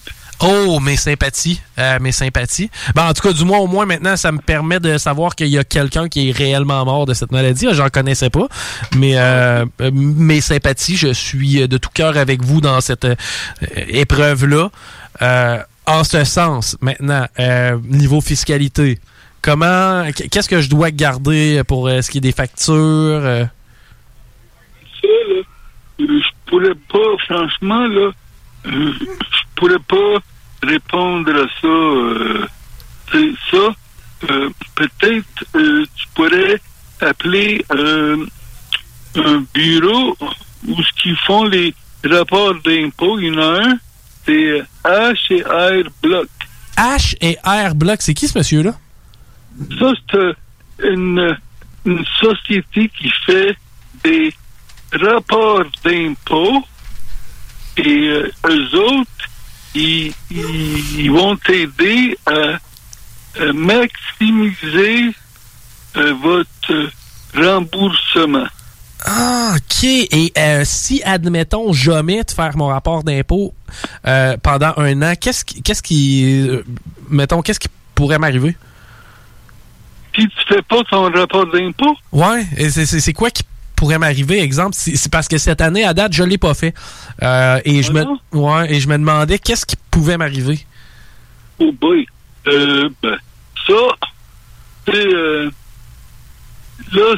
Oh, 0.42 0.80
mes 0.82 0.98
sympathies, 0.98 1.62
euh, 1.80 1.98
mes 2.02 2.12
sympathies. 2.12 2.70
Ben, 2.94 3.08
en 3.08 3.14
tout 3.14 3.22
cas, 3.22 3.34
du 3.34 3.46
moins, 3.46 3.60
au 3.60 3.68
moins, 3.68 3.86
maintenant, 3.86 4.18
ça 4.18 4.32
me 4.32 4.40
permet 4.40 4.80
de 4.82 4.98
savoir 4.98 5.36
qu'il 5.36 5.48
y 5.48 5.58
a 5.58 5.64
quelqu'un 5.64 6.10
qui 6.10 6.30
est 6.30 6.32
réellement 6.32 6.84
mort 6.84 7.06
de 7.06 7.14
cette 7.14 7.32
maladie. 7.32 7.68
J'en 7.72 7.88
connaissais 7.90 8.30
pas, 8.30 8.48
mais 8.98 9.18
euh, 9.18 9.66
euh, 9.82 9.92
mes 9.94 10.42
sympathies, 10.42 10.98
je 10.98 11.14
suis 11.14 11.68
de 11.68 11.78
tout 11.78 11.90
cœur 11.94 12.18
avec 12.18 12.42
vous 12.44 12.60
dans 12.60 12.82
cette 12.82 13.06
euh, 13.06 13.16
épreuve-là. 13.88 14.70
Euh, 15.22 15.58
en 15.88 16.04
ce 16.04 16.24
sens, 16.24 16.76
maintenant, 16.82 17.28
niveau 17.84 18.20
fiscalité, 18.20 19.00
comment, 19.44 20.04
qu'est-ce 20.32 20.50
que 20.50 20.60
je 20.60 20.70
dois 20.70 20.90
garder 20.90 21.62
pour 21.68 21.88
ce 21.88 22.10
qui 22.10 22.18
est 22.18 22.22
des 22.22 22.32
factures? 22.32 23.22
Ça, 23.22 25.08
là, 25.08 25.42
je 26.00 26.30
pourrais 26.48 26.74
pas, 26.92 27.24
franchement, 27.26 27.86
là, 27.86 28.12
je 28.66 29.42
pourrais 29.56 29.80
pas 29.80 30.22
répondre 30.64 31.32
à 31.32 31.48
ça. 31.62 31.68
euh, 31.68 32.48
ça, 33.52 33.76
euh, 34.30 34.50
peut-être 34.76 35.46
euh, 35.56 35.86
tu 35.96 36.08
pourrais 36.16 36.60
appeler 37.02 37.64
un 37.70 38.26
bureau 39.54 40.18
où 40.68 40.82
ce 40.82 40.92
qu'ils 41.02 41.16
font 41.18 41.44
les 41.46 41.74
rapports 42.04 42.56
d'impôts. 42.56 43.20
Il 43.20 43.34
y 43.34 43.38
en 43.38 43.42
a 43.42 43.62
un, 43.64 43.80
c'est 44.26 44.64
H 44.84 45.32
et 45.32 45.44
R 45.44 45.90
Bloc. 46.02 46.28
H 46.78 47.16
et 47.22 47.38
R 47.46 47.76
Block, 47.76 48.02
c'est 48.02 48.14
qui 48.14 48.28
ce 48.28 48.38
monsieur-là? 48.38 48.74
Ça, 49.80 49.94
c'est 50.12 50.18
euh, 50.18 50.34
une, 50.84 51.38
une 51.86 52.06
société 52.20 52.90
qui 52.90 53.10
fait 53.26 53.56
des 54.04 54.34
rapports 54.92 55.64
d'impôts 55.84 56.64
et 57.78 58.08
euh, 58.10 58.32
eux 58.48 58.76
autres, 58.78 59.10
ils, 59.74 60.14
vont 61.12 61.36
t'aider 61.38 62.18
à, 62.26 62.60
à 63.42 63.54
maximiser 63.54 65.12
euh, 65.98 66.14
votre 66.22 66.90
remboursement. 67.36 68.48
Ah, 69.06 69.56
OK. 69.58 69.84
Et 69.84 70.32
euh, 70.38 70.62
si, 70.66 71.04
admettons, 71.04 71.74
j'omets 71.74 72.24
de 72.24 72.32
faire 72.32 72.56
mon 72.58 72.68
rapport 72.68 73.04
d'impôt 73.04 73.54
euh, 74.08 74.38
pendant 74.42 74.74
un 74.78 75.02
an, 75.02 75.14
qu'est-ce 75.20 75.44
qui, 75.46 75.62
qu'est-ce 75.62 75.84
qui 75.84 76.48
euh, 76.48 76.64
mettons, 77.10 77.42
qu'est-ce 77.42 77.60
qui 77.60 77.68
pourrait 77.94 78.18
m'arriver? 78.20 78.56
Si 80.16 80.28
tu 80.28 80.38
fais 80.48 80.62
pas 80.62 80.82
ton 80.90 81.12
rapport 81.12 81.46
d'impôt, 81.52 81.96
Ouais, 82.14 82.46
et 82.58 82.70
c'est- 82.70 82.86
c'est 82.86 83.02
c'est 83.02 83.12
quoi 83.14 83.30
qui 83.30 83.44
pourrait 83.76 84.00
m'arriver? 84.00 84.42
Exemple, 84.42 84.76
c'est 84.78 85.12
parce 85.12 85.28
que 85.28 85.38
cette 85.38 85.62
année, 85.62 85.84
à 85.84 85.94
date, 85.94 86.14
je 86.14 86.24
l'ai 86.24 86.38
pas 86.38 86.54
fait. 86.54 86.74
Euh, 87.24 87.60
et, 87.66 87.84
je 87.84 87.92
me, 87.92 88.04
ouais, 88.34 88.74
et 88.74 88.80
je 88.80 88.88
me 88.88 88.98
demandais 88.98 89.40
qu'est-ce 89.40 89.66
qui 89.66 89.76
pouvait 89.92 90.18
m'arriver. 90.18 90.66
oh 91.60 91.72
boy, 91.72 92.06
euh, 92.48 92.90
ben, 93.02 93.18
ça, 93.68 93.74
c'est, 94.88 95.14
euh, 95.14 95.50
là, 96.94 97.16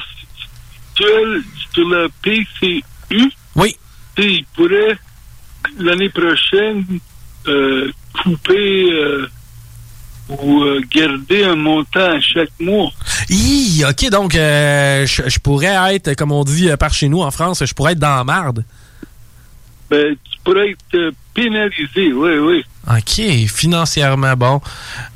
sur 1.74 1.90
la 1.90 2.08
PCU, 2.22 2.84
oui. 3.56 3.76
il 4.18 4.46
pourrait, 4.56 4.98
l'année 5.78 6.10
prochaine, 6.10 6.86
euh, 7.48 7.92
couper 8.24 8.92
euh, 8.92 9.28
ou 10.30 10.62
euh, 10.64 10.82
garder 10.94 11.44
un 11.44 11.56
montant 11.56 12.12
à 12.18 12.20
chaque 12.20 12.52
mois. 12.60 12.92
Hi, 13.30 13.84
OK, 13.90 14.10
donc 14.10 14.36
euh, 14.36 15.06
je 15.06 15.24
je 15.28 15.40
pourrais 15.40 15.96
être, 15.96 16.16
comme 16.16 16.32
on 16.32 16.44
dit 16.44 16.70
euh, 16.70 16.78
par 16.78 16.94
chez 16.94 17.10
nous 17.10 17.22
en 17.22 17.32
France, 17.32 17.64
je 17.66 17.74
pourrais 17.74 17.94
être 17.94 18.00
dans 18.00 18.16
la 18.16 18.24
marde. 18.24 18.64
Ben, 19.90 20.16
tu 20.30 20.40
pourrais 20.44 20.72
être 20.72 20.96
euh, 20.96 21.12
pénalisé, 21.34 22.12
oui, 22.12 22.38
oui. 22.40 22.64
OK, 22.90 23.48
financièrement, 23.48 24.34
bon. 24.36 24.60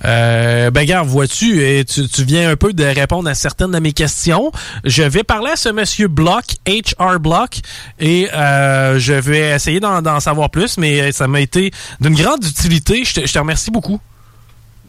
Euh, 0.06 0.72
ben, 0.72 0.80
regarde, 0.82 1.08
vois-tu, 1.10 1.84
tu, 1.86 2.08
tu 2.08 2.24
viens 2.24 2.50
un 2.50 2.56
peu 2.56 2.72
de 2.72 2.84
répondre 2.84 3.30
à 3.30 3.34
certaines 3.34 3.72
de 3.72 3.80
mes 3.80 3.92
questions. 3.92 4.52
Je 4.86 5.04
vais 5.04 5.24
parler 5.24 5.52
à 5.52 5.56
ce 5.58 5.70
monsieur 5.70 6.08
Block, 6.08 6.46
HR 6.68 7.20
Block, 7.20 7.60
et 8.00 8.30
euh, 8.34 8.98
je 9.00 9.14
vais 9.14 9.52
essayer 9.52 9.82
d'en 9.82 10.02
d'en 10.02 10.22
savoir 10.22 10.50
plus, 10.50 10.78
mais 10.78 11.12
ça 11.12 11.28
m'a 11.28 11.42
été 11.42 11.72
d'une 12.00 12.16
grande 12.16 12.44
utilité. 12.46 13.04
Je 13.04 13.14
te, 13.14 13.28
je 13.28 13.34
te 13.34 13.40
remercie 13.40 13.72
beaucoup. 13.72 14.00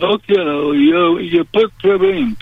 OK, 0.03 0.23
alors, 0.37 0.75
il 0.75 1.31
n'y 1.33 1.39
a, 1.39 1.45
pas 1.45 1.61
de 1.61 1.71
problème. 1.79 2.35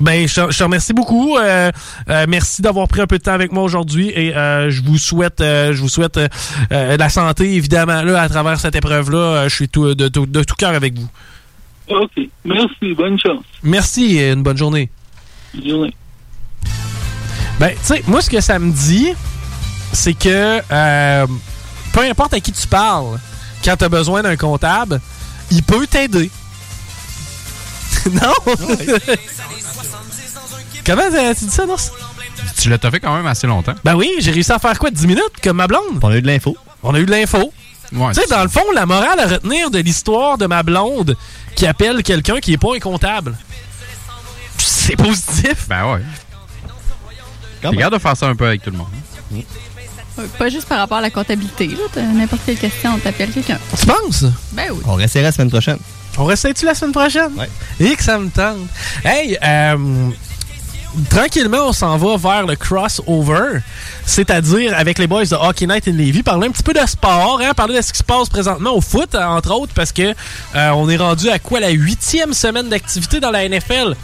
Ben, 0.00 0.26
je, 0.28 0.34
te- 0.34 0.62
remercie 0.62 0.92
beaucoup. 0.92 1.36
Euh, 1.38 1.70
euh, 2.08 2.26
merci 2.28 2.62
d'avoir 2.62 2.88
pris 2.88 3.00
un 3.00 3.06
peu 3.06 3.18
de 3.18 3.22
temps 3.22 3.32
avec 3.32 3.52
moi 3.52 3.62
aujourd'hui 3.62 4.10
et 4.14 4.34
euh, 4.36 4.70
je 4.70 4.82
vous 4.82 4.98
souhaite, 4.98 5.40
euh, 5.40 5.72
je 5.74 5.80
vous 5.80 5.88
souhaite 5.88 6.16
euh, 6.16 6.28
euh, 6.72 6.96
la 6.96 7.08
santé 7.08 7.54
évidemment 7.54 8.02
là 8.02 8.20
à 8.22 8.28
travers 8.28 8.58
cette 8.60 8.76
épreuve 8.76 9.10
là. 9.10 9.48
je 9.48 9.54
suis 9.54 9.68
tout, 9.68 9.94
de, 9.94 10.08
tout- 10.08 10.26
de 10.26 10.42
tout 10.42 10.54
cœur 10.56 10.74
avec 10.74 10.98
vous. 10.98 11.08
OK, 11.88 12.28
merci, 12.44 12.94
bonne 12.96 13.18
chance. 13.18 13.44
Merci 13.62 14.16
et 14.18 14.30
une 14.32 14.42
bonne 14.42 14.56
journée. 14.56 14.90
Bonne 15.54 15.68
journée. 15.68 15.94
Ben, 17.58 17.70
tu 17.72 17.76
sais, 17.82 18.02
moi, 18.06 18.22
ce 18.22 18.30
que 18.30 18.40
ça 18.40 18.58
me 18.58 18.72
dit, 18.72 19.08
c'est 19.92 20.14
que 20.14 20.60
euh, 20.72 21.26
peu 21.92 22.00
importe 22.08 22.32
à 22.34 22.40
qui 22.40 22.52
tu 22.52 22.66
parles, 22.66 23.18
quand 23.64 23.76
tu 23.76 23.84
as 23.84 23.88
besoin 23.88 24.22
d'un 24.22 24.36
comptable, 24.36 25.00
il 25.50 25.62
peut 25.62 25.86
t'aider. 25.86 26.30
non? 28.12 28.34
Comment 30.84 31.02
tu 31.38 31.44
dis 31.44 31.50
ça, 31.50 31.66
non? 31.66 31.76
Tu 32.58 32.68
l'as 32.68 32.78
fait 32.78 33.00
quand 33.00 33.14
même 33.14 33.26
assez 33.26 33.46
longtemps. 33.46 33.74
Ben 33.84 33.94
oui, 33.94 34.10
j'ai 34.20 34.30
réussi 34.32 34.52
à 34.52 34.58
faire 34.58 34.78
quoi? 34.78 34.90
10 34.90 35.06
minutes, 35.06 35.22
comme 35.42 35.56
ma 35.56 35.66
blonde? 35.66 35.98
On 36.02 36.08
a 36.08 36.16
eu 36.16 36.22
de 36.22 36.26
l'info. 36.26 36.56
On 36.82 36.94
a 36.94 36.98
eu 37.00 37.06
de 37.06 37.10
l'info. 37.10 37.52
Ouais, 37.92 38.12
tu 38.12 38.20
sais, 38.20 38.26
dans 38.28 38.42
le 38.42 38.48
fond, 38.48 38.62
la 38.74 38.86
morale 38.86 39.18
à 39.18 39.26
retenir 39.26 39.70
de 39.70 39.78
l'histoire 39.78 40.38
de 40.38 40.46
ma 40.46 40.62
blonde 40.62 41.16
qui 41.56 41.66
appelle 41.66 42.02
quelqu'un 42.02 42.38
qui 42.38 42.52
est 42.52 42.58
pas 42.58 42.74
un 42.74 42.78
comptable. 42.78 43.36
C'est 44.58 44.96
positif. 44.96 45.66
Ben 45.68 45.92
ouais. 45.92 46.02
Regarde 47.64 47.94
de 47.94 47.98
faire 47.98 48.16
ça 48.16 48.26
un 48.26 48.36
peu 48.36 48.46
avec 48.46 48.62
tout 48.62 48.70
le 48.70 48.78
monde. 48.78 48.88
Pas 50.38 50.48
juste 50.48 50.66
par 50.68 50.78
rapport 50.78 50.98
à 50.98 51.00
la 51.02 51.10
comptabilité. 51.10 51.66
là. 51.68 51.76
T'as 51.92 52.02
N'importe 52.02 52.42
quelle 52.46 52.58
question, 52.58 52.92
on 52.94 52.98
t'appelle 52.98 53.30
quelqu'un. 53.30 53.58
Tu 53.78 53.86
penses? 53.86 54.24
Ben 54.52 54.70
oui. 54.72 54.82
On 54.86 54.94
restera 54.94 55.24
la 55.24 55.32
semaine 55.32 55.50
prochaine. 55.50 55.78
On 56.18 56.24
reste-tu 56.24 56.64
la 56.66 56.74
semaine 56.74 56.92
prochaine? 56.92 57.32
Ouais. 57.36 57.48
Et 57.78 57.96
que 57.96 58.02
ça 58.02 58.18
me 58.18 58.28
tente. 58.28 58.58
Hey, 59.04 59.38
euh, 59.42 60.10
tranquillement, 61.08 61.68
on 61.68 61.72
s'en 61.72 61.96
va 61.96 62.16
vers 62.16 62.46
le 62.46 62.56
crossover, 62.56 63.60
c'est-à-dire 64.04 64.76
avec 64.76 64.98
les 64.98 65.06
boys 65.06 65.24
de 65.24 65.34
Hockey 65.34 65.66
Night 65.66 65.88
in 65.88 65.92
Levy, 65.92 66.22
parler 66.22 66.48
un 66.48 66.50
petit 66.50 66.62
peu 66.62 66.72
de 66.72 66.86
sport, 66.86 67.40
hein, 67.42 67.54
parler 67.54 67.76
de 67.76 67.80
ce 67.82 67.92
qui 67.92 67.98
se 67.98 68.04
passe 68.04 68.28
présentement 68.28 68.74
au 68.74 68.80
foot, 68.80 69.14
entre 69.14 69.52
autres, 69.52 69.72
parce 69.74 69.92
que 69.92 70.14
euh, 70.54 70.70
on 70.70 70.88
est 70.88 70.96
rendu 70.96 71.28
à 71.30 71.38
quoi 71.38 71.60
la 71.60 71.70
huitième 71.70 72.32
semaine 72.34 72.68
d'activité 72.68 73.20
dans 73.20 73.30
la 73.30 73.48
NFL. 73.48 73.94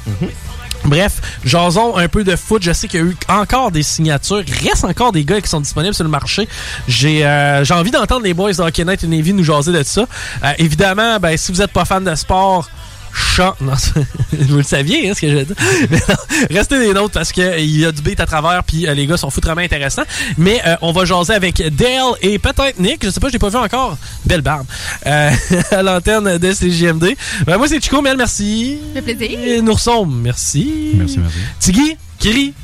Bref, 0.87 1.21
jason 1.45 1.97
un 1.97 2.09
peu 2.09 2.23
de 2.23 2.37
foot. 2.37 2.63
Je 2.63 2.73
sais 2.73 2.87
qu'il 2.87 3.01
y 3.01 3.03
a 3.03 3.07
eu 3.07 3.17
encore 3.29 3.71
des 3.73 3.83
signatures. 3.83 4.43
Il 4.47 4.69
reste 4.69 4.85
encore 4.85 5.13
des 5.13 5.25
gars 5.25 5.41
qui 5.41 5.49
sont 5.49 5.61
disponibles 5.61 5.95
sur 5.95 6.05
le 6.05 6.11
marché. 6.11 6.49
J'ai 6.87 7.27
euh, 7.27 7.65
envie 7.71 7.91
d'entendre 7.91 8.23
les 8.23 8.35
boys 8.35 8.53
de 8.53 8.81
et 8.81 9.07
Navy 9.07 9.33
nous 9.33 9.45
jaser 9.45 9.73
de 9.73 9.83
ça. 9.83 10.07
Euh, 10.45 10.53
évidemment, 10.59 11.19
ben, 11.19 11.37
si 11.37 11.53
vous 11.53 11.59
n'êtes 11.59 11.73
pas 11.73 11.85
fan 11.85 12.05
de 12.05 12.15
sport, 12.15 12.69
chant. 13.17 13.55
Non, 13.61 13.73
vous 14.33 14.57
le 14.59 14.63
saviez, 14.63 15.09
hein, 15.09 15.15
ce 15.15 15.21
que 15.21 15.29
j'ai 15.29 15.45
dit. 15.45 15.55
Mais 15.91 15.99
non, 16.09 16.15
restez 16.51 16.79
des 16.79 16.93
nôtres 16.93 17.15
parce 17.15 17.33
qu'il 17.33 17.79
y 17.79 17.85
a 17.85 17.93
du 17.93 18.03
beat 18.03 18.21
à 18.21 18.27
travers 18.27 18.63
puis 18.65 18.87
euh, 18.87 18.95
les 18.95 19.07
gars 19.07 19.17
sont 19.17 19.31
foutrement 19.31 19.61
intéressants. 19.61 20.05
Mais 20.37 20.61
euh, 20.67 20.77
on 20.83 20.93
va 20.93 21.05
jaser 21.05 21.35
avec 21.35 21.63
Dale 21.75 22.13
et 22.23 22.39
peut-être 22.39 22.79
Nick. 22.79 23.05
Je 23.05 23.11
sais 23.11 23.21
pas, 23.21 23.29
je 23.29 23.33
l'ai 23.33 23.39
pas 23.39 23.49
vu 23.49 23.57
encore. 23.57 23.97
Belle 24.25 24.43
barbe. 24.43 24.67
Euh, 25.07 25.31
à 25.71 25.83
l'antenne 25.83 26.39
de 26.39 26.53
CJMD. 26.53 27.17
Ben, 27.47 27.57
moi, 27.57 27.69
c'est 27.69 27.83
Chico, 27.83 28.03
Mel, 28.03 28.17
merci. 28.17 28.79
Ça 28.95 29.03
fait 29.03 29.15
plaisir. 29.15 29.39
Et 29.41 29.61
Nourson, 29.63 30.05
merci. 30.07 30.93
Merci, 30.95 31.19
merci. 31.19 31.39
Tiggy, 31.61 31.97
Kiri. 32.19 32.55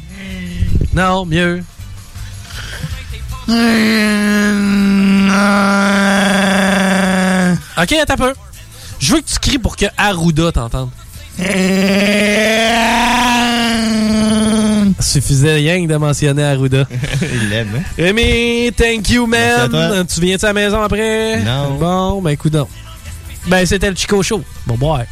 Non, 0.95 1.25
mieux. 1.25 1.63
Ok, 7.79 7.93
attends 7.93 8.15
un 8.15 8.17
peu. 8.17 8.33
Je 9.03 9.15
veux 9.15 9.21
que 9.21 9.27
tu 9.27 9.39
cries 9.41 9.59
pour 9.59 9.75
que 9.77 9.87
Arruda 9.99 10.53
t'entende. 10.53 10.91
Suffisait 15.01 15.55
rien 15.55 15.85
que 15.85 15.91
de 15.93 15.97
mentionner 15.97 16.45
Arruda. 16.45 16.87
Il 17.23 17.49
l'aime, 17.49 17.69
hein? 17.77 17.83
Rémi, 17.99 18.71
thank 18.77 19.11
you, 19.11 19.27
Merci 19.27 19.61
à 19.61 19.69
man. 19.69 19.91
toi. 19.91 20.05
Tu 20.05 20.21
viens-tu 20.21 20.45
à 20.45 20.49
la 20.49 20.53
maison 20.55 20.81
après? 20.83 21.41
Non. 21.43 21.75
Bon, 21.81 22.23
ben 22.23 22.31
écoute 22.31 22.53
donc. 22.53 22.69
Ben, 23.49 23.67
c'était 23.67 23.91
le 23.91 23.97
Chico 23.97 24.23
Show. 24.23 24.41
Bon, 24.67 24.77
boy. 24.77 25.03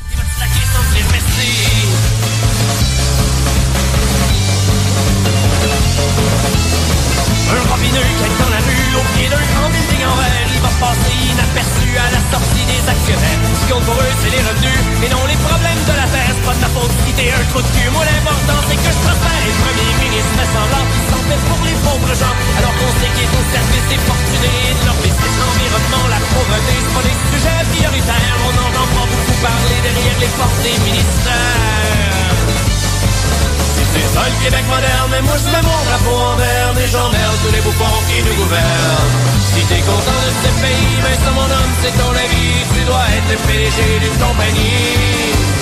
Trou 17.50 17.60
de 17.60 17.70
cul 17.74 17.90
Moi 17.90 18.04
l'important 18.06 18.60
c'est 18.66 18.78
que 18.78 18.90
je 18.94 19.00
prospère 19.02 19.42
Et 19.42 19.50
le 19.50 19.58
premier 19.66 19.90
ministre 20.06 20.32
fait 20.38 20.50
semblant 20.54 20.86
s'en 21.10 21.22
fait 21.26 21.42
pour 21.50 21.60
les 21.66 21.76
pauvres 21.82 22.14
gens. 22.14 22.34
Alors 22.58 22.74
qu'on 22.78 22.92
sait 23.02 23.10
qu'il 23.14 23.26
est 23.26 23.34
au 23.34 23.44
service 23.50 23.86
des 23.90 24.00
fortunés 24.06 24.66
de 24.78 24.82
leur 24.86 24.98
business 25.02 25.34
L'environnement, 25.42 26.06
la 26.14 26.20
pauvreté, 26.30 26.74
c'est 26.78 26.94
pas 26.94 27.04
des 27.10 27.18
sujets 27.30 27.62
prioritaires. 27.74 28.36
On 28.46 28.54
en 28.54 28.70
entend 28.70 29.06
beaucoup 29.10 29.38
parler 29.42 29.78
derrière 29.82 30.18
les 30.22 30.32
portes 30.38 30.60
des 30.62 30.76
ministères 30.86 31.80
c'est 33.90 34.14
ça 34.14 34.22
le 34.22 34.44
Québec 34.44 34.64
moderne, 34.70 35.08
mais 35.10 35.20
moi 35.22 35.34
je 35.34 35.50
mets 35.50 35.66
mon 35.66 35.80
drapeau 35.82 36.14
en 36.14 36.36
vert 36.36 36.74
Des 36.74 36.86
j'emmerde 36.86 37.36
tous 37.42 37.52
les 37.52 37.60
bouffons 37.60 37.98
qui 38.06 38.22
nous 38.22 38.36
gouvernent. 38.38 39.10
Si 39.42 39.66
t'es 39.66 39.82
content 39.82 40.20
de 40.22 40.30
ce 40.30 40.50
pays, 40.62 40.94
ben 41.02 41.16
ça 41.18 41.30
mon 41.34 41.42
homme, 41.42 41.72
c'est 41.82 41.94
ton 41.98 42.14
avis 42.14 42.54
Tu 42.70 42.84
dois 42.86 43.02
être 43.02 43.28
le 43.34 43.38
PDG 43.50 43.98
d'une 43.98 44.18
compagnie 44.22 45.59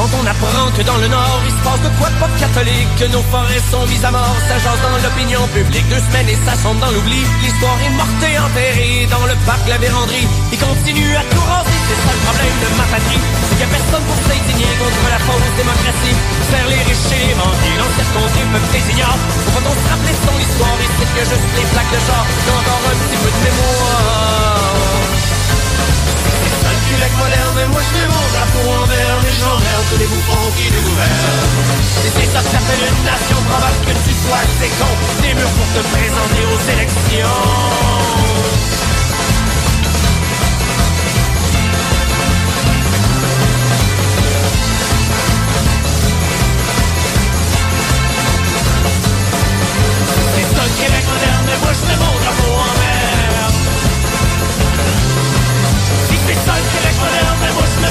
Quand 0.00 0.16
on 0.16 0.24
apprend 0.24 0.72
que 0.72 0.80
dans 0.80 0.96
le 0.96 1.12
Nord, 1.12 1.44
il 1.44 1.52
se 1.52 1.60
passe 1.60 1.82
de 1.84 1.92
quoi 2.00 2.08
de 2.08 2.16
pas 2.16 2.32
catholique, 2.40 2.88
que 2.96 3.04
nos 3.12 3.20
forêts 3.28 3.60
sont 3.68 3.84
mises 3.84 4.00
à 4.00 4.08
mort, 4.08 4.32
ça 4.48 4.56
jase 4.56 4.80
dans 4.80 4.96
l'opinion 4.96 5.44
publique. 5.52 5.84
Deux 5.92 6.00
semaines 6.08 6.32
et 6.32 6.40
ça 6.40 6.56
sombre 6.56 6.80
dans 6.80 6.88
l'oubli. 6.88 7.20
L'histoire 7.44 7.76
est 7.84 7.92
morte 8.00 8.24
et 8.24 8.32
enterrée 8.40 9.04
dans 9.12 9.28
le 9.28 9.36
parc 9.44 9.60
La 9.68 9.76
Vérandrie. 9.76 10.24
Il 10.56 10.56
continue 10.56 11.12
à 11.20 11.24
tout 11.28 11.44
raser, 11.44 11.80
c'est 11.84 12.00
ça 12.00 12.16
le 12.16 12.22
problème 12.24 12.56
de 12.64 12.68
ma 12.80 12.86
patrie. 12.88 13.20
C'est 13.20 13.56
qu'il 13.60 13.60
y 13.60 13.68
a 13.68 13.72
personne 13.76 14.04
pour 14.08 14.18
s'indigner 14.24 14.72
contre 14.80 15.04
la 15.04 15.20
fausse 15.20 15.52
démocratie. 15.60 16.16
Faire 16.48 16.68
les 16.72 16.80
riches 16.80 17.12
et 17.12 17.20
les 17.20 17.36
bandits, 17.36 17.76
l'ancienne 17.76 18.12
comté 18.16 18.40
peuvent 18.56 18.72
les 18.72 18.86
ignorer. 18.96 19.20
Pourquoi 19.52 19.68
on 19.68 19.76
se 19.76 19.84
rappeler 19.84 20.16
son 20.16 20.36
histoire 20.40 20.80
et 20.80 20.90
c'est 20.96 21.10
que 21.12 21.22
juste 21.28 21.50
les 21.60 21.68
plaques 21.76 21.92
de 21.92 22.00
ont 22.00 22.56
encore 22.56 22.84
un 22.88 22.96
petit 23.04 23.18
peu 23.20 23.28
de 23.36 23.40
mémoire. 23.44 24.69
Québec 26.90 27.12
moderne, 27.18 27.54
mais 27.54 27.68
moi 27.68 27.80
je 27.86 27.90
fais 27.94 28.08
mon 28.10 28.26
drapeau 28.34 28.66
en 28.82 28.84
vert, 28.86 29.18
mais 29.22 29.34
j'emmerde 29.38 29.84
tous 29.90 29.98
les 30.02 30.10
bouffons 30.10 30.50
qui 30.56 30.66
nous 30.74 30.82
gouvernent. 30.82 31.46
C'est 32.02 32.28
ça 32.34 32.40
que 32.42 32.50
s'appelle 32.50 32.82
une 32.82 33.04
nation 33.06 33.38
probable 33.46 33.78
que 33.86 33.94
tu 34.04 34.12
sois 34.26 34.42
c'est 34.58 34.72
con, 34.74 34.90
des 35.22 35.34
murs 35.34 35.54
pour 35.54 35.68
te 35.70 35.82
présenter 35.94 36.42
aux 36.50 36.62
élections. 36.74 37.80
Québec 50.80 51.04
moderne, 51.12 51.44
mais 51.46 51.58
moi 51.58 51.72
je 51.72 51.82
fais 51.86 51.96
mon 51.96 52.14
drapeau 52.20 52.59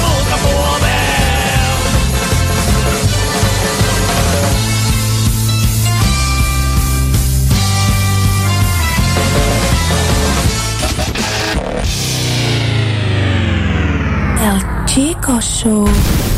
mon 0.00 0.22
drapeau 0.24 0.56
en 0.66 0.78
vert. 0.80 1.10
El 14.42 14.58
Chico 14.86 15.40
Show. 15.40 16.29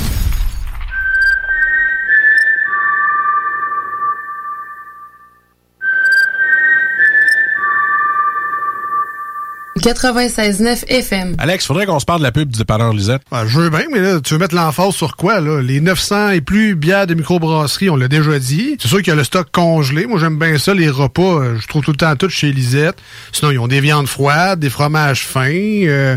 FM. 9.84 11.34
Alex, 11.38 11.66
faudrait 11.66 11.86
qu'on 11.86 11.98
se 11.98 12.04
parle 12.04 12.20
de 12.20 12.24
la 12.24 12.30
pub 12.32 12.48
du 12.50 12.58
dépanneur 12.58 12.92
Lisette. 12.92 13.22
Ah, 13.32 13.44
je 13.46 13.58
veux 13.60 13.70
bien, 13.70 13.84
mais 13.92 13.98
là, 14.00 14.20
tu 14.20 14.34
veux 14.34 14.38
mettre 14.38 14.54
l'emphase 14.54 14.94
sur 14.94 15.16
quoi, 15.16 15.40
là? 15.40 15.60
Les 15.60 15.80
900 15.80 16.30
et 16.30 16.40
plus 16.40 16.74
bières 16.76 17.06
de 17.06 17.14
microbrasserie, 17.14 17.90
on 17.90 17.96
l'a 17.96 18.06
déjà 18.08 18.38
dit. 18.38 18.76
C'est 18.80 18.88
sûr 18.88 18.98
qu'il 18.98 19.08
y 19.08 19.10
a 19.10 19.14
le 19.16 19.24
stock 19.24 19.48
congelé. 19.50 20.06
Moi, 20.06 20.20
j'aime 20.20 20.38
bien 20.38 20.56
ça, 20.58 20.72
les 20.74 20.88
repas. 20.88 21.22
euh, 21.40 21.56
Je 21.60 21.66
trouve 21.66 21.82
tout 21.82 21.90
le 21.90 21.96
temps 21.96 22.14
tout 22.16 22.28
chez 22.28 22.52
Lisette. 22.52 22.96
Sinon, 23.32 23.50
ils 23.50 23.58
ont 23.58 23.66
des 23.68 23.80
viandes 23.80 24.06
froides, 24.06 24.60
des 24.60 24.70
fromages 24.70 25.26
fins, 25.26 25.50
euh, 25.50 26.16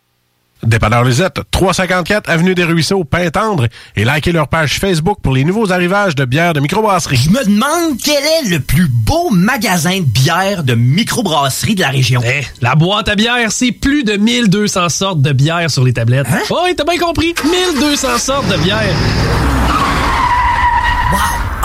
Dépanneur 0.63 1.03
Lisette, 1.03 1.41
354 1.51 2.29
Avenue 2.29 2.55
des 2.55 2.63
Ruisseaux, 2.63 3.03
Pintendre, 3.03 3.67
et 3.95 4.05
likez 4.05 4.31
leur 4.31 4.47
page 4.47 4.79
Facebook 4.79 5.19
pour 5.21 5.33
les 5.33 5.43
nouveaux 5.43 5.71
arrivages 5.71 6.15
de 6.15 6.25
bières 6.25 6.53
de 6.53 6.59
microbrasserie. 6.59 7.17
Je 7.17 7.29
me 7.29 7.43
demande 7.45 7.99
quel 8.03 8.23
est 8.23 8.49
le 8.49 8.59
plus 8.59 8.87
beau 8.87 9.29
magasin 9.31 9.99
de 9.99 10.05
bière 10.05 10.63
de 10.63 10.75
microbrasserie 10.75 11.75
de 11.75 11.81
la 11.81 11.89
région. 11.89 12.21
Eh, 12.23 12.45
la 12.61 12.75
boîte 12.75 13.09
à 13.09 13.15
bière, 13.15 13.51
c'est 13.51 13.71
plus 13.71 14.03
de 14.03 14.13
1200 14.13 14.89
sortes 14.89 15.21
de 15.21 15.31
bière 15.31 15.69
sur 15.69 15.83
les 15.83 15.93
tablettes. 15.93 16.27
Hein? 16.31 16.41
Oh, 16.49 16.59
oui, 16.63 16.75
t'as 16.75 16.83
bien 16.83 16.99
compris. 16.99 17.33
1200 17.79 18.17
sortes 18.17 18.47
de 18.47 18.57
bière. 18.57 18.95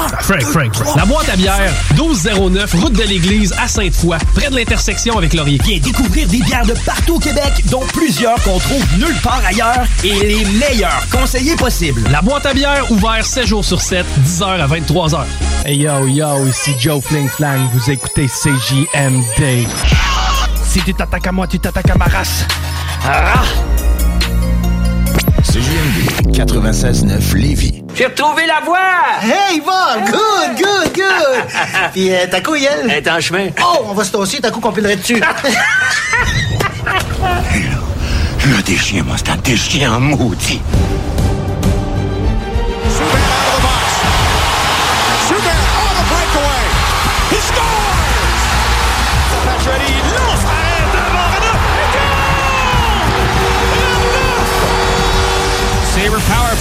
Frank, 0.08 0.42
Frank, 0.42 0.74
Frank. 0.74 0.96
La 0.96 1.04
boîte 1.04 1.28
à 1.28 1.36
bière, 1.36 1.72
1209, 1.94 2.74
route 2.74 2.92
de 2.92 3.02
l'église 3.02 3.52
à 3.58 3.66
Sainte-Foy, 3.66 4.18
près 4.34 4.50
de 4.50 4.56
l'intersection 4.56 5.18
avec 5.18 5.34
Laurier. 5.34 5.60
Viens 5.64 5.78
découvrir 5.78 6.28
des 6.28 6.38
bières 6.38 6.66
de 6.66 6.74
partout 6.84 7.16
au 7.16 7.18
Québec, 7.18 7.64
dont 7.70 7.84
plusieurs 7.92 8.40
qu'on 8.42 8.58
trouve 8.58 8.84
nulle 8.98 9.16
part 9.22 9.42
ailleurs 9.46 9.84
et 10.04 10.14
les 10.14 10.44
meilleurs 10.44 11.06
conseillers 11.10 11.56
possibles. 11.56 12.02
La 12.10 12.22
boîte 12.22 12.46
à 12.46 12.54
bière, 12.54 12.90
ouvert 12.90 13.24
7 13.24 13.46
jours 13.46 13.64
sur 13.64 13.80
7, 13.80 14.06
10h 14.24 14.44
à 14.44 14.66
23h. 14.66 15.24
Hey 15.64 15.78
yo 15.78 16.06
yo, 16.06 16.46
ici 16.46 16.74
Joe 16.78 17.02
Fling 17.02 17.28
Flang, 17.28 17.68
vous 17.72 17.90
écoutez 17.90 18.26
CJMD. 18.26 19.66
Si 20.64 20.80
tu 20.82 20.94
t'attaques 20.94 21.26
à 21.26 21.32
moi, 21.32 21.46
tu 21.46 21.58
t'attaques 21.58 21.90
à 21.90 21.96
ma 21.96 22.04
race. 22.04 22.44
Ah! 23.04 23.42
CJMD 25.52 26.32
96.9 26.32 27.36
Lévis. 27.36 27.84
J'ai 27.94 28.06
retrouvé 28.06 28.42
la 28.46 28.60
voie! 28.64 28.78
Hey, 29.22 29.58
Yvonne! 29.58 30.04
Good, 30.06 30.56
good, 30.58 30.92
good! 30.92 31.44
Puis 31.92 32.12
euh, 32.12 32.26
ta 32.26 32.40
couille, 32.40 32.64
elle? 32.64 32.90
Elle 32.90 33.04
est 33.04 33.08
en 33.08 33.20
chemin. 33.20 33.48
Oh, 33.62 33.84
on 33.88 33.94
va 33.94 34.02
se 34.04 34.10
tosser, 34.10 34.40
ta 34.40 34.50
couille 34.50 34.62
qu'on 34.62 34.72
pilerait 34.72 34.96
dessus. 34.96 35.20
Le 38.44 38.62
déchien, 38.62 39.02
moi, 39.04 39.16
c'est 39.18 39.30
un 39.30 39.36
déchien 39.36 39.98
maudit. 39.98 40.60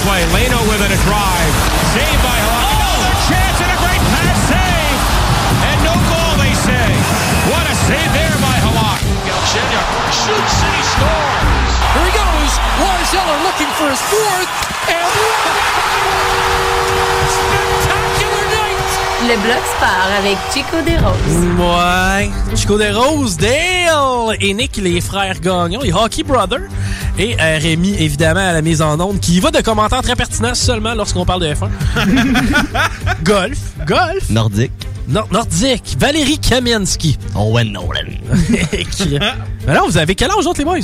Play. 0.05 0.21
Leno 0.29 0.61
with 0.69 0.81
it, 0.85 0.91
a 0.93 0.99
drive. 1.01 1.53
Saved 1.97 2.21
by 2.21 2.37
Halak. 2.45 2.61
Oh! 2.61 2.85
Another 2.85 3.17
chance 3.25 3.57
and 3.57 3.71
a 3.73 3.79
great 3.81 4.03
pass 4.13 4.37
save. 4.53 4.99
And 5.65 5.77
no 5.81 5.95
goal, 5.97 6.33
they 6.37 6.53
say. 6.53 6.89
What 7.49 7.65
a 7.65 7.75
save 7.89 8.11
there 8.13 8.37
by 8.37 8.55
Halak. 8.61 9.01
Galchenyuk 9.25 9.89
shoots 10.13 10.57
and 10.61 10.73
he 10.77 10.83
scores. 10.93 11.73
Here 11.97 12.05
he 12.05 12.13
goes. 12.13 12.51
Lars 12.85 13.11
Eller 13.17 13.39
looking 13.49 13.71
for 13.81 13.89
his 13.89 14.01
fourth. 14.05 14.49
And 14.93 15.09
spectacular 15.09 16.45
night. 16.45 16.54
Le 19.27 19.35
bloc 19.41 19.61
sport 19.75 20.09
avec 20.19 20.37
Chico 20.53 20.81
des 20.85 20.97
Roses. 20.97 21.45
Ouais. 21.57 22.29
Chico 22.55 22.77
des 22.77 22.91
Roses, 22.91 23.37
Dale 23.37 24.37
et 24.39 24.53
Nick, 24.53 24.77
les 24.77 25.01
frères 25.01 25.39
Gagnon, 25.39 25.79
les 25.81 25.91
Hockey 25.91 26.23
Brothers. 26.23 26.67
Et 27.17 27.35
euh, 27.39 27.57
Rémi, 27.59 27.95
évidemment, 27.97 28.47
à 28.47 28.53
la 28.53 28.61
mise 28.61 28.81
en 28.81 28.99
onde, 28.99 29.19
qui 29.19 29.39
va 29.39 29.49
de 29.51 29.61
commentaires 29.61 30.01
très 30.03 30.15
pertinents 30.15 30.53
seulement 30.53 30.93
lorsqu'on 30.93 31.25
parle 31.25 31.41
de 31.41 31.53
F1. 31.53 31.69
golf. 33.23 33.57
Golf. 33.87 34.29
Nordique. 34.29 34.71
Nor- 35.07 35.27
nordique. 35.31 35.95
Valérie 35.99 36.37
Kamienski. 36.39 37.17
Owen 37.35 37.71
Nolan. 37.71 38.01
Alors, 39.67 39.87
vous 39.87 39.97
avez 39.97 40.13
quel 40.15 40.29
âge, 40.31 40.45
autres, 40.45 40.59
les 40.59 40.65
boys? 40.65 40.77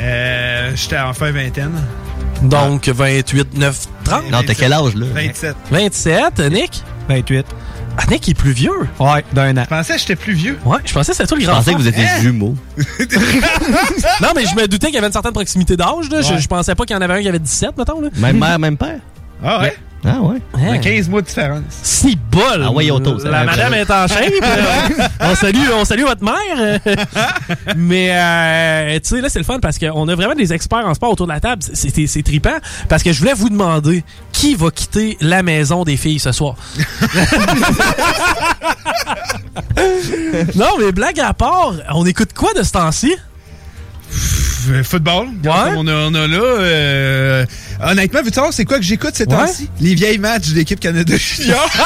Euh, 0.00 0.72
J'étais 0.74 0.98
en 0.98 1.14
fin 1.14 1.30
vingtaine. 1.30 1.72
Donc, 2.42 2.88
28, 2.88 3.56
9, 3.56 3.78
30? 4.04 4.30
Non, 4.30 4.38
t'as 4.46 4.54
quel 4.54 4.72
âge, 4.72 4.94
là? 4.96 5.06
27. 5.14 5.56
27, 5.70 6.38
Nick? 6.50 6.82
28. 7.10 7.46
Ah, 7.98 8.02
Nick 8.10 8.28
est 8.28 8.34
plus 8.34 8.52
vieux. 8.52 8.70
Ouais, 8.98 9.24
d'un 9.32 9.56
an. 9.56 9.62
Je 9.64 9.68
pensais 9.68 9.92
que 9.94 9.98
j'étais 10.00 10.16
plus 10.16 10.32
vieux. 10.32 10.58
Ouais, 10.64 10.78
je 10.84 10.92
pensais 10.92 11.12
que 11.12 11.16
c'était 11.16 11.26
toi 11.26 11.36
le 11.36 11.42
Je 11.42 11.48
grand 11.48 11.56
pensais 11.58 11.72
que 11.72 11.78
vous 11.78 11.88
étiez 11.88 12.04
Hein? 12.04 12.20
jumeaux. 12.20 12.54
non, 14.22 14.28
mais 14.34 14.44
je 14.46 14.54
me 14.54 14.66
doutais 14.68 14.86
qu'il 14.86 14.94
y 14.94 14.98
avait 14.98 15.06
une 15.08 15.12
certaine 15.12 15.32
proximité 15.32 15.76
d'âge. 15.76 16.08
là. 16.10 16.22
Je, 16.22 16.32
Ouais. 16.32 16.38
je 16.38 16.48
pensais 16.48 16.74
pas 16.74 16.84
qu'il 16.84 16.94
y 16.94 16.98
en 16.98 17.02
avait 17.02 17.14
un 17.14 17.20
qui 17.20 17.28
avait 17.28 17.38
17, 17.38 17.76
mettons. 17.76 18.00
Là. 18.00 18.08
Même 18.16 18.38
mère, 18.38 18.58
même 18.58 18.76
père. 18.76 19.00
Ah 19.44 19.60
ouais? 19.60 19.74
Ah 20.04 20.20
ouais? 20.22 20.38
A 20.70 20.78
15 20.78 21.08
mois 21.10 21.20
de 21.20 21.26
différence. 21.26 21.60
Si 21.82 22.16
bol! 22.30 22.62
Ah 22.64 22.70
ouais, 22.72 22.90
auto, 22.90 23.18
La 23.18 23.44
madame 23.44 23.74
est 23.74 23.90
en 23.90 24.06
shape. 24.08 24.32
euh, 24.42 25.04
on, 25.20 25.34
salue, 25.34 25.68
on 25.74 25.84
salue 25.84 26.04
votre 26.04 26.24
mère. 26.24 26.80
Mais, 27.76 28.08
euh, 28.12 28.98
tu 29.00 29.08
sais, 29.08 29.20
là, 29.20 29.28
c'est 29.28 29.38
le 29.40 29.44
fun 29.44 29.58
parce 29.60 29.78
qu'on 29.78 30.08
a 30.08 30.14
vraiment 30.14 30.34
des 30.34 30.54
experts 30.54 30.86
en 30.86 30.94
sport 30.94 31.12
autour 31.12 31.26
de 31.26 31.32
la 31.32 31.40
table. 31.40 31.62
C'est- 31.72 31.90
C'est 31.94 32.06
c'est 32.06 32.22
trippant 32.22 32.56
parce 32.88 33.02
que 33.02 33.12
je 33.12 33.18
voulais 33.18 33.34
vous 33.34 33.50
demander 33.50 34.02
qui 34.32 34.54
va 34.54 34.70
quitter 34.70 35.18
la 35.20 35.42
maison 35.42 35.84
des 35.84 35.98
filles 35.98 36.18
ce 36.18 36.32
soir? 36.32 36.54
non, 40.54 40.68
mais 40.78 40.92
blague 40.92 41.20
à 41.20 41.34
part, 41.34 41.74
on 41.94 42.06
écoute 42.06 42.32
quoi 42.32 42.54
de 42.54 42.62
ce 42.62 42.72
temps-ci? 42.72 43.14
Euh, 44.70 44.82
Football, 44.84 45.28
comme 45.42 45.76
on, 45.78 45.86
a, 45.86 45.92
on 45.92 46.14
a 46.14 46.26
là. 46.26 46.38
euh, 46.38 47.46
honnêtement, 47.82 48.20
savoir 48.32 48.52
c'est 48.52 48.64
quoi 48.66 48.76
que 48.78 48.84
j'écoute 48.84 49.12
ces 49.14 49.24
Ouais. 49.24 49.36
temps-ci? 49.36 49.70
Les 49.80 49.94
vieilles 49.94 50.18
matchs 50.18 50.50
de 50.50 50.56
l'équipe 50.56 50.78
Canada 50.80 51.14
Junior. 51.16 51.66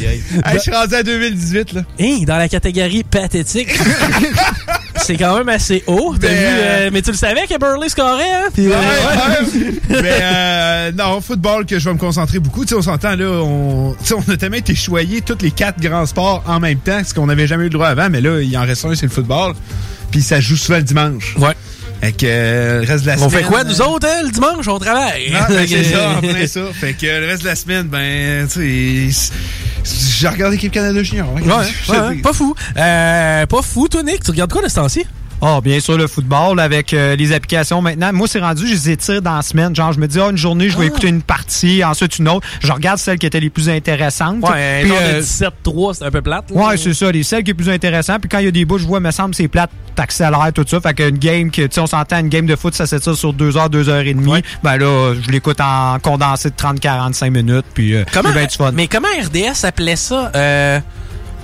Hey, 0.00 0.20
je 0.54 0.58
suis 0.58 0.70
rendu 0.72 0.94
à 0.94 1.02
2018, 1.02 1.72
là. 1.72 1.82
Hein, 2.00 2.18
dans 2.26 2.36
la 2.36 2.48
catégorie 2.48 3.04
pathétique. 3.04 3.68
c'est 4.96 5.16
quand 5.16 5.36
même 5.38 5.48
assez 5.48 5.82
haut. 5.86 6.14
T'as 6.20 6.28
Mais, 6.28 6.34
vu, 6.34 6.44
euh, 6.46 6.90
mais 6.92 7.02
tu 7.02 7.10
le 7.10 7.16
savais 7.16 7.46
que 7.46 7.58
Burley 7.58 7.88
scorait, 7.88 8.32
hein? 8.32 8.48
Ouais, 8.56 8.66
ouais. 8.68 9.72
Mais 10.02 10.18
euh, 10.22 10.92
non, 10.92 11.20
football 11.20 11.64
que 11.66 11.78
je 11.78 11.84
vais 11.88 11.94
me 11.94 11.98
concentrer 11.98 12.38
beaucoup. 12.38 12.62
Tu 12.64 12.70
sais, 12.70 12.74
on 12.74 12.82
s'entend 12.82 13.16
là, 13.16 13.26
on, 13.42 13.94
on 13.96 14.32
a 14.32 14.36
tellement 14.36 14.56
été 14.56 14.74
choyés 14.74 15.20
tous 15.22 15.38
les 15.40 15.50
quatre 15.50 15.80
grands 15.80 16.06
sports 16.06 16.42
en 16.46 16.60
même 16.60 16.78
temps, 16.78 17.00
ce 17.04 17.14
qu'on 17.14 17.26
n'avait 17.26 17.46
jamais 17.46 17.62
eu 17.64 17.68
le 17.68 17.70
droit 17.74 17.88
avant. 17.88 18.08
Mais 18.10 18.20
là, 18.20 18.40
il 18.40 18.56
en 18.58 18.62
reste 18.62 18.84
un, 18.84 18.94
c'est 18.94 19.06
le 19.06 19.12
football. 19.12 19.54
Puis 20.14 20.22
ça 20.22 20.40
joue 20.40 20.56
souvent 20.56 20.78
le 20.78 20.84
dimanche. 20.84 21.34
Ouais. 21.38 21.54
Fait 22.00 22.12
que 22.12 22.18
euh, 22.24 22.82
le 22.82 22.86
reste 22.86 23.02
de 23.02 23.08
la 23.08 23.14
On 23.16 23.28
semaine. 23.28 23.30
fait 23.42 23.48
quoi, 23.48 23.64
nous 23.64 23.80
autres, 23.82 24.06
hein, 24.06 24.22
le 24.22 24.30
dimanche? 24.30 24.68
On 24.68 24.78
travaille. 24.78 25.32
Ah, 25.34 25.46
ben, 25.48 25.66
c'est 25.66 25.82
ça, 25.82 26.18
plein 26.22 26.46
ça. 26.46 26.60
Fait 26.72 26.92
que 26.92 27.04
le 27.06 27.26
reste 27.26 27.42
de 27.42 27.48
la 27.48 27.56
semaine, 27.56 27.88
ben, 27.88 28.46
tu 28.46 29.10
sais, 29.10 29.32
j'ai 30.20 30.28
regardé 30.28 30.54
l'équipe 30.54 30.70
Canada 30.72 31.02
Junior. 31.02 31.28
hein. 31.36 31.40
Ouais, 31.42 31.98
ouais, 31.98 32.14
dis. 32.16 32.22
pas 32.22 32.32
fou. 32.32 32.54
Euh, 32.76 33.46
pas 33.46 33.62
fou, 33.62 33.88
toi, 33.88 34.04
Nick. 34.04 34.22
Tu 34.22 34.30
regardes 34.30 34.52
quoi 34.52 34.62
de 34.62 34.68
ce 34.68 34.76
temps-ci? 34.76 35.04
Ah, 35.46 35.60
bien 35.60 35.78
sûr, 35.78 35.98
le 35.98 36.06
football 36.06 36.58
avec 36.58 36.94
euh, 36.94 37.16
les 37.16 37.32
applications 37.32 37.82
maintenant. 37.82 38.10
Moi, 38.14 38.26
c'est 38.26 38.40
rendu, 38.40 38.66
je 38.66 38.72
les 38.72 38.90
étire 38.90 39.20
dans 39.20 39.36
la 39.36 39.42
semaine. 39.42 39.76
Genre, 39.76 39.92
je 39.92 40.00
me 40.00 40.08
dis, 40.08 40.18
ah, 40.18 40.30
une 40.30 40.38
journée, 40.38 40.70
je 40.70 40.78
vais 40.78 40.86
écouter 40.86 41.08
une 41.08 41.20
partie, 41.20 41.84
ensuite 41.84 42.18
une 42.18 42.28
autre. 42.30 42.46
Je 42.60 42.72
regarde 42.72 42.98
celles 42.98 43.18
qui 43.18 43.26
étaient 43.26 43.40
les 43.40 43.50
plus 43.50 43.68
intéressantes. 43.68 44.42
Ouais, 44.42 44.82
Puis, 44.84 44.92
euh, 44.92 45.18
de 45.20 45.22
17-3, 45.22 45.94
c'est 45.98 46.04
un 46.06 46.10
peu 46.10 46.22
plate. 46.22 46.50
là. 46.50 46.68
Ouais, 46.68 46.76
c'est 46.78 46.94
ça, 46.94 47.12
les 47.12 47.22
celles 47.22 47.44
qui 47.44 47.50
est 47.50 47.54
plus 47.54 47.68
intéressant. 47.68 48.18
Puis 48.18 48.28
quand 48.30 48.38
il 48.38 48.46
y 48.46 48.48
a 48.48 48.52
des 48.52 48.64
bouts, 48.64 48.78
je 48.78 48.86
vois, 48.86 49.00
me 49.00 49.10
semble, 49.10 49.34
c'est 49.34 49.48
plate, 49.48 49.70
t'accélères, 49.94 50.50
tout 50.54 50.64
ça. 50.66 50.80
Fait 50.80 50.94
qu'une 50.94 51.18
game, 51.18 51.50
que, 51.50 51.62
tu 51.62 51.68
sais, 51.72 51.80
on 51.80 51.86
s'entend, 51.86 52.20
une 52.20 52.30
game 52.30 52.46
de 52.46 52.56
foot, 52.56 52.74
ça 52.74 52.86
s'étire 52.86 53.14
sur 53.14 53.34
2 53.34 53.58
heures, 53.58 53.68
2 53.68 53.88
heures 53.90 54.00
et 54.00 54.14
demie. 54.14 54.42
Ben 54.62 54.78
là, 54.78 55.14
je 55.20 55.30
l'écoute 55.30 55.60
en 55.60 55.98
condensé 56.00 56.48
de 56.48 56.54
30-45 56.56 57.30
minutes. 57.30 57.66
Puis, 57.74 57.94
euh, 57.94 58.04
Comment, 58.14 58.30
du 58.30 58.56
fun. 58.56 58.72
mais 58.72 58.88
comment 58.88 59.08
RDS 59.08 59.64
appelait 59.66 59.96
ça? 59.96 60.32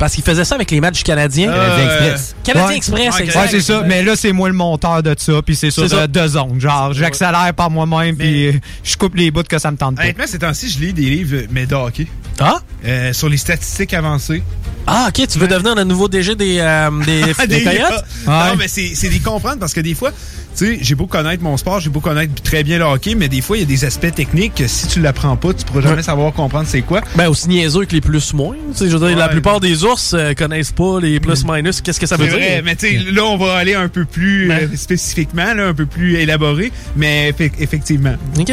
Euh, 0.00 0.04
parce 0.06 0.14
qu'il 0.14 0.24
faisait 0.24 0.44
ça 0.44 0.54
avec 0.54 0.70
les 0.70 0.80
matchs 0.80 1.02
canadiens. 1.02 1.52
Canadien 1.52 1.84
Express. 1.84 2.34
Canadien 2.42 2.68
Ouais. 2.68 2.76
Express, 2.76 3.14
Ouais, 3.16 3.24
exact. 3.24 3.48
c'est 3.50 3.60
ça. 3.60 3.82
Mais 3.86 4.02
là, 4.02 4.16
c'est 4.16 4.32
moi 4.32 4.48
le 4.48 4.54
monteur 4.54 5.02
de 5.02 5.14
ça. 5.18 5.42
Puis 5.44 5.56
c'est 5.56 5.70
ça. 5.70 5.82
euh, 5.82 6.06
deux 6.06 6.28
zones. 6.28 6.60
Genre, 6.60 6.92
j'accélère 6.92 7.52
par 7.54 7.70
moi-même. 7.70 8.16
Puis 8.16 8.46
euh, 8.48 8.52
je 8.82 8.96
coupe 8.96 9.14
les 9.16 9.30
bouts 9.30 9.42
que 9.42 9.58
ça 9.58 9.70
me 9.70 9.76
tente 9.76 9.96
pas. 9.96 10.02
Honnêtement, 10.02 10.24
ces 10.26 10.38
temps-ci, 10.38 10.70
je 10.70 10.78
lis 10.80 10.92
des 10.92 11.02
livres, 11.10 11.46
mais 11.50 11.66
de 11.66 11.74
hockey. 11.74 12.06
Ah? 12.40 12.60
Euh, 12.86 13.12
sur 13.12 13.28
les 13.28 13.36
statistiques 13.36 13.92
avancées. 13.94 14.42
Ah, 14.86 15.06
ok, 15.08 15.26
tu 15.28 15.38
veux 15.38 15.46
devenir 15.48 15.74
le 15.74 15.84
nouveau 15.84 16.08
DG 16.08 16.34
des, 16.34 16.56
euh, 16.60 16.90
des, 17.04 17.22
des, 17.46 17.58
Des 17.58 17.64
Coyotes? 17.64 18.04
Non, 18.26 18.56
mais 18.58 18.66
c'est 18.68 18.92
c'est 18.94 19.10
des 19.10 19.20
comprendre 19.20 19.58
parce 19.58 19.74
que 19.74 19.80
des 19.80 19.94
fois, 19.94 20.10
tu 20.60 20.76
sais, 20.76 20.78
j'ai 20.82 20.94
beau 20.94 21.06
connaître 21.06 21.42
mon 21.42 21.56
sport, 21.56 21.80
j'ai 21.80 21.88
beau 21.88 22.00
connaître 22.00 22.34
très 22.42 22.62
bien 22.62 22.78
le 22.78 22.84
hockey, 22.84 23.14
mais 23.14 23.28
des 23.28 23.40
fois, 23.40 23.56
il 23.56 23.60
y 23.60 23.62
a 23.62 23.66
des 23.66 23.84
aspects 23.86 24.14
techniques 24.14 24.54
que 24.56 24.66
si 24.66 24.88
tu 24.88 25.00
l'apprends 25.00 25.36
pas, 25.36 25.54
tu 25.54 25.64
pourras 25.64 25.80
jamais 25.80 25.96
Ouais. 25.96 26.02
savoir 26.02 26.32
comprendre 26.34 26.66
c'est 26.68 26.82
quoi. 26.82 27.00
Ben, 27.16 27.28
aussi 27.28 27.48
niaiseux 27.48 27.84
que 27.86 27.92
les 27.92 28.00
plus-moins. 28.02 28.56
Tu 28.72 28.78
sais, 28.78 28.90
Je 28.90 28.96
veux 28.96 29.08
dire, 29.08 29.16
la 29.16 29.28
plupart 29.28 29.58
des 29.60 29.84
ours 29.84 30.12
euh, 30.14 30.34
connaissent 30.34 30.72
pas 30.72 31.00
les 31.00 31.18
plus-minus. 31.18 31.80
Qu'est-ce 31.80 31.98
que 31.98 32.06
ça 32.06 32.16
veut 32.16 32.26
dire? 32.26 32.36
vrai, 32.36 32.62
mais 32.64 32.76
tu 32.76 32.88
sais, 32.88 33.10
là, 33.10 33.24
on 33.24 33.38
va 33.38 33.54
aller 33.54 33.74
un 33.74 33.88
peu 33.88 34.04
plus 34.04 34.50
euh, 34.50 34.66
spécifiquement, 34.76 35.54
là, 35.54 35.68
un 35.68 35.74
peu 35.74 35.86
plus 35.86 36.16
élaboré, 36.16 36.72
mais 36.96 37.30
effe- 37.32 37.52
effectivement. 37.58 38.14
OK. 38.38 38.52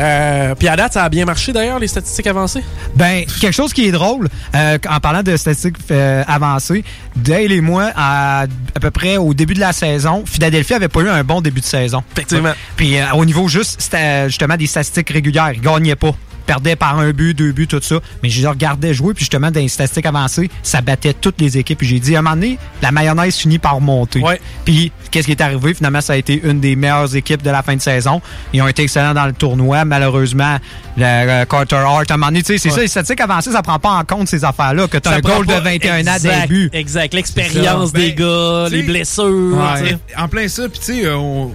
Euh, 0.00 0.54
puis 0.54 0.68
à 0.68 0.76
date, 0.76 0.92
ça 0.92 1.04
a 1.04 1.08
bien 1.08 1.24
marché 1.24 1.52
d'ailleurs, 1.52 1.78
les 1.78 1.88
statistiques 1.88 2.26
avancées? 2.26 2.62
Ben, 2.94 3.24
quelque 3.40 3.52
chose 3.54 3.72
qui 3.72 3.86
est 3.86 3.92
drôle, 3.92 4.28
euh, 4.54 4.78
en 4.88 5.00
parlant 5.00 5.22
de 5.22 5.36
statistiques 5.36 5.76
euh, 5.90 6.22
avancées, 6.26 6.84
Dale 7.16 7.50
et 7.52 7.60
moi, 7.60 7.90
à, 7.96 8.42
à 8.42 8.80
peu 8.80 8.90
près 8.90 9.16
au 9.16 9.34
début 9.34 9.54
de 9.54 9.60
la 9.60 9.72
saison, 9.72 10.22
Philadelphie 10.24 10.74
avait 10.74 10.88
pas 10.88 11.00
eu 11.00 11.08
un 11.08 11.24
bon 11.24 11.37
début 11.40 11.60
de 11.60 11.66
saison. 11.66 12.02
Effectivement. 12.12 12.52
Puis 12.76 12.98
euh, 12.98 13.12
au 13.14 13.24
niveau 13.24 13.48
juste, 13.48 13.80
c'était 13.80 14.28
justement 14.28 14.56
des 14.56 14.66
statistiques 14.66 15.10
régulières. 15.10 15.52
Ils 15.54 15.60
gagnaient 15.60 15.96
pas. 15.96 16.14
Perdait 16.48 16.76
par 16.76 16.98
un 16.98 17.10
but, 17.12 17.34
deux 17.34 17.52
buts, 17.52 17.66
tout 17.66 17.78
ça. 17.82 18.00
Mais 18.22 18.30
je 18.30 18.46
regardais 18.48 18.94
jouer, 18.94 19.12
puis 19.12 19.20
justement, 19.24 19.50
dans 19.50 19.60
les 19.60 19.68
statistiques 19.68 20.06
avancées, 20.06 20.48
ça 20.62 20.80
battait 20.80 21.12
toutes 21.12 21.38
les 21.40 21.58
équipes. 21.58 21.76
Puis 21.78 21.86
j'ai 21.86 22.00
dit, 22.00 22.16
à 22.16 22.20
un 22.20 22.22
moment 22.22 22.36
donné, 22.36 22.58
la 22.80 22.90
mayonnaise 22.90 23.36
finit 23.36 23.58
par 23.58 23.80
monter. 23.82 24.22
Puis, 24.64 24.90
qu'est-ce 25.10 25.26
qui 25.26 25.32
est 25.32 25.40
arrivé? 25.42 25.74
Finalement, 25.74 26.00
ça 26.00 26.14
a 26.14 26.16
été 26.16 26.40
une 26.42 26.58
des 26.58 26.74
meilleures 26.74 27.14
équipes 27.14 27.42
de 27.42 27.50
la 27.50 27.62
fin 27.62 27.76
de 27.76 27.82
saison. 27.82 28.22
Ils 28.54 28.62
ont 28.62 28.66
été 28.68 28.82
excellents 28.82 29.12
dans 29.12 29.26
le 29.26 29.34
tournoi. 29.34 29.84
Malheureusement, 29.84 30.56
le 30.96 31.44
Carter 31.44 31.76
Hart, 31.76 32.10
à 32.10 32.14
un 32.14 32.16
moment 32.16 32.28
donné, 32.28 32.40
tu 32.42 32.46
sais, 32.54 32.58
c'est 32.58 32.70
Ouais. 32.70 32.74
ça, 32.76 32.80
les 32.80 32.88
statistiques 32.88 33.20
avancées, 33.20 33.52
ça 33.52 33.60
prend 33.62 33.78
pas 33.78 33.90
en 33.90 34.04
compte 34.04 34.28
ces 34.28 34.42
affaires-là, 34.42 34.88
que 34.88 34.96
tu 34.96 35.06
as 35.08 35.12
Ça 35.12 35.16
un 35.18 35.20
goal 35.20 35.46
de 35.46 35.52
pas- 35.52 35.60
21 35.60 36.06
ans 36.06 36.14
exact, 36.14 36.40
début. 36.48 36.70
Exact. 36.72 37.12
L'expérience 37.14 37.92
des 37.92 38.14
gars, 38.14 38.64
tu 38.68 38.74
les 38.76 38.82
blessures. 38.84 39.54
Ouais. 39.54 39.96
En 40.16 40.28
plein 40.28 40.48
ça, 40.48 40.68
puis 40.68 40.78
tu 40.78 40.84
sais, 41.02 41.02
euh, 41.04 41.46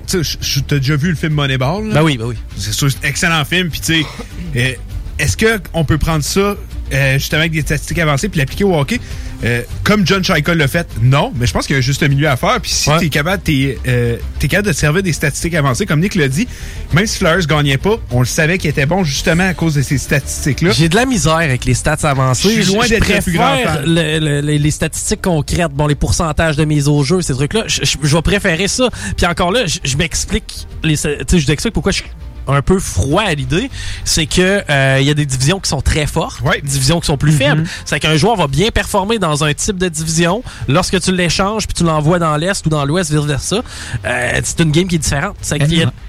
t'as 0.67 0.77
déjà 0.77 0.95
vu 0.95 1.09
le 1.09 1.15
film 1.15 1.33
Moneyball? 1.33 1.87
là? 1.87 1.95
Ben 1.95 2.03
oui, 2.03 2.17
ben 2.17 2.25
oui. 2.25 2.35
C'est 2.57 2.73
sûr, 2.73 2.89
c'est 2.91 3.05
un 3.05 3.09
excellent 3.09 3.43
film, 3.45 3.69
puis 3.69 3.79
tu 3.81 4.01
sais, 4.01 4.05
euh, 4.55 4.73
est-ce 5.19 5.37
que 5.37 5.59
on 5.73 5.85
peut 5.85 5.97
prendre 5.97 6.23
ça 6.23 6.55
euh, 6.93 7.13
justement 7.13 7.41
avec 7.41 7.51
des 7.53 7.61
statistiques 7.61 7.99
avancées 7.99 8.29
puis 8.29 8.39
l'appliquer 8.39 8.63
au 8.63 8.75
hockey? 8.75 8.99
Euh, 9.43 9.61
comme 9.83 10.07
John 10.07 10.23
Scheikele 10.23 10.57
l'a 10.57 10.69
fait? 10.69 10.87
Non, 11.01 11.33
mais 11.35 11.45
je 11.45 11.51
pense 11.51 11.67
qu'il 11.67 11.75
y 11.75 11.79
a 11.79 11.81
juste 11.81 12.01
un 12.01 12.07
milieu 12.07 12.29
à 12.29 12.37
faire. 12.37 12.61
Puis 12.61 12.71
si 12.71 12.89
t'es 12.99 13.09
capable, 13.09 13.43
t'es, 13.43 13.77
euh, 13.87 14.15
t'es 14.39 14.47
capable 14.47 14.67
de 14.67 14.71
te 14.71 14.77
servir 14.77 15.03
des 15.03 15.11
statistiques 15.11 15.53
avancées, 15.55 15.85
comme 15.85 15.99
Nick 15.99 16.15
l'a 16.15 16.29
dit, 16.29 16.47
même 16.93 17.05
si 17.05 17.17
Flyers 17.17 17.45
gagnait 17.45 17.77
pas, 17.77 17.97
on 18.11 18.19
le 18.19 18.25
savait 18.25 18.57
qu'il 18.57 18.69
était 18.69 18.85
bon 18.85 19.03
justement 19.03 19.47
à 19.49 19.53
cause 19.53 19.75
de 19.75 19.81
ces 19.81 19.97
statistiques-là. 19.97 20.71
J'ai 20.71 20.87
de 20.87 20.95
la 20.95 21.05
misère 21.05 21.35
avec 21.35 21.65
les 21.65 21.73
stats 21.73 21.97
avancées. 22.03 22.55
Je 22.55 22.61
suis 22.61 22.73
loin 22.73 22.87
d'être 22.87 23.05
le 23.07 23.21
plus 23.21 23.33
grand 23.33 23.51
préfère 23.53 23.73
fan. 23.73 23.83
le- 23.85 24.19
le- 24.19 24.39
les, 24.41 24.71
statistiques 24.71 25.21
concrètes, 25.21 25.71
bon, 25.73 25.87
les 25.87 25.95
pourcentages 25.95 26.55
de 26.55 26.63
mise 26.63 26.87
au 26.87 27.03
jeu, 27.03 27.21
ces 27.21 27.33
trucs-là. 27.33 27.65
Je, 27.67 27.97
vais 28.15 28.21
préférer 28.21 28.69
ça. 28.69 28.87
Puis 29.17 29.25
encore 29.25 29.51
là, 29.51 29.65
je, 29.65 29.97
m'explique, 29.97 30.67
tu 30.83 30.95
sais, 30.95 31.17
je 31.31 31.45
t'explique 31.45 31.73
pourquoi 31.73 31.91
je 31.91 31.97
suis 31.97 32.09
un 32.47 32.61
peu 32.61 32.79
froid 32.79 33.23
à 33.23 33.33
l'idée, 33.33 33.69
c'est 34.05 34.25
que 34.25 34.63
euh, 34.69 34.97
il 34.99 35.05
y 35.05 35.09
a 35.09 35.13
des 35.13 35.25
divisions 35.25 35.59
qui 35.59 35.69
sont 35.69 35.81
très 35.81 36.05
fortes, 36.07 36.41
des 36.43 36.61
divisions 36.61 36.99
qui 36.99 37.07
sont 37.07 37.17
plus 37.17 37.31
faibles. 37.31 37.65
C'est 37.85 37.99
qu'un 37.99 38.17
joueur 38.17 38.35
va 38.35 38.47
bien 38.47 38.69
performer 38.69 39.19
dans 39.19 39.43
un 39.43 39.53
type 39.53 39.77
de 39.77 39.89
division 39.89 40.43
lorsque 40.67 40.99
tu 40.99 41.11
l'échanges 41.11 41.67
puis 41.67 41.73
tu 41.73 41.83
l'envoies 41.83 42.19
dans 42.19 42.35
l'est 42.37 42.65
ou 42.65 42.69
dans 42.69 42.85
l'ouest 42.85 43.11
vice 43.11 43.25
versa. 43.25 43.61
Euh, 44.05 44.39
c'est 44.43 44.59
une 44.61 44.71
game 44.71 44.87
qui 44.87 44.95
est 44.95 44.99
différente. 44.99 45.35
C'est 45.41 45.59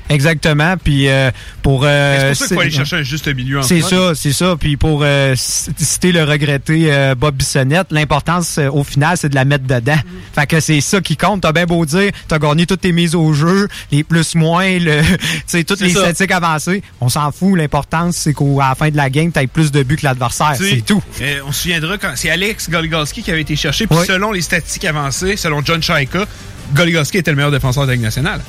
Exactement. 0.09 0.77
Puis 0.83 1.09
euh, 1.09 1.31
pour. 1.63 1.83
euh, 1.85 2.19
c'est 2.19 2.29
pour 2.29 2.37
ça 2.39 2.47
qu'il 2.47 2.55
faut 2.57 2.61
aller 2.61 2.71
chercher 2.71 2.97
un 2.97 3.03
juste 3.03 3.29
milieu 3.35 3.61
en 3.61 3.63
C'est 3.63 3.81
ça, 3.81 4.15
c'est 4.15 4.33
ça. 4.33 4.57
Puis 4.59 4.77
pour 4.77 5.01
euh, 5.03 5.35
citer 5.37 6.13
le 6.13 6.25
regretté 6.25 6.93
euh, 6.93 7.15
Bob 7.15 7.37
Bissonnette, 7.37 7.87
l'importance 7.91 8.59
euh, 8.59 8.69
au 8.71 8.85
final, 8.85 9.17
c'est 9.17 9.29
de 9.31 9.35
la 9.35 9.45
mettre 9.45 9.65
dedans. 9.67 9.99
Fait 10.35 10.47
que 10.47 10.61
c'est 10.61 10.81
ça 10.81 11.01
qui 11.01 11.17
compte. 11.17 11.43
T'as 11.43 11.53
bien 11.53 11.65
beau 11.67 11.85
dire, 11.87 12.11
t'as 12.29 12.39
gagné 12.39 12.67
toutes 12.67 12.83
tes 12.83 12.93
mises 12.93 13.15
au 13.15 13.33
jeu, 13.33 13.69
les 13.93 14.05
plus 14.05 14.35
moins, 14.35 14.79
le, 14.79 15.01
tu 15.19 15.19
sais, 15.47 15.65
toutes 15.65 15.81
les 15.81 15.91
ça. 15.93 16.01
statistiques 16.01 16.33
avancées. 16.33 16.83
On 17.01 17.09
s'en 17.09 17.33
fout. 17.33 17.57
L'importance, 17.57 18.17
c'est 18.17 18.35
qu'à 18.35 18.45
la 18.69 18.75
fin 18.75 18.91
de 18.91 18.97
la 18.97 19.09
game, 19.11 19.33
t'aies 19.33 19.47
plus 19.47 19.73
de 19.73 19.83
buts 19.83 19.97
que 19.97 20.05
l'adversaire. 20.05 20.55
C'est 20.59 20.85
tout. 20.85 21.03
euh, 21.23 21.41
on 21.47 21.53
se 21.53 21.63
souviendra 21.63 21.99
quand 21.99 22.13
c'est 22.15 22.31
Alex 22.31 22.69
Goligoski 22.69 23.23
qui 23.23 23.31
avait 23.31 23.41
été 23.43 23.57
cherché. 23.57 23.87
Puis 23.87 23.97
Oui. 23.99 24.05
selon 24.07 24.33
les 24.33 24.41
statistiques 24.43 24.85
avancées, 24.85 25.37
selon 25.37 25.63
John 25.65 25.83
Shaika, 25.83 26.27
Goligoski 26.75 27.19
était 27.19 27.31
le 27.31 27.37
meilleur 27.37 27.51
défenseur 27.53 27.85
de 27.85 27.89
la 27.89 27.95
Ligue 27.95 28.05
nationale. 28.05 28.41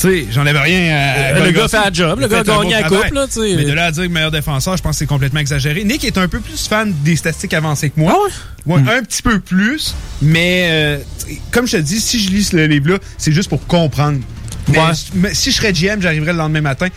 Tu 0.00 0.08
sais, 0.08 0.26
j'en 0.32 0.44
avais 0.44 0.58
rien 0.58 0.94
à. 0.94 0.98
Euh, 0.98 1.34
le 1.34 1.40
Goligoski. 1.52 1.60
gars 1.60 1.68
fait 1.82 1.88
la 1.88 1.92
job, 1.92 2.20
le 2.20 2.28
gars 2.28 2.38
a 2.40 2.42
gagné 2.44 2.72
la 2.72 2.82
coupe, 2.84 3.10
là, 3.12 3.26
tu 3.26 3.32
sais. 3.34 3.54
Mais 3.56 3.64
de 3.64 3.72
là 3.72 3.86
à 3.86 3.90
dire 3.92 4.02
que 4.04 4.08
meilleur 4.08 4.30
défenseur, 4.30 4.76
je 4.76 4.82
pense 4.82 4.92
que 4.92 4.98
c'est 4.98 5.06
complètement 5.06 5.40
exagéré. 5.40 5.84
Nick 5.84 6.04
est 6.04 6.18
un 6.18 6.26
peu 6.28 6.40
plus 6.40 6.66
fan 6.66 6.92
des 7.04 7.16
statistiques 7.16 7.54
avancées 7.54 7.90
que 7.90 8.00
moi. 8.00 8.12
Ah 8.16 8.28
Ouais, 8.66 8.80
Hmm. 8.80 8.88
un 8.88 9.02
petit 9.02 9.20
peu 9.22 9.40
plus. 9.40 9.94
Mais 10.22 10.64
euh, 10.70 10.98
comme 11.50 11.66
je 11.66 11.76
te 11.76 11.82
dis, 11.82 12.00
si 12.00 12.18
je 12.18 12.30
lis 12.30 12.44
ce 12.44 12.56
livre-là, 12.56 12.96
c'est 13.18 13.30
juste 13.32 13.48
pour 13.50 13.66
comprendre. 13.66 14.18
Mais, 14.68 14.78
mais 15.14 15.34
si 15.34 15.50
je 15.50 15.56
serais 15.56 15.72
GM, 15.74 16.00
j'arriverais 16.00 16.32
le 16.32 16.38
lendemain 16.38 16.62
matin. 16.62 16.88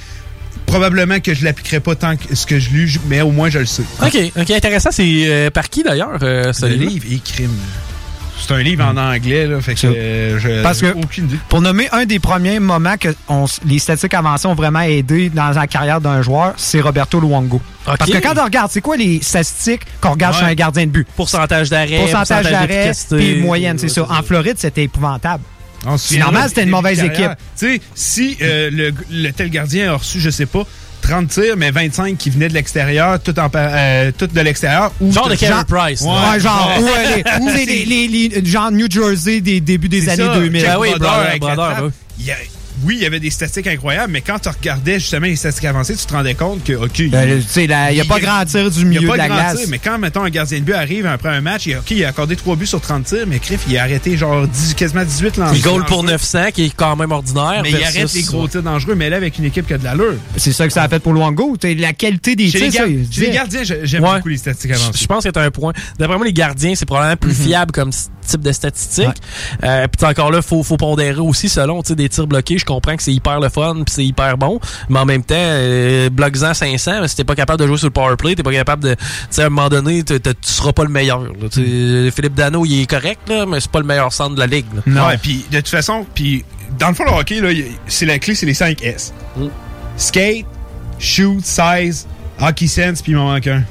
Probablement 0.65 1.19
que 1.19 1.33
je 1.33 1.43
l'appliquerais 1.45 1.79
pas 1.81 1.95
tant 1.95 2.15
que 2.17 2.35
ce 2.35 2.45
que 2.45 2.57
je 2.59 2.69
lis, 2.71 2.97
mais 3.07 3.21
au 3.21 3.31
moins 3.31 3.49
je 3.49 3.59
le 3.59 3.65
sais. 3.65 3.83
Ok, 4.01 4.17
ok, 4.37 4.49
intéressant. 4.51 4.89
C'est 4.91 5.03
euh, 5.27 5.49
par 5.49 5.69
qui 5.69 5.83
d'ailleurs, 5.83 6.17
euh, 6.23 6.51
ce 6.53 6.65
Le 6.65 6.73
livre? 6.75 6.91
livre 6.91 7.05
et 7.11 7.19
crime. 7.19 7.51
C'est 8.39 8.53
un 8.53 8.59
livre 8.61 8.85
en 8.85 8.95
anglais, 8.97 9.47
là, 9.47 9.59
fait 9.61 9.73
que 9.75 9.87
euh, 9.87 10.39
je- 10.39 10.61
Parce 10.63 10.79
que, 10.81 10.93
aucune 10.93 11.25
idée. 11.25 11.37
pour 11.49 11.59
nommer 11.61 11.89
un 11.91 12.05
des 12.05 12.19
premiers 12.19 12.59
moments 12.59 12.95
que 12.97 13.09
on 13.27 13.45
s- 13.45 13.59
les 13.65 13.79
statistiques 13.79 14.13
avancées 14.13 14.47
ont 14.47 14.53
vraiment 14.55 14.81
aidé 14.81 15.29
dans 15.29 15.49
la 15.49 15.67
carrière 15.67 15.99
d'un 16.01 16.21
joueur, 16.21 16.53
c'est 16.57 16.79
Roberto 16.79 17.19
Luongo. 17.19 17.61
Parce 17.85 18.09
que 18.11 18.17
quand 18.19 18.33
on 18.39 18.43
regarde, 18.45 18.69
c'est 18.71 18.81
quoi 18.81 18.95
les 18.97 19.21
statistiques 19.21 19.81
qu'on 20.01 20.11
regarde 20.11 20.35
Ouais. 20.35 20.41
chez 20.41 20.45
un 20.47 20.53
gardien 20.53 20.85
de 20.85 20.91
but? 20.91 21.07
Pourcentage 21.15 21.69
d'arrêt, 21.69 21.97
Pourcentage 21.99 22.45
d'arrêt, 22.51 22.67
d'efficacité. 22.67 23.15
puis 23.17 23.41
moyenne, 23.41 23.77
c'est 23.79 23.89
ça. 23.89 24.03
En 24.09 24.21
Floride, 24.23 24.57
c'était 24.57 24.83
épouvantable. 24.83 25.43
On 25.85 25.97
se 25.97 26.09
C'est 26.09 26.17
normal, 26.17 26.43
souviendra 26.43 26.47
c'était 26.49 26.61
une 26.61 26.65
du 26.67 26.71
mauvaise 26.71 26.99
équipe. 27.03 27.31
Tu 27.57 27.75
sais, 27.75 27.81
si 27.95 28.37
euh, 28.41 28.69
le, 28.71 28.93
le 29.11 29.31
tel 29.31 29.49
gardien 29.49 29.93
a 29.93 29.95
reçu, 29.97 30.19
je 30.19 30.29
sais 30.29 30.45
pas, 30.47 30.63
30 31.07 31.29
tirs, 31.29 31.55
mais 31.57 31.71
25 31.71 32.17
qui 32.17 32.29
venaient 32.29 32.49
de 32.49 32.53
l'extérieur, 32.53 33.19
tout, 33.21 33.37
en, 33.39 33.49
euh, 33.55 34.11
tout 34.17 34.27
de 34.27 34.41
l'extérieur. 34.41 34.91
ou 34.99 35.11
Genre 35.11 35.29
de 35.29 35.35
Carey 35.35 35.63
Price, 35.67 36.01
Ouais, 36.01 36.39
genre, 36.39 36.69
Ouais. 36.77 36.83
ou, 36.83 36.87
euh, 36.87 37.15
les, 37.15 37.23
ou 37.41 37.49
les- 37.49 37.65
les- 37.85 38.07
les- 38.07 38.27
les- 38.29 38.45
genre 38.45 38.71
New 38.71 38.87
Jersey 38.89 39.41
des 39.41 39.61
débuts 39.61 39.89
des 39.89 40.09
années 40.09 40.25
ça, 40.25 40.33
2000. 40.35 40.61
Jack 40.61 40.71
Ah 40.73 40.79
oui. 40.79 40.89
Il 42.19 42.25
y 42.25 42.31
a- 42.31 42.35
oui, 42.83 42.95
il 42.97 43.03
y 43.03 43.05
avait 43.05 43.19
des 43.19 43.29
statistiques 43.29 43.67
incroyables, 43.67 44.11
mais 44.13 44.21
quand 44.21 44.39
tu 44.39 44.49
regardais 44.49 44.99
justement 44.99 45.25
les 45.25 45.35
statistiques 45.35 45.67
avancées, 45.69 45.95
tu 45.95 46.05
te 46.05 46.13
rendais 46.13 46.33
compte 46.35 46.63
que, 46.63 46.73
OK. 46.73 46.91
tu 46.93 47.07
là, 47.67 47.91
il 47.91 47.97
y 47.97 48.01
a 48.01 48.05
pas 48.05 48.19
grand 48.19 48.45
tir 48.45 48.69
du 48.69 48.79
il 48.81 48.81
y 48.81 48.85
milieu 48.85 49.07
a 49.07 49.11
pas 49.11 49.13
de 49.13 49.17
la 49.17 49.27
grand 49.27 49.35
glace. 49.37 49.57
tir, 49.59 49.67
mais 49.69 49.79
quand, 49.79 49.97
mettons, 49.97 50.23
un 50.23 50.29
gardien 50.29 50.59
de 50.59 50.63
but 50.63 50.73
arrive 50.73 51.05
après 51.05 51.29
un 51.29 51.41
match, 51.41 51.65
il 51.65 51.73
a, 51.75 51.79
OK, 51.79 51.91
il 51.91 52.03
a 52.05 52.09
accordé 52.09 52.35
3 52.35 52.55
buts 52.55 52.67
sur 52.67 52.79
30 52.81 53.03
tirs, 53.05 53.25
mais 53.27 53.39
Criff, 53.39 53.61
il 53.67 53.77
a 53.77 53.83
arrêté 53.83 54.15
genre 54.17 54.47
10, 54.47 54.73
quasiment 54.75 55.03
18 55.03 55.37
lancers. 55.37 55.55
Il 55.55 55.61
goal 55.61 55.85
pour 55.85 56.03
900, 56.03 56.51
qui 56.53 56.65
est 56.65 56.73
quand 56.75 56.95
même 56.95 57.11
ordinaire. 57.11 57.61
Mais 57.63 57.71
il 57.71 57.83
arrête 57.83 58.13
les 58.13 58.23
gros 58.23 58.47
tirs 58.47 58.63
dangereux, 58.63 58.95
mais 58.95 59.09
là, 59.09 59.17
avec 59.17 59.37
une 59.37 59.45
équipe 59.45 59.67
qui 59.67 59.73
a 59.73 59.77
de 59.77 59.83
l'allure. 59.83 60.15
C'est 60.37 60.51
ça 60.53 60.67
que 60.67 60.73
ça 60.73 60.83
a 60.83 60.89
fait 60.89 60.99
pour. 60.99 61.13
T'sais, 61.59 61.73
La 61.75 61.93
qualité 61.93 62.35
des 62.35 62.49
tirs, 62.49 62.85
les 62.87 63.29
gardiens, 63.31 63.63
j'ai- 63.63 63.81
j'aime 63.83 64.03
Ouais. 64.03 64.15
beaucoup 64.17 64.29
les 64.29 64.37
statistiques 64.37 64.71
avancées. 64.71 64.99
je 65.01 65.05
pense 65.07 65.23
que 65.23 65.29
t'as 65.29 65.43
un 65.43 65.51
point. 65.51 65.73
D'après 65.99 66.17
moi, 66.17 66.25
les 66.25 66.33
gardiens, 66.33 66.73
c'est 66.75 66.85
probablement 66.85 67.17
plus 67.17 67.37
Mhm. 67.37 67.45
fiable 67.47 67.71
comme 67.71 67.91
type 68.27 68.41
de 68.41 68.51
statistiques. 68.51 69.07
Euh, 69.63 69.87
puis 69.87 70.05
encore 70.05 70.31
là, 70.31 70.41
faut, 70.41 70.61
faut 70.63 70.77
pondérer 70.77 71.19
aussi 71.19 71.49
selon 71.49 71.81
tu 71.81 71.89
sais, 71.89 71.95
des 71.95 72.09
tirs 72.09 72.27
bloqués. 72.27 72.57
Je 72.57 72.65
comprends 72.65 72.95
que 72.95 73.03
c'est 73.03 73.13
hyper 73.13 73.39
le 73.39 73.49
fun 73.49 73.75
puis 73.85 73.93
c'est 73.93 74.05
hyper 74.05 74.37
bon, 74.37 74.59
mais 74.89 74.99
en 74.99 75.05
même 75.05 75.23
temps, 75.23 75.35
euh, 75.37 76.09
bloc-en 76.09 76.53
500, 76.53 77.01
mais 77.01 77.07
si 77.07 77.15
t'es 77.15 77.23
pas 77.23 77.35
capable 77.35 77.59
de 77.61 77.67
jouer 77.67 77.77
sur 77.77 77.87
le 77.87 77.91
power 77.91 78.15
play, 78.17 78.35
t'es 78.35 78.43
pas 78.43 78.51
capable 78.51 78.83
de, 78.83 78.93
tu 78.93 79.01
sais, 79.31 79.41
à 79.43 79.45
un 79.47 79.49
moment 79.49 79.69
donné, 79.69 80.03
tu 80.03 80.15
seras 80.41 80.73
pas 80.73 80.83
le 80.83 80.89
meilleur. 80.89 81.21
là. 81.21 81.29
Sais, 81.51 82.11
Philippe 82.15 82.35
Dano, 82.35 82.65
il 82.65 82.81
est 82.81 82.85
correct 82.89 83.21
là, 83.29 83.45
mais 83.45 83.59
c'est 83.59 83.71
pas 83.71 83.79
le 83.79 83.85
meilleur 83.85 84.11
centre 84.13 84.35
de 84.35 84.39
la 84.39 84.47
ligue. 84.47 84.65
là. 84.85 85.07
Ouais, 85.07 85.17
puis 85.17 85.45
de 85.51 85.57
toute 85.57 85.69
façon, 85.69 86.05
puis 86.13 86.43
dans 86.79 86.89
le 86.89 86.93
fond, 86.93 87.05
le 87.05 87.11
hockey, 87.11 87.39
là, 87.41 87.49
c'est 87.87 88.05
la 88.05 88.19
clé, 88.19 88.35
c'est 88.35 88.45
les 88.45 88.53
5 88.53 88.83
S. 88.83 89.13
Skate, 89.95 90.45
shoot, 90.99 91.43
size, 91.43 92.07
hockey 92.39 92.67
sense, 92.67 93.01
puis 93.01 93.13
il 93.13 93.15
m'en 93.15 93.31
manque 93.31 93.47
un. 93.47 93.63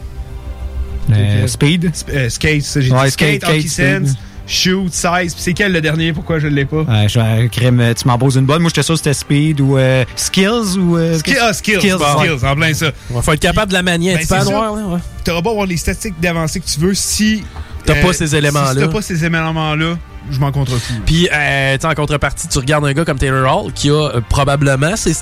Euh, 1.13 1.47
speed? 1.47 1.93
euh, 2.09 2.29
skate, 2.29 2.63
ça, 2.63 2.81
j'ai 2.81 2.91
Ouais, 2.91 3.05
dit 3.05 3.11
skate, 3.13 3.37
skate, 3.43 3.45
hockey 3.45 3.69
skate, 3.69 3.71
sense, 4.01 4.09
speed. 4.11 4.19
Shoot, 4.47 4.93
size. 4.93 5.35
Puis 5.35 5.43
c'est 5.43 5.53
quel 5.53 5.73
le 5.73 5.81
dernier? 5.81 6.13
Pourquoi 6.13 6.39
je 6.39 6.47
l'ai 6.47 6.65
pas? 6.65 6.83
Ouais, 6.83 7.07
je 7.09 7.47
crème, 7.49 7.81
euh, 7.81 7.95
tu 7.95 8.07
m'en 8.07 8.17
poses 8.19 8.37
une 8.37 8.47
bonne. 8.47 8.63
Moi, 8.63 8.69
j'étais 8.71 8.83
sûr 8.83 8.95
que 8.95 8.99
c'était 8.99 9.15
speed 9.15 9.61
ou 9.61 9.77
euh, 9.77 10.05
skills 10.17 10.79
ou. 10.79 10.97
euh, 10.97 11.19
Skill- 11.19 11.39
ah, 11.41 11.53
skills, 11.53 11.79
skills, 11.79 11.97
bon, 11.99 12.21
ouais. 12.21 12.29
skills, 12.37 12.47
en 12.49 12.55
plein 12.55 12.75
ça. 12.75 12.87
Il 13.15 13.23
faut 13.23 13.33
être 13.33 13.41
capable 13.41 13.69
de 13.71 13.77
la 13.77 13.83
manier 13.83 14.13
un 14.13 14.15
Ben, 14.17 14.21
petit 14.21 14.29
peu 14.29 14.35
c'est 14.35 14.41
à 14.41 14.45
ça. 14.45 14.51
noir. 14.53 14.73
ouais. 14.93 15.01
T'auras 15.25 15.41
beau 15.41 15.51
avoir 15.51 15.67
les 15.67 15.77
statistiques 15.77 16.21
d'avancée 16.21 16.61
que 16.61 16.67
tu 16.67 16.79
veux 16.81 16.95
si. 16.95 17.43
T'as 17.85 17.97
pas 18.03 18.13
ces 18.13 18.35
éléments-là. 18.35 18.73
Si 18.75 18.79
t'as 18.81 18.89
pas 18.89 19.03
ces 19.03 19.25
éléments-là, 19.25 19.97
je 20.31 20.41
m'en 20.41 20.51
contrefous. 20.53 20.95
Puis, 21.07 21.29
euh, 21.33 21.75
tu 21.75 21.81
sais, 21.83 21.87
en 21.87 21.95
contrepartie, 21.95 22.49
tu 22.49 22.59
regardes 22.59 22.85
un 22.85 22.93
gars 22.93 23.05
comme 23.05 23.19
Taylor 23.19 23.65
Hall 23.65 23.73
qui 23.73 23.91
a 23.91 23.93
euh, 24.17 24.21
probablement 24.29 24.97
ces, 24.97 25.15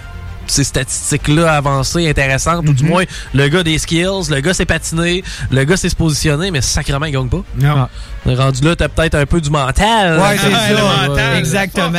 ces 0.46 0.64
statistiques-là 0.64 1.52
avancées, 1.52 2.08
intéressantes, 2.08 2.66
ou 2.68 2.72
du 2.72 2.84
moins, 2.84 3.04
le 3.34 3.48
gars 3.48 3.62
des 3.62 3.76
skills, 3.76 4.30
le 4.30 4.40
gars 4.40 4.54
s'est 4.54 4.64
patiné, 4.64 5.22
le 5.50 5.64
gars 5.64 5.76
s'est 5.76 5.90
se 5.90 5.96
positionner, 5.96 6.50
mais 6.50 6.62
sacrément, 6.62 7.04
il 7.04 7.12
gagne 7.12 7.28
pas. 7.28 7.42
Non. 7.58 7.86
Rendu 8.26 8.62
là, 8.62 8.74
t'as 8.76 8.88
peut-être 8.88 9.14
un 9.16 9.26
peu 9.26 9.40
du 9.40 9.50
mental. 9.50 10.18
Ouais, 10.18 10.36
c'est 10.40 10.48
le 10.48 10.54
ça. 10.76 11.08
mental, 11.08 11.36
Exactement. 11.38 11.98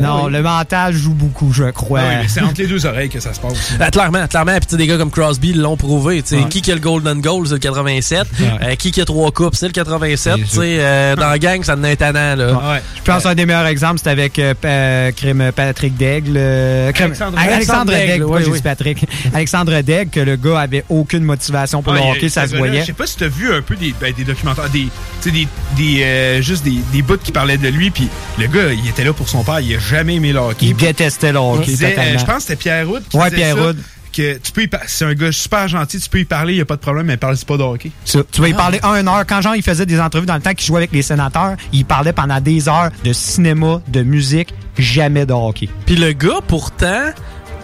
Non, 0.00 0.24
Oui. 0.26 0.32
le 0.32 0.42
mental 0.42 0.94
joue 0.94 1.12
beaucoup, 1.14 1.52
je 1.52 1.64
crois. 1.70 2.00
Ah 2.02 2.08
oui, 2.08 2.14
mais 2.22 2.28
c'est 2.28 2.40
entre 2.40 2.60
les 2.60 2.66
deux 2.66 2.86
oreilles 2.86 3.08
que 3.10 3.20
ça 3.20 3.32
se 3.34 3.40
passe. 3.40 3.72
Ah, 3.78 3.90
clairement, 3.90 4.26
clairement. 4.26 4.52
Puis 4.56 4.66
tu 4.66 4.70
sais, 4.72 4.76
des 4.76 4.86
gars 4.86 4.96
comme 4.96 5.10
Crosby 5.10 5.52
l'ont 5.52 5.76
prouvé. 5.76 6.22
tu 6.22 6.28
sais. 6.30 6.36
Ouais. 6.42 6.48
Qui 6.48 6.62
qui 6.62 6.70
a 6.72 6.74
le 6.74 6.80
Golden 6.80 7.20
Goal, 7.20 7.46
c'est 7.46 7.54
le 7.54 7.58
87. 7.58 8.20
Ouais. 8.40 8.46
Euh, 8.62 8.74
qui 8.76 8.90
qui 8.90 9.00
a 9.00 9.04
trois 9.04 9.30
coupes, 9.32 9.54
c'est 9.54 9.66
le 9.66 9.72
87. 9.72 10.36
Tu 10.36 10.46
sais, 10.46 10.60
euh, 10.62 11.16
dans 11.16 11.28
la 11.28 11.38
gang, 11.38 11.62
ça 11.62 11.74
en 11.74 11.84
est 11.84 11.92
un 11.92 12.12
tannant, 12.12 12.36
là. 12.36 12.80
Je 12.96 13.10
pense 13.10 13.26
un 13.26 13.34
des 13.34 13.46
meilleurs 13.46 13.66
exemples, 13.66 13.98
c'était 13.98 14.10
avec 14.10 14.38
euh, 14.38 14.54
Pa- 14.54 15.12
crème 15.12 15.52
Patrick 15.54 15.96
Daigle. 15.96 16.34
euh, 16.36 16.88
Alexandre- 16.94 17.38
Alexandre, 17.38 17.38
Alexandre 17.38 17.92
Daigle, 17.92 18.24
oui, 18.24 18.42
oui. 18.50 18.60
Patrick. 18.62 19.06
Alexandre 19.34 19.80
Daigle, 19.82 20.10
que 20.10 20.20
le 20.20 20.36
gars 20.36 20.60
avait 20.60 20.84
aucune 20.88 21.24
motivation 21.24 21.82
pour 21.82 21.92
Ouais, 21.92 22.00
le 22.00 22.10
hockey, 22.12 22.28
ça 22.28 22.46
se 22.46 22.56
voyait. 22.56 22.80
Je 22.80 22.86
sais 22.86 22.92
pas 22.92 23.06
si 23.06 23.16
t'as 23.16 23.28
vu 23.28 23.52
un 23.52 23.62
peu 23.62 23.76
des, 23.76 23.94
ben, 24.00 24.12
des 24.16 24.24
documentaires, 24.24 24.68
des, 24.70 24.88
sais, 25.24 25.30
des, 25.30 25.48
des, 25.76 26.02
euh, 26.02 26.42
juste 26.42 26.64
des, 26.64 26.78
des 26.92 27.02
bouts 27.02 27.18
qui 27.22 27.32
parlaient 27.32 27.58
de 27.58 27.68
lui, 27.68 27.90
puis 27.90 28.08
le 28.38 28.46
gars, 28.46 28.72
il 28.72 28.88
était 28.88 29.04
là 29.04 29.12
pour 29.12 29.28
son 29.28 29.42
père, 29.44 29.60
il 29.60 29.74
a 29.76 29.78
jamais 29.78 30.16
aimé 30.16 30.32
le 30.32 30.38
hockey. 30.40 30.66
Il 30.66 30.76
détestait 30.76 31.32
le 31.32 31.38
hockey, 31.38 31.66
disait, 31.66 31.96
euh, 31.98 32.18
je 32.18 32.24
pense 32.24 32.36
que 32.36 32.40
c'était 32.42 32.56
Pierre 32.56 32.86
Roud 32.88 33.02
qui 33.08 33.16
Ouais, 33.16 33.24
disait 33.30 33.36
Pierre 33.42 33.56
ça, 33.56 33.62
Roud. 33.62 33.76
que 34.12 34.38
tu 34.38 34.52
peux 34.52 34.62
y 34.62 34.68
par- 34.68 34.80
c'est 34.86 35.04
un 35.04 35.14
gars 35.14 35.32
super 35.32 35.66
gentil, 35.68 35.98
tu 35.98 36.08
peux 36.08 36.20
y 36.20 36.24
parler, 36.24 36.54
il 36.54 36.56
y 36.58 36.60
a 36.60 36.64
pas 36.64 36.76
de 36.76 36.80
problème, 36.80 37.06
mais 37.06 37.16
parle 37.16 37.36
pas 37.38 37.56
de 37.56 37.62
hockey. 37.62 37.90
Ça, 38.04 38.20
tu 38.30 38.40
vas 38.40 38.48
y 38.48 38.54
parler 38.54 38.78
un 38.84 39.06
heure. 39.06 39.24
Quand 39.26 39.40
Jean 39.42 39.54
il 39.54 39.62
faisait 39.62 39.86
des 39.86 40.00
entrevues 40.00 40.26
dans 40.26 40.36
le 40.36 40.40
temps 40.40 40.54
qu'il 40.54 40.66
jouait 40.66 40.78
avec 40.78 40.92
les 40.92 41.02
sénateurs, 41.02 41.56
il 41.72 41.84
parlait 41.84 42.12
pendant 42.12 42.40
des 42.40 42.68
heures 42.68 42.90
de 43.04 43.12
cinéma, 43.12 43.80
de 43.88 44.02
musique, 44.02 44.54
jamais 44.78 45.26
de 45.26 45.32
hockey. 45.32 45.68
Puis 45.86 45.96
le 45.96 46.12
gars, 46.12 46.38
pourtant, 46.46 47.10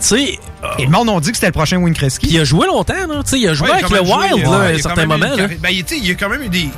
tu 0.01 0.07
sais. 0.07 0.39
Et 0.79 0.85
le 0.85 0.91
monde 0.91 1.09
a 1.09 1.21
dit 1.21 1.31
que 1.31 1.37
c'était 1.37 1.47
le 1.47 1.53
prochain 1.53 1.77
Wayne 1.79 1.95
Gretzky. 1.95 2.27
Il 2.31 2.41
a 2.41 2.45
joué 2.45 2.67
longtemps, 2.67 2.95
là. 3.09 3.23
Tu 3.23 3.31
sais, 3.31 3.41
il 3.41 3.49
a 3.49 3.55
joué 3.55 3.69
Ouais, 3.71 3.75
avec 3.77 3.91
le 3.91 4.01
Wild, 4.01 4.31
joué, 4.31 4.43
là, 4.43 4.51
ouais, 4.51 4.67
à 4.67 4.71
un 4.71 4.79
certain 4.79 5.07
moment, 5.07 5.27
là. 5.37 5.47
Ben, 5.63 5.71
il, 5.71 5.85
il 6.03 6.11
a 6.11 6.15
quand 6.15 6.29
même 6.29 6.43
eu 6.43 6.49
des, 6.49 6.69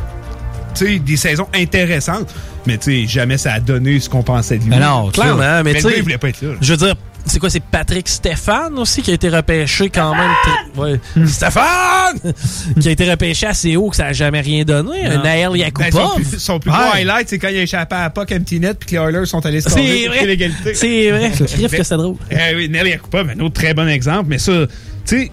des 0.81 1.17
saisons 1.17 1.49
intéressantes, 1.55 2.35
mais 2.67 2.79
tu 2.79 3.03
sais, 3.03 3.07
jamais 3.09 3.39
ça 3.39 3.55
a 3.55 3.61
donné 3.61 4.01
ce 4.01 4.09
qu'on 4.09 4.23
pensait 4.23 4.59
de 4.59 4.65
lui. 4.65 4.71
Ben 4.71 4.81
non, 4.81 5.11
clairement, 5.11 5.63
mais 5.65 5.81
sais. 5.81 5.93
il 5.97 6.03
voulait 6.03 6.19
pas 6.19 6.29
être 6.29 6.43
là. 6.43 6.55
Je 6.61 6.73
veux 6.73 6.77
dire, 6.77 6.95
c'est 7.25 7.39
quoi, 7.39 7.51
c'est 7.51 7.63
Patrick 7.63 8.09
Stéphane 8.09 8.77
aussi 8.79 9.01
qui 9.01 9.13
a 9.13 9.15
été 9.15 9.29
repêché 9.29 9.91
quand 9.91 10.13
même. 10.15 10.31
très- 10.43 10.81
Ouais. 10.81 11.01
Stéphane! 11.27 12.19
qui 12.81 12.89
a 12.89 12.91
été 12.91 13.09
repêché 13.09 13.47
assez 13.47 13.77
haut 13.77 13.91
que 13.91 13.97
ça 13.97 14.07
a 14.07 14.13
jamais 14.13 14.41
rien 14.41 14.65
donné. 14.65 15.07
Un 15.07 15.19
Non. 15.19 15.23
Naël 15.23 15.51
Ben, 15.53 15.59
Yakupov. 15.59 15.91
son 15.93 16.15
plus, 16.17 16.39
son 16.39 16.59
plus 16.59 16.71
gros 16.73 16.81
highlight, 16.95 17.29
c'est 17.29 17.39
quand 17.39 17.49
il 17.49 17.59
a 17.59 17.63
échappé 17.63 17.95
à 17.95 18.11
Puck 18.11 18.33
Empty 18.33 18.59
Net 18.59 18.79
puis 18.81 18.89
que 18.91 18.97
les 18.97 19.01
Oilers 19.03 19.27
sont 19.27 19.45
allés 19.47 19.61
se 19.61 19.71
C'est 19.71 20.09
vrai. 20.09 20.27
l'égalité. 20.27 20.75
C'est 20.75 21.11
vrai. 21.11 21.31
Crif 21.47 21.71
que 21.77 21.83
c'est 21.85 21.97
drôle. 21.97 22.17
Eh 22.31 22.57
oui, 22.57 22.69
Nelly 22.69 22.91
Yakupov, 22.91 23.29
un 23.31 23.41
autre 23.41 23.55
très 23.55 23.73
bon 23.75 23.87
exemple, 23.89 24.27
mais 24.29 24.39
ça, 24.39 24.53
tu 25.07 25.17
sais, 25.19 25.31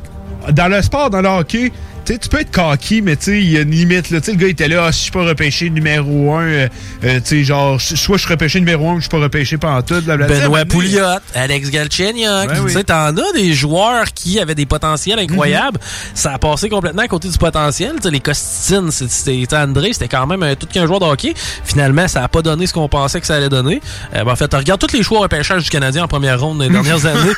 dans 0.52 0.68
le 0.68 0.82
sport, 0.84 1.10
dans 1.10 1.22
le 1.22 1.28
hockey, 1.30 1.72
tu 2.10 2.16
sais, 2.16 2.20
tu 2.20 2.30
peux 2.30 2.40
être 2.40 2.50
cocky, 2.50 3.04
mais 3.04 3.16
tu 3.16 3.26
sais, 3.26 3.40
il 3.40 3.52
y 3.52 3.58
a 3.58 3.62
une 3.62 3.70
limite. 3.70 4.10
Là. 4.10 4.20
Tu 4.20 4.32
le 4.32 4.38
gars 4.38 4.48
il 4.48 4.52
était 4.52 4.68
là, 4.68 4.86
ah, 4.88 4.92
si 4.92 4.98
je 4.98 5.04
suis 5.04 5.12
pas 5.12 5.24
repêché 5.24 5.70
numéro 5.70 6.34
un, 6.34 6.42
euh, 6.42 6.68
euh, 7.04 7.20
tu 7.20 7.26
sais, 7.26 7.44
genre, 7.44 7.80
soit 7.80 8.18
je 8.18 8.24
suis 8.24 8.34
repêché 8.34 8.60
numéro 8.60 8.90
un, 8.90 8.94
ou 8.94 8.96
je 8.96 9.02
suis 9.02 9.10
pas 9.10 9.20
repêché 9.20 9.60
pendant 9.60 9.84
tout. 9.84 10.02
blablabla. 10.02 10.40
Benoît 10.40 10.66
Pouliot, 10.66 11.04
Alex 11.36 11.70
Galchenyuk. 11.70 12.48
Ben 12.48 12.64
tu 12.66 12.72
sais, 12.72 12.78
oui. 12.78 12.84
t'en 12.84 13.16
as 13.16 13.32
des 13.36 13.54
joueurs 13.54 14.06
qui 14.16 14.40
avaient 14.40 14.56
des 14.56 14.66
potentiels 14.66 15.20
incroyables. 15.20 15.80
Ça 16.16 16.34
a 16.34 16.40
passé 16.40 16.68
complètement 16.68 17.04
à 17.04 17.08
côté 17.08 17.30
du 17.30 17.38
potentiel. 17.38 17.94
Tu 17.98 18.04
sais, 18.04 18.10
les 18.10 18.22
Costitines, 18.22 18.90
c'était 18.90 19.56
André, 19.56 19.94
c'était 19.94 20.08
quand 20.08 20.26
même 20.26 20.42
un, 20.42 20.56
tout 20.56 20.66
qu'un 20.66 20.88
joueur 20.88 21.02
de 21.02 21.06
hockey. 21.06 21.36
Finalement, 21.64 22.08
ça 22.08 22.24
a 22.24 22.28
pas 22.28 22.42
donné 22.42 22.66
ce 22.66 22.74
qu'on 22.74 22.90
pensait 22.90 23.22
que 23.22 23.28
ça 23.28 23.36
allait 23.36 23.50
donner. 23.50 23.82
Euh, 24.16 24.24
ben, 24.24 24.32
en 24.32 24.36
fait, 24.36 24.52
regarde 24.52 24.82
tous 24.82 24.98
les 24.98 25.04
choix 25.04 25.20
repêchage 25.20 25.64
du 25.64 25.70
Canadien 25.70 26.06
en 26.06 26.08
première 26.08 26.40
ronde 26.42 26.60
des 26.60 26.70
dernières 26.70 27.06
années. 27.06 27.34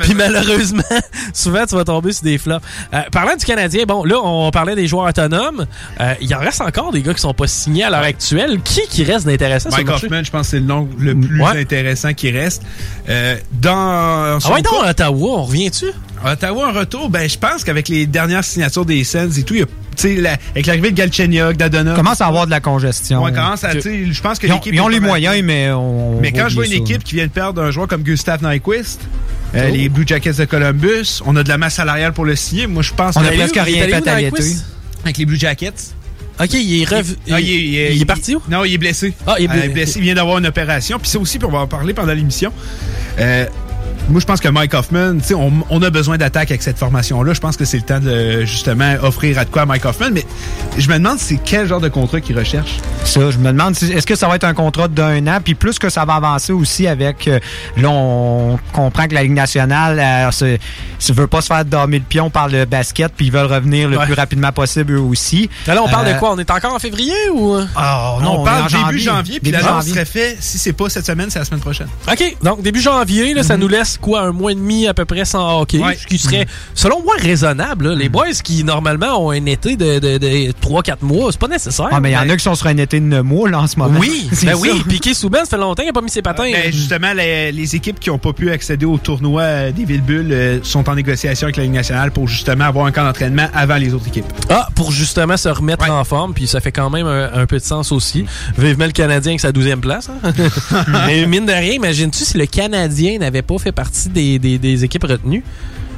Puis 0.00 0.14
malheureusement, 0.14 0.82
souvent, 1.32 1.64
tu 1.64 1.76
vas 1.76 1.84
tomber 1.84 2.12
sur 2.12 2.24
des 2.24 2.38
flops. 2.38 2.64
Euh, 2.92 3.02
parlant 3.12 3.36
du 3.36 3.44
Canadien, 3.44 3.84
bon, 3.86 4.02
là, 4.02 4.15
on 4.24 4.50
parlait 4.50 4.74
des 4.74 4.86
joueurs 4.86 5.06
autonomes. 5.08 5.66
Euh, 6.00 6.14
il 6.20 6.34
en 6.34 6.38
reste 6.38 6.60
encore 6.60 6.92
des 6.92 7.02
gars 7.02 7.14
qui 7.14 7.20
sont 7.20 7.34
pas 7.34 7.46
signés 7.46 7.84
à 7.84 7.90
l'heure 7.90 8.00
actuelle. 8.00 8.60
Qui 8.64 8.80
qui 8.88 9.04
reste 9.04 9.26
d'intéressant 9.26 9.70
Mike? 9.70 9.88
Hoffman, 9.88 10.22
je 10.24 10.30
pense 10.30 10.42
que 10.42 10.50
c'est 10.52 10.60
le 10.60 10.66
nom 10.66 10.88
le 10.98 11.14
plus 11.18 11.42
Ouais. 11.42 11.60
intéressant 11.60 12.12
qui 12.14 12.30
reste. 12.30 12.62
Euh, 13.08 13.36
dans 13.52 13.72
Ah 13.76 14.38
ouais, 14.52 14.62
donc, 14.62 14.72
Ottawa, 14.88 15.28
on 15.38 15.42
revient-tu? 15.44 15.86
Ottawa, 16.24 16.68
en 16.68 16.72
retour, 16.72 17.10
ben, 17.10 17.28
je 17.28 17.38
pense 17.38 17.62
qu'avec 17.64 17.88
les 17.88 18.06
dernières 18.06 18.44
signatures 18.44 18.86
des 18.86 19.04
Sens 19.04 19.36
et 19.38 19.42
tout, 19.42 19.54
il 19.54 19.60
y 19.60 19.62
a, 19.62 19.66
tu 19.66 19.72
sais, 19.96 20.14
la- 20.16 20.36
avec 20.52 20.66
l'arrivée 20.66 20.90
de 20.90 20.96
Galchenyuk, 20.96 21.56
d'Adona. 21.56 21.94
commence 21.94 22.20
à 22.20 22.26
avoir 22.26 22.46
de 22.46 22.50
la 22.50 22.60
congestion. 22.60 23.22
Ouais, 23.22 23.32
commence 23.32 23.64
à, 23.64 23.72
je 23.78 24.20
pense 24.20 24.38
que 24.38 24.46
Ils 24.46 24.52
ont, 24.52 24.56
l'équipe. 24.56 24.74
ils 24.74 24.80
ont 24.80 24.88
est 24.88 24.92
les 24.94 25.00
moyens, 25.00 25.42
mais 25.44 25.70
on. 25.72 26.18
Mais 26.20 26.32
quand 26.32 26.48
je 26.48 26.54
vois 26.54 26.66
une 26.66 26.72
équipe 26.72 27.04
qui 27.04 27.14
vient 27.16 27.26
de 27.26 27.30
perdre 27.30 27.62
un 27.62 27.70
joueur 27.70 27.86
comme 27.86 28.02
Gustav 28.02 28.42
Nyquist, 28.42 29.00
euh, 29.56 29.68
les 29.70 29.88
Blue 29.88 30.04
Jackets 30.06 30.32
de 30.34 30.44
Columbus, 30.44 31.20
on 31.24 31.34
a 31.36 31.42
de 31.42 31.48
la 31.48 31.58
masse 31.58 31.74
salariale 31.74 32.12
pour 32.12 32.24
le 32.24 32.36
signer. 32.36 32.66
Moi, 32.66 32.82
je 32.82 32.92
pense 32.92 33.16
On 33.16 33.20
a 33.24 33.30
presque 33.32 33.56
rien 33.56 33.86
fait 33.88 34.08
à 34.08 34.20
l'été. 34.20 34.42
Avec 35.04 35.18
les 35.18 35.26
Blue 35.26 35.38
Jackets. 35.38 35.72
Ok, 36.38 36.52
il 36.52 36.82
est 36.82 36.84
rev... 36.84 37.14
Il, 37.26 37.34
est, 37.34 37.96
il 37.96 38.02
est 38.02 38.04
parti 38.04 38.34
où? 38.36 38.42
Non, 38.50 38.64
il 38.64 38.74
est 38.74 38.78
blessé. 38.78 39.14
Ah, 39.26 39.36
il 39.38 39.44
est 39.46 39.48
Euh, 39.48 39.52
blessé. 39.52 39.68
blessé. 39.70 39.98
Il 40.00 40.02
vient 40.02 40.14
d'avoir 40.14 40.36
une 40.38 40.46
opération. 40.46 40.98
Puis 40.98 41.08
ça 41.08 41.18
aussi, 41.18 41.38
puis 41.38 41.46
on 41.48 41.50
va 41.52 41.60
en 41.60 41.66
parler 41.66 41.94
pendant 41.94 42.12
l'émission. 42.12 42.52
Euh, 43.18 43.46
moi, 44.08 44.20
je 44.20 44.26
pense 44.26 44.40
que 44.40 44.48
Mike 44.48 44.72
Hoffman, 44.74 45.18
tu 45.18 45.24
sais, 45.28 45.34
on, 45.34 45.52
on 45.70 45.82
a 45.82 45.90
besoin 45.90 46.16
d'attaque 46.16 46.50
avec 46.50 46.62
cette 46.62 46.78
formation-là. 46.78 47.32
Je 47.34 47.40
pense 47.40 47.56
que 47.56 47.64
c'est 47.64 47.76
le 47.78 47.82
temps 47.82 47.98
de 48.00 48.44
justement 48.44 48.94
offrir 49.02 49.38
à 49.38 49.44
de 49.44 49.50
quoi 49.50 49.62
à 49.62 49.66
Mike 49.66 49.84
Hoffman. 49.84 50.10
Mais 50.12 50.24
je 50.78 50.88
me 50.88 50.94
demande 50.94 51.18
c'est 51.18 51.38
quel 51.44 51.66
genre 51.66 51.80
de 51.80 51.88
contrat 51.88 52.20
qu'il 52.20 52.38
recherche. 52.38 52.76
Ça, 53.04 53.30
je 53.30 53.38
me 53.38 53.46
demande, 53.52 53.74
si- 53.74 53.92
est-ce 53.92 54.06
que 54.06 54.14
ça 54.14 54.28
va 54.28 54.36
être 54.36 54.44
un 54.44 54.54
contrat 54.54 54.88
d'un 54.88 55.26
an? 55.26 55.38
Puis 55.42 55.54
plus 55.54 55.78
que 55.78 55.88
ça 55.88 56.04
va 56.04 56.14
avancer 56.14 56.52
aussi 56.52 56.86
avec... 56.86 57.26
euh, 57.28 57.40
là, 57.76 57.88
on 57.90 58.58
comprend 58.72 59.06
que 59.08 59.14
la 59.14 59.22
Ligue 59.22 59.32
nationale 59.32 59.98
euh, 59.98 60.30
se, 60.30 60.56
se 60.98 61.12
veut 61.12 61.26
pas 61.26 61.40
se 61.40 61.46
faire 61.48 61.64
dormir 61.64 62.00
le 62.00 62.06
pion 62.06 62.30
par 62.30 62.48
le 62.48 62.64
basket, 62.64 63.12
puis 63.16 63.26
ils 63.26 63.32
veulent 63.32 63.52
revenir 63.52 63.88
le 63.88 63.96
Ouais. 63.96 64.04
plus 64.04 64.14
rapidement 64.14 64.52
possible 64.52 64.92
eux 64.94 65.00
aussi. 65.00 65.48
Là, 65.66 65.82
on 65.82 65.88
parle 65.88 66.08
Euh, 66.08 66.14
de 66.14 66.18
quoi? 66.18 66.32
On 66.32 66.38
est 66.38 66.50
encore 66.50 66.74
en 66.74 66.78
février 66.78 67.14
ou? 67.32 67.54
Oh, 67.56 67.60
non, 68.22 68.40
on 68.40 68.42
est 68.42 68.44
parle 68.44 68.62
début 68.70 68.78
janvier. 68.78 68.98
janvier, 69.00 69.40
puis 69.40 69.50
l'annonce 69.50 69.68
janvier. 69.70 69.92
serait 69.94 70.04
fait, 70.04 70.36
si 70.38 70.58
c'est 70.58 70.72
pas 70.74 70.88
cette 70.90 71.06
semaine, 71.06 71.30
c'est 71.30 71.38
la 71.38 71.44
semaine 71.46 71.60
prochaine. 71.60 71.88
OK, 72.10 72.36
donc 72.42 72.62
début 72.62 72.80
janvier, 72.80 73.32
là, 73.34 73.42
ça 73.42 73.56
nous 73.56 73.68
laisse 73.68 73.85
quoi, 74.00 74.22
un 74.22 74.32
mois 74.32 74.52
et 74.52 74.54
demi 74.54 74.86
à 74.86 74.94
peu 74.94 75.04
près 75.04 75.24
sans 75.24 75.60
hockey, 75.60 75.78
Ouais. 75.78 75.96
ce 76.00 76.06
qui 76.06 76.18
serait, 76.18 76.46
selon 76.74 77.02
moi, 77.02 77.14
raisonnable. 77.18 77.88
là. 77.88 77.94
Les 77.94 78.08
boys 78.08 78.26
qui, 78.42 78.64
normalement, 78.64 79.24
ont 79.26 79.30
un 79.30 79.44
été 79.46 79.76
de, 79.76 79.98
de, 79.98 80.18
de 80.18 80.52
3-4 80.60 80.96
mois, 81.02 81.30
c'est 81.32 81.40
pas 81.40 81.48
nécessaire. 81.48 81.88
Ah, 81.92 82.00
mais 82.00 82.10
il 82.10 82.14
y 82.14 82.16
en 82.16 82.28
a 82.28 82.36
qui 82.36 82.42
sont 82.44 82.54
sur 82.54 82.66
un 82.66 82.76
été 82.76 83.00
de 83.00 83.04
9 83.06 83.22
mois, 83.24 83.48
là, 83.50 83.60
en 83.60 83.66
ce 83.66 83.78
moment. 83.78 83.98
Oui, 84.00 84.28
C'est 84.32 84.46
ben 84.46 84.52
ça. 84.54 84.58
oui. 84.60 84.82
Piqué 84.88 85.14
Souben, 85.14 85.40
ça 85.44 85.50
fait 85.50 85.56
longtemps 85.58 85.82
qu'il 85.82 85.86
n'a 85.86 85.92
pas 85.92 86.02
mis 86.02 86.10
ses 86.10 86.22
patins. 86.22 86.50
Ben, 86.50 86.72
justement, 86.72 87.12
les, 87.12 87.52
les 87.52 87.76
équipes 87.76 88.00
qui 88.00 88.10
n'ont 88.10 88.18
pas 88.18 88.32
pu 88.32 88.50
accéder 88.50 88.86
au 88.86 88.98
tournoi 88.98 89.42
euh, 89.42 89.72
des 89.72 89.84
Villes-Bulles 89.84 90.32
euh, 90.32 90.58
sont 90.62 90.88
en 90.88 90.94
négociation 90.94 91.46
avec 91.46 91.56
la 91.56 91.62
Ligue 91.64 91.72
nationale 91.74 92.10
pour 92.10 92.28
justement 92.28 92.64
avoir 92.64 92.86
un 92.86 92.92
camp 92.92 93.04
d'entraînement 93.04 93.48
avant 93.54 93.76
les 93.76 93.94
autres 93.94 94.08
équipes. 94.08 94.26
Ah, 94.50 94.68
pour 94.74 94.92
justement 94.92 95.36
se 95.36 95.48
remettre 95.48 95.88
en 95.90 96.04
forme, 96.04 96.34
puis 96.34 96.46
ça 96.46 96.60
fait 96.60 96.72
quand 96.72 96.90
même 96.90 97.06
un, 97.06 97.30
un 97.34 97.46
peu 97.46 97.58
de 97.58 97.62
sens 97.64 97.92
aussi. 97.92 98.24
Vivement 98.58 98.86
le 98.86 98.92
Canadien 98.92 99.32
avec 99.32 99.40
sa 99.40 99.52
12e 99.52 99.80
place. 99.80 100.08
hein. 100.10 100.32
mais 101.06 101.26
mine 101.26 101.46
de 101.46 101.52
rien, 101.52 101.72
imagines-tu 101.72 102.24
si 102.24 102.36
le 102.38 102.46
Canadien 102.46 103.18
n'avait 103.18 103.42
pas 103.42 103.58
fait 103.58 103.72
partie 103.76 104.08
des, 104.08 104.84
équipes 104.84 105.04
retenues? 105.04 105.44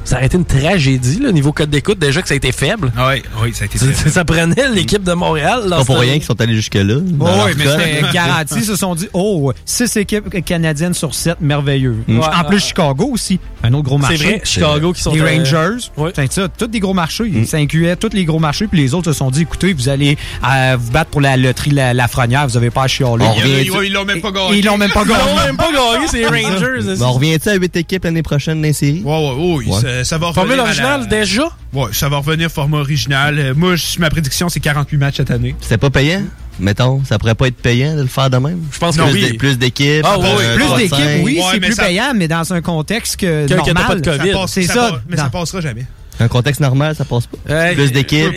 Ça 0.03 0.15
aurait 0.17 0.25
été 0.25 0.37
une 0.37 0.45
tragédie, 0.45 1.19
le 1.21 1.31
niveau 1.31 1.51
code 1.51 1.69
d'écoute, 1.69 1.99
déjà 1.99 2.21
que 2.21 2.27
ça 2.27 2.33
a 2.33 2.37
été 2.37 2.51
faible. 2.51 2.91
Oui, 2.97 3.21
oui, 3.43 3.53
ça 3.53 3.63
a 3.63 3.65
été 3.65 3.77
Ça, 3.77 3.85
très 3.91 4.09
ça 4.09 4.25
prenait 4.25 4.69
l'équipe 4.73 5.03
de 5.03 5.13
Montréal. 5.13 5.63
Pas 5.69 5.85
pour 5.85 5.99
rien 5.99 6.13
qu'ils 6.13 6.23
sont 6.23 6.39
allés 6.41 6.55
jusque-là. 6.55 6.95
Oh, 7.19 7.25
oui, 7.45 7.51
mais 7.57 7.65
c'était 7.65 8.01
garanti. 8.13 8.55
Ils 8.57 8.65
se 8.65 8.75
sont 8.75 8.95
dit, 8.95 9.07
oh, 9.13 9.51
six 9.65 9.95
équipes 9.97 10.43
canadiennes 10.43 10.93
sur 10.93 11.13
sept, 11.13 11.39
merveilleux. 11.41 11.95
Mm. 12.07 12.19
En 12.21 12.43
plus, 12.45 12.59
Chicago 12.59 13.09
aussi, 13.13 13.39
un 13.63 13.73
autre 13.73 13.83
gros 13.83 13.97
C'est 13.97 14.01
marché. 14.09 14.23
vrai, 14.23 14.41
Chicago 14.43 14.93
qui 14.93 15.01
sont 15.01 15.13
Les 15.13 15.21
Rangers, 15.21 15.89
c'est 16.15 16.31
ça, 16.33 16.47
tous 16.47 16.67
des 16.67 16.79
gros 16.79 16.93
marchés. 16.93 17.45
Ça 17.45 17.57
incluait 17.57 17.95
tous 17.95 18.13
les 18.13 18.25
gros 18.25 18.39
marchés, 18.39 18.67
puis 18.67 18.79
les 18.81 18.93
autres 18.93 19.11
se 19.11 19.17
sont 19.17 19.31
dit, 19.31 19.41
écoutez, 19.43 19.73
vous 19.73 19.89
allez 19.89 20.17
euh, 20.49 20.77
vous 20.79 20.91
battre 20.91 21.09
pour 21.11 21.21
la 21.21 21.37
loterie 21.37 21.71
La, 21.71 21.87
la 21.93 22.03
Lafrenière, 22.03 22.47
vous 22.47 22.57
avez 22.57 22.69
pas 22.69 22.83
à 22.83 22.87
chialer. 22.87 23.25
Ils 23.45 23.71
ils 23.85 23.93
l'ont 23.93 24.05
même 24.05 24.21
pas 24.21 24.31
gagné. 24.31 24.57
Ils 24.59 24.65
l'ont 24.65 24.77
même 24.77 24.89
pas 24.91 25.03
Ils 25.03 25.09
gagné. 25.09 25.21
l'ont 25.37 25.45
même 25.45 25.57
pas 25.57 25.71
gagné, 25.71 26.07
c'est 26.09 26.17
les 26.19 26.25
Rangers. 26.25 27.01
On 27.01 27.11
revient-tu 27.13 27.49
à 27.49 27.55
8 27.55 27.75
équipes 27.77 28.03
l'année 28.05 28.23
prochaine 28.23 28.57
dans 28.61 28.67
les 28.67 28.73
séries? 28.73 29.01
Ouais, 29.03 29.11
ouais, 29.11 29.35
oui, 29.37 29.65
Ça, 30.03 30.17
va 30.17 30.27
revenir. 30.27 30.33
Formule 30.33 30.57
la- 30.57 30.63
originale 30.63 31.07
déjà? 31.07 31.43
Ouais, 31.73 31.87
ça 31.91 32.09
va 32.09 32.17
revenir 32.17 32.49
format 32.49 32.77
original. 32.79 33.37
Euh, 33.39 33.53
Moi, 33.55 33.75
ma 33.99 34.09
prédiction, 34.09 34.49
c'est 34.49 34.59
48 34.59 34.97
matchs 34.97 35.17
cette 35.17 35.31
année. 35.31 35.55
C'était 35.61 35.77
pas 35.77 35.89
payant? 35.89 36.23
Mettons, 36.59 37.01
ça 37.05 37.17
pourrait 37.17 37.35
pas 37.35 37.47
être 37.47 37.55
payant 37.55 37.95
de 37.95 38.01
le 38.01 38.07
faire 38.07 38.29
de 38.29 38.37
même? 38.37 38.59
Je 38.71 38.79
pense 38.79 38.97
que 38.97 39.01
oui. 39.13 39.33
Plus 39.37 39.57
d'équipes. 39.57 40.03
Ah, 40.05 40.17
oui, 40.19 40.25
euh. 40.41 40.55
Plus 40.55 40.75
d'équipes, 40.75 41.23
oui, 41.23 41.37
Ouais, 41.39 41.43
c'est 41.53 41.59
plus 41.61 41.73
ça- 41.73 41.83
payant, 41.85 42.11
mais 42.15 42.27
dans 42.27 42.53
un 42.53 42.61
contexte 42.61 43.15
que 43.17 43.47
Que- 43.47 43.53
pas 43.73 43.95
de 43.95 44.01
COVID. 44.01 44.31
Ça 44.31 44.37
passe- 44.39 44.51
C'est 44.51 44.63
ça 44.63 44.91
mais 45.07 45.15
ça 45.17 45.29
passera 45.29 45.61
jamais. 45.61 45.85
Un 46.21 46.27
contexte 46.27 46.59
normal, 46.59 46.95
ça 46.95 47.05
passe 47.05 47.27
pas. 47.27 47.37
Euh, 47.49 47.73
plus 47.73 47.91
d'équipes. 47.91 48.35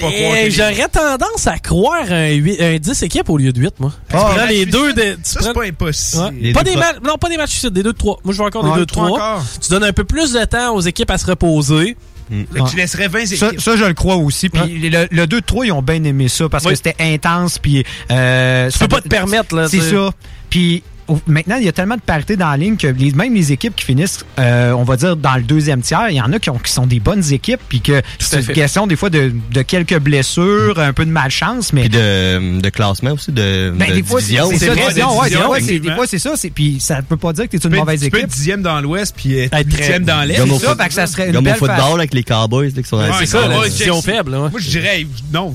J'aurais 0.50 0.88
tendance 0.88 1.46
à 1.46 1.59
croire 1.59 2.04
un, 2.10 2.28
huit- 2.30 2.60
un 2.60 2.78
10 2.78 3.02
équipes 3.02 3.28
au 3.28 3.38
lieu 3.38 3.52
de 3.52 3.60
8, 3.60 3.74
moi. 3.80 3.92
Tu 4.09 4.14
Ah, 4.16 4.18
prends 4.18 4.34
match 4.36 4.48
les 4.50 4.66
deux 4.66 4.92
de. 4.92 5.02
tu 5.14 5.18
Ça, 5.24 5.40
prends- 5.40 5.48
c'est 5.48 5.54
pas 5.54 5.64
impossible. 5.64 6.22
Ouais. 6.42 6.52
Pas 6.52 6.62
des 6.64 6.74
non, 6.74 7.18
pas 7.20 7.28
des 7.28 7.36
matchs 7.36 7.50
suicides, 7.50 7.72
des 7.72 7.82
2 7.82 7.92
de 7.92 7.98
3. 7.98 8.18
Moi, 8.24 8.32
je 8.34 8.38
veux 8.38 8.44
encore 8.46 8.62
des 8.64 8.70
Ah, 8.72 8.76
2 8.76 8.80
de 8.80 8.84
trois 8.86 9.06
3. 9.09 9.18
encore. 9.20 9.44
Tu 9.60 9.70
donnes 9.70 9.84
un 9.84 9.92
peu 9.92 10.04
plus 10.04 10.32
de 10.32 10.44
temps 10.44 10.74
aux 10.74 10.80
équipes 10.80 11.10
à 11.10 11.18
se 11.18 11.26
reposer. 11.26 11.96
Que 12.30 12.70
Tu 12.70 12.76
laisserais 12.76 13.09
20 13.09 13.24
équipes. 13.24 13.36
Ça, 13.36 13.50
ça, 13.59 13.76
je 13.76 13.84
le 13.84 13.92
crois 13.94 14.16
aussi. 14.16 14.48
Puis 14.48 14.88
le, 14.88 15.06
le 15.10 15.26
2-3, 15.26 15.66
ils 15.66 15.72
ont 15.72 15.82
bien 15.82 16.02
aimé 16.04 16.28
ça 16.28 16.48
parce 16.48 16.64
Oui. 16.64 16.70
que 16.70 16.76
c'était 16.76 16.96
intense. 16.98 17.59
Puis 17.59 17.84
euh, 18.10 18.70
Tu 18.70 18.78
ça- 18.78 18.86
peux 18.86 18.96
pas 18.96 19.02
te 19.02 19.09
permettre, 19.09 19.54
là. 19.54 19.68
C'est 19.68 19.80
tu 19.80 19.90
ça. 19.90 20.10
Puis 20.48 20.82
maintenant, 21.26 21.56
il 21.56 21.64
y 21.64 21.68
a 21.68 21.72
tellement 21.72 21.96
de 21.96 22.00
parité 22.00 22.36
dans 22.36 22.50
la 22.50 22.56
ligne 22.56 22.76
que 22.76 22.86
les- 22.86 23.12
même 23.12 23.34
les 23.34 23.52
équipes 23.52 23.74
qui 23.76 23.84
finissent, 23.84 24.24
euh, 24.38 24.72
on 24.72 24.84
va 24.84 24.96
dire, 24.96 25.16
dans 25.16 25.34
le 25.36 25.42
deuxième 25.42 25.80
tiers, 25.82 26.08
il 26.10 26.16
y 26.16 26.20
en 26.20 26.32
a 26.32 26.38
qui, 26.38 26.50
ont- 26.50 26.58
qui 26.58 26.72
sont 26.72 26.86
des 26.86 27.00
bonnes 27.00 27.32
équipes. 27.32 27.60
Puis 27.68 27.80
que 27.80 28.00
c'est 28.18 28.36
une 28.38 28.42
fait. 28.44 28.52
question 28.52 28.86
des 28.86 28.96
fois 28.96 29.10
de, 29.10 29.32
de 29.52 29.62
quelques 29.62 29.98
blessures, 29.98 30.78
un 30.78 30.92
peu 30.92 31.04
de 31.04 31.10
malchance. 31.10 31.72
Mais 31.72 31.82
Puis 31.82 31.90
de, 31.90 32.60
de 32.60 32.68
classement 32.70 33.12
aussi, 33.12 33.32
de, 33.32 33.72
ben, 33.76 33.88
de 33.90 33.94
des 33.94 34.02
fois, 34.02 34.20
c'est 34.20 34.26
division. 34.26 34.48
c'est 34.50 34.58
C'est 34.58 34.66
ça, 34.66 34.74
division, 34.74 35.18
ouais, 35.18 35.24
division, 35.28 35.40
des 35.40 35.44
fois, 35.46 35.56
c'est- 35.56 35.62
effectivement. 35.64 35.88
des 35.90 35.96
fois, 35.96 36.06
c'est 36.06 36.18
ça. 36.18 36.36
c'est- 36.36 36.50
Puis 36.50 36.78
ça 36.80 37.02
peut 37.02 37.16
pas 37.16 37.32
dire 37.32 37.48
que 37.48 37.56
tu 37.56 37.66
es 37.66 37.70
une 37.70 37.76
mauvaise 37.76 38.00
tu 38.00 38.10
peux 38.10 38.18
équipe. 38.18 38.28
être 38.28 38.34
dixième 38.36 38.62
dans 38.62 38.80
l'Ouest 38.80 39.14
puis 39.16 39.38
être 39.38 39.52
huitième 39.66 40.04
dans 40.04 40.22
l'Est. 40.26 40.36
Comme 40.38 40.50
au 40.52 40.58
C'est 40.58 40.64
ça, 40.66 40.70
foot- 40.72 40.82
fait 40.82 40.88
que 40.88 40.94
ça 40.94 41.06
serait 41.06 41.26
une 41.28 41.34
Comme 41.34 41.46
au 41.46 41.54
football 41.54 41.98
avec 42.00 42.14
les 42.14 42.22
Cowboys 42.24 42.72
là, 42.74 42.82
qui 42.82 42.88
sont 42.88 42.96
dans 42.96 43.02
Ouais, 43.04 43.08
la 43.10 43.18
C'est 43.18 43.26
ça, 43.26 43.48
la 43.48 43.58
ouais, 43.60 43.68
division 43.68 44.02
faible. 44.02 44.30
ouais. 44.32 44.50
Moi, 44.50 44.60
je 44.60 44.68
dirais, 44.70 45.06
non, 45.32 45.54